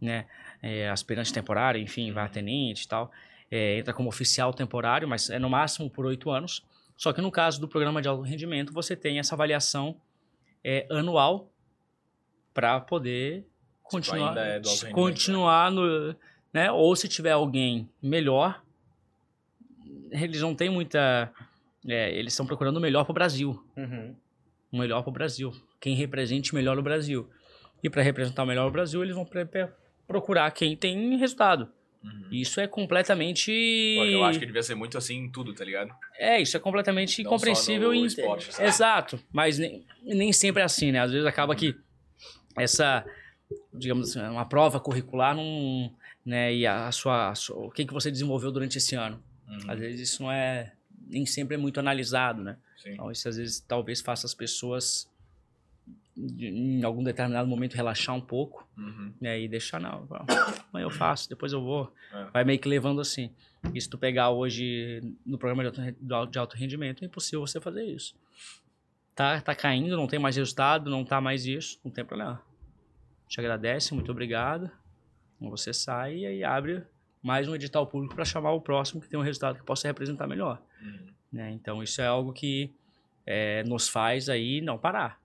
né, 0.00 0.26
é, 0.62 0.88
aspirante 0.88 1.32
temporário, 1.32 1.80
enfim, 1.80 2.16
a 2.16 2.28
tenente 2.28 2.84
e 2.84 2.88
tal. 2.88 3.10
É, 3.50 3.78
entra 3.78 3.92
como 3.92 4.08
oficial 4.08 4.54
temporário, 4.54 5.08
mas 5.08 5.28
é 5.28 5.40
no 5.40 5.50
máximo 5.50 5.90
por 5.90 6.06
oito 6.06 6.30
anos. 6.30 6.64
Só 6.96 7.12
que 7.12 7.20
no 7.20 7.32
caso 7.32 7.60
do 7.60 7.66
programa 7.66 8.00
de 8.00 8.06
alto 8.06 8.22
rendimento, 8.22 8.72
você 8.72 8.94
tem 8.94 9.18
essa 9.18 9.34
avaliação 9.34 9.96
anual 10.88 11.49
para 12.52 12.80
poder 12.80 13.44
continuar, 13.82 14.36
é 14.36 14.60
continuar 14.92 15.70
no, 15.70 16.14
né? 16.52 16.70
Ou 16.70 16.94
se 16.94 17.08
tiver 17.08 17.32
alguém 17.32 17.88
melhor, 18.02 18.62
eles 20.10 20.40
não 20.40 20.54
têm 20.54 20.70
muita, 20.70 21.32
é, 21.86 22.12
eles 22.16 22.32
estão 22.32 22.46
procurando 22.46 22.76
o 22.76 22.80
melhor 22.80 23.04
para 23.04 23.12
o 23.12 23.14
Brasil, 23.14 23.62
uhum. 23.76 24.14
o 24.72 24.78
melhor 24.78 25.02
para 25.02 25.10
o 25.10 25.12
Brasil, 25.12 25.52
quem 25.80 25.94
represente 25.94 26.54
melhor 26.54 26.78
o 26.78 26.82
Brasil. 26.82 27.28
E 27.82 27.88
para 27.88 28.02
representar 28.02 28.44
melhor 28.44 28.68
o 28.68 28.70
Brasil, 28.70 29.02
eles 29.02 29.14
vão 29.14 29.26
procurar 30.06 30.50
quem 30.50 30.76
tem 30.76 31.16
resultado. 31.16 31.70
Uhum. 32.02 32.28
Isso 32.30 32.60
é 32.60 32.66
completamente. 32.66 33.50
Eu 33.50 34.24
acho 34.24 34.38
que 34.38 34.46
devia 34.46 34.62
ser 34.62 34.74
muito 34.74 34.96
assim 34.96 35.16
em 35.16 35.30
tudo, 35.30 35.52
tá 35.54 35.64
ligado? 35.64 35.94
É, 36.18 36.40
isso 36.40 36.56
é 36.56 36.60
completamente 36.60 37.22
Não 37.22 37.30
incompreensível. 37.30 37.92
Em... 37.92 38.04
Esporte, 38.04 38.50
Exato, 38.60 39.20
mas 39.32 39.58
nem, 39.58 39.84
nem 40.02 40.32
sempre 40.32 40.62
é 40.62 40.64
assim, 40.64 40.92
né? 40.92 41.00
Às 41.00 41.12
vezes 41.12 41.26
acaba 41.26 41.54
que 41.54 41.74
essa, 42.56 43.04
digamos 43.72 44.10
assim, 44.10 44.26
uma 44.28 44.44
prova 44.44 44.80
curricular 44.80 45.34
não, 45.34 45.92
né, 46.24 46.54
e 46.54 46.66
a 46.66 46.90
sua, 46.92 47.30
a 47.30 47.34
sua, 47.34 47.66
o 47.66 47.70
que 47.70 47.84
que 47.84 47.92
você 47.92 48.10
desenvolveu 48.10 48.50
durante 48.50 48.78
esse 48.78 48.94
ano. 48.94 49.22
Uhum. 49.48 49.70
Às 49.70 49.78
vezes 49.78 50.10
isso 50.10 50.22
não 50.22 50.32
é 50.32 50.72
nem 51.06 51.26
sempre 51.26 51.54
é 51.54 51.58
muito 51.58 51.80
analisado, 51.80 52.42
né? 52.42 52.56
Sim. 52.76 52.92
Então 52.92 53.10
isso 53.10 53.28
às 53.28 53.36
vezes 53.36 53.60
talvez 53.60 54.00
faça 54.00 54.26
as 54.26 54.34
pessoas 54.34 55.08
em 56.16 56.82
algum 56.82 57.02
determinado 57.02 57.48
momento 57.48 57.74
relaxar 57.74 58.14
um 58.14 58.20
pouco 58.20 58.68
uhum. 58.76 59.12
né, 59.20 59.40
e 59.40 59.48
deixar 59.48 59.80
não, 59.80 60.06
amanhã 60.10 60.84
eu 60.84 60.90
faço, 60.92 61.28
depois 61.28 61.52
eu 61.52 61.62
vou, 61.62 61.92
é. 62.12 62.24
vai 62.32 62.44
meio 62.44 62.58
que 62.58 62.68
levando 62.68 63.00
assim. 63.00 63.30
E 63.74 63.80
se 63.80 63.88
tu 63.88 63.96
pegar 63.96 64.30
hoje 64.30 65.02
no 65.24 65.38
programa 65.38 65.70
de 65.70 66.12
alto, 66.12 66.30
de 66.30 66.38
alto 66.38 66.56
rendimento, 66.56 67.02
é 67.02 67.06
impossível 67.06 67.40
você 67.40 67.60
fazer 67.60 67.84
isso 67.84 68.14
tá, 69.20 69.38
tá 69.38 69.54
caindo, 69.54 69.98
não 69.98 70.06
tem 70.06 70.18
mais 70.18 70.36
resultado, 70.36 70.88
não 70.88 71.04
tá 71.04 71.20
mais 71.20 71.44
isso, 71.44 71.78
não 71.84 71.92
tem 71.92 72.02
problema. 72.02 72.40
Te 73.28 73.38
agradece, 73.38 73.92
muito 73.92 74.10
obrigado. 74.10 74.70
Você 75.38 75.74
sai 75.74 76.16
e 76.16 76.26
aí 76.26 76.42
abre 76.42 76.82
mais 77.22 77.46
um 77.46 77.54
edital 77.54 77.86
público 77.86 78.14
para 78.14 78.24
chamar 78.24 78.52
o 78.52 78.62
próximo 78.62 78.98
que 78.98 79.08
tem 79.08 79.18
um 79.18 79.22
resultado 79.22 79.58
que 79.58 79.64
possa 79.64 79.86
representar 79.86 80.26
melhor. 80.26 80.62
Uhum. 80.80 81.06
Né? 81.30 81.50
Então 81.50 81.82
isso 81.82 82.00
é 82.00 82.06
algo 82.06 82.32
que 82.32 82.74
é, 83.26 83.62
nos 83.64 83.88
faz 83.88 84.30
aí 84.30 84.62
não 84.62 84.78
parar. 84.78 85.20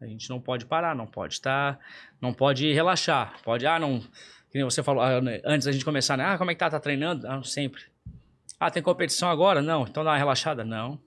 A 0.00 0.06
gente 0.06 0.30
não 0.30 0.40
pode 0.40 0.64
parar, 0.66 0.94
não 0.94 1.06
pode 1.06 1.34
estar, 1.34 1.74
tá, 1.74 1.84
não 2.20 2.32
pode 2.32 2.72
relaxar. 2.72 3.40
Pode, 3.42 3.66
ah, 3.66 3.80
não. 3.80 3.98
Que 4.50 4.58
nem 4.58 4.64
você 4.64 4.80
falou 4.80 5.02
ah, 5.02 5.20
né, 5.20 5.40
antes 5.44 5.64
da 5.64 5.72
gente 5.72 5.84
começar, 5.84 6.16
né? 6.16 6.24
Ah, 6.24 6.38
como 6.38 6.52
é 6.52 6.54
que 6.54 6.60
tá? 6.60 6.70
Tá 6.70 6.78
treinando? 6.78 7.26
Ah, 7.26 7.42
sempre. 7.42 7.82
Ah, 8.60 8.70
tem 8.70 8.82
competição 8.82 9.28
agora? 9.28 9.60
Não. 9.60 9.82
Então 9.82 10.04
dá 10.04 10.10
uma 10.10 10.18
relaxada? 10.18 10.64
Não. 10.64 11.00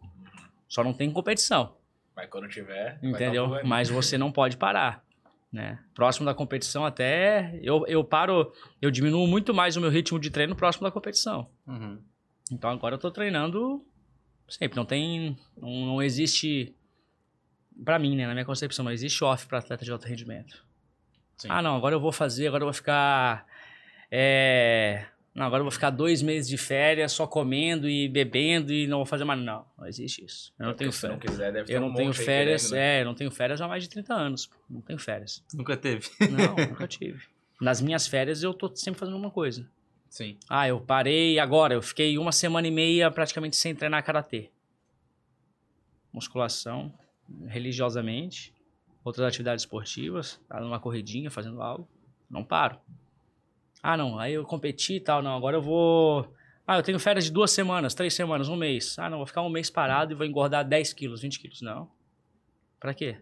Só 0.67 0.83
não 0.83 0.93
tem 0.93 1.09
competição. 1.09 1.77
Mas 2.17 2.29
quando 2.31 2.49
tiver. 2.49 2.97
Entendeu? 3.03 3.63
Mas 3.63 3.89
você 3.89 4.17
não 4.17 4.31
pode 4.31 4.57
parar. 4.57 5.05
Né? 5.53 5.79
Próximo 5.93 6.25
da 6.25 6.33
competição, 6.33 6.83
até 6.83 7.57
eu, 7.61 7.85
eu 7.87 8.03
paro, 8.03 8.51
eu 8.81 8.89
diminuo 8.89 9.27
muito 9.27 9.53
mais 9.53 9.77
o 9.77 9.81
meu 9.81 9.91
ritmo 9.91 10.19
de 10.19 10.31
treino 10.31 10.55
próximo 10.55 10.85
da 10.85 10.91
competição. 10.91 11.47
Uhum. 11.67 12.01
Então 12.51 12.71
agora 12.71 12.95
eu 12.95 12.99
tô 12.99 13.11
treinando 13.11 13.85
sempre. 14.49 14.75
Não 14.75 14.83
tem. 14.83 15.37
Não, 15.55 15.69
não 15.85 16.01
existe. 16.01 16.75
Para 17.85 17.99
mim, 17.99 18.15
né? 18.15 18.25
Na 18.25 18.33
minha 18.33 18.45
concepção, 18.45 18.83
não 18.83 18.91
existe 18.91 19.23
off 19.23 19.45
para 19.45 19.59
atleta 19.59 19.85
de 19.85 19.91
alto 19.91 20.07
rendimento. 20.07 20.65
Sim. 21.37 21.49
Ah, 21.51 21.61
não, 21.61 21.75
agora 21.75 21.93
eu 21.93 21.99
vou 21.99 22.11
fazer, 22.11 22.47
agora 22.47 22.63
eu 22.63 22.67
vou 22.67 22.73
ficar. 22.73 23.45
É, 24.09 25.05
não, 25.37 25.45
agora 25.45 25.61
eu 25.61 25.65
vou 25.65 25.71
ficar 25.71 25.91
dois 25.91 26.23
meses 26.23 26.49
de 26.49 26.57
férias 26.57 27.11
só 27.11 27.27
comendo 27.27 27.87
e 27.87 28.09
bebendo 28.09 28.73
e 28.73 28.87
não 28.87 28.97
vou 28.97 29.05
fazer 29.05 29.23
mais. 29.23 29.39
Não, 29.39 29.63
não 29.77 29.85
existe 29.85 30.25
isso. 30.25 30.51
Eu 30.57 30.65
não 30.65 30.73
tenho 30.73 30.91
férias. 30.91 30.99
Se 30.99 31.07
não 31.07 31.19
quiser, 31.19 31.53
deve 31.53 31.67
ter 31.67 31.73
eu 31.75 31.81
não 31.81 31.89
um 31.89 31.93
tenho 31.93 32.11
férias, 32.11 32.63
querendo, 32.63 32.81
né? 32.81 32.97
é, 32.97 33.01
eu 33.01 33.05
não 33.05 33.13
tenho 33.13 33.29
férias 33.29 33.61
há 33.61 33.67
mais 33.67 33.83
de 33.83 33.89
30 33.89 34.15
anos. 34.15 34.49
Não 34.67 34.81
tenho 34.81 34.97
férias. 34.97 35.43
Nunca 35.53 35.77
teve? 35.77 36.09
Não, 36.31 36.55
nunca 36.69 36.87
tive. 36.87 37.23
Nas 37.61 37.79
minhas 37.79 38.07
férias 38.07 38.41
eu 38.41 38.51
tô 38.51 38.75
sempre 38.75 38.99
fazendo 38.99 39.15
uma 39.15 39.29
coisa. 39.29 39.69
Sim. 40.09 40.39
Ah, 40.49 40.67
eu 40.67 40.81
parei 40.81 41.37
agora, 41.37 41.75
eu 41.75 41.83
fiquei 41.83 42.17
uma 42.17 42.31
semana 42.31 42.67
e 42.67 42.71
meia 42.71 43.11
praticamente 43.11 43.57
sem 43.57 43.75
treinar 43.75 44.03
karatê. 44.03 44.49
Musculação, 46.11 46.91
religiosamente, 47.45 48.51
outras 49.03 49.27
atividades 49.27 49.61
esportivas, 49.61 50.41
tá 50.49 50.59
numa 50.59 50.79
corridinha, 50.79 51.29
fazendo 51.29 51.61
algo. 51.61 51.87
Não 52.27 52.43
paro. 52.43 52.79
Ah, 53.89 53.95
não, 53.95 54.19
aí 54.19 54.33
eu 54.33 54.43
competi 54.43 54.95
e 54.95 54.99
tal, 54.99 55.21
não, 55.23 55.33
agora 55.33 55.55
eu 55.55 55.61
vou. 55.61 56.35
Ah, 56.67 56.75
eu 56.75 56.83
tenho 56.83 56.99
férias 56.99 57.23
de 57.23 57.31
duas 57.31 57.51
semanas, 57.51 57.93
três 57.93 58.13
semanas, 58.13 58.49
um 58.49 58.57
mês. 58.57 58.99
Ah, 58.99 59.09
não, 59.09 59.19
vou 59.19 59.25
ficar 59.25 59.41
um 59.41 59.49
mês 59.49 59.69
parado 59.69 60.11
e 60.11 60.13
vou 60.13 60.25
engordar 60.25 60.67
10 60.67 60.91
quilos, 60.91 61.21
20 61.21 61.39
quilos. 61.39 61.61
Não. 61.61 61.89
Pra 62.81 62.93
quê? 62.93 63.15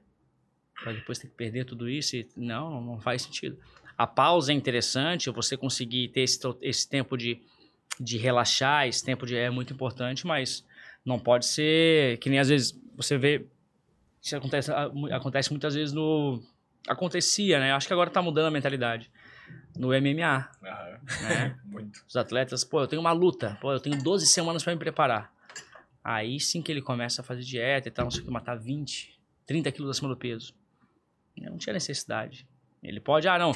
Pra 0.82 0.92
depois 0.92 1.20
ter 1.20 1.28
que 1.28 1.36
perder 1.36 1.66
tudo 1.66 1.88
isso? 1.88 2.16
E... 2.16 2.28
Não, 2.36 2.82
não 2.82 3.00
faz 3.00 3.22
sentido. 3.22 3.60
A 3.96 4.08
pausa 4.08 4.52
é 4.52 4.56
interessante, 4.56 5.30
você 5.30 5.56
conseguir 5.56 6.08
ter 6.08 6.22
esse, 6.22 6.40
esse 6.64 6.90
tempo 6.90 7.16
de, 7.16 7.40
de 8.00 8.18
relaxar, 8.18 8.88
esse 8.88 9.06
tempo 9.06 9.28
de. 9.28 9.38
É 9.38 9.52
muito 9.52 9.72
importante, 9.72 10.26
mas 10.26 10.66
não 11.06 11.20
pode 11.20 11.46
ser. 11.46 12.18
Que 12.18 12.28
nem 12.28 12.40
às 12.40 12.50
vezes 12.50 12.76
você 12.98 13.20
vê. 13.20 13.46
Isso 14.20 14.36
acontece, 14.36 14.72
acontece 15.12 15.52
muitas 15.52 15.76
vezes 15.76 15.94
no. 15.94 16.42
Acontecia, 16.88 17.60
né? 17.60 17.72
Acho 17.72 17.86
que 17.86 17.94
agora 17.94 18.10
tá 18.10 18.20
mudando 18.20 18.48
a 18.48 18.52
mentalidade 18.52 19.12
no 19.78 19.88
MMA. 19.90 20.50
Né? 20.62 21.56
Muito. 21.66 22.04
Os 22.08 22.16
atletas, 22.16 22.64
pô, 22.64 22.82
eu 22.82 22.88
tenho 22.88 23.02
uma 23.02 23.12
luta, 23.12 23.58
pô, 23.62 23.72
eu 23.72 23.80
tenho 23.80 24.02
12 24.02 24.26
semanas 24.28 24.64
para 24.64 24.74
me 24.74 24.80
preparar. 24.80 25.34
Aí 26.04 26.40
sim 26.40 26.62
que 26.62 26.72
ele 26.72 26.82
começa 26.82 27.22
a 27.22 27.24
fazer 27.24 27.42
dieta 27.42 27.88
e 27.88 27.92
tal, 27.92 28.06
não 28.06 28.12
sei 28.12 28.22
o 28.22 28.26
que, 28.26 28.32
matar 28.32 28.56
20, 28.56 29.20
30 29.46 29.72
quilos 29.72 29.90
acima 29.92 30.10
do 30.10 30.16
peso. 30.18 30.54
Não 31.38 31.58
tinha 31.58 31.74
necessidade. 31.74 32.48
Ele 32.84 33.00
pode, 33.00 33.28
ah, 33.28 33.38
não, 33.40 33.54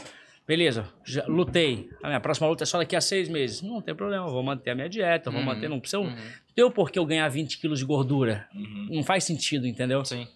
Beleza, 0.47 0.91
já 1.05 1.23
lutei. 1.27 1.91
A 2.01 2.07
minha 2.07 2.19
próxima 2.19 2.47
luta 2.47 2.63
é 2.63 2.65
só 2.65 2.79
daqui 2.79 2.95
a 2.95 3.01
seis 3.01 3.29
meses. 3.29 3.61
Não 3.61 3.83
tem 3.83 3.93
problema, 3.93 4.25
vou 4.25 4.41
manter 4.41 4.71
a 4.71 4.75
minha 4.75 4.89
dieta, 4.89 5.29
vou 5.29 5.41
Uhum. 5.41 5.45
manter. 5.45 5.69
Não 5.69 5.79
precisa. 5.79 5.99
Uhum. 5.99 6.15
Deu 6.55 6.71
porque 6.71 6.97
eu 6.97 7.05
ganhar 7.05 7.29
20 7.29 7.59
quilos 7.59 7.77
de 7.77 7.85
gordura. 7.85 8.49
Uhum. 8.55 8.87
Não 8.89 9.03
faz 9.03 9.25
sentido, 9.25 9.67
entendeu? 9.67 10.03
Sim. 10.03 10.27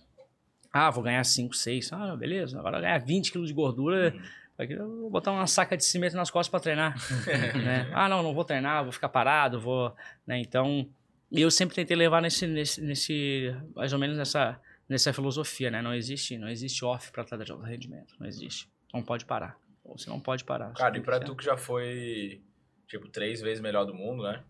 Ah, 0.72 0.92
vou 0.92 1.04
ganhar 1.04 1.24
5, 1.24 1.56
6. 1.56 1.92
Ah, 1.94 2.16
beleza. 2.16 2.60
Agora 2.60 2.80
ganhar 2.80 3.00
20 3.00 3.32
quilos 3.32 3.48
de 3.48 3.56
gordura. 3.56 4.14
Aqui 4.58 4.74
Eu 4.74 4.88
vou 5.02 5.10
botar 5.10 5.32
uma 5.32 5.48
saca 5.48 5.76
de 5.78 5.84
cimento 5.84 6.16
nas 6.16 6.30
costas 6.32 6.50
pra 6.50 6.60
treinar. 6.60 6.96
né? 7.64 7.90
Ah, 7.94 8.08
não, 8.10 8.22
não 8.24 8.34
vou 8.34 8.46
treinar, 8.46 8.84
vou 8.84 8.92
ficar 8.92 9.10
parado, 9.10 9.60
vou. 9.60 9.96
né? 10.26 10.40
Então, 10.40 10.88
eu 11.32 11.50
sempre 11.52 11.76
tentei 11.76 11.96
levar 11.98 12.22
nesse, 12.22 12.46
nesse, 12.48 12.82
nesse. 12.82 13.56
Mais 13.76 13.92
ou 13.94 14.00
menos 14.00 14.18
nessa, 14.18 14.60
nessa 14.88 15.12
filosofia, 15.14 15.72
né? 15.72 15.82
Não 15.82 15.94
existe, 15.94 16.38
não 16.38 16.48
existe 16.50 16.84
off 16.86 17.12
pra 17.12 17.24
atleta 17.24 17.44
de 17.44 17.52
alto 17.52 17.64
rendimento. 17.64 18.16
Não 18.20 18.28
existe. 18.28 18.70
Não 18.94 19.02
pode 19.02 19.26
parar. 19.26 19.58
Você 19.86 20.10
não 20.10 20.20
pode 20.20 20.44
parar. 20.44 20.72
Cara, 20.74 20.98
e 20.98 21.04
ser- 21.04 21.20
tu 21.26 21.36
que 21.36 21.44
já 21.44 21.58
foi, 21.58 22.42
tipo, 22.88 23.08
três 23.10 23.42
vezes 23.42 23.60
melhor 23.62 23.86
do 23.86 23.94
mundo, 23.94 24.24
né? 24.24 24.42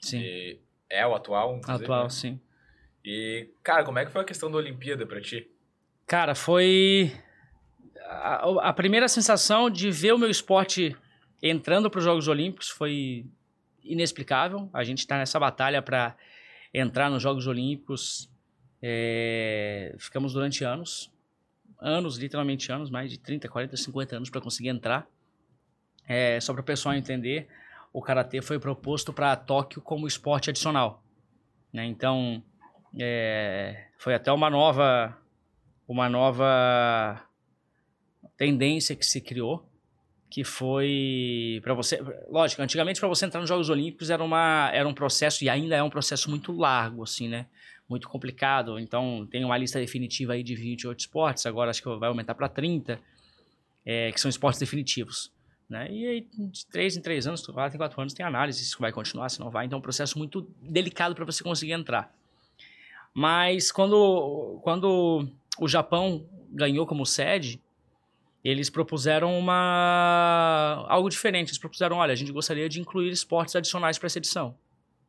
Sim. 0.00 0.20
E 0.20 0.60
é 0.88 1.06
o 1.06 1.14
atual, 1.14 1.60
Atual, 1.66 2.04
né? 2.04 2.10
sim. 2.10 2.40
E, 3.04 3.48
cara, 3.62 3.84
como 3.84 3.98
é 3.98 4.04
que 4.04 4.12
foi 4.12 4.20
a 4.20 4.24
questão 4.24 4.50
da 4.50 4.58
Olimpíada 4.58 5.06
pra 5.06 5.20
ti? 5.20 5.50
Cara, 6.06 6.34
foi 6.34 7.12
a, 8.08 8.70
a 8.70 8.72
primeira 8.72 9.06
sensação 9.06 9.68
de 9.68 9.90
ver 9.90 10.12
o 10.14 10.18
meu 10.18 10.30
esporte 10.30 10.96
entrando 11.42 11.90
para 11.90 11.98
os 11.98 12.04
Jogos 12.04 12.26
Olímpicos 12.26 12.70
foi 12.70 13.26
inexplicável. 13.84 14.70
A 14.72 14.82
gente 14.82 14.98
está 14.98 15.18
nessa 15.18 15.38
batalha 15.38 15.82
para 15.82 16.16
entrar 16.72 17.10
nos 17.10 17.22
Jogos 17.22 17.46
Olímpicos. 17.46 18.30
É, 18.80 19.94
ficamos 19.98 20.32
durante 20.32 20.64
anos, 20.64 21.12
anos, 21.80 22.16
literalmente 22.16 22.72
anos, 22.72 22.90
mais 22.90 23.10
de 23.10 23.18
30, 23.18 23.48
40, 23.48 23.76
50 23.76 24.16
anos 24.16 24.30
para 24.30 24.40
conseguir 24.40 24.70
entrar. 24.70 25.06
É, 26.06 26.40
só 26.40 26.52
para 26.54 26.62
o 26.62 26.64
pessoal 26.64 26.94
entender, 26.94 27.46
o 27.92 28.00
karatê 28.00 28.40
foi 28.40 28.58
proposto 28.58 29.12
para 29.12 29.36
Tóquio 29.36 29.82
como 29.82 30.06
esporte 30.06 30.48
adicional. 30.48 31.02
né? 31.72 31.84
Então, 31.84 32.42
é, 32.98 33.88
foi 33.98 34.14
até 34.14 34.32
uma 34.32 34.48
nova 34.48 35.16
uma 35.86 36.08
nova 36.08 37.27
tendência 38.38 38.96
que 38.96 39.04
se 39.04 39.20
criou, 39.20 39.68
que 40.30 40.44
foi 40.44 41.60
para 41.62 41.74
você, 41.74 42.00
lógico, 42.30 42.62
antigamente 42.62 43.00
para 43.00 43.08
você 43.08 43.26
entrar 43.26 43.40
nos 43.40 43.48
Jogos 43.48 43.68
Olímpicos 43.68 44.10
era 44.10 44.22
uma 44.22 44.70
era 44.72 44.88
um 44.88 44.94
processo 44.94 45.42
e 45.44 45.50
ainda 45.50 45.74
é 45.74 45.82
um 45.82 45.90
processo 45.90 46.30
muito 46.30 46.52
largo 46.52 47.02
assim, 47.02 47.28
né? 47.28 47.46
Muito 47.88 48.08
complicado. 48.08 48.78
Então, 48.78 49.26
tem 49.30 49.44
uma 49.44 49.56
lista 49.56 49.80
definitiva 49.80 50.34
aí 50.34 50.42
de 50.42 50.54
28 50.54 51.00
esportes, 51.00 51.46
agora 51.46 51.70
acho 51.70 51.82
que 51.82 51.88
vai 51.96 52.08
aumentar 52.08 52.34
para 52.34 52.48
30, 52.48 53.00
é, 53.84 54.12
que 54.12 54.20
são 54.20 54.28
esportes 54.28 54.60
definitivos. 54.60 55.32
Né? 55.68 55.90
E 55.90 56.06
aí, 56.06 56.28
de 56.30 56.66
3 56.66 56.98
em 56.98 57.00
3 57.00 57.26
anos, 57.26 57.46
4 57.46 57.76
em 57.76 57.78
4 57.78 58.00
anos, 58.00 58.12
tem 58.12 58.24
análise 58.24 58.62
se 58.62 58.78
vai 58.78 58.92
continuar, 58.92 59.30
se 59.30 59.40
não 59.40 59.50
vai. 59.50 59.64
Então, 59.64 59.78
é 59.78 59.80
um 59.80 59.82
processo 59.82 60.18
muito 60.18 60.46
delicado 60.60 61.14
para 61.14 61.24
você 61.24 61.42
conseguir 61.42 61.72
entrar. 61.72 62.14
Mas 63.14 63.72
quando, 63.72 64.60
quando 64.62 65.26
o 65.58 65.66
Japão 65.66 66.26
ganhou 66.50 66.86
como 66.86 67.06
sede, 67.06 67.58
eles 68.44 68.70
propuseram 68.70 69.38
uma 69.38 70.84
algo 70.88 71.08
diferente. 71.08 71.48
Eles 71.48 71.58
propuseram, 71.58 71.96
olha, 71.96 72.12
a 72.12 72.16
gente 72.16 72.32
gostaria 72.32 72.68
de 72.68 72.80
incluir 72.80 73.10
esportes 73.10 73.54
adicionais 73.56 73.98
para 73.98 74.06
essa 74.06 74.18
edição. 74.18 74.54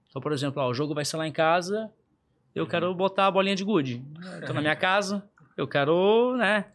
Então, 0.10 0.22
por 0.22 0.32
exemplo, 0.32 0.62
ó, 0.62 0.70
o 0.70 0.74
jogo 0.74 0.94
vai 0.94 1.06
ser 1.06 1.18
lá 1.18 1.28
em 1.28 1.32
casa, 1.32 1.92
eu 2.56 2.66
quero 2.66 2.94
botar 2.96 3.28
a 3.28 3.32
bolinha 3.32 3.56
de 3.56 3.64
gude. 3.64 4.04
Estou 4.40 4.56
na 4.56 4.62
minha 4.62 4.76
casa, 4.76 5.24
eu 5.56 5.68
quero, 5.68 6.36
né? 6.38 6.66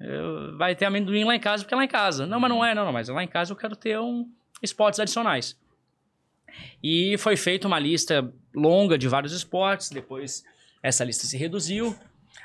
eu- 0.00 0.56
vai 0.58 0.74
ter 0.74 0.84
amendoim 0.84 1.22
lá 1.24 1.36
em 1.36 1.40
casa 1.40 1.62
porque 1.62 1.72
é 1.74 1.76
lá 1.76 1.84
em 1.84 1.88
casa. 1.88 2.26
Não, 2.26 2.40
mas 2.40 2.50
não 2.50 2.64
é, 2.64 2.74
não, 2.74 2.84
não, 2.84 2.92
mas 2.92 3.08
lá 3.08 3.22
em 3.22 3.28
casa 3.28 3.52
eu 3.52 3.56
quero 3.56 3.76
ter 3.76 3.98
um 4.00 4.28
esportes 4.60 4.98
adicionais. 4.98 5.56
E 6.82 7.16
foi 7.18 7.36
feita 7.36 7.66
uma 7.68 7.78
lista 7.78 8.32
longa 8.54 8.98
de 8.98 9.08
vários 9.08 9.32
esportes, 9.32 9.90
depois 9.90 10.44
essa 10.82 11.04
lista 11.04 11.24
se 11.26 11.36
reduziu, 11.36 11.96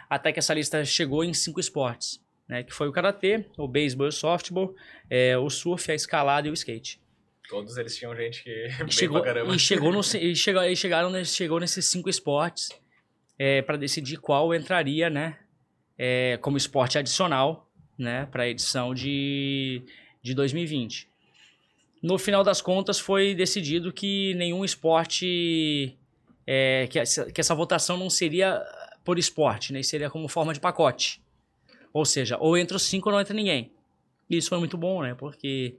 até 0.10 0.32
que 0.32 0.40
essa 0.40 0.54
lista 0.54 0.86
chegou 0.86 1.24
em 1.24 1.34
cinco 1.34 1.60
esportes, 1.60 2.22
né? 2.48 2.64
Que 2.64 2.74
foi 2.74 2.88
o 2.88 2.92
karatê, 2.92 3.46
o 3.58 3.68
beisebol, 3.68 4.08
o 4.08 4.12
softball, 4.12 4.76
é, 5.10 5.38
o 5.38 5.50
surf, 5.50 5.92
a 5.92 5.96
escalada 5.96 6.48
e 6.48 6.52
o 6.52 6.54
skate. 6.54 7.00
Todos 7.50 7.78
eles 7.78 7.96
tinham 7.96 8.16
gente 8.16 8.44
que 8.44 8.70
chegou, 8.90 9.24
e 9.54 9.60
chegou, 9.60 9.92
no, 9.92 10.02
e 10.02 10.36
chegou, 10.36 10.64
e 10.64 10.76
chegaram 10.76 11.24
chegou 11.24 11.60
nesses 11.60 11.86
cinco 11.86 12.10
esportes 12.10 12.70
é, 13.40 13.62
para 13.62 13.78
decidir 13.78 14.18
qual 14.18 14.54
entraria, 14.54 15.10
né? 15.10 15.38
é, 15.98 16.38
como 16.42 16.58
esporte 16.58 16.98
adicional, 16.98 17.68
né? 17.98 18.28
Para 18.32 18.44
a 18.44 18.48
edição 18.48 18.94
de, 18.94 19.82
de 20.22 20.34
2020. 20.34 21.10
No 22.02 22.18
final 22.20 22.44
das 22.44 22.62
contas, 22.62 23.00
foi 23.00 23.34
decidido 23.34 23.92
que 23.92 24.34
nenhum 24.36 24.64
esporte. 24.64 25.98
é, 26.46 26.88
que, 26.88 27.00
essa, 27.00 27.32
que 27.32 27.42
essa 27.42 27.56
votação 27.56 27.98
não 27.98 28.10
seria 28.10 28.64
por 29.04 29.18
esporte, 29.18 29.74
né? 29.74 29.82
Seria 29.82 30.10
como 30.10 30.28
forma 30.28 30.54
de 30.54 30.60
pacote. 30.60 31.20
Ou 31.94 32.06
seja, 32.06 32.38
ou 32.40 32.58
entra 32.58 32.78
os 32.78 32.84
cinco 32.84 33.10
ou 33.10 33.14
não 33.14 33.22
entra 33.22 33.34
ninguém. 33.34 33.72
E 34.30 34.38
isso 34.38 34.50
foi 34.50 34.58
muito 34.60 34.78
bom, 34.78 35.02
né? 35.02 35.16
Porque 35.16 35.76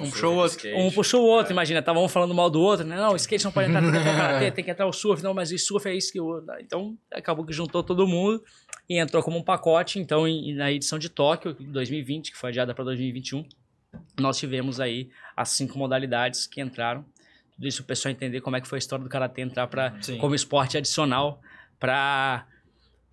Um 0.00 0.10
puxou 0.10 0.34
o 0.34 0.36
outro. 0.38 0.68
um 0.76 0.90
puxou 0.90 1.22
o 1.22 1.26
outro, 1.26 1.52
imagina, 1.52 1.82
tava 1.82 1.98
um 2.00 2.08
falando 2.08 2.34
mal 2.34 2.48
do 2.50 2.60
outro, 2.60 2.84
né? 2.86 2.96
Não, 2.96 3.12
o 3.12 3.16
skate 3.16 3.44
não 3.44 3.52
pode 3.52 3.68
entrar, 3.68 3.80
tem 3.82 3.90
que 3.92 3.98
entrar 3.98 4.12
o 4.14 4.16
karatê, 4.16 4.50
tem 4.50 4.64
que 4.64 4.70
entrar 4.70 4.86
o 4.86 4.92
surf, 4.92 5.22
não, 5.22 5.32
mas 5.34 5.50
o 5.50 5.58
surf 5.58 5.88
é 5.88 5.94
isso 5.94 6.12
que 6.12 6.20
o. 6.20 6.42
Então, 6.60 6.96
acabou 7.12 7.44
que 7.44 7.52
juntou 7.52 7.82
todo 7.82 8.06
mundo 8.06 8.42
e 8.88 8.98
entrou 8.98 9.22
como 9.22 9.38
um 9.38 9.42
pacote. 9.42 9.98
Então, 9.98 10.26
em- 10.28 10.54
na 10.54 10.70
edição 10.72 10.98
de 10.98 11.08
Tóquio, 11.08 11.56
em 11.58 11.70
2020, 11.72 12.30
que 12.32 12.36
foi 12.38 12.50
adiada 12.50 12.74
para 12.74 12.84
2021, 12.84 13.44
nós 14.18 14.38
tivemos 14.38 14.78
aí 14.80 15.08
as 15.36 15.50
cinco 15.50 15.78
modalidades 15.78 16.46
que 16.46 16.60
entraram. 16.60 17.04
Tudo 17.54 17.66
isso 17.66 17.80
o 17.82 17.84
pessoal 17.86 18.12
entender 18.12 18.42
como 18.42 18.56
é 18.56 18.60
que 18.60 18.68
foi 18.68 18.76
a 18.76 18.80
história 18.80 19.02
do 19.02 19.08
karatê 19.08 19.40
entrar 19.40 19.66
para 19.66 19.94
Sim. 20.02 20.18
como 20.18 20.34
esporte 20.34 20.76
adicional 20.76 21.40
para 21.80 22.46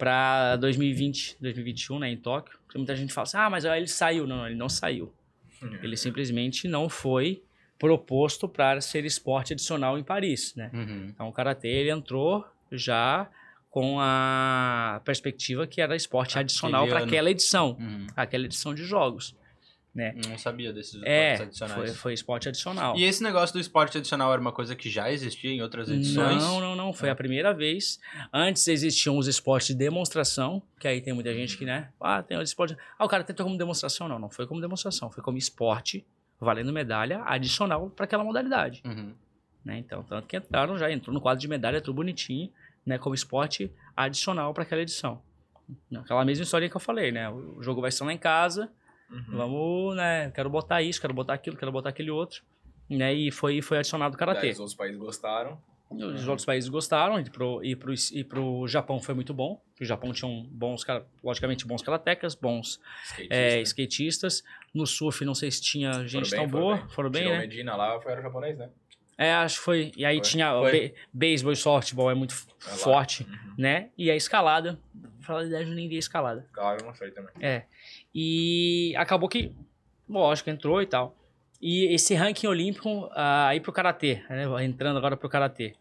para 0.04 0.58
2020, 0.58 1.38
2021, 1.40 2.00
né, 2.00 2.10
em 2.12 2.18
Tóquio. 2.18 2.60
Porque 2.66 2.78
muita 2.78 2.94
gente 2.94 3.14
fala 3.14 3.24
assim: 3.24 3.38
"Ah, 3.38 3.50
mas 3.50 3.64
ele 3.64 3.88
saiu". 3.88 4.28
Não, 4.28 4.36
não, 4.38 4.46
ele 4.48 4.56
não 4.56 4.68
saiu. 4.68 5.14
Uhum. 5.62 5.78
Ele 5.82 5.96
simplesmente 5.96 6.68
não 6.68 6.90
foi 6.90 7.42
proposto 7.80 8.50
para 8.50 8.82
ser 8.82 9.06
esporte 9.06 9.54
adicional 9.54 9.98
em 9.98 10.04
Paris, 10.04 10.54
né? 10.56 10.70
Uhum. 10.74 11.08
Então 11.10 11.30
o 11.30 11.32
karatê 11.32 11.70
ele 11.70 11.90
entrou 11.90 12.46
já 12.70 13.30
com 13.70 13.98
a 14.00 15.02
perspectiva 15.06 15.66
que 15.66 15.80
era 15.80 15.96
esporte 15.96 16.38
adicional 16.38 16.86
para 16.86 17.00
aquela 17.00 17.32
edição, 17.32 17.78
Uhum. 17.80 18.08
aquela 18.16 18.44
edição 18.46 18.76
de 18.76 18.84
jogos. 18.84 19.34
Não 19.96 20.38
sabia 20.40 20.74
desses 20.74 20.96
esportes 20.96 21.12
É, 21.14 21.44
adicionais. 21.44 21.76
foi, 21.76 21.94
foi 21.94 22.14
esporte 22.14 22.50
adicional. 22.50 22.96
E 22.98 23.04
esse 23.04 23.22
negócio 23.22 23.54
do 23.54 23.60
esporte 23.60 23.98
adicional 24.00 24.32
era 24.32 24.42
uma 24.42 24.52
coisa 24.52 24.76
que 24.76 24.90
já 24.90 25.12
existia 25.12 25.52
em 25.52 25.62
outras 25.62 25.88
edições? 25.88 26.42
Não, 26.42 26.60
não, 26.60 26.76
não. 26.76 26.92
Foi 26.94 27.10
a 27.12 27.16
primeira 27.16 27.54
vez. 27.54 28.00
Antes 28.34 28.68
existiam 28.68 29.18
os 29.18 29.28
esportes 29.28 29.68
de 29.68 29.76
demonstração, 29.76 30.64
que 30.80 30.88
aí 30.88 31.00
tem 31.00 31.14
muita 31.14 31.32
gente 31.34 31.56
que, 31.58 31.64
né? 31.66 31.90
Ah, 32.02 32.24
tem 32.24 32.38
os 32.38 32.50
esportes. 32.50 32.76
Ah, 32.98 33.06
o 33.06 33.08
cara 33.08 33.24
tentou 33.24 33.46
como 33.46 33.56
demonstração. 33.58 34.08
Não, 34.08 34.18
não 34.18 34.30
foi 34.32 34.48
como 34.48 34.60
demonstração. 34.60 35.12
Foi 35.12 35.24
como 35.24 35.38
esporte, 35.38 36.04
valendo 36.40 36.74
medalha 36.74 37.22
adicional 37.26 37.88
para 37.92 38.06
aquela 38.06 38.24
modalidade. 38.24 38.82
Uhum. 38.84 39.14
né? 39.64 39.78
Então, 39.78 40.02
tanto 40.04 40.28
que 40.28 40.36
entraram, 40.36 40.76
já 40.78 40.92
entrou 40.92 41.14
no 41.14 41.22
quadro 41.22 41.40
de 41.40 41.48
medalha, 41.48 41.80
tudo 41.80 41.96
bonitinho, 41.96 42.52
né? 42.84 42.98
Como 42.98 43.14
esporte 43.14 43.72
adicional 43.96 44.54
para 44.56 44.64
aquela 44.64 44.82
edição. 44.82 45.22
Aquela 45.96 46.26
mesma 46.26 46.44
história 46.44 46.68
que 46.68 46.76
eu 46.76 46.82
falei, 46.82 47.12
né? 47.12 47.30
O 47.30 47.62
jogo 47.62 47.80
vai 47.80 47.92
ser 47.92 48.04
lá 48.04 48.12
em 48.12 48.18
casa, 48.18 48.70
Uhum. 49.14 49.38
vamos, 49.38 49.96
né? 49.96 50.32
Quero 50.32 50.50
botar 50.50 50.82
isso, 50.82 51.00
quero 51.00 51.14
botar 51.14 51.34
aquilo, 51.36 51.56
quero 51.56 51.72
botar 51.72 51.90
aquele 51.90 52.10
outro. 52.12 52.42
Né? 52.90 53.14
E 53.14 53.32
foi, 53.32 53.62
foi 53.62 53.78
adicionado 53.78 54.16
o 54.16 54.18
karatê. 54.18 54.50
os 54.50 54.60
outros 54.60 54.76
países 54.76 54.98
gostaram. 55.00 55.58
Os 55.90 56.28
outros 56.28 56.44
países 56.46 56.68
gostaram, 56.70 57.20
e 57.20 57.30
pro, 57.30 57.64
e, 57.64 57.76
pro, 57.76 57.94
e 58.14 58.24
pro 58.24 58.68
Japão 58.68 59.00
foi 59.00 59.14
muito 59.14 59.32
bom. 59.32 59.62
O 59.80 59.86
Japão 59.86 60.12
tinha 60.12 60.28
um 60.28 60.42
bons, 60.44 60.84
cara- 60.84 61.06
logicamente, 61.24 61.68
bons 61.68 61.84
karatecas, 61.84 62.34
bons 62.34 62.80
Skatistas. 63.06 63.30
é, 63.38 63.62
skatistas. 63.62 64.44
No 64.74 64.88
surf, 64.88 65.24
não 65.24 65.36
sei 65.36 65.52
se 65.52 65.62
tinha 65.62 65.92
gente 66.08 66.32
bem, 66.32 66.40
tão 66.40 66.50
foram 66.50 66.64
boa. 66.64 66.78
bem. 66.78 66.90
Foram 66.90 67.10
bem, 67.12 67.22
Tirou 67.22 67.36
né? 67.38 67.42
Medina 67.44 67.76
lá, 67.76 68.02
foi 68.02 68.12
era 68.12 68.22
o 68.22 68.24
japonês, 68.24 68.58
né? 68.58 68.70
É, 69.18 69.34
acho 69.34 69.58
que 69.60 69.64
foi. 69.66 69.92
E 69.96 70.06
aí 70.06 70.18
Foi. 70.18 70.24
tinha 70.24 70.52
Foi. 70.52 70.94
beisebol 71.14 71.54
e 71.54 71.56
softball 71.56 72.10
é 72.10 72.16
muito 72.16 72.34
É 72.66 72.70
forte, 72.72 73.24
Uhum. 73.24 73.54
né? 73.58 73.90
E 73.98 74.10
a 74.10 74.16
escalada, 74.16 74.80
pra 75.02 75.12
falar 75.28 75.40
a 75.40 75.44
verdade, 75.44 75.70
eu 75.70 75.76
nem 75.76 75.88
vi 75.88 75.96
a 75.98 76.00
escalada. 76.00 76.48
Claro, 76.52 76.82
eu 76.82 76.86
não 76.88 76.96
sei 76.96 77.12
também. 77.12 77.32
É. 77.40 77.64
E 78.14 78.94
acabou 78.98 79.30
que, 79.30 79.52
lógico, 80.10 80.50
entrou 80.50 80.82
e 80.82 80.86
tal. 80.86 81.16
E 81.62 81.86
esse 81.94 82.14
ranking 82.16 82.48
olímpico, 82.48 83.10
ah, 83.14 83.48
aí 83.48 83.60
pro 83.60 83.72
karatê, 83.72 84.24
né? 84.30 84.46
entrando 84.66 84.98
agora 84.98 85.16
pro 85.16 85.30
karatê. 85.30 85.76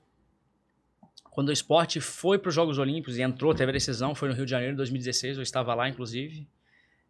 Quando 1.30 1.48
o 1.48 1.52
esporte 1.52 2.00
foi 2.00 2.38
para 2.38 2.50
os 2.50 2.54
Jogos 2.54 2.78
Olímpicos 2.78 3.16
e 3.16 3.22
entrou, 3.22 3.54
teve 3.54 3.70
a 3.70 3.72
decisão, 3.72 4.14
foi 4.14 4.28
no 4.28 4.34
Rio 4.34 4.44
de 4.44 4.50
Janeiro 4.50 4.74
em 4.74 4.76
2016, 4.76 5.38
eu 5.38 5.42
estava 5.42 5.74
lá, 5.74 5.88
inclusive, 5.88 6.46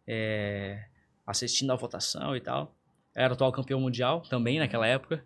é, 0.07 0.85
assistindo 1.27 1.71
a 1.71 1.75
votação 1.75 2.35
e 2.35 2.39
tal. 2.39 2.73
Era 3.13 3.31
o 3.31 3.35
atual 3.35 3.51
campeão 3.51 3.79
mundial 3.81 4.21
também 4.21 4.59
naquela 4.59 4.87
época. 4.87 5.23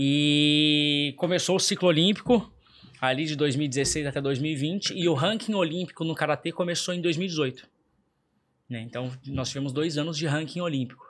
E 0.00 1.12
começou 1.16 1.56
o 1.56 1.58
ciclo 1.58 1.88
olímpico, 1.88 2.52
ali 3.00 3.24
de 3.24 3.34
2016 3.34 4.06
até 4.06 4.20
2020, 4.20 4.94
e 4.94 5.08
o 5.08 5.12
ranking 5.12 5.54
olímpico 5.54 6.04
no 6.04 6.14
Karatê 6.14 6.52
começou 6.52 6.94
em 6.94 7.00
2018. 7.00 7.68
né? 8.70 8.80
Então, 8.80 9.10
nós 9.26 9.48
tivemos 9.48 9.72
dois 9.72 9.98
anos 9.98 10.16
de 10.16 10.24
ranking 10.24 10.60
olímpico. 10.60 11.04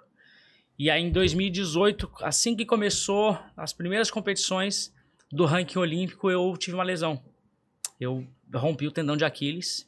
E 0.79 0.89
aí 0.89 1.03
em 1.03 1.11
2018, 1.11 2.11
assim 2.23 2.57
que 2.57 2.65
começou 2.65 3.39
as 3.55 3.75
primeiras 3.75 4.11
competições 4.11 4.91
do 5.31 5.45
ranking 5.45 5.79
olímpico, 5.79 6.31
eu 6.31 6.57
tive 6.57 6.75
uma 6.75 6.85
lesão. 6.85 7.23
Eu 8.01 8.27
rompi 8.55 8.87
o 8.87 8.91
tendão 8.91 9.19
de 9.19 9.25
Aquiles 9.27 9.87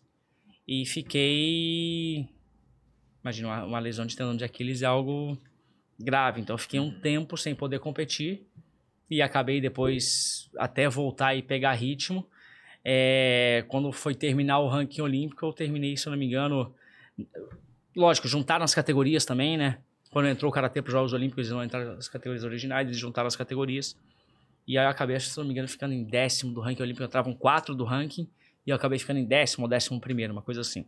e 0.68 0.85
fiquei. 0.85 2.28
Imagina, 3.22 3.64
uma, 3.64 3.78
lesão 3.78 4.05
de 4.05 4.14
tendão 4.14 4.36
de 4.36 4.44
Aquiles 4.44 4.82
é 4.82 4.86
algo 4.86 5.40
grave. 5.98 6.40
Então 6.40 6.52
eu 6.52 6.59
fiquei 6.59 6.81
um 6.81 6.90
tempo 7.01 7.36
sem 7.39 7.55
poder 7.55 7.78
competir 7.78 8.47
e 9.11 9.20
acabei 9.20 9.61
depois 9.61 10.49
até 10.57 10.89
voltar 10.89 11.35
e 11.35 11.43
pegar 11.43 11.73
ritmo. 11.73 12.27
É, 12.85 13.65
quando 13.69 13.91
foi 13.93 14.15
terminar 14.15 14.61
o 14.61 14.69
ranking 14.69 15.03
olímpico, 15.03 15.45
eu 15.45 15.53
terminei, 15.53 15.97
se 15.97 16.07
eu 16.07 16.12
não 16.12 16.19
me 16.19 16.27
engano, 16.27 16.73
lógico, 17.97 18.28
juntaram 18.28 18.65
as 18.65 18.74
categorias 18.74 19.24
também, 19.24 19.59
né? 19.59 19.78
Quando 20.11 20.28
entrou 20.28 20.51
o 20.51 20.55
Karatê 20.55 20.81
para 20.81 20.89
os 20.89 20.93
Jogos 20.93 21.12
Olímpicos, 21.12 21.47
eles 21.47 21.51
não 21.51 21.62
entraram 21.62 21.93
as 21.93 22.09
categorias 22.09 22.45
originais, 22.45 22.87
eles 22.87 22.99
juntaram 22.99 23.27
as 23.27 23.37
categorias. 23.37 23.97
E 24.66 24.78
aí 24.78 24.85
eu 24.85 24.91
acabei, 24.91 25.19
se 25.19 25.37
não 25.37 25.45
me 25.45 25.53
engano, 25.53 25.69
ficando 25.69 25.93
em 25.93 26.05
décimo 26.05 26.53
do 26.53 26.61
ranking 26.61 26.82
olímpico. 26.82 27.05
Entravam 27.05 27.35
quatro 27.35 27.74
do 27.74 27.85
ranking 27.85 28.28
e 28.66 28.70
eu 28.70 28.77
acabei 28.77 28.99
ficando 28.99 29.19
em 29.19 29.24
décimo 29.24 29.65
ou 29.65 29.69
décimo 29.69 30.01
primeiro, 30.01 30.32
uma 30.32 30.43
coisa 30.43 30.61
assim. 30.61 30.85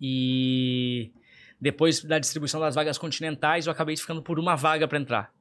E 0.00 1.10
depois 1.60 2.02
da 2.02 2.18
distribuição 2.18 2.60
das 2.60 2.74
vagas 2.74 2.96
continentais, 2.98 3.66
eu 3.66 3.72
acabei 3.72 3.96
ficando 3.96 4.22
por 4.22 4.38
uma 4.38 4.54
vaga 4.54 4.88
para 4.88 4.98
entrar. 4.98 5.32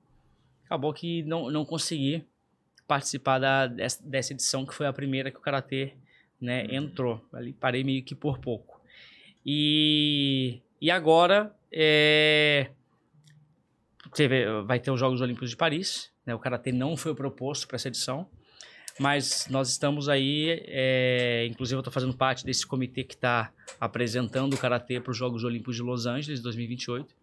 Acabou 0.70 0.94
que 0.94 1.24
não, 1.24 1.50
não 1.50 1.66
consegui 1.66 2.24
participar 2.88 3.40
da, 3.40 3.66
dessa, 3.66 4.08
dessa 4.08 4.34
edição, 4.34 4.68
que 4.68 4.74
foi 4.76 4.86
a 4.86 4.94
primeira 4.94 5.32
que 5.32 5.38
o 5.38 5.42
Karatê 5.42 5.94
né, 6.40 6.68
entrou. 6.70 7.26
Ali 7.34 7.54
parei 7.54 7.84
meio 7.84 8.04
que 8.04 8.14
por 8.14 8.38
pouco. 8.38 8.80
E, 9.44 10.60
e 10.80 10.92
agora 10.92 11.52
é, 11.72 12.70
teve, 14.14 14.62
vai 14.62 14.80
ter 14.80 14.92
os 14.92 15.00
Jogos 15.00 15.22
Olímpicos 15.22 15.50
de 15.50 15.58
Paris. 15.58 16.12
Né, 16.24 16.36
o 16.36 16.40
Karatê 16.40 16.72
não 16.72 16.96
foi 16.96 17.16
proposto 17.16 17.68
para 17.68 17.76
essa 17.76 17.88
edição. 17.88 18.30
Mas 19.00 19.48
nós 19.50 19.70
estamos 19.70 20.08
aí, 20.08 20.62
é, 20.68 21.48
inclusive 21.50 21.78
eu 21.78 21.80
estou 21.80 21.92
fazendo 21.92 22.14
parte 22.14 22.46
desse 22.46 22.68
comitê 22.68 23.04
que 23.04 23.16
está 23.16 23.52
apresentando 23.82 24.54
o 24.54 24.58
Karatê 24.58 25.00
para 25.00 25.10
os 25.10 25.18
Jogos 25.18 25.44
Olímpicos 25.44 25.78
de 25.78 25.82
Los 25.82 26.06
Angeles 26.06 26.42
2028. 26.42 27.16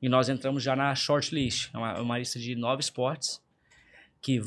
E 0.00 0.08
nós 0.08 0.28
entramos 0.28 0.62
já 0.62 0.76
na 0.76 0.94
shortlist, 0.94 1.70
é 1.74 1.78
uma, 1.78 2.00
uma 2.00 2.18
lista 2.18 2.38
de 2.38 2.54
nove 2.54 2.80
esportes 2.80 3.42
que 4.20 4.40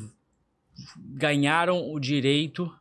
ganharam 0.97 1.91
o 1.91 1.99
direito, 1.99 2.73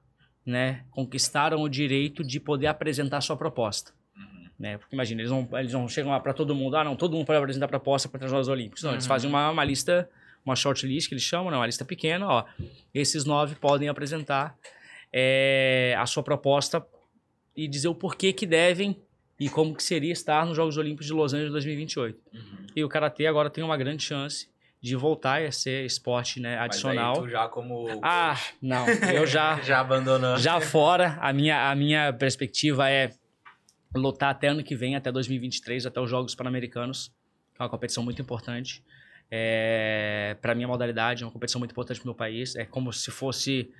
né, 0.46 0.84
conquistaram 0.90 1.60
o 1.62 1.68
direito 1.68 2.22
de 2.24 2.38
poder 2.38 2.68
apresentar 2.68 3.20
sua 3.20 3.36
proposta. 3.36 3.92
Né? 4.58 4.76
Porque 4.76 4.94
imagina, 4.94 5.22
eles 5.22 5.30
não, 5.30 5.48
eles 5.58 5.72
não 5.72 5.88
chegam 5.88 6.12
lá 6.12 6.20
para 6.20 6.34
todo 6.34 6.54
mundo, 6.54 6.76
ah, 6.76 6.84
não, 6.84 6.94
todo 6.94 7.16
mundo 7.16 7.26
pode 7.26 7.38
apresentar 7.38 7.66
proposta 7.66 8.08
para 8.08 8.24
os 8.24 8.30
Jogos 8.30 8.46
Olímpicos. 8.46 8.82
Não, 8.82 8.90
uhum. 8.90 8.96
eles 8.96 9.06
fazem 9.06 9.28
uma, 9.28 9.50
uma 9.50 9.64
lista 9.64 10.08
uma 10.44 10.56
short 10.56 10.86
list 10.86 11.08
que 11.08 11.14
eles 11.14 11.24
chamam, 11.24 11.50
né? 11.50 11.56
uma 11.56 11.66
lista 11.66 11.84
pequena, 11.84 12.26
ó. 12.26 12.44
Esses 12.94 13.24
nove 13.24 13.54
podem 13.54 13.88
apresentar 13.88 14.56
é, 15.12 15.94
a 15.98 16.06
sua 16.06 16.22
proposta 16.22 16.84
e 17.56 17.68
dizer 17.68 17.88
o 17.88 17.94
porquê 17.94 18.32
que 18.32 18.46
devem 18.46 18.96
e 19.40 19.48
como 19.48 19.74
que 19.74 19.82
seria 19.82 20.12
estar 20.12 20.44
nos 20.44 20.54
Jogos 20.54 20.76
Olímpicos 20.76 21.06
de 21.06 21.12
Los 21.14 21.32
Angeles 21.32 21.52
2028. 21.52 22.20
Uhum. 22.32 22.40
E 22.76 22.84
o 22.84 22.88
karatê 22.88 23.26
agora 23.26 23.48
tem 23.48 23.64
uma 23.64 23.76
grande 23.76 24.04
chance 24.04 24.48
de 24.82 24.94
voltar 24.94 25.42
a 25.42 25.50
ser 25.50 25.84
esporte 25.84 26.38
né, 26.38 26.58
adicional. 26.58 27.14
Mas 27.16 27.18
aí 27.18 27.24
tu 27.24 27.30
já 27.30 27.48
como 27.48 28.00
ah 28.02 28.38
não 28.60 28.86
eu 28.88 29.26
já 29.26 29.60
já 29.64 29.80
abandonou 29.80 30.36
já 30.38 30.60
fora 30.60 31.18
a 31.20 31.32
minha 31.32 31.70
a 31.70 31.74
minha 31.74 32.12
perspectiva 32.12 32.88
é 32.88 33.10
lutar 33.94 34.30
até 34.30 34.48
ano 34.48 34.62
que 34.62 34.76
vem 34.76 34.96
até 34.96 35.10
2023 35.10 35.86
até 35.86 36.00
os 36.00 36.08
Jogos 36.08 36.34
Pan-Americanos 36.34 37.12
é 37.58 37.62
uma 37.62 37.68
competição 37.68 38.02
muito 38.02 38.22
importante 38.22 38.82
é, 39.30 40.36
para 40.42 40.54
minha 40.54 40.66
modalidade, 40.66 41.22
é 41.22 41.26
uma 41.26 41.32
competição 41.32 41.60
muito 41.60 41.70
importante 41.70 42.00
para 42.00 42.06
o 42.06 42.08
meu 42.08 42.14
país. 42.14 42.56
É 42.56 42.64
como 42.64 42.92
se 42.92 43.10
fosse 43.10 43.70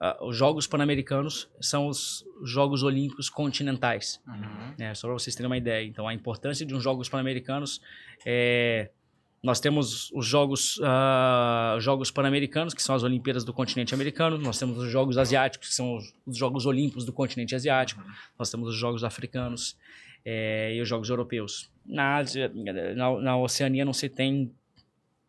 uh, 0.00 0.26
os 0.26 0.36
Jogos 0.36 0.66
Pan-Americanos 0.66 1.48
são 1.60 1.88
os 1.88 2.24
Jogos 2.44 2.82
Olímpicos 2.82 3.28
continentais. 3.28 4.20
Uhum. 4.26 4.74
É, 4.78 4.94
só 4.94 5.08
para 5.08 5.14
vocês 5.14 5.34
terem 5.34 5.48
uma 5.48 5.56
ideia. 5.56 5.86
Então, 5.86 6.06
a 6.06 6.14
importância 6.14 6.64
de 6.64 6.74
uns 6.74 6.82
Jogos 6.82 7.08
Pan-Americanos 7.08 7.80
é 8.26 8.90
nós 9.42 9.60
temos 9.60 10.10
os 10.12 10.26
Jogos, 10.26 10.78
uh, 10.78 11.80
Jogos 11.80 12.10
Pan-Americanos, 12.10 12.74
que 12.74 12.82
são 12.82 12.94
as 12.94 13.04
Olimpíadas 13.04 13.44
do 13.44 13.52
continente 13.52 13.94
americano. 13.94 14.36
Nós 14.36 14.58
temos 14.58 14.78
os 14.78 14.90
Jogos 14.90 15.16
Asiáticos, 15.16 15.68
que 15.68 15.74
são 15.74 15.96
os, 15.96 16.12
os 16.26 16.36
Jogos 16.36 16.66
Olímpicos 16.66 17.04
do 17.04 17.12
continente 17.12 17.54
asiático. 17.54 18.00
Uhum. 18.00 18.12
Nós 18.38 18.50
temos 18.50 18.68
os 18.68 18.74
Jogos 18.74 19.04
Africanos 19.04 19.76
é, 20.24 20.74
e 20.74 20.80
os 20.80 20.88
Jogos 20.88 21.08
Europeus. 21.08 21.70
Na 21.86 22.16
Ásia, 22.16 22.52
na, 22.96 23.20
na 23.20 23.36
Oceania 23.38 23.84
não 23.84 23.92
se 23.92 24.08
tem 24.08 24.52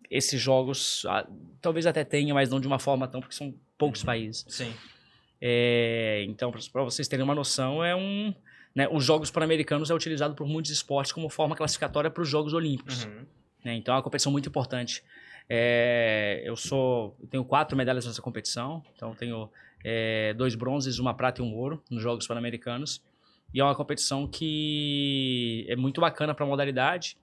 esses 0.09 0.41
jogos, 0.41 1.05
ah, 1.07 1.27
talvez 1.61 1.85
até 1.85 2.03
tenha, 2.03 2.33
mas 2.33 2.49
não 2.49 2.59
de 2.59 2.65
uma 2.65 2.79
forma 2.79 3.07
tão, 3.07 3.21
porque 3.21 3.35
são 3.35 3.53
poucos 3.79 4.01
uhum. 4.01 4.05
países. 4.05 4.45
Sim. 4.47 4.71
É, 5.41 6.23
então, 6.27 6.51
para 6.51 6.83
vocês 6.83 7.07
terem 7.07 7.23
uma 7.23 7.33
noção, 7.33 7.83
é 7.83 7.95
um. 7.95 8.33
Né, 8.75 8.87
os 8.91 9.03
Jogos 9.03 9.31
Pan-Americanos 9.31 9.89
é 9.89 9.93
utilizado 9.95 10.35
por 10.35 10.45
muitos 10.47 10.69
esportes 10.69 11.11
como 11.11 11.27
forma 11.27 11.55
classificatória 11.55 12.11
para 12.11 12.21
os 12.21 12.29
Jogos 12.29 12.53
Olímpicos. 12.53 13.05
Uhum. 13.05 13.25
Né, 13.65 13.75
então, 13.75 13.95
é 13.95 13.97
uma 13.97 14.03
competição 14.03 14.31
muito 14.31 14.47
importante. 14.47 15.03
É, 15.49 16.43
eu 16.45 16.55
sou, 16.55 17.17
eu 17.19 17.27
tenho 17.27 17.43
quatro 17.43 17.75
medalhas 17.75 18.05
nessa 18.05 18.21
competição. 18.21 18.83
Então, 18.95 19.15
tenho 19.15 19.49
é, 19.83 20.35
dois 20.35 20.53
bronzes, 20.53 20.99
uma 20.99 21.15
prata 21.15 21.41
e 21.41 21.43
um 21.43 21.55
ouro 21.55 21.81
nos 21.89 22.03
Jogos 22.03 22.27
Pan-Americanos. 22.27 23.01
E 23.51 23.59
é 23.59 23.63
uma 23.63 23.73
competição 23.73 24.27
que 24.27 25.65
é 25.67 25.75
muito 25.75 25.99
bacana 25.99 26.35
para 26.35 26.45
a 26.45 26.47
modalidade 26.47 27.17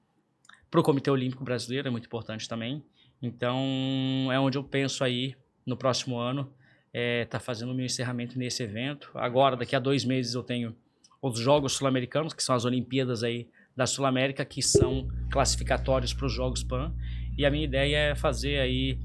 para 0.70 0.80
o 0.80 0.82
Comitê 0.82 1.10
Olímpico 1.10 1.44
Brasileiro, 1.44 1.88
é 1.88 1.90
muito 1.90 2.06
importante 2.06 2.48
também. 2.48 2.84
Então, 3.22 4.28
é 4.30 4.38
onde 4.38 4.58
eu 4.58 4.64
penso 4.64 5.04
aí, 5.04 5.34
no 5.66 5.76
próximo 5.76 6.18
ano, 6.18 6.52
é, 6.92 7.24
tá 7.24 7.40
fazendo 7.40 7.72
o 7.72 7.74
meu 7.74 7.84
encerramento 7.84 8.38
nesse 8.38 8.62
evento. 8.62 9.10
Agora, 9.14 9.56
daqui 9.56 9.74
a 9.74 9.78
dois 9.78 10.04
meses, 10.04 10.34
eu 10.34 10.42
tenho 10.42 10.74
os 11.20 11.38
Jogos 11.38 11.72
Sul-Americanos, 11.72 12.32
que 12.32 12.42
são 12.42 12.54
as 12.54 12.64
Olimpíadas 12.64 13.22
aí 13.22 13.48
da 13.76 13.86
Sul-América, 13.86 14.44
que 14.44 14.62
são 14.62 15.08
classificatórios 15.30 16.14
para 16.14 16.26
os 16.26 16.32
Jogos 16.32 16.62
PAN. 16.62 16.94
E 17.36 17.44
a 17.44 17.50
minha 17.50 17.64
ideia 17.64 17.96
é 17.96 18.14
fazer 18.14 18.60
aí 18.60 18.98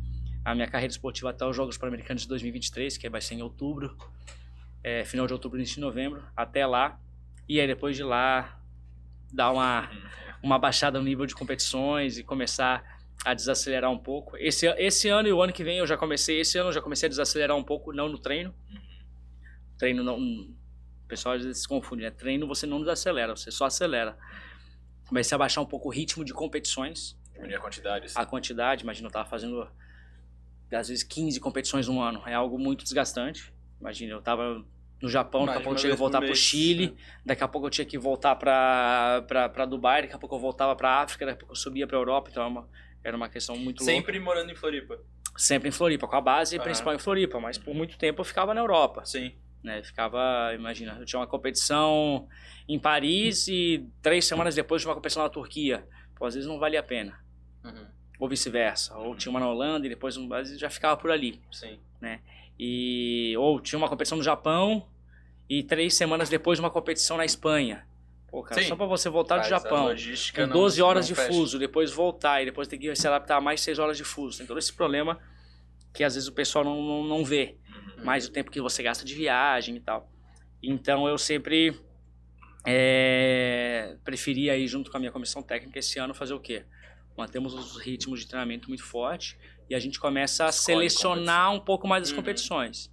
a 0.45 0.55
minha 0.55 0.67
carreira 0.67 0.91
esportiva 0.91 1.31
até 1.31 1.45
os 1.45 1.55
Jogos 1.55 1.77
Pan-Americanos 1.77 2.21
de 2.21 2.27
2023, 2.29 2.97
que 2.97 3.09
vai 3.09 3.19
ser 3.19 3.35
em 3.35 3.41
outubro, 3.41 3.97
é, 4.83 5.03
final 5.03 5.27
de 5.27 5.33
outubro, 5.33 5.57
início 5.57 5.75
de 5.75 5.81
novembro, 5.81 6.23
até 6.35 6.65
lá. 6.65 6.99
E 7.49 7.59
aí, 7.59 7.67
depois 7.67 7.95
de 7.97 8.03
lá, 8.03 8.61
dar 9.33 9.51
uma 9.51 9.89
uma 10.43 10.57
baixada 10.57 10.97
no 10.97 11.05
nível 11.05 11.25
de 11.25 11.35
competições 11.35 12.17
e 12.17 12.23
começar 12.23 13.00
a 13.23 13.33
desacelerar 13.33 13.91
um 13.91 13.97
pouco. 13.97 14.35
Esse, 14.37 14.67
esse 14.77 15.09
ano 15.09 15.27
e 15.27 15.33
o 15.33 15.41
ano 15.41 15.53
que 15.53 15.63
vem 15.63 15.77
eu 15.77 15.87
já 15.87 15.97
comecei, 15.97 16.39
esse 16.39 16.57
ano 16.57 16.69
eu 16.69 16.73
já 16.73 16.81
comecei 16.81 17.07
a 17.07 17.09
desacelerar 17.09 17.55
um 17.55 17.63
pouco, 17.63 17.93
não 17.93 18.09
no 18.09 18.17
treino. 18.17 18.53
Treino 19.77 20.03
não. 20.03 20.17
O 20.17 21.07
pessoal 21.07 21.35
às 21.35 21.43
vezes 21.43 21.61
se 21.61 21.67
confunde, 21.67 22.03
né? 22.03 22.11
Treino 22.11 22.47
você 22.47 22.65
não 22.65 22.79
desacelera, 22.79 23.35
você 23.35 23.51
só 23.51 23.65
acelera. 23.65 24.17
Comecei 25.07 25.35
a 25.35 25.37
baixar 25.37 25.61
um 25.61 25.65
pouco 25.65 25.89
o 25.89 25.91
ritmo 25.91 26.23
de 26.23 26.33
competições. 26.33 27.17
Diminuir 27.33 27.55
a 27.55 27.59
quantidade. 27.59 28.11
Sim. 28.11 28.19
A 28.19 28.25
quantidade, 28.25 28.83
imagina, 28.83 29.07
eu 29.07 29.11
tava 29.11 29.29
fazendo 29.29 29.67
às 30.71 30.87
vezes 30.87 31.03
15 31.03 31.39
competições 31.39 31.87
no 31.87 32.01
ano. 32.01 32.23
É 32.25 32.33
algo 32.33 32.57
muito 32.57 32.83
desgastante. 32.83 33.53
Imagina, 33.79 34.13
eu 34.13 34.21
tava 34.21 34.63
no 35.01 35.09
Japão, 35.09 35.45
daqui 35.45 35.57
a 35.57 35.61
pouco 35.61 35.75
eu 35.75 35.81
tinha 35.81 35.91
que 35.91 35.97
voltar 35.97 36.21
para 36.21 36.31
o 36.31 36.35
Chile, 36.35 36.87
né? 36.89 36.97
daqui 37.25 37.43
a 37.43 37.47
pouco 37.47 37.65
eu 37.65 37.71
tinha 37.71 37.85
que 37.85 37.97
voltar 37.97 38.35
para 38.35 39.65
Dubai, 39.67 40.03
daqui 40.03 40.13
a 40.13 40.17
pouco 40.19 40.35
eu 40.35 40.39
voltava 40.39 40.75
para 40.75 41.01
África, 41.01 41.25
daqui 41.25 41.37
a 41.37 41.39
pouco 41.39 41.53
eu 41.53 41.57
subia 41.57 41.87
para 41.87 41.97
Europa, 41.97 42.29
então 42.29 42.43
era 42.43 42.51
uma, 42.51 42.69
era 43.03 43.15
uma 43.15 43.29
questão 43.29 43.55
muito 43.57 43.83
Sempre 43.83 44.17
louca. 44.17 44.33
morando 44.33 44.51
em 44.51 44.55
Floripa? 44.55 44.99
Sempre 45.37 45.69
em 45.69 45.71
Floripa, 45.71 46.07
com 46.07 46.15
a 46.15 46.21
base 46.21 46.57
uhum. 46.57 46.63
principal 46.63 46.93
em 46.93 46.99
Floripa, 46.99 47.39
mas 47.39 47.57
por 47.57 47.73
muito 47.73 47.97
tempo 47.97 48.21
eu 48.21 48.25
ficava 48.25 48.53
na 48.53 48.61
Europa. 48.61 49.05
Sim. 49.05 49.33
Né? 49.63 49.81
Ficava, 49.83 50.53
imagina, 50.53 50.97
eu 50.99 51.05
tinha 51.05 51.19
uma 51.19 51.27
competição 51.27 52.27
em 52.67 52.79
Paris 52.79 53.47
e 53.47 53.87
três 54.01 54.25
semanas 54.25 54.55
depois 54.55 54.81
tinha 54.81 54.89
uma 54.89 54.95
competição 54.95 55.23
na 55.23 55.29
Turquia. 55.29 55.85
Pô, 56.15 56.25
às 56.25 56.33
vezes 56.33 56.47
não 56.47 56.59
valia 56.59 56.79
a 56.79 56.83
pena. 56.83 57.19
Uhum. 57.63 57.85
Ou 58.19 58.29
vice-versa. 58.29 58.95
Ou 58.97 59.15
tinha 59.15 59.29
uma 59.29 59.39
na 59.39 59.49
Holanda 59.49 59.85
e 59.85 59.89
depois 59.89 60.15
já 60.57 60.69
ficava 60.69 60.97
por 60.97 61.11
ali. 61.11 61.41
Sim. 61.51 61.79
Né? 61.99 62.19
E, 62.59 63.35
ou 63.37 63.59
tinha 63.59 63.77
uma 63.77 63.89
competição 63.89 64.17
no 64.17 64.23
Japão 64.23 64.87
e 65.49 65.63
três 65.63 65.95
semanas 65.95 66.29
depois 66.29 66.59
uma 66.59 66.69
competição 66.69 67.17
na 67.17 67.25
Espanha. 67.25 67.85
Pô, 68.31 68.41
cara, 68.41 68.61
Sim. 68.61 68.69
só 68.69 68.77
para 68.77 68.85
você 68.85 69.09
voltar 69.09 69.39
do 69.39 69.47
Japão, 69.49 69.89
com 70.33 70.47
12 70.47 70.79
não, 70.79 70.87
horas 70.87 71.09
não 71.09 71.13
de 71.13 71.21
fecha. 71.21 71.33
fuso, 71.33 71.59
depois 71.59 71.91
voltar 71.91 72.41
e 72.41 72.45
depois 72.45 72.65
ter 72.65 72.77
que 72.77 72.95
se 72.95 73.05
adaptar 73.05 73.35
a 73.35 73.41
mais 73.41 73.59
6 73.59 73.77
horas 73.77 73.97
de 73.97 74.05
fuso. 74.05 74.37
Tem 74.37 74.47
todo 74.47 74.57
esse 74.57 74.71
problema 74.71 75.19
que 75.93 76.01
às 76.01 76.15
vezes 76.15 76.29
o 76.29 76.31
pessoal 76.31 76.63
não, 76.63 76.81
não, 76.81 77.03
não 77.03 77.25
vê. 77.25 77.57
Uhum. 77.97 78.05
Mais 78.05 78.25
o 78.25 78.31
tempo 78.31 78.49
que 78.49 78.61
você 78.61 78.81
gasta 78.81 79.03
de 79.03 79.13
viagem 79.13 79.75
e 79.75 79.81
tal. 79.81 80.09
Então 80.63 81.09
eu 81.09 81.17
sempre 81.17 81.77
é, 82.65 83.97
preferi 84.05 84.49
aí 84.49 84.65
junto 84.65 84.89
com 84.89 84.95
a 84.95 84.99
minha 84.99 85.11
comissão 85.11 85.43
técnica 85.43 85.79
esse 85.79 85.99
ano 85.99 86.13
fazer 86.13 86.33
o 86.33 86.39
quê? 86.39 86.63
Mantemos 87.17 87.53
os 87.53 87.77
ritmos 87.77 88.21
de 88.21 88.27
treinamento 88.27 88.69
muito 88.69 88.83
forte 88.85 89.37
e 89.69 89.75
a 89.75 89.79
gente 89.79 89.99
começa 89.99 90.45
a 90.45 90.49
Escolhe 90.49 90.89
selecionar 90.89 91.51
um 91.51 91.59
pouco 91.59 91.85
mais 91.85 92.03
as 92.03 92.11
uhum. 92.11 92.15
competições. 92.15 92.89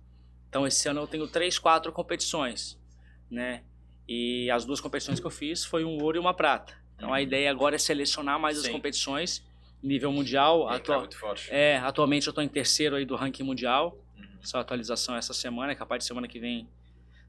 Então 0.48 0.66
esse 0.66 0.88
ano 0.88 1.02
eu 1.02 1.06
tenho 1.06 1.28
três, 1.28 1.60
quatro 1.60 1.92
competições, 1.92 2.76
né? 3.30 3.62
E 4.08 4.50
as 4.50 4.64
duas 4.64 4.80
competições 4.80 5.20
que 5.20 5.26
eu 5.26 5.30
fiz 5.30 5.64
foi 5.64 5.84
um 5.84 6.02
ouro 6.02 6.16
e 6.16 6.20
uma 6.20 6.32
prata. 6.32 6.74
Então 6.96 7.10
a 7.10 7.18
uhum. 7.18 7.22
ideia 7.22 7.50
agora 7.50 7.76
é 7.76 7.78
selecionar 7.78 8.40
mais 8.40 8.56
Sim. 8.56 8.66
as 8.66 8.72
competições 8.72 9.46
nível 9.82 10.12
mundial. 10.12 10.72
E 10.74 10.80
tá 10.80 10.98
muito 10.98 11.18
forte. 11.18 11.48
é, 11.50 11.78
atualmente 11.78 12.26
eu 12.26 12.30
estou 12.30 12.42
em 12.42 12.48
terceiro 12.48 12.96
aí 12.96 13.04
do 13.04 13.14
ranking 13.16 13.42
mundial. 13.42 13.96
Uhum. 14.16 14.24
Só 14.42 14.58
atualização 14.58 15.16
essa 15.16 15.32
semana, 15.32 15.72
é 15.72 15.74
capaz 15.74 16.02
de 16.02 16.08
semana 16.08 16.26
que 16.26 16.38
vem, 16.38 16.68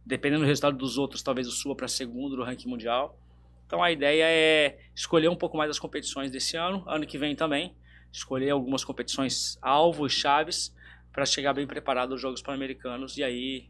dependendo 0.05 0.41
do 0.43 0.47
resultado 0.47 0.77
dos 0.77 0.97
outros, 0.97 1.21
talvez 1.21 1.47
o 1.47 1.51
suba 1.51 1.75
para 1.75 1.87
segundo 1.87 2.35
do 2.35 2.43
ranking 2.43 2.69
mundial. 2.69 3.17
Então 3.65 3.83
a 3.83 3.91
ideia 3.91 4.23
é 4.25 4.79
escolher 4.95 5.27
um 5.27 5.35
pouco 5.35 5.55
mais 5.55 5.69
as 5.69 5.77
competições 5.77 6.31
desse 6.31 6.57
ano, 6.57 6.83
ano 6.87 7.05
que 7.05 7.17
vem 7.17 7.35
também, 7.35 7.75
escolher 8.11 8.49
algumas 8.49 8.83
competições 8.83 9.59
alvo 9.61 10.07
e 10.07 10.09
chaves 10.09 10.75
para 11.13 11.25
chegar 11.25 11.53
bem 11.53 11.67
preparado 11.67 12.13
aos 12.13 12.21
Jogos 12.21 12.41
Pan-Americanos 12.41 13.17
e 13.17 13.23
aí 13.23 13.69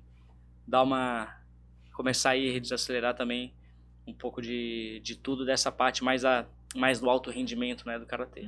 dar 0.66 0.84
uma 0.84 1.39
começar 2.00 2.32
a 2.32 2.60
desacelerar 2.60 3.14
também 3.14 3.54
um 4.08 4.14
pouco 4.14 4.42
de, 4.42 5.02
de 5.04 5.18
tudo 5.18 5.44
dessa 5.46 5.70
parte 5.70 6.02
mais 6.02 6.24
a 6.24 6.48
mais 6.74 6.98
do 7.02 7.10
alto 7.10 7.30
rendimento, 7.30 7.86
né, 7.86 8.00
do 8.00 8.06
karatê. 8.06 8.48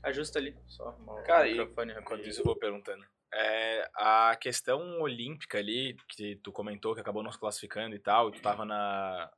Ajusta 0.00 0.38
ali, 0.38 0.54
só 0.68 0.90
o 0.90 1.22
Cara, 1.24 1.48
e- 1.48 1.58
microfone. 1.58 1.92
Enquanto 1.98 2.28
isso, 2.28 2.40
eu 2.40 2.44
vou 2.44 2.54
perguntando. 2.54 3.02
É, 3.34 3.90
a 3.96 4.36
questão 4.40 5.00
olímpica 5.00 5.58
ali, 5.58 5.96
que 6.08 6.36
tu 6.36 6.52
comentou 6.52 6.94
que 6.94 7.00
acabou 7.00 7.20
não 7.22 7.32
se 7.32 7.40
classificando 7.40 7.96
e 7.96 7.98
tal, 7.98 8.28
e 8.28 8.32
tu 8.32 8.40
tava 8.40 8.64
na. 8.64 9.28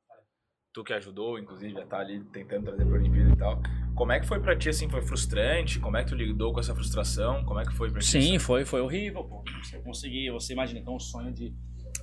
Tu 0.74 0.84
que 0.84 0.92
ajudou, 0.92 1.38
inclusive, 1.38 1.78
a 1.80 1.84
estar 1.84 2.00
ali 2.00 2.22
tentando 2.26 2.66
trazer 2.66 2.84
pra 2.84 2.94
Olimpíada 2.98 3.32
e 3.32 3.36
tal. 3.36 3.62
Como 3.96 4.12
é 4.12 4.20
que 4.20 4.26
foi 4.26 4.38
pra 4.40 4.56
ti, 4.56 4.68
assim? 4.68 4.88
Foi 4.90 5.00
frustrante? 5.02 5.80
Como 5.80 5.96
é 5.96 6.04
que 6.04 6.10
tu 6.10 6.14
lidou 6.14 6.52
com 6.52 6.60
essa 6.60 6.74
frustração? 6.74 7.42
Como 7.44 7.58
é 7.58 7.64
que 7.64 7.72
foi 7.72 7.90
pra 7.90 8.00
ti? 8.00 8.06
Sim, 8.06 8.18
assim? 8.18 8.38
foi, 8.38 8.64
foi 8.66 8.80
horrível, 8.82 9.24
pô. 9.24 9.42
Você 9.64 9.80
conseguir, 9.80 10.30
você 10.30 10.52
imagina 10.52 10.80
é 10.86 10.90
um 10.90 11.00
sonho 11.00 11.32
de, 11.32 11.54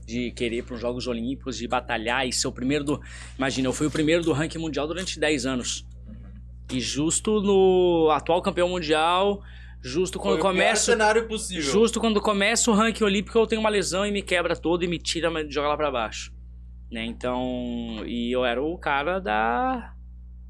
de 0.07 0.31
querer 0.31 0.63
para 0.63 0.75
os 0.75 0.79
Jogos 0.81 1.05
Olímpicos, 1.05 1.57
de 1.57 1.67
batalhar 1.67 2.25
e 2.25 2.31
ser 2.31 2.47
o 2.47 2.51
primeiro 2.51 2.83
do. 2.85 3.01
Imagina, 3.37 3.67
eu 3.67 3.73
fui 3.73 3.85
o 3.87 3.91
primeiro 3.91 4.23
do 4.23 4.31
ranking 4.31 4.57
mundial 4.57 4.87
durante 4.87 5.19
10 5.19 5.45
anos. 5.45 5.85
E 6.71 6.79
justo 6.79 7.41
no 7.41 8.09
atual 8.11 8.41
campeão 8.41 8.69
mundial, 8.69 9.41
justo 9.81 10.17
quando 10.17 10.39
começa. 10.39 10.91
cenário 10.91 11.27
possível. 11.27 11.61
Justo 11.61 11.99
quando 11.99 12.21
começa 12.21 12.71
o 12.71 12.73
ranking 12.73 13.03
olímpico, 13.03 13.37
eu 13.37 13.45
tenho 13.45 13.59
uma 13.59 13.69
lesão 13.69 14.05
e 14.05 14.11
me 14.11 14.21
quebra 14.21 14.55
todo 14.55 14.83
e 14.83 14.87
me 14.87 14.97
tira, 14.97 15.29
me 15.29 15.49
joga 15.51 15.67
lá 15.67 15.77
pra 15.77 15.91
baixo. 15.91 16.31
Né? 16.89 17.05
Então, 17.05 18.01
e 18.05 18.31
eu 18.33 18.45
era 18.45 18.63
o 18.63 18.77
cara 18.77 19.19
da. 19.19 19.93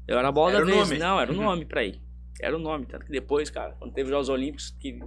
Eu 0.06 0.16
era 0.18 0.28
a 0.28 0.32
bola 0.32 0.52
Era 0.52 0.60
da 0.60 0.66
vez. 0.66 0.78
nome. 0.88 0.98
Não, 0.98 1.20
era 1.20 1.32
o 1.32 1.34
Uhum. 1.36 1.42
nome 1.42 1.64
pra 1.64 1.84
ir. 1.84 2.00
Era 2.40 2.56
o 2.56 2.60
nome. 2.60 2.86
Tanto 2.86 3.04
que 3.06 3.10
depois, 3.10 3.50
cara, 3.50 3.72
quando 3.78 3.92
teve 3.92 4.04
os 4.04 4.10
Jogos 4.10 4.28
Olímpicos, 4.28 4.70
que, 4.78 4.98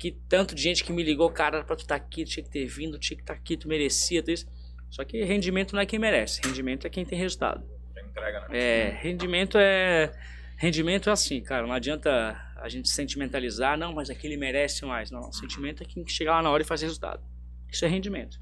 que 0.00 0.12
tanto 0.30 0.54
de 0.54 0.62
gente 0.62 0.82
que 0.82 0.92
me 0.94 1.02
ligou, 1.02 1.30
cara, 1.30 1.62
pra 1.62 1.76
tu 1.76 1.80
estar 1.80 1.94
aqui, 1.94 2.24
tu 2.24 2.30
tinha 2.30 2.42
que 2.42 2.48
ter 2.50 2.64
vindo, 2.66 2.98
tinha 2.98 3.14
que 3.16 3.22
estar 3.22 3.34
aqui, 3.34 3.54
tu 3.54 3.68
merecia, 3.68 4.22
tu 4.22 4.30
isso. 4.30 4.48
Só 4.88 5.04
que 5.04 5.22
rendimento 5.22 5.74
não 5.74 5.82
é 5.82 5.86
quem 5.86 5.98
merece, 5.98 6.40
rendimento 6.42 6.86
é 6.86 6.90
quem 6.90 7.04
tem 7.04 7.18
resultado. 7.18 7.62
Entrega, 8.08 8.40
né? 8.40 8.46
É, 8.58 8.98
rendimento 9.02 9.58
é. 9.58 10.10
Rendimento 10.56 11.10
é 11.10 11.12
assim, 11.12 11.40
cara. 11.42 11.66
Não 11.66 11.74
adianta 11.74 12.34
a 12.56 12.68
gente 12.68 12.88
sentimentalizar, 12.88 13.78
não, 13.78 13.92
mas 13.92 14.08
aquele 14.08 14.36
merece 14.38 14.84
mais. 14.86 15.10
Não, 15.10 15.30
sentimento 15.32 15.82
é 15.82 15.86
quem 15.86 16.06
chegar 16.08 16.32
lá 16.36 16.42
na 16.42 16.50
hora 16.50 16.62
e 16.62 16.66
fazer 16.66 16.86
resultado. 16.86 17.22
Isso 17.70 17.84
é 17.84 17.88
rendimento. 17.88 18.38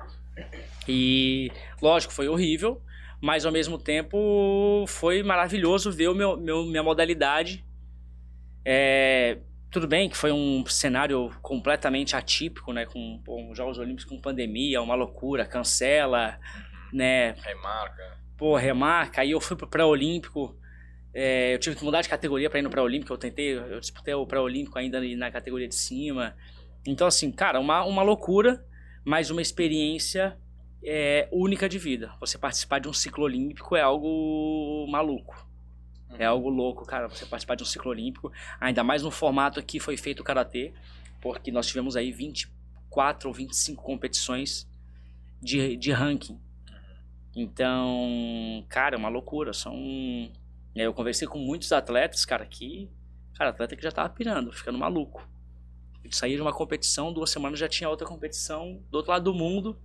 E, 0.88 1.50
lógico, 1.82 2.12
foi 2.12 2.28
horrível, 2.28 2.80
mas 3.20 3.44
ao 3.44 3.50
mesmo 3.52 3.78
tempo 3.78 4.84
foi 4.86 5.22
maravilhoso 5.24 5.90
ver 5.90 6.08
o 6.08 6.14
meu, 6.14 6.36
meu- 6.36 6.64
minha 6.64 6.82
modalidade. 6.82 7.64
É, 8.64 9.38
tudo 9.70 9.86
bem 9.86 10.08
que 10.08 10.16
foi 10.16 10.32
um 10.32 10.64
cenário 10.66 11.30
completamente 11.42 12.16
atípico, 12.16 12.72
né? 12.72 12.86
Com 12.86 13.22
os 13.50 13.56
Jogos 13.56 13.78
Olímpicos 13.78 14.04
com 14.04 14.20
pandemia, 14.20 14.80
uma 14.80 14.94
loucura, 14.94 15.44
cancela, 15.44 16.38
né? 16.92 17.32
Remarca. 17.32 18.18
pô, 18.36 18.56
remarca, 18.56 19.20
aí 19.20 19.32
eu 19.32 19.40
fui 19.40 19.56
pro 19.56 19.66
pré-olímpico, 19.66 20.56
é, 21.12 21.54
eu 21.54 21.58
tive 21.58 21.76
que 21.76 21.84
mudar 21.84 22.00
de 22.00 22.08
categoria 22.08 22.48
para 22.48 22.60
ir 22.60 22.62
no 22.62 22.70
pré-olímpico, 22.70 23.12
eu 23.12 23.18
tentei, 23.18 23.58
eu 23.58 23.80
disputei 23.80 24.14
o 24.14 24.26
pré-olímpico 24.26 24.78
ainda 24.78 25.00
na 25.16 25.30
categoria 25.30 25.68
de 25.68 25.74
cima. 25.74 26.36
Então, 26.86 27.06
assim, 27.06 27.30
cara, 27.32 27.58
uma, 27.58 27.84
uma 27.84 28.02
loucura, 28.02 28.64
mas 29.04 29.30
uma 29.30 29.42
experiência 29.42 30.38
é, 30.84 31.28
única 31.32 31.68
de 31.68 31.78
vida. 31.78 32.14
Você 32.20 32.38
participar 32.38 32.78
de 32.78 32.88
um 32.88 32.92
ciclo 32.92 33.24
olímpico 33.24 33.74
é 33.74 33.80
algo 33.80 34.86
maluco. 34.88 35.47
É 36.18 36.24
algo 36.26 36.48
louco, 36.48 36.84
cara, 36.84 37.08
você 37.08 37.24
participar 37.26 37.54
de 37.54 37.62
um 37.62 37.66
ciclo 37.66 37.90
olímpico, 37.90 38.32
ainda 38.60 38.82
mais 38.82 39.02
no 39.02 39.10
formato 39.10 39.62
que 39.62 39.78
foi 39.78 39.96
feito 39.96 40.20
o 40.20 40.24
Karatê, 40.24 40.72
porque 41.20 41.50
nós 41.52 41.66
tivemos 41.66 41.96
aí 41.96 42.10
24 42.12 43.28
ou 43.28 43.34
25 43.34 43.82
competições 43.82 44.68
de, 45.40 45.76
de 45.76 45.92
ranking. 45.92 46.38
Então, 47.36 48.64
cara, 48.68 48.96
é 48.96 48.98
uma 48.98 49.08
loucura. 49.08 49.52
São. 49.52 49.74
é, 50.74 50.82
Eu 50.86 50.94
conversei 50.94 51.28
com 51.28 51.38
muitos 51.38 51.70
atletas, 51.72 52.24
cara, 52.24 52.44
que. 52.44 52.90
Cara, 53.34 53.50
atleta 53.50 53.76
que 53.76 53.82
já 53.82 53.92
tava 53.92 54.08
pirando, 54.08 54.52
ficando 54.52 54.78
maluco. 54.78 55.26
Saía 56.10 56.36
de 56.36 56.42
uma 56.42 56.52
competição, 56.52 57.12
duas 57.12 57.30
semanas 57.30 57.58
já 57.58 57.68
tinha 57.68 57.88
outra 57.88 58.06
competição 58.06 58.82
do 58.90 58.96
outro 58.96 59.12
lado 59.12 59.24
do 59.24 59.34
mundo. 59.34 59.78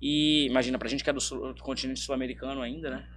E 0.00 0.46
imagina, 0.46 0.78
pra 0.78 0.88
gente 0.88 1.02
que 1.04 1.10
é 1.10 1.12
do, 1.12 1.20
sul- 1.20 1.52
do 1.52 1.62
continente 1.62 2.00
sul-americano 2.00 2.62
ainda, 2.62 2.88
né? 2.90 3.08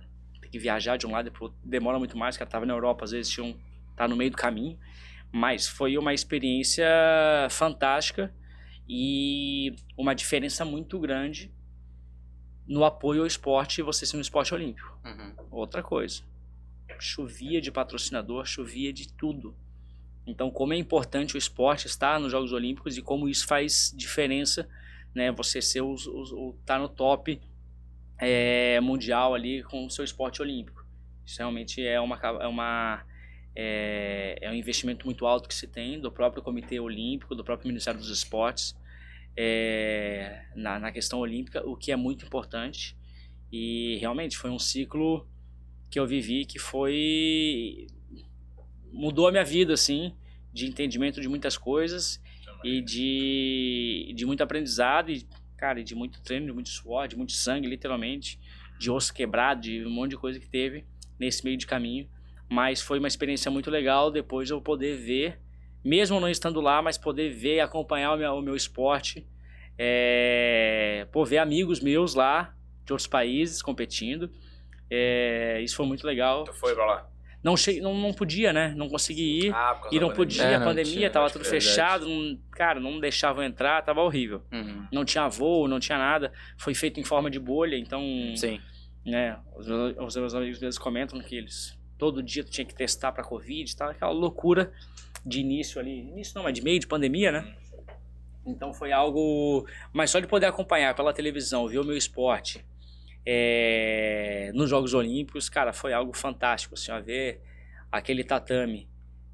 Tem 0.50 0.52
que 0.52 0.60
viajar 0.60 0.98
de 0.98 1.06
um 1.06 1.12
lado 1.12 1.32
pro 1.32 1.46
outro, 1.46 1.60
demora 1.64 2.00
muito 2.00 2.18
mais. 2.18 2.36
O 2.36 2.40
cara 2.40 2.50
tava 2.50 2.66
na 2.66 2.74
Europa, 2.74 3.06
às 3.06 3.12
vezes 3.12 3.32
tinha 3.32 3.46
um. 3.46 3.56
tá 3.96 4.08
no 4.08 4.16
meio 4.16 4.32
do 4.32 4.38
caminho. 4.38 4.78
Mas 5.32 5.68
foi 5.68 5.96
uma 5.96 6.12
experiência 6.12 6.88
fantástica 7.52 8.34
e 8.88 9.76
uma 9.96 10.16
diferença 10.16 10.66
muito 10.66 11.00
grande 11.00 11.52
no 12.68 12.84
apoio 12.84 13.22
ao 13.22 13.28
esporte 13.28 13.80
e 13.80 13.84
você 13.84 14.06
ser 14.06 14.18
um 14.18 14.22
esporte 14.22 14.54
olímpico. 14.54 15.00
Uhum. 15.06 15.34
Outra 15.52 15.84
coisa. 15.84 16.24
Chovia 17.00 17.62
de 17.62 17.72
patrocinador, 17.72 18.46
chovia 18.46 18.92
de 18.92 19.14
tudo. 19.14 19.56
Então, 20.26 20.50
como 20.50 20.74
é 20.74 20.78
importante 20.78 21.36
o 21.36 21.38
esporte 21.38 21.86
estar 21.86 22.20
nos 22.20 22.32
Jogos 22.32 22.52
Olímpicos 22.52 22.98
e 22.98 23.02
como 23.02 23.30
isso 23.30 23.48
faz 23.48 23.94
diferença, 23.96 24.68
né? 25.14 25.32
Você 25.32 25.62
ser 25.62 25.82
os, 25.82 26.08
os, 26.08 26.32
o, 26.32 26.56
tá 26.66 26.78
no 26.78 26.90
top 26.90 27.40
é, 28.20 28.80
mundial 28.82 29.34
ali 29.34 29.64
com 29.64 29.86
o 29.86 29.90
seu 29.90 30.04
esporte 30.04 30.42
olímpico. 30.42 30.86
Isso 31.26 31.38
realmente 31.40 31.86
é 31.86 32.00
uma 32.00 32.20
é 32.42 32.48
uma 32.48 33.06
é, 33.56 34.38
é 34.42 34.50
um 34.52 34.54
investimento 34.54 35.06
muito 35.06 35.26
alto 35.26 35.48
que 35.48 35.56
se 35.56 35.68
tem 35.68 36.00
do 36.00 36.12
próprio 36.12 36.42
Comitê 36.44 36.80
Olímpico, 36.80 37.36
do 37.36 37.44
próprio 37.44 37.68
Ministério 37.68 38.00
dos 38.00 38.10
Esportes 38.10 38.76
é, 39.38 40.44
na, 40.56 40.80
na 40.80 40.92
questão 40.92 41.20
olímpica, 41.20 41.66
o 41.66 41.76
que 41.76 41.92
é 41.92 41.96
muito 41.96 42.26
importante. 42.26 42.98
E 43.52 43.98
realmente 44.00 44.38
foi 44.38 44.50
um 44.50 44.60
ciclo 44.60 45.28
que 45.90 46.00
eu 46.00 46.06
vivi 46.06 46.46
que 46.46 46.60
foi 46.60 47.88
mudou 48.92 49.28
a 49.28 49.32
minha 49.32 49.44
vida 49.44 49.74
assim, 49.74 50.14
de 50.52 50.66
entendimento 50.68 51.22
de 51.22 51.28
muitas 51.28 51.58
coisas 51.58 52.22
e 52.64 52.82
de, 52.82 54.14
de 54.16 54.26
muito 54.26 54.42
aprendizado 54.42 55.12
e 55.12 55.26
cara, 55.60 55.84
de 55.84 55.94
muito 55.94 56.22
treino, 56.22 56.46
de 56.46 56.54
muito 56.54 56.70
suor, 56.70 57.08
de 57.08 57.18
muito 57.18 57.34
sangue, 57.34 57.68
literalmente, 57.68 58.40
de 58.80 58.90
osso 58.90 59.14
quebrado, 59.14 59.62
de 59.62 59.86
um 59.86 59.90
monte 59.90 60.12
de 60.12 60.18
coisa 60.18 60.40
que 60.40 60.48
teve 60.48 60.86
nesse 61.20 61.44
meio 61.44 61.58
de 61.58 61.68
caminho. 61.68 62.10
Mas 62.50 62.82
foi 62.82 62.98
uma 62.98 63.08
experiência 63.08 63.52
muito 63.52 63.70
legal 63.70 64.10
depois 64.10 64.50
eu 64.50 64.62
poder 64.62 64.98
ver, 64.98 65.40
mesmo 65.84 66.20
não 66.20 66.30
estando 66.30 66.62
lá, 66.62 66.82
mas 66.82 66.98
poder 66.98 67.30
ver 67.30 67.56
e 67.56 67.60
acompanhar 67.60 68.14
o 68.14 68.18
meu, 68.18 68.34
o 68.36 68.42
meu 68.42 68.56
esporte. 68.56 69.28
É, 69.78 71.06
ver 71.28 71.38
amigos 71.38 71.80
meus 71.80 72.16
lá, 72.16 72.56
de 72.86 72.94
outros 72.94 73.08
países, 73.08 73.62
competindo. 73.62 74.32
É, 74.90 75.62
isso 75.62 75.76
foi 75.76 75.86
muito 75.86 76.08
legal. 76.08 76.46
Tu 76.46 76.54
foi 76.54 76.74
pra 76.74 76.86
lá? 76.86 77.09
Não, 77.44 77.56
che 77.56 77.80
não, 77.80 77.94
não 77.96 78.14
podia, 78.14 78.52
né? 78.52 78.74
Não 78.76 78.90
consegui 78.90 79.46
ir. 79.48 79.54
Ah, 79.56 79.80
E 79.92 80.00
não 80.00 80.12
podia, 80.12 80.44
É, 80.44 80.56
a 80.56 80.60
pandemia, 80.60 80.92
tinha, 80.94 81.10
tava 81.10 81.30
tudo 81.30 81.42
é 81.42 81.50
verdade. 81.50 81.66
fechado. 81.66 82.06
Não, 82.08 82.38
cara, 82.52 82.80
não 82.80 83.00
deixavam 83.00 83.44
entrar, 83.44 83.82
tava 83.82 84.02
horrível. 84.02 84.42
Uhum. 84.52 84.86
Não 84.92 85.06
tinha 85.06 85.28
voo, 85.30 85.68
não 85.68 85.80
tinha 85.80 85.98
nada. 85.98 86.34
Foi 86.58 86.74
feito 86.74 87.00
em 87.00 87.04
forma 87.04 87.30
de 87.32 87.40
bolha, 87.40 87.78
então 87.78 88.02
Sim. 88.36 88.60
né? 89.06 89.38
Os 89.56 89.68
meus, 89.68 89.96
os 89.98 90.16
meus 90.18 90.36
amigos 90.36 90.60
deles 90.60 90.78
comentam 90.78 91.20
que 91.22 91.36
eles 91.36 91.78
todo 91.98 92.22
dia 92.24 92.44
tu 92.44 92.50
tinha 92.52 92.66
que 92.66 92.74
testar 92.76 93.12
para 93.12 93.24
covid, 93.24 93.76
tá? 93.76 93.90
Aquela 93.92 94.12
loucura 94.12 94.72
de 95.26 95.40
início 95.40 95.80
ali, 95.82 96.00
início 96.00 96.34
não, 96.36 96.44
mas 96.44 96.54
de 96.54 96.62
meio 96.62 96.80
de 96.80 96.88
pandemia, 96.88 97.32
né? 97.32 97.56
Então 98.46 98.74
foi 98.74 98.92
algo, 98.92 99.66
mas 99.94 100.10
só 100.10 100.20
de 100.20 100.28
poder 100.28 100.46
acompanhar 100.48 100.96
pela 100.96 101.14
televisão, 101.14 101.68
ver 101.68 101.78
o 101.80 101.84
meu 101.84 101.96
esporte 101.96 102.66
é, 103.26 104.52
nos 104.54 104.70
Jogos 104.70 104.94
Olímpicos, 104.94 105.50
cara, 105.50 105.74
foi 105.74 105.94
algo 105.94 106.14
fantástico, 106.16 106.76
assim, 106.76 106.92
ó, 106.92 107.02
ver 107.02 107.42
aquele 107.92 108.24
tatame 108.24 108.88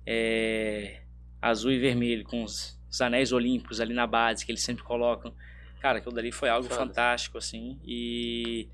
é, 0.05 1.01
azul 1.41 1.71
e 1.71 1.79
vermelho 1.79 2.23
com 2.23 2.43
os, 2.43 2.79
os 2.89 3.01
anéis 3.01 3.31
olímpicos 3.31 3.79
ali 3.79 3.93
na 3.93 4.07
base 4.07 4.45
que 4.45 4.51
eles 4.51 4.63
sempre 4.63 4.83
colocam, 4.83 5.33
cara, 5.79 5.99
aquilo 5.99 6.13
dali 6.13 6.31
foi 6.31 6.49
algo 6.49 6.67
Foda. 6.67 6.79
fantástico, 6.79 7.37
assim, 7.37 7.79
e 7.85 8.67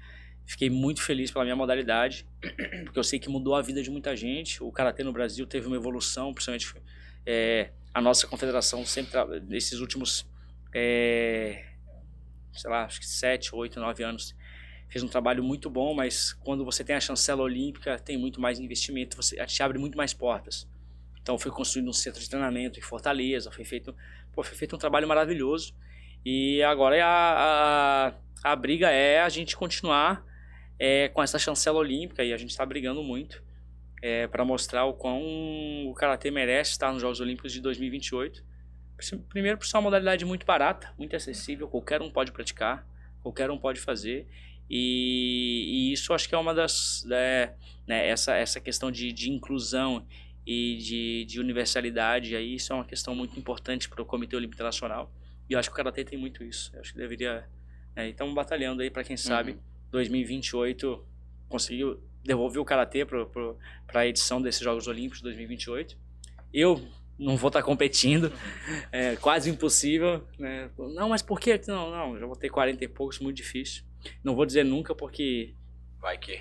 Fiquei 0.52 0.70
muito 0.70 1.02
feliz 1.02 1.32
pela 1.32 1.46
minha 1.46 1.56
modalidade, 1.56 2.28
porque 2.84 3.00
eu 3.00 3.04
sei 3.06 3.18
que 3.18 3.30
mudou 3.30 3.56
a 3.56 3.62
vida 3.62 3.82
de 3.82 3.90
muita 3.90 4.14
gente. 4.18 4.62
O 4.62 4.70
karatê 4.70 5.02
no 5.02 5.14
Brasil 5.14 5.48
teve 5.48 5.66
uma 5.68 5.78
evolução, 5.78 6.34
principalmente 6.34 6.76
é, 7.26 7.70
a 7.94 8.02
nossa 8.02 8.28
confederação 8.28 8.86
sempre 8.86 9.18
nesses 9.48 9.80
últimos, 9.80 10.28
é, 10.74 11.64
sei 12.52 12.70
lá, 12.70 12.84
acho 12.84 13.00
que 13.00 13.08
sete, 13.08 13.56
oito, 13.56 13.80
nove 13.80 14.04
anos 14.04 14.36
fez 14.92 15.04
um 15.04 15.08
trabalho 15.08 15.44
muito 15.44 15.70
bom. 15.70 15.96
Mas 15.96 16.34
quando 16.34 16.64
você 16.64 16.84
tem 16.84 16.96
a 16.96 17.00
chancela 17.00 17.42
olímpica, 17.42 17.98
tem 17.98 18.18
muito 18.18 18.40
mais 18.40 18.60
investimento, 18.60 19.16
você 19.16 19.44
te 19.46 19.64
abre 19.64 19.80
muito 19.80 19.98
mais 19.98 20.14
portas. 20.14 20.68
Então 21.22 21.38
foi 21.40 21.52
construído 21.52 21.90
um 21.90 21.94
centro 21.94 22.20
de 22.20 22.30
treinamento 22.30 22.78
em 22.78 22.82
Fortaleza, 22.82 23.52
foi 23.52 23.64
feito, 23.64 23.96
pô, 24.34 24.44
foi 24.44 24.56
feito 24.56 24.76
um 24.76 24.80
trabalho 24.80 25.08
maravilhoso. 25.08 25.74
E 26.26 26.62
agora 26.64 27.04
a, 27.04 28.08
a, 28.44 28.52
a 28.52 28.56
briga 28.56 28.90
é 28.92 29.22
a 29.22 29.30
gente 29.30 29.56
continuar 29.56 30.24
é, 30.78 31.08
com 31.10 31.24
essa 31.24 31.40
chancela 31.40 31.80
olímpica 31.80 32.24
e 32.24 32.34
a 32.34 32.38
gente 32.38 32.50
está 32.50 32.66
brigando 32.66 33.04
muito 33.04 33.42
é, 34.02 34.28
para 34.28 34.44
mostrar 34.44 34.86
o 34.86 34.94
quão 34.94 35.22
o 35.88 35.94
karatê 35.94 36.32
merece 36.32 36.72
estar 36.72 36.92
nos 36.92 37.02
Jogos 37.02 37.20
Olímpicos 37.20 37.54
de 37.54 37.62
2028. 37.62 38.44
Primeiro, 39.30 39.58
por 39.58 39.66
ser 39.66 39.78
uma 39.78 39.84
modalidade 39.84 40.26
muito 40.26 40.46
barata, 40.46 40.92
muito 40.98 41.16
acessível, 41.16 41.68
qualquer 41.68 42.02
um 42.02 42.10
pode 42.10 42.32
praticar, 42.32 42.86
qualquer 43.22 43.50
um 43.52 43.58
pode 43.58 43.80
fazer. 43.80 44.28
E, 44.74 45.90
e 45.90 45.92
isso 45.92 46.14
acho 46.14 46.30
que 46.30 46.34
é 46.34 46.38
uma 46.38 46.54
das. 46.54 47.06
É, 47.12 47.54
né, 47.86 48.08
essa, 48.08 48.34
essa 48.36 48.62
questão 48.62 48.90
de, 48.90 49.12
de 49.12 49.30
inclusão 49.30 50.08
e 50.48 50.78
de, 50.78 51.26
de 51.26 51.42
universalidade, 51.42 52.34
aí, 52.38 52.56
isso 52.56 52.72
é 52.72 52.76
uma 52.78 52.86
questão 52.86 53.14
muito 53.14 53.38
importante 53.38 53.90
para 53.90 54.02
o 54.02 54.06
Comitê 54.06 54.34
Olímpico 54.34 54.56
Internacional. 54.56 55.12
E 55.50 55.54
eu 55.54 55.60
acho 55.60 55.68
que 55.70 55.74
o 55.74 55.76
Karatê 55.76 56.06
tem 56.06 56.18
muito 56.18 56.42
isso. 56.42 56.72
Eu 56.74 56.80
acho 56.80 56.94
que 56.94 56.98
deveria. 56.98 57.46
Né, 57.94 58.12
estamos 58.12 58.34
batalhando 58.34 58.82
aí 58.82 58.90
para 58.90 59.04
quem 59.04 59.18
sabe, 59.18 59.52
uhum. 59.52 59.60
2028 59.92 61.06
conseguiu 61.50 62.02
devolver 62.24 62.62
o 62.62 62.66
Karatê 62.66 63.06
para 63.06 64.00
a 64.00 64.08
edição 64.08 64.42
desses 64.42 64.62
Jogos 64.62 64.88
Olímpicos 64.88 65.22
2028. 65.22 65.98
Eu 66.54 66.82
não 67.20 67.36
vou 67.36 67.50
estar 67.50 67.60
tá 67.60 67.66
competindo, 67.66 68.32
é 68.90 69.18
quase 69.18 69.50
impossível. 69.50 70.26
Né? 70.40 70.70
Não, 70.78 71.10
mas 71.10 71.22
por 71.22 71.42
quê? 71.42 71.60
Não, 71.68 71.92
não, 71.92 72.18
já 72.18 72.26
vou 72.26 72.38
ter 72.38 72.50
40 72.50 72.86
e 72.86 72.88
poucos, 72.88 73.20
muito 73.20 73.36
difícil. 73.36 73.84
Não 74.24 74.36
vou 74.36 74.46
dizer 74.46 74.64
nunca 74.64 74.96
porque. 74.96 75.54
Vai 76.00 76.18
que. 76.18 76.40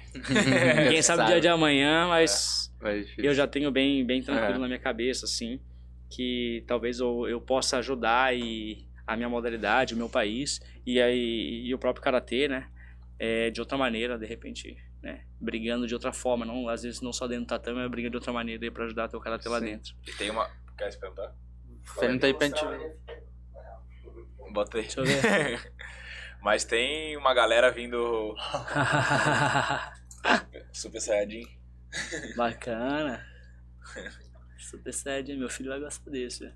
Ninguém 0.84 1.02
sabe 1.02 1.22
o 1.22 1.26
dia 1.26 1.40
de 1.40 1.48
amanhã, 1.48 2.08
mas 2.08 2.72
é, 2.82 3.04
eu 3.18 3.34
já 3.34 3.46
tenho 3.46 3.70
bem, 3.70 4.04
bem 4.04 4.22
tranquilo 4.22 4.56
é. 4.56 4.58
na 4.58 4.66
minha 4.66 4.78
cabeça, 4.78 5.26
assim, 5.26 5.60
que 6.08 6.64
talvez 6.66 6.98
eu, 6.98 7.28
eu 7.28 7.40
possa 7.40 7.78
ajudar 7.78 8.34
e 8.34 8.88
a 9.06 9.16
minha 9.16 9.28
modalidade, 9.28 9.94
o 9.94 9.96
meu 9.96 10.08
país 10.08 10.60
e, 10.86 11.00
aí, 11.00 11.66
e 11.66 11.74
o 11.74 11.78
próprio 11.78 12.02
karatê, 12.02 12.48
né? 12.48 12.70
É, 13.18 13.50
de 13.50 13.60
outra 13.60 13.76
maneira, 13.76 14.16
de 14.16 14.24
repente, 14.24 14.76
né? 15.02 15.24
Brigando 15.38 15.86
de 15.86 15.92
outra 15.92 16.12
forma, 16.12 16.46
não, 16.46 16.68
às 16.68 16.82
vezes 16.82 17.00
não 17.00 17.12
só 17.12 17.26
dentro 17.26 17.44
do 17.44 17.48
tatame, 17.48 17.80
mas 17.80 17.90
brigando 17.90 18.12
de 18.12 18.16
outra 18.16 18.32
maneira 18.32 18.64
aí 18.64 18.70
pra 18.70 18.84
ajudar 18.84 19.08
teu 19.08 19.20
karatê 19.20 19.48
lá 19.48 19.60
dentro. 19.60 19.94
E 20.06 20.12
tem 20.12 20.30
uma. 20.30 20.48
Quer 20.78 20.90
se 20.90 20.98
perguntar? 20.98 21.34
Pergunta 21.98 22.26
aí 22.26 22.34
pra 22.34 22.46
gente. 22.46 22.64
Bota 24.52 24.78
aí. 24.78 24.82
Deixa 24.84 25.00
eu 25.00 25.04
ver. 25.04 25.72
Mas 26.42 26.64
tem 26.64 27.16
uma 27.16 27.34
galera 27.34 27.70
vindo. 27.70 28.34
Super 30.72 31.00
Saiyajin. 31.00 31.46
Bacana. 32.36 33.26
Super 34.58 34.92
Saiyajin, 34.92 35.36
meu 35.36 35.50
filho 35.50 35.70
vai 35.70 35.80
gostar 35.80 36.10
desse. 36.10 36.52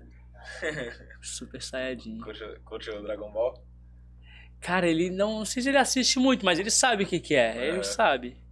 Super 1.21 1.61
Saiyajin. 1.61 2.19
Curte, 2.19 2.59
curte 2.63 2.89
o 2.89 3.01
Dragon 3.01 3.31
Ball? 3.31 3.63
Cara, 4.61 4.87
ele 4.87 5.09
não, 5.09 5.39
não 5.39 5.45
sei 5.45 5.61
se 5.61 5.69
ele 5.69 5.77
assiste 5.77 6.17
muito, 6.17 6.43
mas 6.43 6.57
ele 6.57 6.71
sabe 6.71 7.03
o 7.03 7.07
que, 7.07 7.19
que 7.19 7.35
é. 7.35 7.57
é. 7.57 7.67
Ele 7.69 7.83
sabe. 7.83 8.43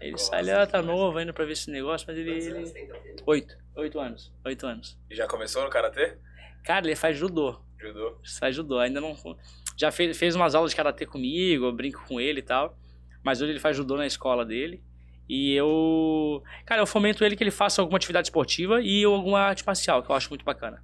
Ele 0.00 0.18
sabe, 0.18 0.50
ele 0.50 0.66
tá 0.66 0.82
novo 0.82 1.16
ainda 1.16 1.32
pra 1.32 1.44
ver 1.44 1.52
esse 1.52 1.70
negócio, 1.70 2.06
mas 2.06 2.16
ele. 2.18 2.30
ele... 2.30 3.22
Oito. 3.26 3.56
Oito 3.76 3.98
anos. 3.98 4.32
Oito 4.44 4.66
anos. 4.66 4.98
E 5.08 5.14
já 5.14 5.26
começou 5.26 5.62
no 5.64 5.70
Karatê? 5.70 6.18
Cara, 6.64 6.86
ele 6.86 6.94
faz 6.94 7.16
judô. 7.16 7.60
Judô? 7.78 8.20
Faz 8.38 8.54
judô. 8.54 8.78
Ainda 8.78 9.00
não 9.00 9.16
já 9.78 9.92
fez, 9.92 10.18
fez 10.18 10.34
umas 10.34 10.54
aulas 10.54 10.72
de 10.72 10.76
karatê 10.76 11.06
comigo, 11.06 11.66
eu 11.66 11.72
brinco 11.72 12.04
com 12.06 12.20
ele 12.20 12.40
e 12.40 12.42
tal. 12.42 12.76
Mas 13.22 13.40
hoje 13.40 13.52
ele 13.52 13.60
faz 13.60 13.76
judô 13.76 13.96
na 13.96 14.06
escola 14.06 14.44
dele. 14.44 14.82
E 15.28 15.54
eu. 15.54 16.42
Cara, 16.66 16.80
eu 16.80 16.86
fomento 16.86 17.24
ele 17.24 17.36
que 17.36 17.44
ele 17.44 17.50
faça 17.50 17.80
alguma 17.80 17.96
atividade 17.96 18.26
esportiva 18.26 18.80
e 18.82 19.04
alguma 19.04 19.40
arte 19.40 19.64
marcial, 19.64 20.02
que 20.02 20.10
eu 20.10 20.16
acho 20.16 20.30
muito 20.30 20.44
bacana. 20.44 20.82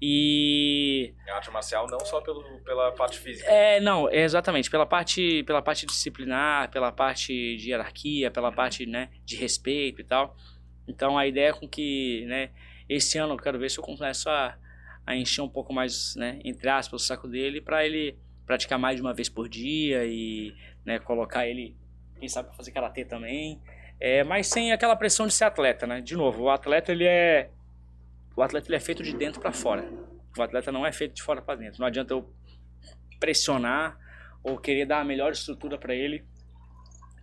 E. 0.00 1.14
É 1.28 1.32
arte 1.32 1.50
marcial 1.50 1.86
não 1.88 2.00
só 2.00 2.20
pelo, 2.20 2.42
pela 2.64 2.90
parte 2.92 3.18
física. 3.18 3.48
É, 3.48 3.78
não, 3.80 4.08
é 4.08 4.22
exatamente. 4.22 4.70
Pela 4.70 4.86
parte, 4.86 5.44
pela 5.44 5.62
parte 5.62 5.86
disciplinar, 5.86 6.70
pela 6.70 6.90
parte 6.90 7.56
de 7.56 7.70
hierarquia, 7.70 8.30
pela 8.30 8.48
uhum. 8.48 8.54
parte 8.54 8.86
né, 8.86 9.10
de 9.24 9.36
respeito 9.36 10.00
e 10.00 10.04
tal. 10.04 10.34
Então 10.88 11.16
a 11.16 11.26
ideia 11.26 11.50
é 11.50 11.52
com 11.52 11.68
que, 11.68 12.24
né, 12.26 12.50
esse 12.88 13.18
ano 13.18 13.34
eu 13.34 13.38
quero 13.38 13.58
ver 13.58 13.70
se 13.70 13.78
eu 13.78 13.84
começo 13.84 14.28
a, 14.28 14.56
a 15.06 15.14
encher 15.14 15.42
um 15.42 15.48
pouco 15.48 15.72
mais, 15.72 16.16
né, 16.16 16.40
entre 16.44 16.68
aspas, 16.68 17.02
o 17.02 17.04
saco 17.04 17.28
dele 17.28 17.60
para 17.60 17.86
ele 17.86 18.18
praticar 18.46 18.78
mais 18.78 18.96
de 18.96 19.02
uma 19.02 19.14
vez 19.14 19.28
por 19.28 19.48
dia 19.48 20.04
e 20.04 20.54
né, 20.84 20.98
colocar 20.98 21.46
ele, 21.46 21.76
quem 22.18 22.28
sabe, 22.28 22.48
para 22.48 22.56
fazer 22.56 22.72
karatê 22.72 23.04
também. 23.04 23.60
É, 24.00 24.24
mas 24.24 24.48
sem 24.48 24.72
aquela 24.72 24.96
pressão 24.96 25.26
de 25.26 25.32
ser 25.32 25.44
atleta, 25.44 25.86
né? 25.86 26.00
De 26.00 26.16
novo, 26.16 26.44
o 26.44 26.50
atleta 26.50 26.90
ele 26.90 27.04
é 27.04 27.50
o 28.36 28.42
atleta 28.42 28.68
ele 28.68 28.76
é 28.76 28.80
feito 28.80 29.02
de 29.02 29.14
dentro 29.14 29.40
para 29.40 29.52
fora. 29.52 29.88
O 30.36 30.42
atleta 30.42 30.72
não 30.72 30.86
é 30.86 30.92
feito 30.92 31.14
de 31.14 31.22
fora 31.22 31.42
para 31.42 31.56
dentro. 31.56 31.80
Não 31.80 31.86
adianta 31.86 32.14
eu 32.14 32.28
pressionar 33.20 33.98
ou 34.42 34.58
querer 34.58 34.86
dar 34.86 35.00
a 35.00 35.04
melhor 35.04 35.32
estrutura 35.32 35.78
para 35.78 35.94
ele 35.94 36.24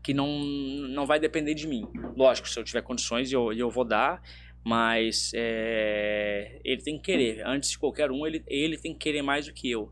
que 0.02 0.14
não, 0.14 0.40
não 0.40 1.06
vai 1.06 1.20
depender 1.20 1.54
de 1.54 1.68
mim. 1.68 1.86
Lógico, 2.16 2.48
se 2.48 2.58
eu 2.58 2.64
tiver 2.64 2.82
condições 2.82 3.32
eu, 3.32 3.52
eu 3.52 3.70
vou 3.70 3.84
dar, 3.84 4.22
mas 4.64 5.32
é, 5.36 6.60
ele 6.64 6.82
tem 6.82 6.98
que 6.98 7.04
querer. 7.04 7.46
Antes 7.46 7.72
de 7.72 7.78
qualquer 7.78 8.12
um, 8.12 8.26
ele, 8.26 8.44
ele 8.48 8.78
tem 8.78 8.94
que 8.94 9.00
querer 9.00 9.22
mais 9.22 9.48
do 9.48 9.54
que 9.54 9.70
eu. 9.70 9.92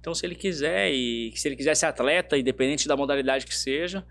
Então, 0.00 0.14
se 0.14 0.24
ele 0.24 0.34
quiser 0.34 0.90
e 0.90 1.32
se 1.36 1.46
ele 1.46 1.56
quiser 1.56 1.76
ser 1.76 1.86
atleta, 1.86 2.38
independente 2.38 2.88
da 2.88 2.96
modalidade 2.96 3.46
que 3.46 3.54
seja, 3.54 4.04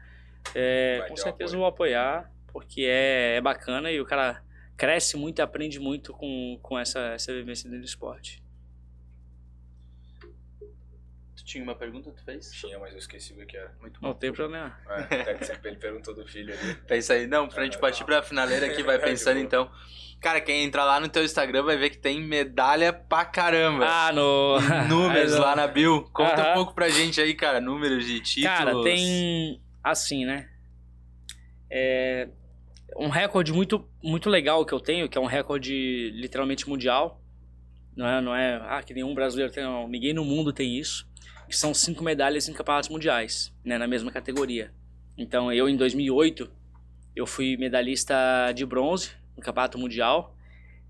é, 0.53 1.03
com 1.07 1.15
certeza 1.15 1.55
eu 1.55 1.59
vou 1.59 1.67
apoiar, 1.67 2.31
porque 2.47 2.81
é, 2.81 3.37
é, 3.37 3.41
bacana 3.41 3.91
e 3.91 3.99
o 3.99 4.05
cara 4.05 4.43
cresce 4.77 5.17
muito 5.17 5.39
e 5.39 5.41
aprende 5.41 5.79
muito 5.79 6.13
com, 6.13 6.59
com 6.61 6.77
essa, 6.77 6.99
essa 7.13 7.33
vivência 7.33 7.67
dentro 7.69 7.83
do 7.83 7.87
esporte. 7.87 8.41
Tu 11.35 11.37
tinha 11.49 11.63
uma 11.63 11.73
pergunta, 11.73 12.11
tu 12.11 12.23
fez? 12.23 12.51
Tinha, 12.51 12.77
mas 12.77 12.93
eu 12.93 12.99
esqueci 12.99 13.33
o 13.33 13.45
que 13.45 13.57
era. 13.57 13.73
Muito 13.81 13.99
bom. 13.99 14.09
Não 14.09 14.13
tem 14.13 14.31
problema. 14.31 14.77
É, 15.09 15.33
que 15.33 15.45
sempre 15.45 15.69
ele 15.69 15.77
perguntou 15.77 16.13
do 16.13 16.25
filho 16.27 16.53
ali. 16.53 16.75
Pensa 16.87 17.13
aí. 17.13 17.25
Não, 17.25 17.47
pra 17.47 17.63
gente 17.63 17.79
partir 17.79 18.05
pra 18.05 18.21
finaleira 18.21 18.67
aqui, 18.67 18.83
vai 18.83 18.99
pensando 19.01 19.39
então. 19.39 19.69
Cara, 20.21 20.39
quem 20.39 20.63
entrar 20.63 20.83
lá 20.83 20.99
no 20.99 21.09
teu 21.09 21.23
Instagram 21.23 21.63
vai 21.63 21.75
ver 21.75 21.89
que 21.89 21.97
tem 21.97 22.21
medalha 22.21 22.93
pra 22.93 23.25
caramba. 23.25 23.85
Ah, 23.87 24.11
no. 24.13 24.59
Números 24.87 25.35
lá 25.37 25.55
na 25.55 25.65
Bill. 25.65 26.03
Conta 26.13 26.51
um 26.51 26.53
pouco 26.53 26.75
pra 26.75 26.87
gente 26.87 27.19
aí, 27.19 27.33
cara, 27.33 27.59
números 27.59 28.05
de 28.05 28.19
títulos. 28.19 28.57
Cara, 28.57 28.83
tem. 28.83 29.59
Assim, 29.83 30.25
né? 30.25 30.47
É. 31.67 32.29
Um 32.95 33.07
recorde 33.07 33.51
muito, 33.53 33.89
muito 34.03 34.29
legal 34.29 34.63
que 34.65 34.73
eu 34.73 34.79
tenho, 34.79 35.09
que 35.09 35.17
é 35.17 35.21
um 35.21 35.25
recorde 35.25 36.11
literalmente 36.11 36.69
mundial. 36.69 37.23
Não 37.95 38.07
é, 38.07 38.21
não 38.21 38.35
é, 38.35 38.55
ah, 38.69 38.83
que 38.83 38.93
nenhum 38.93 39.13
brasileiro 39.15 39.51
tem, 39.51 39.63
não. 39.63 39.87
Ninguém 39.87 40.13
no 40.13 40.23
mundo 40.23 40.53
tem 40.53 40.77
isso. 40.77 41.08
Que 41.49 41.57
são 41.57 41.73
cinco 41.73 42.03
medalhas 42.03 42.47
em 42.47 42.53
campeonatos 42.53 42.89
mundiais, 42.89 43.51
né? 43.65 43.77
Na 43.77 43.87
mesma 43.87 44.11
categoria. 44.11 44.71
Então, 45.17 45.51
eu 45.51 45.67
em 45.67 45.75
2008, 45.75 46.49
eu 47.15 47.25
fui 47.25 47.57
medalhista 47.57 48.15
de 48.55 48.65
bronze 48.65 49.11
no 49.35 49.43
Campeonato 49.43 49.77
Mundial, 49.77 50.35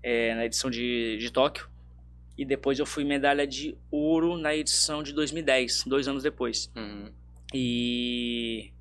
é, 0.02 0.34
na 0.34 0.44
edição 0.44 0.70
de, 0.70 1.16
de 1.18 1.32
Tóquio. 1.32 1.68
E 2.38 2.44
depois 2.44 2.78
eu 2.78 2.86
fui 2.86 3.04
medalha 3.04 3.46
de 3.46 3.76
ouro 3.90 4.36
na 4.38 4.54
edição 4.54 5.02
de 5.02 5.12
2010, 5.12 5.84
dois 5.86 6.06
anos 6.06 6.22
depois. 6.22 6.70
Uhum. 6.76 7.10
E 7.52 8.72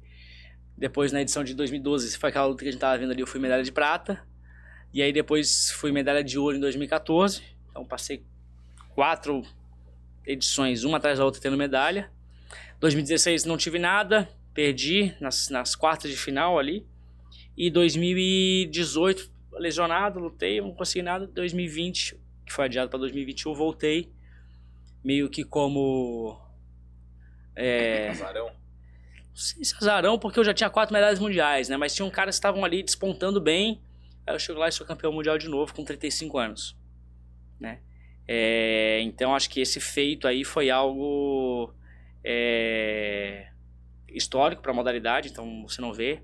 depois 0.78 1.12
na 1.12 1.22
edição 1.22 1.44
de 1.44 1.54
2012, 1.54 2.18
foi 2.18 2.30
aquela 2.30 2.46
luta 2.46 2.64
que 2.64 2.70
a 2.70 2.72
gente 2.72 2.80
tava 2.80 2.98
vendo 2.98 3.12
ali, 3.12 3.22
eu 3.22 3.28
fui 3.28 3.40
medalha 3.40 3.64
de 3.64 3.72
prata. 3.72 4.22
E 4.94 5.02
aí 5.02 5.12
depois 5.12 5.72
fui 5.72 5.92
medalha 5.92 6.24
de 6.24 6.38
ouro 6.38 6.56
em 6.56 6.60
2014. 6.60 7.42
Então 7.70 7.86
passei 7.86 8.24
quatro 8.96 9.44
edições, 10.26 10.84
uma 10.84 10.98
atrás 10.98 11.20
da 11.20 11.26
outra 11.26 11.42
tendo 11.42 11.58
medalha. 11.58 12.12
2016 12.80 13.46
não 13.46 13.58
tive 13.58 13.78
nada, 13.78 14.30
perdi 14.54 15.16
nas, 15.20 15.50
nas 15.50 15.76
quartas 15.76 16.10
de 16.10 16.18
final 16.18 16.58
ali. 16.58 16.86
E 17.58 17.70
2018 17.70 19.32
lesionado, 19.54 20.20
lutei, 20.20 20.62
não 20.62 20.74
consegui 20.74 21.02
nada. 21.02 21.28
2020, 21.28 22.18
que 22.46 22.54
foi 22.54 22.66
adiado 22.66 22.90
para 22.90 23.00
2021, 23.00 23.54
voltei 23.54 24.12
meio 25.04 25.30
que 25.30 25.44
como. 25.44 26.40
É, 27.56 28.10
azarão? 28.10 28.48
Não 28.48 28.56
sei 29.36 29.64
se 29.64 29.76
azarão, 29.76 30.18
porque 30.18 30.40
eu 30.40 30.44
já 30.44 30.54
tinha 30.54 30.70
quatro 30.70 30.94
medalhas 30.94 31.20
mundiais, 31.20 31.70
né? 31.70 31.78
Mas 31.78 31.94
tinham 31.94 32.10
caras 32.10 32.36
que 32.36 32.40
estavam 32.40 32.64
ali 32.64 32.84
despontando 32.84 33.40
bem. 33.40 33.82
Aí 34.26 34.36
eu 34.36 34.40
chego 34.40 34.60
lá 34.60 34.70
e 34.70 34.72
sou 34.72 34.86
campeão 34.86 35.12
mundial 35.12 35.38
de 35.38 35.48
novo 35.48 35.74
com 35.74 35.84
35 35.84 36.38
anos, 36.38 36.78
né? 37.60 37.80
É, 38.32 39.02
então 39.02 39.34
acho 39.34 39.50
que 39.50 39.60
esse 39.60 39.80
feito 39.80 40.28
aí 40.28 40.44
foi 40.44 40.70
algo 40.70 41.74
é, 42.24 43.48
histórico 44.08 44.62
para 44.62 44.72
a 44.72 44.76
modalidade. 44.76 45.30
Então 45.30 45.64
você 45.68 45.82
não 45.82 45.92
vê 45.92 46.22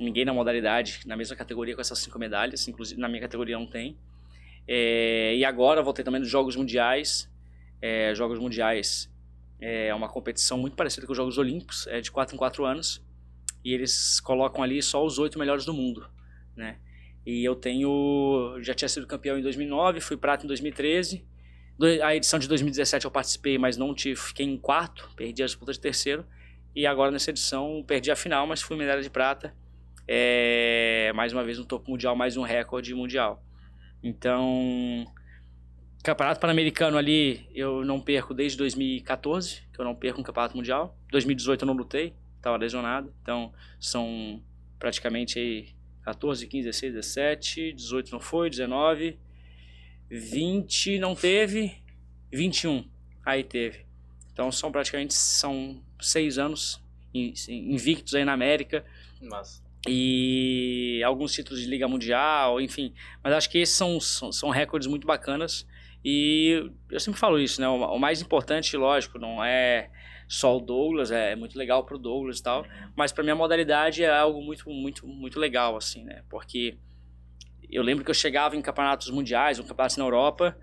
ninguém 0.00 0.24
na 0.24 0.32
modalidade, 0.32 1.00
na 1.04 1.14
mesma 1.14 1.36
categoria 1.36 1.74
com 1.74 1.82
essas 1.82 1.98
cinco 1.98 2.18
medalhas, 2.18 2.66
inclusive 2.66 2.98
na 2.98 3.06
minha 3.06 3.20
categoria 3.20 3.58
não 3.58 3.66
tem. 3.66 3.98
É, 4.66 5.36
e 5.36 5.44
agora 5.44 5.82
voltei 5.82 6.02
também 6.02 6.22
dos 6.22 6.30
Jogos 6.30 6.56
Mundiais. 6.56 7.30
É, 7.82 8.14
Jogos 8.14 8.38
Mundiais 8.38 9.12
é 9.60 9.94
uma 9.94 10.08
competição 10.08 10.56
muito 10.56 10.74
parecida 10.74 11.06
com 11.06 11.12
os 11.12 11.18
Jogos 11.18 11.36
Olímpicos, 11.36 11.86
é 11.88 12.00
de 12.00 12.10
4 12.10 12.34
em 12.34 12.38
4 12.38 12.64
anos. 12.64 13.04
E 13.62 13.74
eles 13.74 14.20
colocam 14.20 14.62
ali 14.62 14.82
só 14.82 15.04
os 15.04 15.18
oito 15.18 15.38
melhores 15.38 15.66
do 15.66 15.74
mundo, 15.74 16.08
né? 16.56 16.78
E 17.26 17.44
eu 17.44 17.54
tenho. 17.54 18.56
Já 18.62 18.72
tinha 18.72 18.88
sido 18.88 19.06
campeão 19.06 19.38
em 19.38 19.42
2009, 19.42 20.00
fui 20.00 20.16
prata 20.16 20.44
em 20.44 20.48
2013. 20.48 21.30
A 22.02 22.14
edição 22.14 22.38
de 22.38 22.46
2017 22.48 23.04
eu 23.04 23.10
participei, 23.10 23.58
mas 23.58 23.76
não 23.76 23.94
tive, 23.94 24.16
fiquei 24.16 24.46
em 24.46 24.56
quarto, 24.56 25.10
perdi 25.16 25.42
a 25.42 25.46
disputa 25.46 25.72
de 25.72 25.80
terceiro. 25.80 26.24
E 26.74 26.86
agora 26.86 27.10
nessa 27.10 27.30
edição 27.30 27.84
perdi 27.86 28.10
a 28.10 28.16
final, 28.16 28.46
mas 28.46 28.62
fui 28.62 28.76
medalha 28.76 29.02
de 29.02 29.10
prata. 29.10 29.54
É, 30.06 31.12
mais 31.14 31.32
uma 31.32 31.44
vez 31.44 31.58
no 31.58 31.64
topo 31.64 31.90
mundial, 31.90 32.14
mais 32.14 32.36
um 32.36 32.42
recorde 32.42 32.94
mundial. 32.94 33.44
Então, 34.02 35.06
Campeonato 36.02 36.40
Pan-Americano 36.40 36.98
ali 36.98 37.48
eu 37.54 37.84
não 37.84 38.00
perco 38.00 38.34
desde 38.34 38.58
2014, 38.58 39.62
que 39.72 39.80
eu 39.80 39.84
não 39.84 39.94
perco 39.94 40.20
um 40.20 40.24
campeonato 40.24 40.56
mundial. 40.56 40.98
2018 41.10 41.62
eu 41.62 41.66
não 41.66 41.74
lutei, 41.74 42.12
estava 42.36 42.56
lesionado. 42.56 43.14
Então, 43.22 43.52
são 43.78 44.42
praticamente 44.78 45.38
aí 45.38 45.68
14, 46.02 46.46
15, 46.46 46.64
16, 46.64 46.92
17, 46.94 47.72
18 47.72 48.10
não 48.10 48.18
foi, 48.18 48.50
19, 48.50 49.18
20 50.18 50.98
não 50.98 51.14
teve, 51.14 51.72
21 52.30 52.84
aí 53.24 53.42
teve. 53.42 53.86
Então 54.32 54.50
são 54.52 54.70
praticamente 54.70 55.14
são 55.14 55.82
seis 56.00 56.38
anos 56.38 56.82
in- 57.14 57.32
invictos 57.48 58.14
aí 58.14 58.24
na 58.24 58.32
América 58.32 58.84
Mas, 59.20 59.62
e 59.88 61.02
alguns 61.04 61.32
títulos 61.32 61.60
de 61.60 61.66
Liga 61.68 61.88
Mundial, 61.88 62.60
enfim. 62.60 62.92
Mas 63.22 63.32
acho 63.34 63.50
que 63.50 63.58
esses 63.58 63.74
são, 63.74 63.98
são, 64.00 64.30
são 64.30 64.50
recordes 64.50 64.86
muito 64.88 65.06
bacanas. 65.06 65.66
E 66.04 66.70
eu 66.90 66.98
sempre 67.00 67.18
falo 67.20 67.38
isso, 67.38 67.60
né? 67.60 67.68
O, 67.68 67.98
mais 67.98 68.20
importante, 68.20 68.76
lógico, 68.76 69.18
não 69.18 69.42
é 69.42 69.88
só 70.28 70.56
o 70.56 70.60
Douglas, 70.60 71.10
é 71.12 71.36
muito 71.36 71.56
legal 71.56 71.84
pro 71.84 71.98
Douglas 71.98 72.38
e 72.38 72.42
tal. 72.42 72.66
Mas 72.96 73.12
pra 73.12 73.22
minha 73.22 73.36
modalidade 73.36 74.02
é 74.02 74.10
algo 74.10 74.42
muito, 74.42 74.68
muito, 74.68 75.06
muito 75.06 75.38
legal, 75.38 75.76
assim, 75.76 76.02
né? 76.04 76.22
Porque 76.28 76.76
eu 77.72 77.82
lembro 77.82 78.04
que 78.04 78.10
eu 78.10 78.14
chegava 78.14 78.56
em 78.56 78.62
campeonatos 78.62 79.10
mundiais, 79.10 79.58
um 79.58 79.64
campeonato 79.64 79.98
na 79.98 80.04
Europa, 80.04 80.56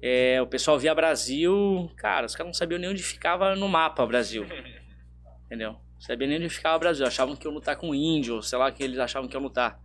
é, 0.00 0.40
o 0.42 0.46
pessoal 0.46 0.78
via 0.78 0.94
Brasil, 0.94 1.90
cara, 1.96 2.26
os 2.26 2.34
caras 2.34 2.48
não 2.48 2.54
sabiam 2.54 2.78
nem 2.78 2.90
onde 2.90 3.02
ficava 3.02 3.56
no 3.56 3.68
mapa 3.68 4.04
Brasil. 4.06 4.46
Entendeu? 5.46 5.72
Não 5.72 6.00
sabia 6.00 6.26
nem 6.26 6.38
onde 6.38 6.48
ficava 6.48 6.76
o 6.76 6.78
Brasil. 6.78 7.06
Achavam 7.06 7.36
que 7.36 7.46
eu 7.46 7.50
lutar 7.50 7.76
com 7.76 7.94
índio, 7.94 8.42
sei 8.42 8.58
lá, 8.58 8.70
que 8.70 8.82
eles 8.82 8.98
achavam 8.98 9.28
que 9.28 9.36
eu 9.36 9.40
lutar. 9.40 9.80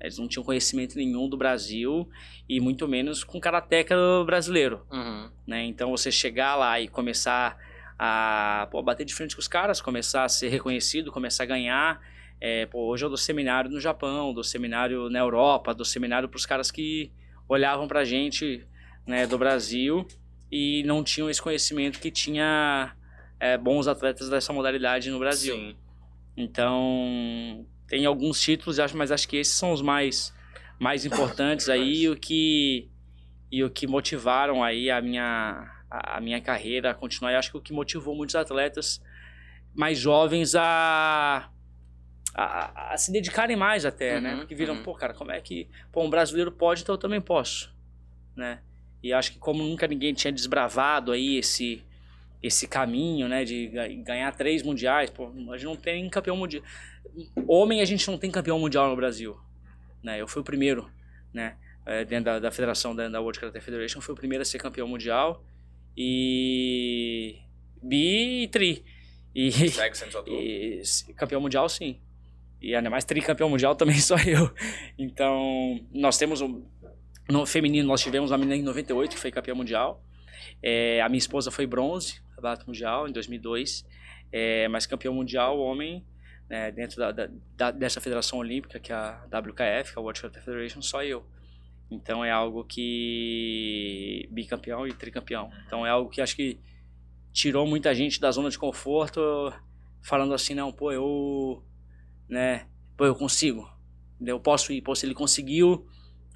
Eles 0.00 0.18
não 0.18 0.28
tinham 0.28 0.44
conhecimento 0.44 0.96
nenhum 0.96 1.28
do 1.28 1.36
Brasil 1.36 2.08
e 2.48 2.60
muito 2.60 2.86
menos 2.86 3.24
com 3.24 3.40
karateca 3.40 3.96
brasileiro, 4.24 4.86
uhum. 4.92 5.30
né? 5.46 5.64
Então 5.64 5.90
você 5.90 6.12
chegar 6.12 6.56
lá 6.56 6.80
e 6.80 6.88
começar 6.88 7.56
a 7.98 8.68
pô, 8.70 8.82
bater 8.82 9.04
de 9.04 9.14
frente 9.14 9.34
com 9.34 9.40
os 9.40 9.48
caras, 9.48 9.80
começar 9.80 10.24
a 10.24 10.28
ser 10.28 10.48
reconhecido, 10.48 11.10
começar 11.10 11.44
a 11.44 11.46
ganhar. 11.46 12.00
É, 12.46 12.66
pô, 12.66 12.88
hoje 12.88 13.02
eu 13.02 13.08
dou 13.08 13.16
seminário 13.16 13.70
no 13.70 13.80
Japão, 13.80 14.34
dou 14.34 14.44
seminário 14.44 15.08
na 15.08 15.18
Europa, 15.18 15.72
dou 15.72 15.82
seminário 15.82 16.28
para 16.28 16.36
os 16.36 16.44
caras 16.44 16.70
que 16.70 17.10
olhavam 17.48 17.88
pra 17.88 18.04
gente 18.04 18.68
né, 19.06 19.26
do 19.26 19.38
Brasil 19.38 20.06
e 20.52 20.82
não 20.84 21.02
tinham 21.02 21.30
esse 21.30 21.40
conhecimento 21.40 21.98
que 21.98 22.10
tinha 22.10 22.94
é, 23.40 23.56
bons 23.56 23.88
atletas 23.88 24.28
dessa 24.28 24.52
modalidade 24.52 25.10
no 25.10 25.18
Brasil. 25.18 25.54
Sim. 25.56 25.76
Então, 26.36 27.66
tem 27.88 28.04
alguns 28.04 28.38
títulos, 28.42 28.76
mas 28.92 29.10
acho 29.10 29.26
que 29.26 29.38
esses 29.38 29.54
são 29.54 29.72
os 29.72 29.80
mais, 29.80 30.30
mais 30.78 31.06
importantes 31.06 31.70
aí 31.70 32.02
e 32.02 32.08
o 32.10 32.14
que 32.14 32.90
e 33.50 33.64
o 33.64 33.70
que 33.70 33.86
motivaram 33.86 34.62
aí 34.62 34.90
a 34.90 35.00
minha 35.00 35.66
a, 35.90 36.18
a 36.18 36.20
minha 36.20 36.42
carreira 36.42 36.90
a 36.90 36.94
continuar. 36.94 37.32
E 37.32 37.36
acho 37.36 37.50
que 37.50 37.56
o 37.56 37.62
que 37.62 37.72
motivou 37.72 38.14
muitos 38.14 38.36
atletas 38.36 39.00
mais 39.74 39.98
jovens 39.98 40.54
a 40.54 41.48
a, 42.34 42.92
a 42.94 42.96
se 42.98 43.12
dedicarem 43.12 43.56
mais 43.56 43.84
até, 43.86 44.20
né? 44.20 44.32
Uhum, 44.32 44.38
Porque 44.40 44.54
viram, 44.54 44.74
uhum. 44.74 44.82
pô, 44.82 44.94
cara, 44.94 45.14
como 45.14 45.30
é 45.30 45.40
que 45.40 45.68
pô, 45.92 46.02
um 46.02 46.10
brasileiro 46.10 46.50
pode, 46.52 46.82
então 46.82 46.94
eu 46.94 46.98
também 46.98 47.20
posso, 47.20 47.72
né? 48.36 48.60
E 49.02 49.12
acho 49.12 49.32
que 49.32 49.38
como 49.38 49.62
nunca 49.62 49.86
ninguém 49.86 50.14
tinha 50.14 50.32
desbravado 50.32 51.12
aí 51.12 51.36
esse 51.38 51.82
esse 52.42 52.68
caminho, 52.68 53.26
né, 53.26 53.42
de 53.42 53.68
ga- 53.68 53.88
ganhar 53.88 54.30
três 54.36 54.62
mundiais, 54.62 55.08
pô, 55.08 55.28
a 55.50 55.56
gente 55.56 55.64
não 55.64 55.76
tem 55.76 56.08
campeão 56.10 56.36
mundial. 56.36 56.62
Homem 57.48 57.80
a 57.80 57.84
gente 57.86 58.06
não 58.10 58.18
tem 58.18 58.30
campeão 58.30 58.58
mundial 58.58 58.88
no 58.90 58.96
Brasil, 58.96 59.38
né? 60.02 60.20
Eu 60.20 60.28
fui 60.28 60.42
o 60.42 60.44
primeiro, 60.44 60.90
né, 61.32 61.56
eh, 61.86 62.04
dentro 62.04 62.26
da, 62.26 62.38
da 62.38 62.50
federação 62.50 62.94
da, 62.94 63.08
da 63.08 63.20
World 63.20 63.40
Karate 63.40 63.60
Federation, 63.60 64.00
fui 64.00 64.12
o 64.12 64.16
primeiro 64.16 64.42
a 64.42 64.44
ser 64.44 64.58
campeão 64.58 64.86
mundial 64.86 65.42
e 65.96 67.38
bi 67.82 68.42
e 68.44 68.48
tri. 68.48 68.84
E, 69.34 69.50
Segue 69.50 69.96
sendo 69.96 70.24
e 70.28 70.82
campeão 71.16 71.40
mundial, 71.40 71.68
sim. 71.68 71.98
E 72.60 72.74
ainda 72.74 72.88
mais 72.90 73.04
tricampeão 73.04 73.48
mundial 73.50 73.74
também 73.76 73.98
só 73.98 74.16
eu. 74.16 74.50
Então, 74.98 75.80
nós 75.92 76.16
temos 76.18 76.40
um. 76.40 76.64
No 77.28 77.46
feminino, 77.46 77.88
nós 77.88 78.02
tivemos 78.02 78.30
uma 78.30 78.38
menina 78.38 78.56
em 78.56 78.62
98 78.62 79.12
que 79.14 79.18
foi 79.20 79.30
campeã 79.30 79.54
mundial. 79.54 80.02
É, 80.62 81.00
a 81.02 81.08
minha 81.08 81.18
esposa 81.18 81.50
foi 81.50 81.66
bronze, 81.66 82.20
campeonato 82.34 82.66
mundial, 82.66 83.08
em 83.08 83.12
2002. 83.12 83.84
É, 84.32 84.66
mas 84.68 84.84
campeão 84.86 85.14
mundial, 85.14 85.58
homem, 85.58 86.04
né, 86.50 86.70
dentro 86.72 86.98
da, 86.98 87.12
da- 87.12 87.28
da- 87.56 87.70
dessa 87.70 88.00
federação 88.00 88.38
olímpica, 88.40 88.78
que 88.80 88.92
é 88.92 88.94
a 88.94 89.24
WKF, 89.30 89.92
que 89.92 89.98
é 89.98 90.00
a 90.00 90.02
World 90.02 90.20
Karate 90.20 90.40
Federation, 90.44 90.82
só 90.82 91.02
eu. 91.04 91.24
Então 91.90 92.24
é 92.24 92.30
algo 92.30 92.64
que. 92.64 94.28
bicampeão 94.30 94.86
e 94.86 94.92
tricampeão. 94.92 95.50
Então 95.66 95.86
é 95.86 95.90
algo 95.90 96.10
que 96.10 96.20
acho 96.20 96.34
que 96.36 96.58
tirou 97.32 97.66
muita 97.66 97.94
gente 97.94 98.20
da 98.20 98.30
zona 98.30 98.50
de 98.50 98.58
conforto, 98.58 99.20
falando 100.02 100.34
assim: 100.34 100.54
não, 100.54 100.72
pô, 100.72 100.92
eu. 100.92 101.62
Né, 102.28 102.66
pô, 102.96 103.04
eu 103.04 103.14
consigo. 103.14 103.68
Eu 104.24 104.40
posso 104.40 104.72
ir, 104.72 104.80
pô, 104.80 104.94
se 104.94 105.04
ele 105.04 105.14
conseguiu, 105.14 105.86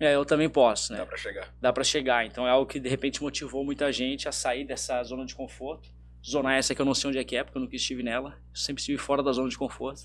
é, 0.01 0.15
eu 0.15 0.25
também 0.25 0.49
posso, 0.49 0.93
né? 0.93 0.99
Dá 0.99 1.07
pra 1.07 1.17
chegar. 1.17 1.55
dá 1.61 1.73
para 1.73 1.85
chegar. 1.85 2.27
Então 2.27 2.47
é 2.47 2.51
algo 2.51 2.67
que 2.67 2.79
de 2.79 2.89
repente 2.89 3.23
motivou 3.23 3.65
muita 3.65 3.91
gente 3.93 4.29
a 4.29 4.33
sair 4.33 4.65
dessa 4.65 5.03
zona 5.03 5.25
de 5.25 5.35
conforto. 5.35 5.89
Zona 6.25 6.55
essa 6.55 6.75
que 6.75 6.81
eu 6.81 6.87
não 6.87 6.95
sei 6.95 7.11
onde 7.11 7.19
é 7.19 7.25
que 7.25 7.37
é, 7.37 7.43
porque 7.43 7.59
eu 7.59 7.63
nunca 7.63 7.75
estive 7.75 8.03
nela. 8.03 8.31
Eu 8.51 8.57
sempre 8.57 8.81
estive 8.81 8.99
fora 8.99 9.23
da 9.23 9.33
zona 9.33 9.49
de 9.49 9.59
conforto. 9.59 10.03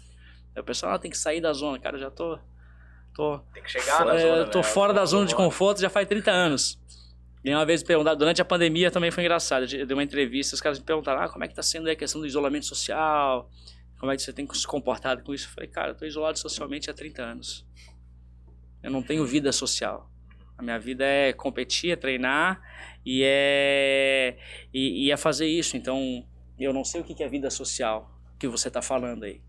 Aí 0.55 0.61
o 0.61 0.63
pessoal, 0.63 0.93
ah, 0.93 0.99
tem 0.99 1.11
que 1.11 1.17
sair 1.17 1.41
da 1.41 1.53
zona. 1.53 1.79
Cara, 1.79 1.97
eu 1.97 2.01
já 2.01 2.09
tô. 2.09 2.39
tô 3.13 3.39
Tem 3.53 3.61
que 3.61 3.71
chegar 3.71 4.05
na 4.05 4.15
é, 4.15 4.19
zona, 4.19 4.37
eu 4.37 4.49
tô 4.49 4.59
né? 4.59 4.63
fora 4.63 4.93
da 4.93 5.05
zona 5.05 5.25
de 5.25 5.35
conforto 5.35 5.81
já 5.81 5.89
faz 5.89 6.07
30 6.07 6.31
anos. 6.31 6.79
E 7.43 7.53
uma 7.53 7.65
vez 7.65 7.81
me 7.81 7.87
perguntaram, 7.87 8.17
durante 8.17 8.41
a 8.41 8.45
pandemia 8.45 8.89
também 8.89 9.11
foi 9.11 9.23
engraçado. 9.23 9.63
Eu 9.63 9.85
dei 9.85 9.95
uma 9.95 10.03
entrevista, 10.03 10.55
os 10.55 10.61
caras 10.61 10.79
me 10.79 10.85
perguntaram, 10.85 11.21
ah, 11.21 11.29
como 11.29 11.43
é 11.43 11.47
que 11.47 11.53
tá 11.53 11.61
sendo 11.61 11.89
a 11.89 11.95
questão 11.95 12.21
do 12.21 12.25
isolamento 12.27 12.65
social? 12.65 13.49
Como 14.03 14.11
é 14.11 14.17
que 14.17 14.21
você 14.21 14.33
tem 14.33 14.45
se 14.53 14.67
comportado 14.67 15.23
com 15.23 15.33
isso? 15.33 15.47
Eu 15.47 15.53
falei, 15.53 15.69
cara, 15.69 15.91
eu 15.91 15.95
tô 15.95 16.03
isolado 16.05 16.37
socialmente 16.37 16.89
há 16.89 16.93
30 16.93 17.21
anos. 17.23 17.65
Eu 18.83 18.91
não 18.91 19.01
tenho 19.01 19.25
vida 19.25 19.49
social. 19.53 20.11
A 20.57 20.61
minha 20.61 20.77
vida 20.77 21.05
é 21.05 21.31
competir, 21.31 21.91
é 21.91 21.95
treinar 21.95 22.61
e 23.05 23.23
é, 23.23 24.37
e, 24.73 25.05
e 25.05 25.09
é 25.09 25.15
fazer 25.15 25.47
isso. 25.47 25.77
Então, 25.77 26.27
eu 26.59 26.73
não 26.73 26.83
sei 26.83 26.99
o 26.99 27.05
que 27.05 27.23
é 27.23 27.29
vida 27.29 27.49
social 27.49 28.11
que 28.37 28.45
você 28.45 28.69
tá 28.69 28.81
falando 28.81 29.23
aí. 29.23 29.41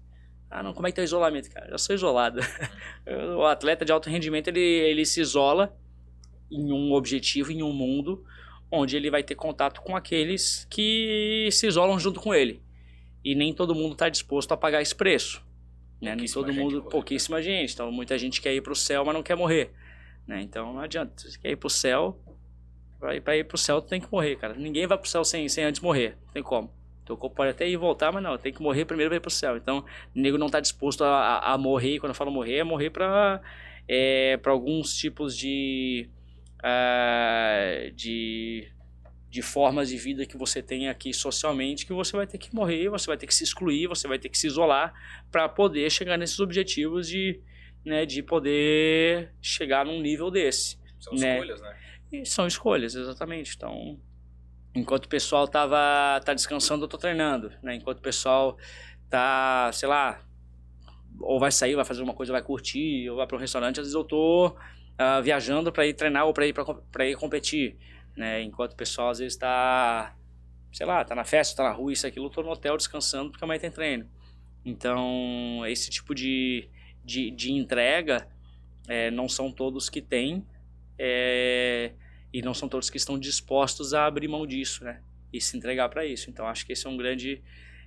Ah, 0.48 0.62
não, 0.62 0.72
como 0.72 0.86
é 0.86 0.93
que 0.93 0.94
tá 0.94 1.02
o 1.02 1.05
isolamento, 1.05 1.51
cara? 1.51 1.66
Eu 1.66 1.70
já 1.72 1.78
sou 1.78 1.97
isolado. 1.97 2.39
o 3.36 3.44
atleta 3.47 3.85
de 3.85 3.90
alto 3.90 4.09
rendimento, 4.09 4.47
ele, 4.47 4.60
ele 4.60 5.05
se 5.05 5.20
isola 5.20 5.76
em 6.48 6.70
um 6.70 6.93
objetivo, 6.93 7.51
em 7.51 7.60
um 7.60 7.72
mundo, 7.72 8.24
onde 8.70 8.97
ele 8.97 9.10
vai 9.10 9.24
ter 9.24 9.35
contato 9.35 9.82
com 9.82 9.97
aqueles 9.97 10.64
que 10.70 11.48
se 11.51 11.66
isolam 11.66 11.98
junto 11.98 12.20
com 12.20 12.32
ele. 12.32 12.63
E 13.24 13.34
nem 13.34 13.52
todo 13.52 13.74
mundo 13.74 13.92
está 13.92 14.09
disposto 14.09 14.52
a 14.52 14.56
pagar 14.56 14.82
esse 14.82 14.94
preço. 14.94 15.44
Né? 16.01 16.14
Nem 16.14 16.26
todo 16.26 16.52
mundo, 16.52 16.76
inclusive. 16.76 16.90
pouquíssima 16.90 17.40
gente. 17.40 17.72
Então, 17.72 17.90
muita 17.90 18.18
gente 18.18 18.40
quer 18.40 18.55
ir 18.55 18.60
para 18.60 18.72
o 18.72 18.76
céu, 18.76 19.05
mas 19.05 19.14
não 19.14 19.22
quer 19.22 19.36
morrer. 19.36 19.72
Né? 20.26 20.42
Então, 20.42 20.72
não 20.72 20.80
adianta. 20.80 21.14
Você 21.16 21.38
quer 21.38 21.51
ir 21.51 21.56
para 21.56 21.66
o 21.66 21.70
céu, 21.70 22.18
para 23.01 23.36
ir 23.36 23.44
para 23.44 23.55
o 23.55 23.59
céu, 23.59 23.80
tu 23.80 23.88
tem 23.88 24.01
que 24.01 24.10
morrer, 24.12 24.36
cara. 24.36 24.55
Ninguém 24.55 24.86
vai 24.86 24.98
para 24.98 25.06
o 25.06 25.09
céu 25.09 25.24
sem, 25.24 25.48
sem 25.48 25.64
antes 25.64 25.80
morrer. 25.80 26.16
Não 26.26 26.32
tem 26.32 26.42
como. 26.42 26.70
Teu 27.05 27.16
corpo 27.16 27.36
pode 27.36 27.51
até 27.51 27.68
ir 27.68 27.72
e 27.72 27.76
voltar, 27.76 28.10
mas 28.10 28.22
não, 28.22 28.38
tem 28.38 28.52
que 28.52 28.62
morrer 28.62 28.86
primeiro 28.86 29.10
para 29.10 29.16
ir 29.18 29.20
pro 29.20 29.30
céu. 29.30 29.56
Então, 29.56 29.84
o 30.14 30.18
nego 30.18 30.38
não 30.38 30.48
tá 30.48 30.59
disposto 30.59 31.05
a, 31.05 31.09
a, 31.09 31.52
a 31.52 31.59
morrer, 31.59 31.98
quando 31.98 32.10
eu 32.10 32.14
falo 32.14 32.30
morrer, 32.30 32.59
é 32.59 32.64
morrer 32.64 32.90
para 32.90 33.42
é, 33.86 34.38
pra 34.38 34.52
alguns 34.52 34.96
tipos 34.96 35.36
de, 35.36 36.09
ah, 36.62 37.90
de, 37.94 38.66
de 39.35 39.43
formas 39.43 39.89
de 39.89 39.97
vida 39.97 40.24
que 40.24 40.36
você 40.36 40.62
tem 40.62 40.89
aqui 40.89 41.12
socialmente, 41.12 41.85
que 41.85 41.93
você 41.93 42.16
vai 42.16 42.24
ter 42.24 42.39
que 42.39 42.55
morrer, 42.55 42.89
você 42.89 43.09
vai 43.09 43.16
ter 43.16 43.27
que 43.27 43.35
se 43.35 43.43
excluir, 43.43 43.89
você 43.89 44.06
vai 44.06 44.16
ter 44.16 44.28
que 44.28 44.39
se 44.39 44.47
isolar 44.47 44.94
para 45.28 45.48
poder 45.48 45.90
chegar 45.90 46.16
nesses 46.16 46.39
objetivos 46.39 47.09
de, 47.09 47.40
né, 47.85 48.06
de 48.06 48.23
poder 48.23 49.32
chegar 49.43 49.85
num 49.85 50.01
nível 50.01 50.31
desse. 50.31 50.78
São 51.01 51.15
né? 51.15 51.35
escolhas, 51.35 51.61
né? 51.61 51.77
E 52.12 52.24
são 52.24 52.47
escolhas, 52.47 52.94
exatamente. 52.94 53.56
Então, 53.56 53.98
enquanto 54.73 55.06
o 55.06 55.09
pessoal 55.09 55.48
tava 55.48 56.20
tá 56.24 56.32
descansando, 56.32 56.85
eu 56.85 56.89
tô 56.89 56.97
treinando, 56.97 57.51
né? 57.61 57.74
Enquanto 57.74 57.98
o 57.98 58.02
pessoal 58.02 58.56
tá, 59.11 59.69
sei 59.73 59.89
lá, 59.89 60.23
ou 61.19 61.40
vai 61.40 61.51
sair, 61.51 61.74
vai 61.74 61.85
fazer 61.85 62.05
uma 62.05 62.15
coisa, 62.15 62.31
vai 62.31 62.43
curtir, 62.43 63.11
ou 63.11 63.16
vai 63.16 63.27
para 63.27 63.36
um 63.36 63.40
restaurante, 63.40 63.81
às 63.81 63.86
vezes 63.86 63.94
eu 63.94 64.05
tô 64.05 64.55
ah, 64.97 65.20
viajando 65.20 65.73
para 65.73 65.85
ir 65.89 65.94
treinar 65.94 66.24
ou 66.24 66.32
para 66.32 66.47
ir 66.47 66.55
para 66.93 67.05
ir 67.05 67.16
competir, 67.16 67.77
né? 68.16 68.42
Enquanto 68.42 68.72
o 68.72 68.76
pessoal 68.76 69.10
às 69.10 69.18
vezes 69.18 69.36
tá, 69.36 70.16
sei 70.72 70.86
lá, 70.86 71.04
tá 71.04 71.14
na 71.14 71.24
festa, 71.24 71.56
tá 71.56 71.64
na 71.64 71.72
rua, 71.74 71.92
isso 71.92 72.06
aquilo, 72.06 72.30
tô 72.30 72.42
no 72.42 72.50
hotel 72.50 72.76
descansando 72.76 73.30
porque 73.30 73.44
amanhã 73.44 73.60
tem 73.60 73.70
treino. 73.70 74.08
Então, 74.64 75.62
esse 75.66 75.90
tipo 75.90 76.14
de, 76.14 76.68
de, 77.04 77.30
de 77.30 77.52
entrega 77.52 78.26
é, 78.88 79.10
não 79.10 79.28
são 79.28 79.52
todos 79.52 79.88
que 79.88 80.00
têm 80.00 80.44
é, 80.98 81.92
e 82.32 82.42
não 82.42 82.54
são 82.54 82.68
todos 82.68 82.90
que 82.90 82.96
estão 82.96 83.18
dispostos 83.18 83.94
a 83.94 84.06
abrir 84.06 84.28
mão 84.28 84.46
disso, 84.46 84.84
né? 84.84 85.00
E 85.32 85.40
se 85.40 85.56
entregar 85.56 85.88
para 85.88 86.06
isso. 86.06 86.30
Então 86.30 86.46
acho 86.46 86.64
que 86.64 86.72
esse 86.72 86.86
é 86.86 86.90
um 86.90 86.96
grande 86.96 87.42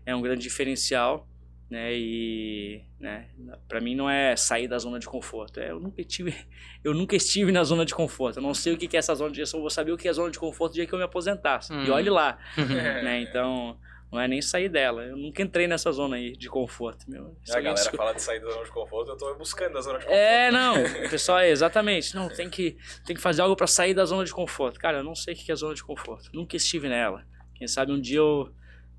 é 0.05 0.15
um 0.15 0.21
grande 0.21 0.41
diferencial, 0.41 1.27
né? 1.69 1.93
E 1.93 2.83
né, 2.99 3.27
para 3.67 3.81
mim 3.81 3.95
não 3.95 4.09
é 4.09 4.35
sair 4.35 4.67
da 4.67 4.77
zona 4.77 4.99
de 4.99 5.07
conforto. 5.07 5.59
É, 5.59 5.71
eu 5.71 5.79
nunca 5.79 6.03
tive 6.03 6.33
eu 6.83 6.93
nunca 6.93 7.15
estive 7.15 7.51
na 7.51 7.63
zona 7.63 7.85
de 7.85 7.93
conforto. 7.93 8.37
Eu 8.37 8.43
não 8.43 8.53
sei 8.53 8.73
o 8.73 8.77
que 8.77 8.95
é 8.95 8.99
essa 8.99 9.13
zona 9.15 9.31
de 9.31 9.41
eu 9.41 9.59
vou 9.59 9.69
saber 9.69 9.91
o 9.91 9.97
que 9.97 10.07
é 10.07 10.13
zona 10.13 10.31
de 10.31 10.39
conforto 10.39 10.71
no 10.71 10.75
dia 10.75 10.85
que 10.85 10.93
eu 10.93 10.99
me 10.99 11.05
aposentasse. 11.05 11.73
E 11.73 11.89
olhe 11.89 12.09
lá, 12.09 12.37
né? 12.57 13.21
Então 13.21 13.77
não 14.11 14.21
é 14.21 14.27
nem 14.27 14.41
sair 14.41 14.69
dela. 14.69 15.03
Eu 15.03 15.17
nunca 15.17 15.41
entrei 15.41 15.67
nessa 15.67 15.91
zona 15.91 16.15
aí 16.15 16.31
de 16.31 16.49
conforto. 16.49 17.09
Meu. 17.09 17.35
a 17.49 17.53
galera 17.55 17.73
discu... 17.73 17.97
fala 17.97 18.13
de 18.13 18.21
sair 18.21 18.39
da 18.39 18.49
zona 18.49 18.63
de 18.63 18.71
conforto, 18.71 19.11
eu 19.11 19.17
tô 19.17 19.35
buscando 19.35 19.77
a 19.77 19.81
zona 19.81 19.99
de 19.99 20.05
conforto. 20.05 20.19
É, 20.19 20.51
não. 20.51 20.75
O 21.07 21.09
pessoal 21.09 21.39
é 21.39 21.49
exatamente. 21.49 22.15
Não, 22.15 22.29
tem 22.29 22.49
que, 22.49 22.77
tem 23.05 23.15
que 23.15 23.21
fazer 23.21 23.41
algo 23.41 23.55
para 23.55 23.67
sair 23.67 23.93
da 23.93 24.05
zona 24.05 24.23
de 24.23 24.33
conforto. 24.33 24.79
Cara, 24.79 24.99
eu 24.99 25.03
não 25.03 25.15
sei 25.15 25.33
o 25.33 25.37
que 25.37 25.51
é 25.51 25.55
zona 25.55 25.73
de 25.73 25.83
conforto. 25.83 26.29
Nunca 26.33 26.55
estive 26.55 26.87
nela. 26.87 27.25
Quem 27.55 27.67
sabe 27.67 27.91
um 27.91 27.99
dia 27.99 28.19
eu, 28.19 28.49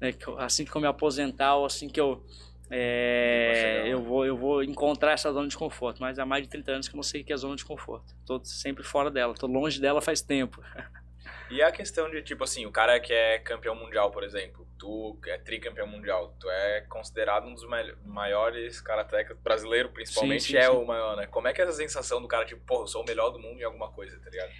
né, 0.01 0.13
assim 0.39 0.65
que 0.65 0.75
eu 0.75 0.81
me 0.81 0.87
aposentar 0.87 1.57
ou 1.57 1.65
assim 1.65 1.89
que 1.89 2.01
eu 2.01 2.23
é, 2.71 3.85
eu, 3.87 4.03
vou, 4.03 4.27
eu 4.27 4.37
vou 4.37 4.63
encontrar 4.63 5.13
essa 5.13 5.33
zona 5.33 5.49
de 5.49 5.57
conforto, 5.57 6.01
mas 6.01 6.19
há 6.19 6.27
mais 6.27 6.43
de 6.43 6.49
30 6.49 6.73
anos 6.73 6.89
que 6.89 6.95
eu 6.95 6.99
não 6.99 7.03
sei 7.03 7.23
o 7.23 7.25
que 7.25 7.33
é 7.33 7.37
zona 7.37 7.57
de 7.57 7.65
conforto. 7.65 8.15
Tô 8.27 8.43
sempre 8.45 8.85
fora 8.85 9.11
dela, 9.11 9.35
tô 9.35 9.47
longe 9.47 9.81
dela 9.81 10.01
faz 10.01 10.21
tempo. 10.21 10.63
E 11.51 11.63
a 11.63 11.73
questão 11.73 12.11
de, 12.11 12.23
tipo 12.23 12.45
assim, 12.45 12.67
o 12.67 12.71
cara 12.71 13.01
que 13.01 13.13
é 13.13 13.39
campeão 13.39 13.75
mundial, 13.75 14.11
por 14.11 14.23
exemplo, 14.23 14.69
tu 14.79 15.19
é 15.27 15.39
tricampeão 15.39 15.87
mundial, 15.87 16.37
tu 16.39 16.49
é 16.51 16.83
considerado 16.83 17.47
um 17.47 17.55
dos 17.55 17.67
maiores 18.05 18.83
karatecas 18.83 19.37
brasileiro, 19.39 19.89
principalmente, 19.89 20.43
sim, 20.43 20.53
sim, 20.53 20.57
é 20.59 20.65
sim. 20.65 20.77
o 20.77 20.87
maior, 20.87 21.17
né? 21.17 21.27
Como 21.27 21.49
é 21.49 21.55
que 21.55 21.61
é 21.63 21.65
essa 21.65 21.73
sensação 21.73 22.21
do 22.21 22.29
cara, 22.29 22.45
tipo, 22.45 22.61
pô, 22.67 22.83
eu 22.83 22.87
sou 22.87 23.03
o 23.03 23.07
melhor 23.07 23.31
do 23.31 23.39
mundo 23.39 23.59
em 23.59 23.65
alguma 23.65 23.91
coisa, 23.91 24.19
tá 24.21 24.29
ligado? 24.29 24.51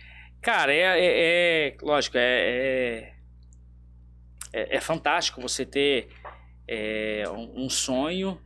Cara, 0.41 0.73
é, 0.73 0.79
é, 0.79 1.69
é 1.69 1.77
lógico, 1.83 2.17
é, 2.17 3.13
é, 4.53 4.77
é, 4.77 4.81
fantástico 4.81 5.41
você 5.41 5.67
ter 5.67 6.09
é, 6.69 7.25
um 7.31 7.71
sonho, 7.71 8.39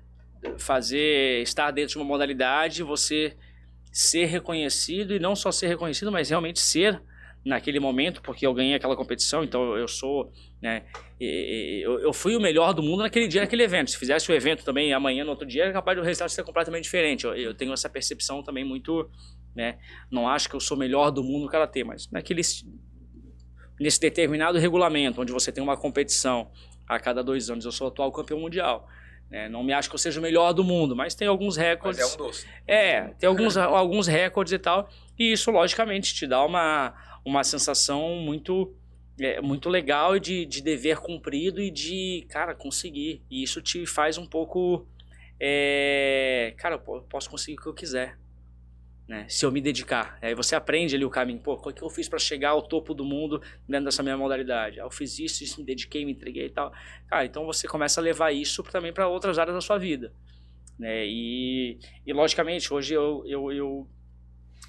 fazer, 0.58 1.42
estar 1.42 1.70
dentro 1.70 1.92
de 1.92 1.98
uma 1.98 2.04
modalidade, 2.04 2.82
você 2.82 3.36
ser 3.90 4.26
reconhecido 4.26 5.14
e 5.14 5.18
não 5.18 5.36
só 5.36 5.52
ser 5.52 5.66
reconhecido, 5.66 6.10
mas 6.10 6.30
realmente 6.30 6.60
ser 6.60 7.02
naquele 7.44 7.80
momento, 7.80 8.22
porque 8.22 8.46
eu 8.46 8.54
ganhei 8.54 8.74
aquela 8.74 8.96
competição, 8.96 9.42
então 9.42 9.76
eu 9.76 9.88
sou, 9.88 10.32
né, 10.62 10.84
eu, 11.20 11.98
eu 11.98 12.12
fui 12.12 12.36
o 12.36 12.40
melhor 12.40 12.72
do 12.72 12.82
mundo 12.82 13.02
naquele 13.02 13.26
dia, 13.26 13.40
naquele 13.40 13.64
evento. 13.64 13.90
Se 13.90 13.98
fizesse 13.98 14.30
o 14.30 14.34
evento 14.34 14.64
também 14.64 14.92
amanhã, 14.92 15.24
no 15.24 15.30
outro 15.30 15.46
dia, 15.46 15.64
é 15.64 15.72
capaz 15.72 15.98
do 15.98 16.04
resultado 16.04 16.28
ser 16.30 16.44
completamente 16.44 16.84
diferente. 16.84 17.24
Eu, 17.24 17.34
eu 17.34 17.54
tenho 17.54 17.72
essa 17.72 17.90
percepção 17.90 18.44
também 18.44 18.64
muito, 18.64 19.10
né, 19.56 19.78
não 20.10 20.28
acho 20.28 20.48
que 20.48 20.54
eu 20.54 20.60
sou 20.60 20.76
o 20.76 20.80
melhor 20.80 21.10
do 21.10 21.22
mundo 21.22 21.42
no 21.42 21.48
karatê, 21.48 21.82
mas 21.82 22.08
naquele 22.10 22.42
nesse 23.80 23.98
determinado 23.98 24.58
regulamento, 24.58 25.20
onde 25.20 25.32
você 25.32 25.50
tem 25.50 25.62
uma 25.62 25.76
competição 25.76 26.50
a 26.94 27.00
cada 27.00 27.22
dois 27.22 27.50
anos, 27.50 27.64
eu 27.64 27.72
sou 27.72 27.88
atual 27.88 28.10
campeão 28.12 28.40
mundial. 28.40 28.88
Né? 29.30 29.48
Não 29.48 29.62
me 29.62 29.72
acho 29.72 29.88
que 29.88 29.94
eu 29.94 29.98
seja 29.98 30.20
o 30.20 30.22
melhor 30.22 30.52
do 30.52 30.62
mundo, 30.62 30.94
mas 30.94 31.14
tem 31.14 31.26
alguns 31.26 31.56
recordes. 31.56 32.02
Mas 32.02 32.12
é 32.12 32.14
um 32.14 32.26
doce. 32.26 32.46
É, 32.66 33.02
tem 33.18 33.28
alguns, 33.28 33.56
alguns 33.58 34.06
recordes 34.06 34.52
e 34.52 34.58
tal. 34.58 34.88
E 35.18 35.32
isso, 35.32 35.50
logicamente, 35.50 36.14
te 36.14 36.26
dá 36.26 36.44
uma, 36.44 36.94
uma 37.24 37.42
sensação 37.42 38.16
muito 38.16 38.74
é, 39.20 39.40
muito 39.40 39.68
legal 39.68 40.18
de, 40.18 40.44
de 40.46 40.62
dever 40.62 40.98
cumprido 40.98 41.60
e 41.60 41.70
de, 41.70 42.26
cara, 42.28 42.54
conseguir. 42.54 43.22
E 43.30 43.42
isso 43.42 43.60
te 43.60 43.86
faz 43.86 44.18
um 44.18 44.26
pouco. 44.26 44.86
É, 45.40 46.54
cara, 46.56 46.74
eu 46.74 47.02
posso 47.02 47.30
conseguir 47.30 47.58
o 47.58 47.62
que 47.62 47.68
eu 47.68 47.74
quiser. 47.74 48.18
Né? 49.06 49.26
Se 49.28 49.44
eu 49.44 49.52
me 49.52 49.60
dedicar. 49.60 50.18
Aí 50.22 50.34
você 50.34 50.54
aprende 50.54 50.94
ali 50.94 51.04
o 51.04 51.10
caminho. 51.10 51.40
Pô, 51.40 51.54
o 51.54 51.72
que 51.72 51.82
eu 51.82 51.90
fiz 51.90 52.08
para 52.08 52.18
chegar 52.18 52.50
ao 52.50 52.62
topo 52.62 52.94
do 52.94 53.04
mundo 53.04 53.42
dentro 53.68 53.86
dessa 53.86 54.02
minha 54.02 54.16
modalidade? 54.16 54.80
Ah, 54.80 54.84
eu 54.84 54.90
fiz 54.90 55.18
isso, 55.18 55.42
isso, 55.42 55.60
me 55.60 55.66
dediquei, 55.66 56.04
me 56.04 56.12
entreguei 56.12 56.46
e 56.46 56.50
tal. 56.50 56.72
Cara, 57.08 57.24
então 57.24 57.44
você 57.44 57.66
começa 57.66 58.00
a 58.00 58.02
levar 58.02 58.32
isso 58.32 58.62
também 58.64 58.92
para 58.92 59.08
outras 59.08 59.38
áreas 59.38 59.54
da 59.54 59.60
sua 59.60 59.78
vida. 59.78 60.12
Né? 60.78 61.06
E, 61.06 61.78
e 62.06 62.12
logicamente, 62.12 62.72
hoje 62.72 62.94
eu, 62.94 63.22
eu, 63.26 63.52
eu 63.52 63.88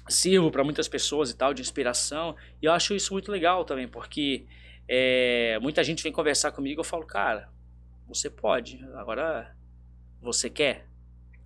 sirvo 0.08 0.50
para 0.50 0.64
muitas 0.64 0.88
pessoas 0.88 1.30
e 1.30 1.36
tal, 1.36 1.54
de 1.54 1.62
inspiração. 1.62 2.36
E 2.60 2.66
eu 2.66 2.72
acho 2.72 2.94
isso 2.94 3.12
muito 3.12 3.30
legal 3.30 3.64
também, 3.64 3.88
porque 3.88 4.46
é, 4.88 5.58
muita 5.60 5.82
gente 5.82 6.02
vem 6.02 6.12
conversar 6.12 6.52
comigo 6.52 6.80
eu 6.80 6.84
falo, 6.84 7.06
cara, 7.06 7.48
você 8.06 8.28
pode, 8.28 8.84
agora 8.94 9.56
você 10.20 10.50
quer? 10.50 10.86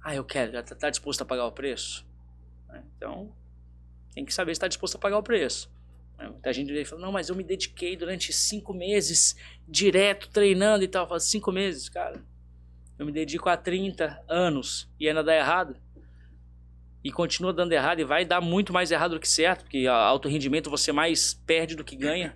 Ah, 0.02 0.14
eu 0.14 0.24
quero, 0.24 0.56
está 0.58 0.74
tá 0.74 0.90
disposto 0.90 1.22
a 1.22 1.24
pagar 1.24 1.46
o 1.46 1.52
preço? 1.52 2.07
Então, 2.96 3.32
tem 4.14 4.24
que 4.24 4.34
saber 4.34 4.52
se 4.54 4.58
está 4.58 4.68
disposto 4.68 4.96
a 4.96 4.98
pagar 4.98 5.18
o 5.18 5.22
preço. 5.22 5.70
Muita 6.20 6.52
gente 6.52 6.84
falando, 6.84 7.04
não, 7.04 7.12
mas 7.12 7.28
eu 7.28 7.36
me 7.36 7.44
dediquei 7.44 7.96
durante 7.96 8.32
cinco 8.32 8.74
meses 8.74 9.36
direto 9.68 10.28
treinando 10.28 10.82
e 10.82 10.88
tal. 10.88 11.04
Eu 11.04 11.08
falo, 11.08 11.20
cinco 11.20 11.52
meses, 11.52 11.88
cara. 11.88 12.20
Eu 12.98 13.06
me 13.06 13.12
dedico 13.12 13.48
há 13.48 13.56
30 13.56 14.24
anos 14.28 14.90
e 14.98 15.08
ainda 15.08 15.22
dá 15.22 15.36
errado 15.36 15.76
e 17.04 17.12
continua 17.12 17.52
dando 17.52 17.72
errado 17.72 18.00
e 18.00 18.04
vai 18.04 18.24
dar 18.24 18.40
muito 18.40 18.72
mais 18.72 18.90
errado 18.90 19.12
do 19.12 19.20
que 19.20 19.28
certo, 19.28 19.62
porque 19.62 19.86
alto 19.86 20.28
rendimento 20.28 20.68
você 20.68 20.90
mais 20.90 21.32
perde 21.32 21.76
do 21.76 21.84
que 21.84 21.94
ganha. 21.94 22.34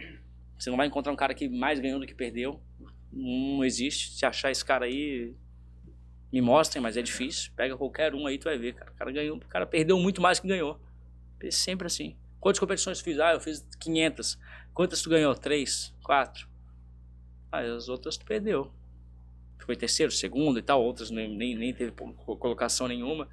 Você 0.57 0.71
não 0.71 0.77
vai 0.77 0.87
encontrar 0.87 1.13
um 1.13 1.17
cara 1.17 1.35
que 1.35 1.49
mais 1.49 1.81
ganhou 1.81 1.99
do 1.99 2.07
que 2.07 2.15
perdeu. 2.15 2.63
Não 3.13 3.65
existe. 3.65 4.13
Se 4.17 4.25
achar 4.25 4.53
esse 4.53 4.65
cara 4.65 4.85
aí, 4.85 5.35
me 6.33 6.41
mostrem, 6.41 6.83
mas 6.83 6.97
é 6.97 7.03
difícil. 7.03 7.53
Pega 7.55 7.77
qualquer 7.77 8.15
um 8.15 8.27
aí, 8.27 8.39
tu 8.39 8.45
vai 8.45 8.57
ver, 8.57 8.75
cara. 8.75 8.91
O 8.91 8.95
cara 8.95 9.13
ganhou, 9.13 9.37
o 9.37 9.41
cara 9.41 9.67
perdeu 9.67 9.99
muito 9.99 10.23
mais 10.23 10.41
que 10.41 10.49
ganhou. 10.49 10.81
É 11.41 11.51
sempre 11.51 11.87
assim. 11.87 12.17
Quantas 12.41 12.59
competições 12.59 13.01
fiz? 13.01 13.19
Ah, 13.21 13.35
eu 13.35 13.41
fiz 13.41 13.67
500. 13.79 14.39
Quantas 14.73 15.03
tu 15.03 15.11
ganhou? 15.11 15.35
Três, 15.35 15.95
quatro. 16.03 16.49
Ah, 17.51 17.61
as 17.61 17.89
outras 17.89 18.17
tu 18.17 18.25
perdeu. 18.25 18.73
Em 19.69 19.77
terceiro, 19.77 20.11
segundo 20.11 20.59
e 20.59 20.63
tal. 20.63 20.83
Outras 20.83 21.11
nem, 21.11 21.37
nem, 21.37 21.73
teve 21.75 21.93
colocação 21.93 22.89
nenhuma. 22.89 23.29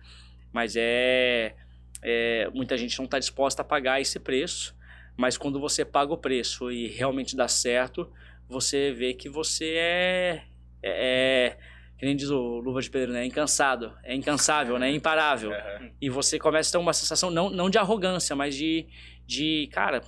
Mas 0.52 0.76
é, 0.76 1.56
é 2.02 2.50
muita 2.54 2.78
gente 2.78 2.98
não 2.98 3.06
está 3.06 3.18
disposta 3.18 3.62
a 3.62 3.66
pagar 3.66 4.02
esse 4.02 4.20
preço. 4.20 4.76
Mas 5.16 5.38
quando 5.38 5.60
você 5.60 5.84
paga 5.86 6.14
o 6.14 6.18
preço 6.18 6.72
e 6.72 6.88
realmente 6.88 7.36
dá 7.36 7.48
certo, 7.48 8.12
você 8.48 8.92
vê 8.92 9.14
que 9.14 9.30
você 9.30 9.74
é, 9.76 10.44
é, 10.82 11.48
é 11.54 11.58
que 12.00 12.06
nem 12.06 12.16
diz 12.16 12.30
o 12.30 12.60
Luva 12.60 12.82
de 12.82 12.90
Pedro, 12.90 13.12
né? 13.12 13.26
Incansado, 13.26 13.94
é 14.04 14.16
incansável, 14.16 14.80
né? 14.80 14.90
Imparável. 14.90 15.52
Uhum. 15.80 15.92
E 16.02 16.10
você 16.10 16.40
começa 16.40 16.70
a 16.70 16.72
ter 16.74 16.78
uma 16.78 16.94
sensação, 16.94 17.30
não, 17.30 17.50
não 17.50 17.70
de 17.70 17.78
arrogância, 17.78 18.36
mas 18.36 18.56
de, 18.56 18.88
de, 19.26 19.70
cara, 19.72 20.02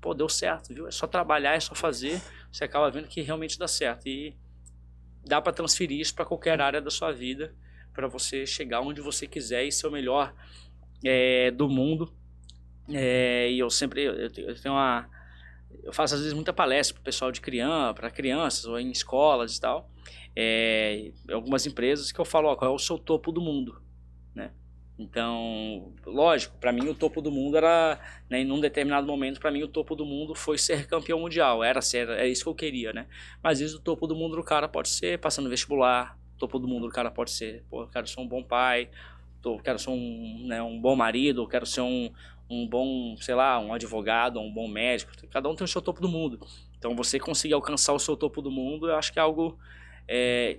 pô, 0.00 0.14
deu 0.14 0.28
certo, 0.28 0.74
viu? 0.74 0.86
É 0.86 0.90
só 0.90 1.06
trabalhar, 1.06 1.54
é 1.54 1.60
só 1.60 1.74
fazer, 1.74 2.20
você 2.50 2.64
acaba 2.64 2.90
vendo 2.90 3.08
que 3.08 3.22
realmente 3.22 3.58
dá 3.58 3.66
certo. 3.66 4.06
E 4.06 4.36
dá 5.24 5.40
para 5.40 5.52
transferir 5.52 6.00
isso 6.00 6.14
para 6.14 6.24
qualquer 6.24 6.60
área 6.60 6.80
da 6.80 6.90
sua 6.90 7.12
vida 7.12 7.54
para 7.92 8.06
você 8.06 8.44
chegar 8.44 8.80
onde 8.82 9.00
você 9.00 9.26
quiser 9.26 9.64
e 9.64 9.72
ser 9.72 9.86
o 9.86 9.90
melhor 9.90 10.34
é, 11.04 11.50
do 11.50 11.68
mundo. 11.68 12.12
É, 12.92 13.50
e 13.50 13.58
eu 13.58 13.70
sempre 13.70 14.04
eu 14.04 14.30
tenho 14.30 14.74
uma 14.74 15.08
eu 15.82 15.92
faço 15.92 16.14
às 16.14 16.20
vezes 16.20 16.34
muita 16.34 16.52
palestra 16.52 16.94
para 16.94 17.00
o 17.00 17.04
pessoal 17.04 17.32
de 17.32 17.40
criança, 17.40 17.94
para 17.94 18.10
crianças 18.10 18.64
ou 18.64 18.78
em 18.78 18.90
escolas 18.90 19.56
e 19.56 19.60
tal. 19.60 19.90
É, 20.34 21.12
algumas 21.30 21.66
empresas 21.66 22.12
que 22.12 22.20
eu 22.20 22.24
falo, 22.24 22.48
ó, 22.48 22.56
qual 22.56 22.70
é 22.70 22.74
o 22.74 22.78
seu 22.78 22.98
topo 22.98 23.32
do 23.32 23.40
mundo, 23.40 23.80
né? 24.34 24.50
Então, 24.98 25.94
lógico, 26.04 26.56
para 26.58 26.72
mim 26.72 26.88
o 26.88 26.94
topo 26.94 27.20
do 27.20 27.30
mundo 27.30 27.56
era, 27.56 27.98
né, 28.28 28.40
em 28.40 28.50
um 28.50 28.60
determinado 28.60 29.06
momento, 29.06 29.40
para 29.40 29.50
mim 29.50 29.62
o 29.62 29.68
topo 29.68 29.94
do 29.94 30.04
mundo 30.06 30.34
foi 30.34 30.58
ser 30.58 30.86
campeão 30.86 31.20
mundial, 31.20 31.62
era 31.62 31.80
ser, 31.80 32.08
é 32.10 32.26
isso 32.26 32.44
que 32.44 32.48
eu 32.48 32.54
queria, 32.54 32.92
né? 32.92 33.06
Mas 33.42 33.60
vezes 33.60 33.74
o 33.74 33.80
topo 33.80 34.06
do 34.06 34.14
mundo 34.14 34.36
do 34.36 34.42
cara 34.42 34.68
pode 34.68 34.88
ser 34.88 35.18
passando 35.18 35.48
vestibular, 35.48 36.18
topo 36.38 36.58
do 36.58 36.68
mundo 36.68 36.86
o 36.86 36.90
cara 36.90 37.10
pode 37.10 37.30
ser, 37.30 37.64
pô, 37.68 37.82
eu 37.82 37.88
quero 37.88 38.06
ser 38.06 38.20
um 38.20 38.28
bom 38.28 38.42
pai, 38.42 38.90
tô, 39.42 39.58
quero 39.58 39.78
ser 39.78 39.90
um, 39.90 40.44
né, 40.46 40.62
um 40.62 40.80
bom 40.80 40.96
marido, 40.96 41.42
eu 41.42 41.48
quero 41.48 41.66
ser 41.66 41.80
um, 41.80 42.10
um 42.48 42.66
bom, 42.66 43.16
sei 43.18 43.34
lá, 43.34 43.58
um 43.58 43.72
advogado, 43.72 44.40
um 44.40 44.52
bom 44.52 44.68
médico. 44.68 45.12
Cada 45.30 45.48
um 45.48 45.54
tem 45.54 45.64
o 45.64 45.68
seu 45.68 45.82
topo 45.82 46.00
do 46.00 46.08
mundo. 46.08 46.46
Então 46.78 46.94
você 46.94 47.18
conseguir 47.18 47.54
alcançar 47.54 47.92
o 47.92 47.98
seu 47.98 48.16
topo 48.16 48.40
do 48.40 48.50
mundo, 48.50 48.88
eu 48.88 48.96
acho 48.96 49.12
que 49.12 49.18
é 49.18 49.22
algo. 49.22 49.58
É, 50.08 50.58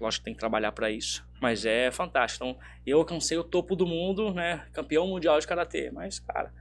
lógico 0.00 0.22
que 0.22 0.24
tem 0.24 0.34
que 0.34 0.40
trabalhar 0.40 0.72
para 0.72 0.90
isso, 0.90 1.24
mas 1.40 1.64
é 1.64 1.90
fantástico. 1.90 2.44
Então 2.44 2.60
eu 2.86 2.98
alcancei 2.98 3.38
o 3.38 3.44
topo 3.44 3.76
do 3.76 3.86
mundo, 3.86 4.32
né? 4.32 4.66
Campeão 4.72 5.06
mundial 5.06 5.38
de 5.38 5.46
karatê, 5.46 5.90
mas 5.90 6.18
cara. 6.18 6.52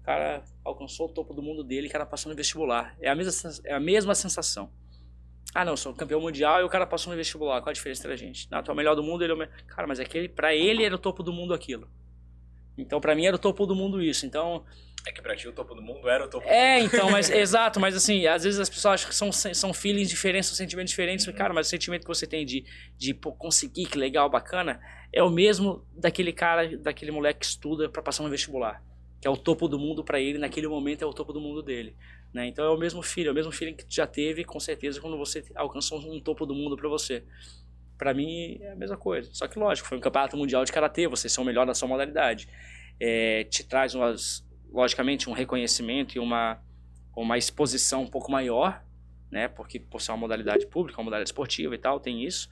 O 0.00 0.04
cara 0.04 0.42
alcançou 0.64 1.06
o 1.06 1.12
topo 1.12 1.32
do 1.32 1.40
mundo 1.40 1.62
dele, 1.62 1.88
que 1.88 1.94
era 1.94 2.04
passando 2.04 2.32
no 2.32 2.36
vestibular. 2.36 2.96
É 3.00 3.08
a 3.08 3.14
mesma, 3.14 3.50
é 3.64 3.72
a 3.72 3.78
mesma 3.78 4.16
sensação. 4.16 4.68
Ah, 5.54 5.64
não, 5.64 5.76
sou 5.76 5.94
campeão 5.94 6.20
mundial 6.20 6.60
e 6.60 6.64
o 6.64 6.68
cara 6.68 6.84
passou 6.86 7.12
no 7.12 7.16
vestibular. 7.16 7.60
Qual 7.60 7.70
a 7.70 7.72
diferença 7.72 8.00
entre 8.00 8.12
a 8.14 8.16
gente? 8.16 8.50
Não, 8.50 8.60
tu 8.62 8.70
é 8.72 8.74
o 8.74 8.76
melhor 8.76 8.96
do 8.96 9.02
mundo, 9.02 9.22
ele 9.22 9.32
é 9.32 9.34
o 9.34 9.38
melhor. 9.38 9.54
Cara, 9.68 9.86
mas 9.86 10.00
aquele, 10.00 10.28
pra 10.28 10.52
ele 10.54 10.82
era 10.82 10.94
o 10.94 10.98
topo 10.98 11.22
do 11.22 11.32
mundo 11.32 11.54
aquilo. 11.54 11.88
Então, 12.76 13.00
para 13.00 13.14
mim 13.14 13.26
era 13.26 13.36
o 13.36 13.38
topo 13.38 13.66
do 13.66 13.74
mundo 13.74 14.02
isso. 14.02 14.24
Então, 14.26 14.64
É 15.06 15.12
que 15.12 15.20
pra 15.20 15.34
ti 15.34 15.48
o 15.48 15.52
topo 15.52 15.74
do 15.74 15.82
mundo 15.82 16.08
era 16.08 16.24
o 16.24 16.28
topo 16.28 16.46
É, 16.48 16.80
então, 16.80 17.10
mas 17.10 17.28
exato, 17.30 17.80
mas 17.80 17.94
assim, 17.94 18.26
às 18.26 18.44
vezes 18.44 18.60
as 18.60 18.68
pessoas 18.68 18.94
acham 18.94 19.08
que 19.08 19.14
são, 19.14 19.32
são 19.32 19.74
feelings 19.74 20.08
diferentes, 20.08 20.48
são 20.48 20.56
sentimentos 20.56 20.90
diferentes. 20.90 21.26
Cara, 21.26 21.52
mas 21.52 21.66
o 21.66 21.70
sentimento 21.70 22.02
que 22.02 22.08
você 22.08 22.26
tem 22.26 22.46
de, 22.46 22.64
de 22.96 23.12
pô, 23.12 23.32
conseguir, 23.32 23.86
que 23.86 23.98
legal, 23.98 24.30
bacana, 24.30 24.80
é 25.12 25.22
o 25.22 25.28
mesmo 25.30 25.84
daquele 25.92 26.32
cara, 26.32 26.76
daquele 26.78 27.10
moleque 27.10 27.40
que 27.40 27.46
estuda 27.46 27.88
pra 27.88 28.00
passar 28.02 28.22
no 28.22 28.30
vestibular. 28.30 28.82
Que 29.20 29.28
é 29.28 29.30
o 29.30 29.36
topo 29.36 29.68
do 29.68 29.78
mundo 29.78 30.02
pra 30.02 30.20
ele, 30.20 30.38
naquele 30.38 30.66
momento 30.66 31.02
é 31.02 31.06
o 31.06 31.12
topo 31.12 31.32
do 31.32 31.40
mundo 31.40 31.62
dele. 31.62 31.96
Né? 32.32 32.46
Então 32.46 32.64
é 32.64 32.70
o 32.70 32.78
mesmo 32.78 33.02
feeling, 33.02 33.28
é 33.28 33.32
o 33.32 33.34
mesmo 33.34 33.52
feeling 33.52 33.74
que 33.74 33.84
tu 33.84 33.94
já 33.94 34.06
teve, 34.06 34.44
com 34.44 34.58
certeza, 34.58 35.00
quando 35.00 35.18
você 35.18 35.44
alcançou 35.54 35.98
um 35.98 36.20
topo 36.20 36.46
do 36.46 36.54
mundo 36.54 36.76
pra 36.76 36.88
você. 36.88 37.22
Pra 38.02 38.12
mim 38.12 38.58
é 38.60 38.72
a 38.72 38.74
mesma 38.74 38.96
coisa. 38.96 39.30
Só 39.32 39.46
que 39.46 39.56
lógico, 39.56 39.86
foi 39.86 39.96
um 39.96 40.00
campeonato 40.00 40.36
mundial 40.36 40.64
de 40.64 40.72
karatê, 40.72 41.06
você 41.06 41.28
ser 41.28 41.40
o 41.40 41.44
melhor 41.44 41.64
da 41.64 41.72
sua 41.72 41.86
modalidade. 41.86 42.48
É, 42.98 43.44
te 43.44 43.62
traz 43.62 43.94
umas, 43.94 44.44
logicamente, 44.72 45.30
um 45.30 45.32
reconhecimento 45.32 46.16
e 46.16 46.18
uma, 46.18 46.60
uma 47.16 47.38
exposição 47.38 48.02
um 48.02 48.08
pouco 48.08 48.28
maior, 48.28 48.82
né? 49.30 49.46
Porque 49.46 49.78
por 49.78 50.00
ser 50.00 50.10
uma 50.10 50.18
modalidade 50.18 50.66
pública, 50.66 50.98
uma 50.98 51.04
modalidade 51.04 51.28
esportiva 51.28 51.76
e 51.76 51.78
tal, 51.78 52.00
tem 52.00 52.24
isso. 52.24 52.50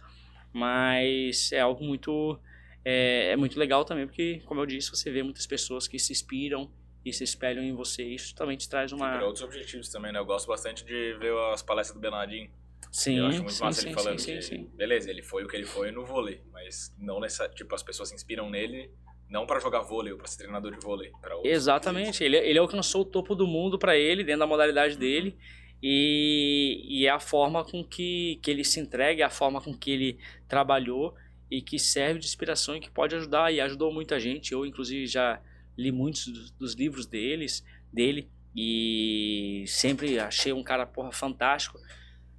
Mas 0.52 1.50
é 1.50 1.58
algo 1.58 1.82
muito 1.82 2.38
é, 2.84 3.32
é, 3.32 3.36
muito 3.36 3.58
legal 3.58 3.84
também, 3.84 4.06
porque, 4.06 4.40
como 4.46 4.60
eu 4.60 4.66
disse, 4.66 4.88
você 4.88 5.10
vê 5.10 5.20
muitas 5.24 5.48
pessoas 5.48 5.88
que 5.88 5.98
se 5.98 6.12
inspiram 6.12 6.70
e 7.04 7.12
se 7.12 7.24
espelham 7.24 7.64
em 7.64 7.74
você. 7.74 8.04
Isso 8.04 8.36
também 8.36 8.56
te 8.56 8.68
traz 8.68 8.92
uma. 8.92 9.16
Para 9.16 9.26
outros 9.26 9.42
objetivos 9.42 9.88
também, 9.88 10.12
né? 10.12 10.20
Eu 10.20 10.24
gosto 10.24 10.46
bastante 10.46 10.84
de 10.84 11.14
ver 11.14 11.36
as 11.52 11.60
palestras 11.60 11.98
do 11.98 12.00
Bernardinho. 12.00 12.48
Sim, 12.90 13.18
eu 13.18 13.26
acho 13.26 13.38
muito 13.38 13.52
sim, 13.52 13.64
massa 13.64 13.80
sim, 13.80 13.86
ele 13.88 13.94
falando 13.94 14.18
sim, 14.18 14.34
que, 14.34 14.42
sim, 14.42 14.70
beleza, 14.74 15.10
ele 15.10 15.22
foi 15.22 15.44
o 15.44 15.48
que 15.48 15.56
ele 15.56 15.66
foi 15.66 15.90
no 15.90 16.04
vôlei, 16.04 16.42
mas 16.52 16.94
não 16.98 17.20
nessa, 17.20 17.48
tipo, 17.48 17.74
as 17.74 17.82
pessoas 17.82 18.08
se 18.08 18.14
inspiram 18.14 18.50
nele 18.50 18.90
não 19.28 19.46
para 19.46 19.60
jogar 19.60 19.82
vôlei 19.82 20.12
ou 20.12 20.18
para 20.18 20.26
ser 20.26 20.38
treinador 20.38 20.72
de 20.72 20.80
vôlei, 20.80 21.12
para. 21.20 21.40
Exatamente, 21.44 22.24
ele, 22.24 22.36
ele 22.36 22.58
alcançou 22.58 23.02
o 23.02 23.04
topo 23.04 23.34
do 23.34 23.46
mundo 23.46 23.78
para 23.78 23.96
ele, 23.96 24.24
dentro 24.24 24.40
da 24.40 24.46
modalidade 24.46 24.96
dele, 24.98 25.38
e, 25.82 26.84
e 26.88 27.06
é 27.06 27.10
a 27.10 27.20
forma 27.20 27.64
com 27.64 27.84
que, 27.84 28.40
que 28.42 28.50
ele 28.50 28.64
se 28.64 28.80
entrega, 28.80 29.22
é 29.22 29.26
a 29.26 29.30
forma 29.30 29.60
com 29.60 29.72
que 29.72 29.90
ele 29.92 30.18
trabalhou 30.48 31.14
e 31.50 31.62
que 31.62 31.78
serve 31.78 32.18
de 32.18 32.26
inspiração 32.26 32.76
e 32.76 32.80
que 32.80 32.90
pode 32.90 33.14
ajudar, 33.14 33.52
e 33.52 33.60
ajudou 33.60 33.92
muita 33.92 34.18
gente. 34.18 34.52
Eu, 34.52 34.66
inclusive, 34.66 35.06
já 35.06 35.40
li 35.76 35.90
muitos 35.90 36.26
dos, 36.26 36.50
dos 36.50 36.74
livros 36.74 37.06
deles, 37.06 37.64
dele, 37.92 38.28
e 38.54 39.64
sempre 39.66 40.18
achei 40.18 40.52
um 40.52 40.62
cara, 40.62 40.84
porra, 40.84 41.12
fantástico. 41.12 41.78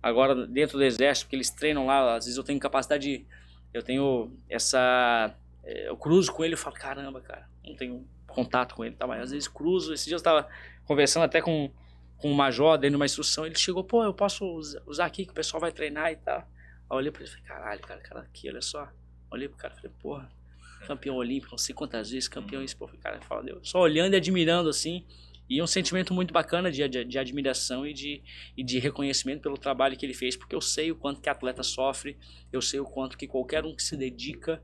Agora, 0.02 0.48
dentro 0.48 0.78
do 0.78 0.84
exército, 0.84 1.26
porque 1.26 1.36
eles 1.36 1.52
treinam 1.52 1.86
lá, 1.86 2.16
às 2.16 2.26
vezes 2.26 2.38
eu 2.38 2.44
tenho 2.44 2.60
capacidade 2.60 3.04
de, 3.04 3.26
Eu 3.74 3.84
tenho 3.84 4.32
essa 4.50 5.36
é, 5.64 5.90
eu 5.90 5.98
cruzo 5.98 6.32
com 6.32 6.44
ele 6.44 6.56
e 6.56 6.58
falo, 6.58 6.76
caramba, 6.76 7.22
cara, 7.22 7.48
não 7.66 7.76
tenho 7.76 8.08
contato 8.28 8.76
com 8.76 8.84
ele, 8.84 8.96
tá? 8.96 9.06
mas 9.06 9.22
às 9.22 9.32
vezes 9.32 9.48
cruzo. 9.48 9.94
Esse 9.94 10.06
dia 10.06 10.16
eu 10.16 10.18
estava 10.18 10.48
conversando 10.86 11.24
até 11.24 11.42
com, 11.42 11.72
com 12.18 12.32
um 12.32 12.34
major, 12.34 12.78
dando 12.78 12.96
uma 12.96 13.06
instrução, 13.06 13.46
ele 13.46 13.58
chegou, 13.58 13.84
pô, 13.84 14.04
eu 14.04 14.14
posso 14.14 14.46
usar 14.86 15.06
aqui 15.06 15.26
que 15.26 15.32
o 15.32 15.36
pessoal 15.36 15.62
vai 15.62 15.72
treinar 15.72 16.12
e 16.12 16.16
tal. 16.16 16.40
Aí 16.40 16.46
eu 16.90 16.98
olhei 16.98 17.12
pra 17.12 17.22
ele 17.22 17.30
e 17.30 17.32
falei, 17.32 17.48
caralho, 17.48 17.82
cara, 17.82 18.02
cara 18.02 18.20
aqui, 18.22 18.50
olha 18.50 18.62
só. 18.62 18.88
Olhei 19.30 19.48
pro 19.48 19.58
cara 19.58 19.74
e 19.74 19.78
falei, 19.78 19.92
porra, 20.00 20.30
campeão 20.86 21.16
olímpico, 21.16 21.52
não 21.52 21.58
sei 21.58 21.74
quantas 21.74 22.10
vezes, 22.10 22.28
campeão 22.28 22.62
isso, 22.62 22.76
pô, 22.76 22.88
cara, 23.00 23.22
fala, 23.22 23.44
Deus. 23.44 23.70
Só 23.70 23.80
olhando 23.80 24.14
e 24.14 24.18
admirando 24.18 24.70
assim. 24.70 25.06
E 25.52 25.62
um 25.62 25.68
sentimento 25.68 26.14
muito 26.14 26.34
bacana 26.34 26.72
de, 26.72 26.88
de, 26.88 27.04
de 27.04 27.20
admiração 27.20 27.86
e 27.86 27.94
de, 27.94 28.24
e 28.56 28.64
de 28.64 28.80
reconhecimento 28.80 29.42
pelo 29.42 29.58
trabalho 29.58 29.98
que 29.98 30.06
ele 30.06 30.14
fez, 30.14 30.38
porque 30.38 30.56
eu 30.56 30.62
sei 30.62 30.94
o 30.94 30.96
quanto 30.96 31.20
que 31.20 31.28
atleta 31.28 31.62
sofre, 31.62 32.18
eu 32.54 32.62
sei 32.62 32.80
o 32.80 32.86
quanto 32.86 33.18
que 33.18 33.28
qualquer 33.28 33.66
um 33.66 33.76
que 33.76 33.84
se 33.84 33.98
dedica 33.98 34.64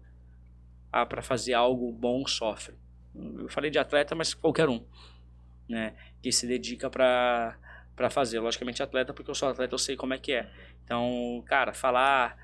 para 0.89 1.21
fazer 1.21 1.55
algo 1.55 1.91
bom 1.91 2.25
sofre. 2.25 2.73
Eu 3.13 3.49
falei 3.49 3.69
de 3.69 3.77
atleta, 3.77 4.15
mas 4.15 4.33
qualquer 4.33 4.69
um, 4.69 4.81
né, 5.67 5.93
que 6.23 6.31
se 6.31 6.47
dedica 6.47 6.89
para 6.89 7.59
para 7.93 8.09
fazer. 8.09 8.39
Logicamente 8.39 8.81
atleta, 8.81 9.13
porque 9.13 9.29
eu 9.29 9.35
sou 9.35 9.49
atleta, 9.49 9.73
eu 9.75 9.79
sei 9.79 9.97
como 9.97 10.13
é 10.13 10.17
que 10.17 10.31
é. 10.31 10.49
Então, 10.85 11.43
cara, 11.47 11.73
falar 11.73 12.37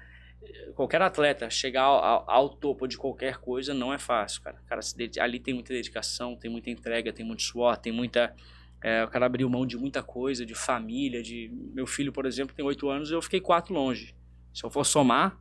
qualquer 0.76 1.02
atleta 1.02 1.49
chegar 1.49 1.84
ao, 1.84 2.30
ao, 2.30 2.49
topo 2.49 2.88
de 2.88 2.98
qualquer 2.98 3.38
coisa 3.38 3.74
não 3.74 3.94
é 3.94 3.98
fácil, 3.98 4.41
cara. 4.41 4.57
cara 4.65 4.82
ali 5.20 5.40
tem 5.40 5.53
muita 5.53 5.74
dedicação, 5.74 6.36
tem 6.36 6.49
muita 6.49 6.70
entrega, 6.70 7.14
tem 7.14 7.26
muito 7.26 7.44
suor, 7.44 7.78
tem 7.78 7.91
muita 7.91 8.36
é, 8.84 9.02
o 9.02 9.07
cara 9.07 9.26
abriu 9.26 9.49
mão 9.49 9.65
de 9.65 9.78
muita 9.78 10.03
coisa, 10.03 10.45
de 10.45 10.53
família, 10.53 11.24
de 11.24 11.49
meu 11.74 11.88
filho, 11.88 12.11
por 12.11 12.26
exemplo, 12.26 12.53
tem 12.53 12.65
oito 12.65 12.90
anos, 12.90 13.10
eu 13.10 13.22
fiquei 13.22 13.40
quatro 13.40 13.74
longe. 13.74 14.14
Se 14.53 14.65
eu 14.65 14.70
for 14.70 14.86
somar, 14.86 15.40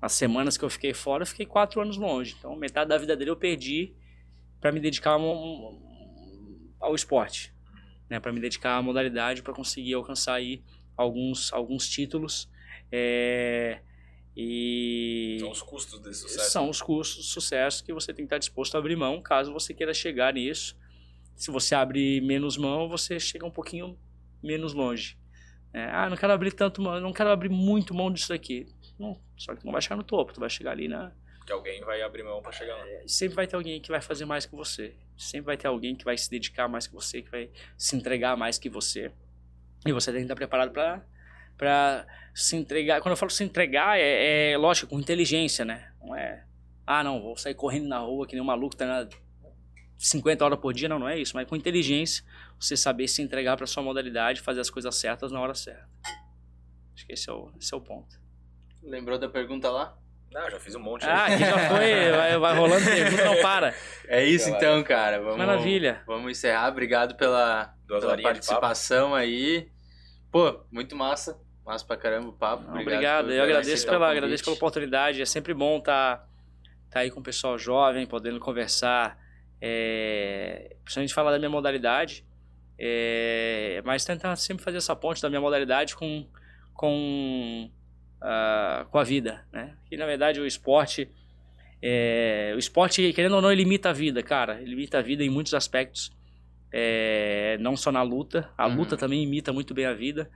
as 0.00 0.12
semanas 0.12 0.58
que 0.58 0.64
eu 0.64 0.68
fiquei 0.68 0.92
fora, 0.92 1.22
eu 1.22 1.26
fiquei 1.26 1.46
quatro 1.46 1.80
anos 1.80 1.96
longe. 1.96 2.36
Então, 2.38 2.54
metade 2.54 2.90
da 2.90 2.98
vida 2.98 3.16
dele 3.16 3.30
eu 3.30 3.36
perdi 3.36 3.94
para 4.60 4.70
me 4.70 4.78
dedicar 4.78 5.12
ao 6.78 6.94
esporte, 6.94 7.54
né? 8.10 8.20
Para 8.20 8.30
me 8.30 8.40
dedicar 8.40 8.76
à 8.76 8.82
modalidade, 8.82 9.42
para 9.42 9.54
conseguir 9.54 9.94
alcançar 9.94 10.34
aí 10.34 10.62
alguns 10.94 11.50
alguns 11.54 11.88
títulos. 11.88 12.46
É, 12.92 13.80
e 14.36 15.38
são 15.40 15.50
os 15.50 15.62
custos 15.62 16.00
desse 16.00 16.20
sucesso. 16.20 16.50
São 16.50 16.70
os 16.70 16.82
custos 16.82 17.24
de 17.24 17.30
sucesso 17.30 17.84
que 17.84 17.92
você 17.92 18.12
tem 18.12 18.24
que 18.24 18.26
estar 18.26 18.38
disposto 18.38 18.74
a 18.74 18.78
abrir 18.78 18.96
mão, 18.96 19.20
caso 19.20 19.52
você 19.52 19.74
queira 19.74 19.92
chegar 19.92 20.34
nisso. 20.34 20.76
Se 21.34 21.50
você 21.50 21.74
abre 21.74 22.20
menos 22.20 22.56
mão, 22.56 22.88
você 22.88 23.18
chega 23.18 23.44
um 23.46 23.50
pouquinho 23.50 23.98
menos 24.42 24.72
longe. 24.72 25.18
É, 25.72 25.84
ah, 25.84 26.08
não 26.08 26.16
quero 26.16 26.32
abrir 26.32 26.52
tanto, 26.52 26.82
não 26.82 27.12
quero 27.12 27.30
abrir 27.30 27.48
muito 27.48 27.94
mão 27.94 28.12
disso 28.12 28.28
daqui. 28.28 28.66
Não, 28.98 29.20
só 29.36 29.54
que 29.54 29.64
não 29.64 29.72
vai 29.72 29.80
chegar 29.80 29.96
no 29.96 30.02
topo, 30.02 30.32
tu 30.32 30.40
vai 30.40 30.50
chegar 30.50 30.72
ali 30.72 30.88
na. 30.88 31.12
Que 31.46 31.52
alguém 31.52 31.80
vai 31.80 32.02
abrir 32.02 32.22
mão 32.22 32.42
para 32.42 32.52
chegar 32.52 32.76
lá. 32.76 32.88
É, 32.88 33.04
sempre 33.06 33.36
vai 33.36 33.46
ter 33.46 33.56
alguém 33.56 33.80
que 33.80 33.90
vai 33.90 34.00
fazer 34.00 34.24
mais 34.24 34.46
que 34.46 34.54
você. 34.54 34.94
Sempre 35.16 35.46
vai 35.46 35.56
ter 35.56 35.68
alguém 35.68 35.96
que 35.96 36.04
vai 36.04 36.16
se 36.16 36.30
dedicar 36.30 36.68
mais 36.68 36.86
que 36.86 36.94
você, 36.94 37.22
que 37.22 37.30
vai 37.30 37.50
se 37.76 37.96
entregar 37.96 38.36
mais 38.36 38.58
que 38.58 38.68
você. 38.68 39.12
E 39.86 39.92
você 39.92 40.12
tem 40.12 40.20
que 40.20 40.24
estar 40.24 40.36
preparado 40.36 40.72
para 40.72 41.02
para 41.60 42.06
se 42.34 42.56
entregar. 42.56 43.02
Quando 43.02 43.12
eu 43.12 43.16
falo 43.18 43.30
se 43.30 43.44
entregar, 43.44 44.00
é, 44.00 44.52
é, 44.52 44.56
lógico, 44.56 44.88
com 44.88 44.98
inteligência, 44.98 45.62
né? 45.62 45.92
Não 46.00 46.16
é, 46.16 46.42
ah, 46.86 47.04
não, 47.04 47.20
vou 47.20 47.36
sair 47.36 47.54
correndo 47.54 47.86
na 47.86 47.98
rua 47.98 48.26
que 48.26 48.32
nem 48.32 48.40
um 48.40 48.46
maluco, 48.46 48.74
tá 48.74 49.06
50 49.98 50.42
horas 50.42 50.58
por 50.58 50.72
dia, 50.72 50.88
não, 50.88 50.98
não 50.98 51.08
é 51.08 51.18
isso. 51.18 51.36
Mas 51.36 51.46
com 51.46 51.54
inteligência, 51.54 52.24
você 52.58 52.78
saber 52.78 53.06
se 53.08 53.20
entregar 53.20 53.58
para 53.58 53.66
sua 53.66 53.82
modalidade, 53.82 54.40
fazer 54.40 54.60
as 54.60 54.70
coisas 54.70 54.94
certas 54.96 55.30
na 55.30 55.38
hora 55.38 55.54
certa. 55.54 55.86
Acho 56.94 57.06
que 57.06 57.12
esse 57.12 57.28
é 57.28 57.32
o, 57.32 57.52
esse 57.60 57.74
é 57.74 57.76
o 57.76 57.80
ponto. 57.82 58.18
Lembrou 58.82 59.18
da 59.18 59.28
pergunta 59.28 59.70
lá? 59.70 59.98
Não, 60.32 60.50
já 60.50 60.58
fiz 60.58 60.74
um 60.74 60.80
monte. 60.80 61.04
Ah, 61.04 61.26
aqui 61.26 61.40
já 61.40 61.68
foi, 61.68 62.10
vai, 62.10 62.38
vai 62.38 62.56
rolando 62.56 62.84
pergunta, 62.86 63.24
não 63.24 63.42
para. 63.42 63.74
É 64.08 64.24
isso 64.24 64.48
então, 64.48 64.82
cara. 64.82 65.20
Vamos, 65.20 65.36
Maravilha. 65.36 66.02
Vamos 66.06 66.30
encerrar. 66.30 66.68
Obrigado 66.68 67.16
pela, 67.16 67.74
pela 67.86 68.16
participação 68.16 69.14
aí. 69.14 69.68
Pô, 70.30 70.64
muito 70.70 70.96
massa. 70.96 71.38
Massa 71.64 71.84
pra 71.84 71.96
caramba 71.96 72.28
o 72.28 72.32
papo. 72.32 72.64
Não, 72.64 72.80
obrigado. 72.80 73.24
obrigado. 73.24 73.32
Eu 73.32 73.42
agradeço 73.42 73.86
pela, 73.86 74.10
agradeço 74.10 74.44
pela 74.44 74.56
oportunidade. 74.56 75.22
É 75.22 75.26
sempre 75.26 75.54
bom 75.54 75.78
estar 75.78 76.18
tá, 76.18 76.28
tá 76.90 77.00
aí 77.00 77.10
com 77.10 77.20
o 77.20 77.22
pessoal 77.22 77.58
jovem, 77.58 78.06
podendo 78.06 78.40
conversar. 78.40 79.18
É, 79.60 80.76
principalmente 80.82 81.14
falar 81.14 81.30
da 81.32 81.38
minha 81.38 81.50
modalidade. 81.50 82.24
É, 82.78 83.82
mas 83.84 84.04
tentar 84.04 84.34
sempre 84.36 84.64
fazer 84.64 84.78
essa 84.78 84.96
ponte 84.96 85.20
da 85.20 85.28
minha 85.28 85.40
modalidade 85.40 85.94
com, 85.94 86.26
com 86.72 87.70
uh, 88.20 88.84
com 88.90 88.98
a 88.98 89.04
vida, 89.04 89.44
né? 89.52 89.74
Que 89.86 89.96
na 89.96 90.06
verdade 90.06 90.40
o 90.40 90.46
esporte, 90.46 91.10
é, 91.82 92.52
o 92.54 92.58
esporte 92.58 93.12
querendo 93.12 93.34
ou 93.34 93.42
não 93.42 93.50
ele 93.50 93.62
limita 93.64 93.90
a 93.90 93.92
vida, 93.92 94.22
cara, 94.22 94.60
ele 94.60 94.70
limita 94.70 94.98
a 94.98 95.02
vida 95.02 95.24
em 95.24 95.30
muitos 95.30 95.54
aspectos, 95.54 96.12
é, 96.72 97.56
não 97.60 97.76
só 97.76 97.90
na 97.90 98.02
luta, 98.02 98.50
a 98.56 98.66
uhum. 98.66 98.76
luta 98.76 98.96
também 98.96 99.22
imita 99.22 99.52
muito 99.52 99.74
bem 99.74 99.86
a 99.86 99.94
vida. 99.94 100.30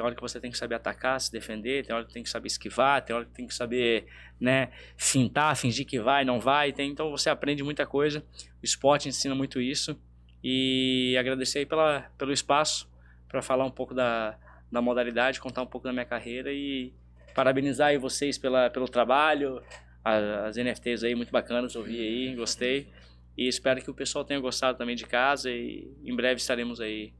Tem 0.00 0.06
hora 0.06 0.14
que 0.14 0.22
você 0.22 0.40
tem 0.40 0.50
que 0.50 0.56
saber 0.56 0.76
atacar, 0.76 1.20
se 1.20 1.30
defender, 1.30 1.84
tem 1.84 1.94
hora 1.94 2.06
que 2.06 2.12
tem 2.14 2.22
que 2.22 2.30
saber 2.30 2.46
esquivar, 2.46 3.04
tem 3.04 3.14
hora 3.14 3.26
que 3.26 3.32
tem 3.32 3.46
que 3.46 3.52
saber, 3.52 4.06
né, 4.40 4.70
fintar, 4.96 5.54
fingir 5.54 5.86
que 5.86 6.00
vai, 6.00 6.24
não 6.24 6.40
vai. 6.40 6.72
Tem, 6.72 6.90
então 6.90 7.10
você 7.10 7.28
aprende 7.28 7.62
muita 7.62 7.84
coisa. 7.84 8.24
O 8.62 8.64
esporte 8.64 9.10
ensina 9.10 9.34
muito 9.34 9.60
isso. 9.60 10.00
E 10.42 11.14
agradecer 11.20 11.58
aí 11.58 11.66
pela, 11.66 12.10
pelo 12.16 12.32
espaço 12.32 12.90
para 13.28 13.42
falar 13.42 13.66
um 13.66 13.70
pouco 13.70 13.92
da, 13.92 14.38
da 14.72 14.80
modalidade, 14.80 15.38
contar 15.38 15.60
um 15.60 15.66
pouco 15.66 15.86
da 15.86 15.92
minha 15.92 16.06
carreira 16.06 16.50
e 16.50 16.94
parabenizar 17.34 17.88
aí 17.88 17.98
vocês 17.98 18.38
pela, 18.38 18.70
pelo 18.70 18.88
trabalho, 18.88 19.62
as 20.02 20.56
NFTs 20.56 21.04
aí 21.04 21.14
muito 21.14 21.30
bacanas, 21.30 21.76
ouvi 21.76 22.00
aí, 22.00 22.34
gostei. 22.34 22.88
E 23.36 23.46
espero 23.46 23.82
que 23.82 23.90
o 23.90 23.94
pessoal 23.94 24.24
tenha 24.24 24.40
gostado 24.40 24.78
também 24.78 24.96
de 24.96 25.04
casa 25.04 25.50
e 25.50 25.94
em 26.02 26.16
breve 26.16 26.40
estaremos 26.40 26.80
aí 26.80 27.12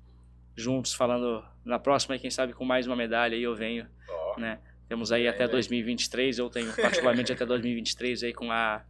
juntos 0.60 0.94
falando 0.94 1.44
na 1.64 1.78
próxima, 1.78 2.18
quem 2.18 2.30
sabe 2.30 2.52
com 2.52 2.64
mais 2.64 2.86
uma 2.86 2.96
medalha 2.96 3.36
aí 3.36 3.42
eu 3.42 3.54
venho, 3.54 3.86
oh. 4.08 4.40
né? 4.40 4.58
Temos 4.88 5.12
aí 5.12 5.26
é, 5.26 5.28
até 5.28 5.46
2023, 5.46 6.38
eu 6.38 6.50
tenho 6.50 6.72
particularmente 6.74 7.32
até 7.32 7.46
2023 7.46 8.24
aí 8.24 8.32
com 8.32 8.50
a 8.50 8.82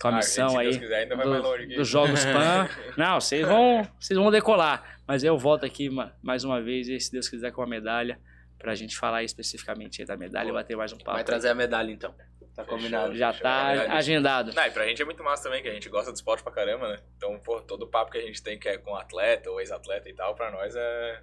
com 0.00 0.08
a 0.08 0.12
ah, 0.12 0.16
missão 0.16 0.58
aí 0.58 0.78
quiser, 0.78 1.06
do, 1.06 1.76
dos 1.76 1.86
Jogos 1.86 2.24
Pan. 2.24 2.68
Não, 2.96 3.20
vocês 3.20 3.46
vão, 3.46 3.86
vocês 3.98 4.18
vão 4.18 4.30
decolar, 4.30 4.98
mas 5.06 5.22
eu 5.22 5.36
volto 5.36 5.66
aqui 5.66 5.90
mais 6.22 6.42
uma 6.42 6.60
vez 6.62 6.88
e 6.88 6.98
se 6.98 7.12
Deus 7.12 7.28
quiser 7.28 7.52
com 7.52 7.60
a 7.60 7.66
medalha 7.66 8.18
pra 8.58 8.74
gente 8.74 8.96
falar 8.96 9.24
especificamente 9.24 10.04
da 10.04 10.16
medalha 10.16 10.48
e 10.48 10.52
bater 10.52 10.76
mais 10.76 10.92
um 10.92 10.98
papo. 10.98 11.12
Vai 11.12 11.24
trazer 11.24 11.48
a 11.48 11.54
medalha 11.54 11.90
então. 11.90 12.14
Tá 12.54 12.64
Fechou. 12.64 12.78
combinado. 12.78 13.16
Já 13.16 13.32
Fechou. 13.32 13.42
tá 13.44 13.64
Obrigado. 13.72 13.96
agendado. 13.96 14.52
Não, 14.52 14.66
e 14.66 14.70
pra 14.70 14.86
gente 14.86 15.00
é 15.00 15.04
muito 15.04 15.22
massa 15.22 15.44
também, 15.44 15.62
que 15.62 15.68
a 15.68 15.72
gente 15.72 15.88
gosta 15.88 16.10
do 16.10 16.14
esporte 16.16 16.42
pra 16.42 16.52
caramba, 16.52 16.88
né? 16.88 17.00
Então, 17.16 17.38
pô, 17.40 17.60
todo 17.60 17.82
o 17.82 17.86
papo 17.88 18.10
que 18.10 18.18
a 18.18 18.22
gente 18.22 18.42
tem 18.42 18.58
que 18.58 18.68
é 18.68 18.76
com 18.78 18.94
atleta 18.96 19.50
ou 19.50 19.60
ex-atleta 19.60 20.08
e 20.08 20.14
tal, 20.14 20.34
pra 20.34 20.50
nós 20.50 20.74
é 20.76 21.22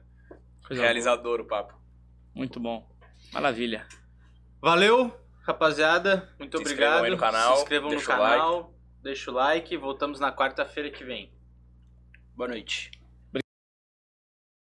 Coisa 0.66 0.82
realizador 0.82 1.40
o 1.40 1.46
papo. 1.46 1.74
Muito 2.34 2.60
bom. 2.60 2.88
Maravilha. 3.34 3.86
Valeu, 4.62 5.16
rapaziada. 5.44 6.30
Muito 6.40 6.58
Se 6.58 6.64
obrigado. 6.64 6.88
inscrevam 6.90 7.04
aí 7.06 7.12
no 7.12 7.18
canal, 7.18 7.56
Se 7.56 7.62
inscrevam 7.64 7.90
no 7.90 7.96
o 7.96 8.00
like. 8.00 8.08
canal. 8.08 8.74
Deixa 9.04 9.32
o 9.32 9.34
like. 9.34 9.78
Voltamos 9.78 10.20
na 10.20 10.32
quarta-feira 10.32 10.90
que 10.90 11.04
vem. 11.04 11.32
Boa 12.36 12.48
noite. 12.50 12.92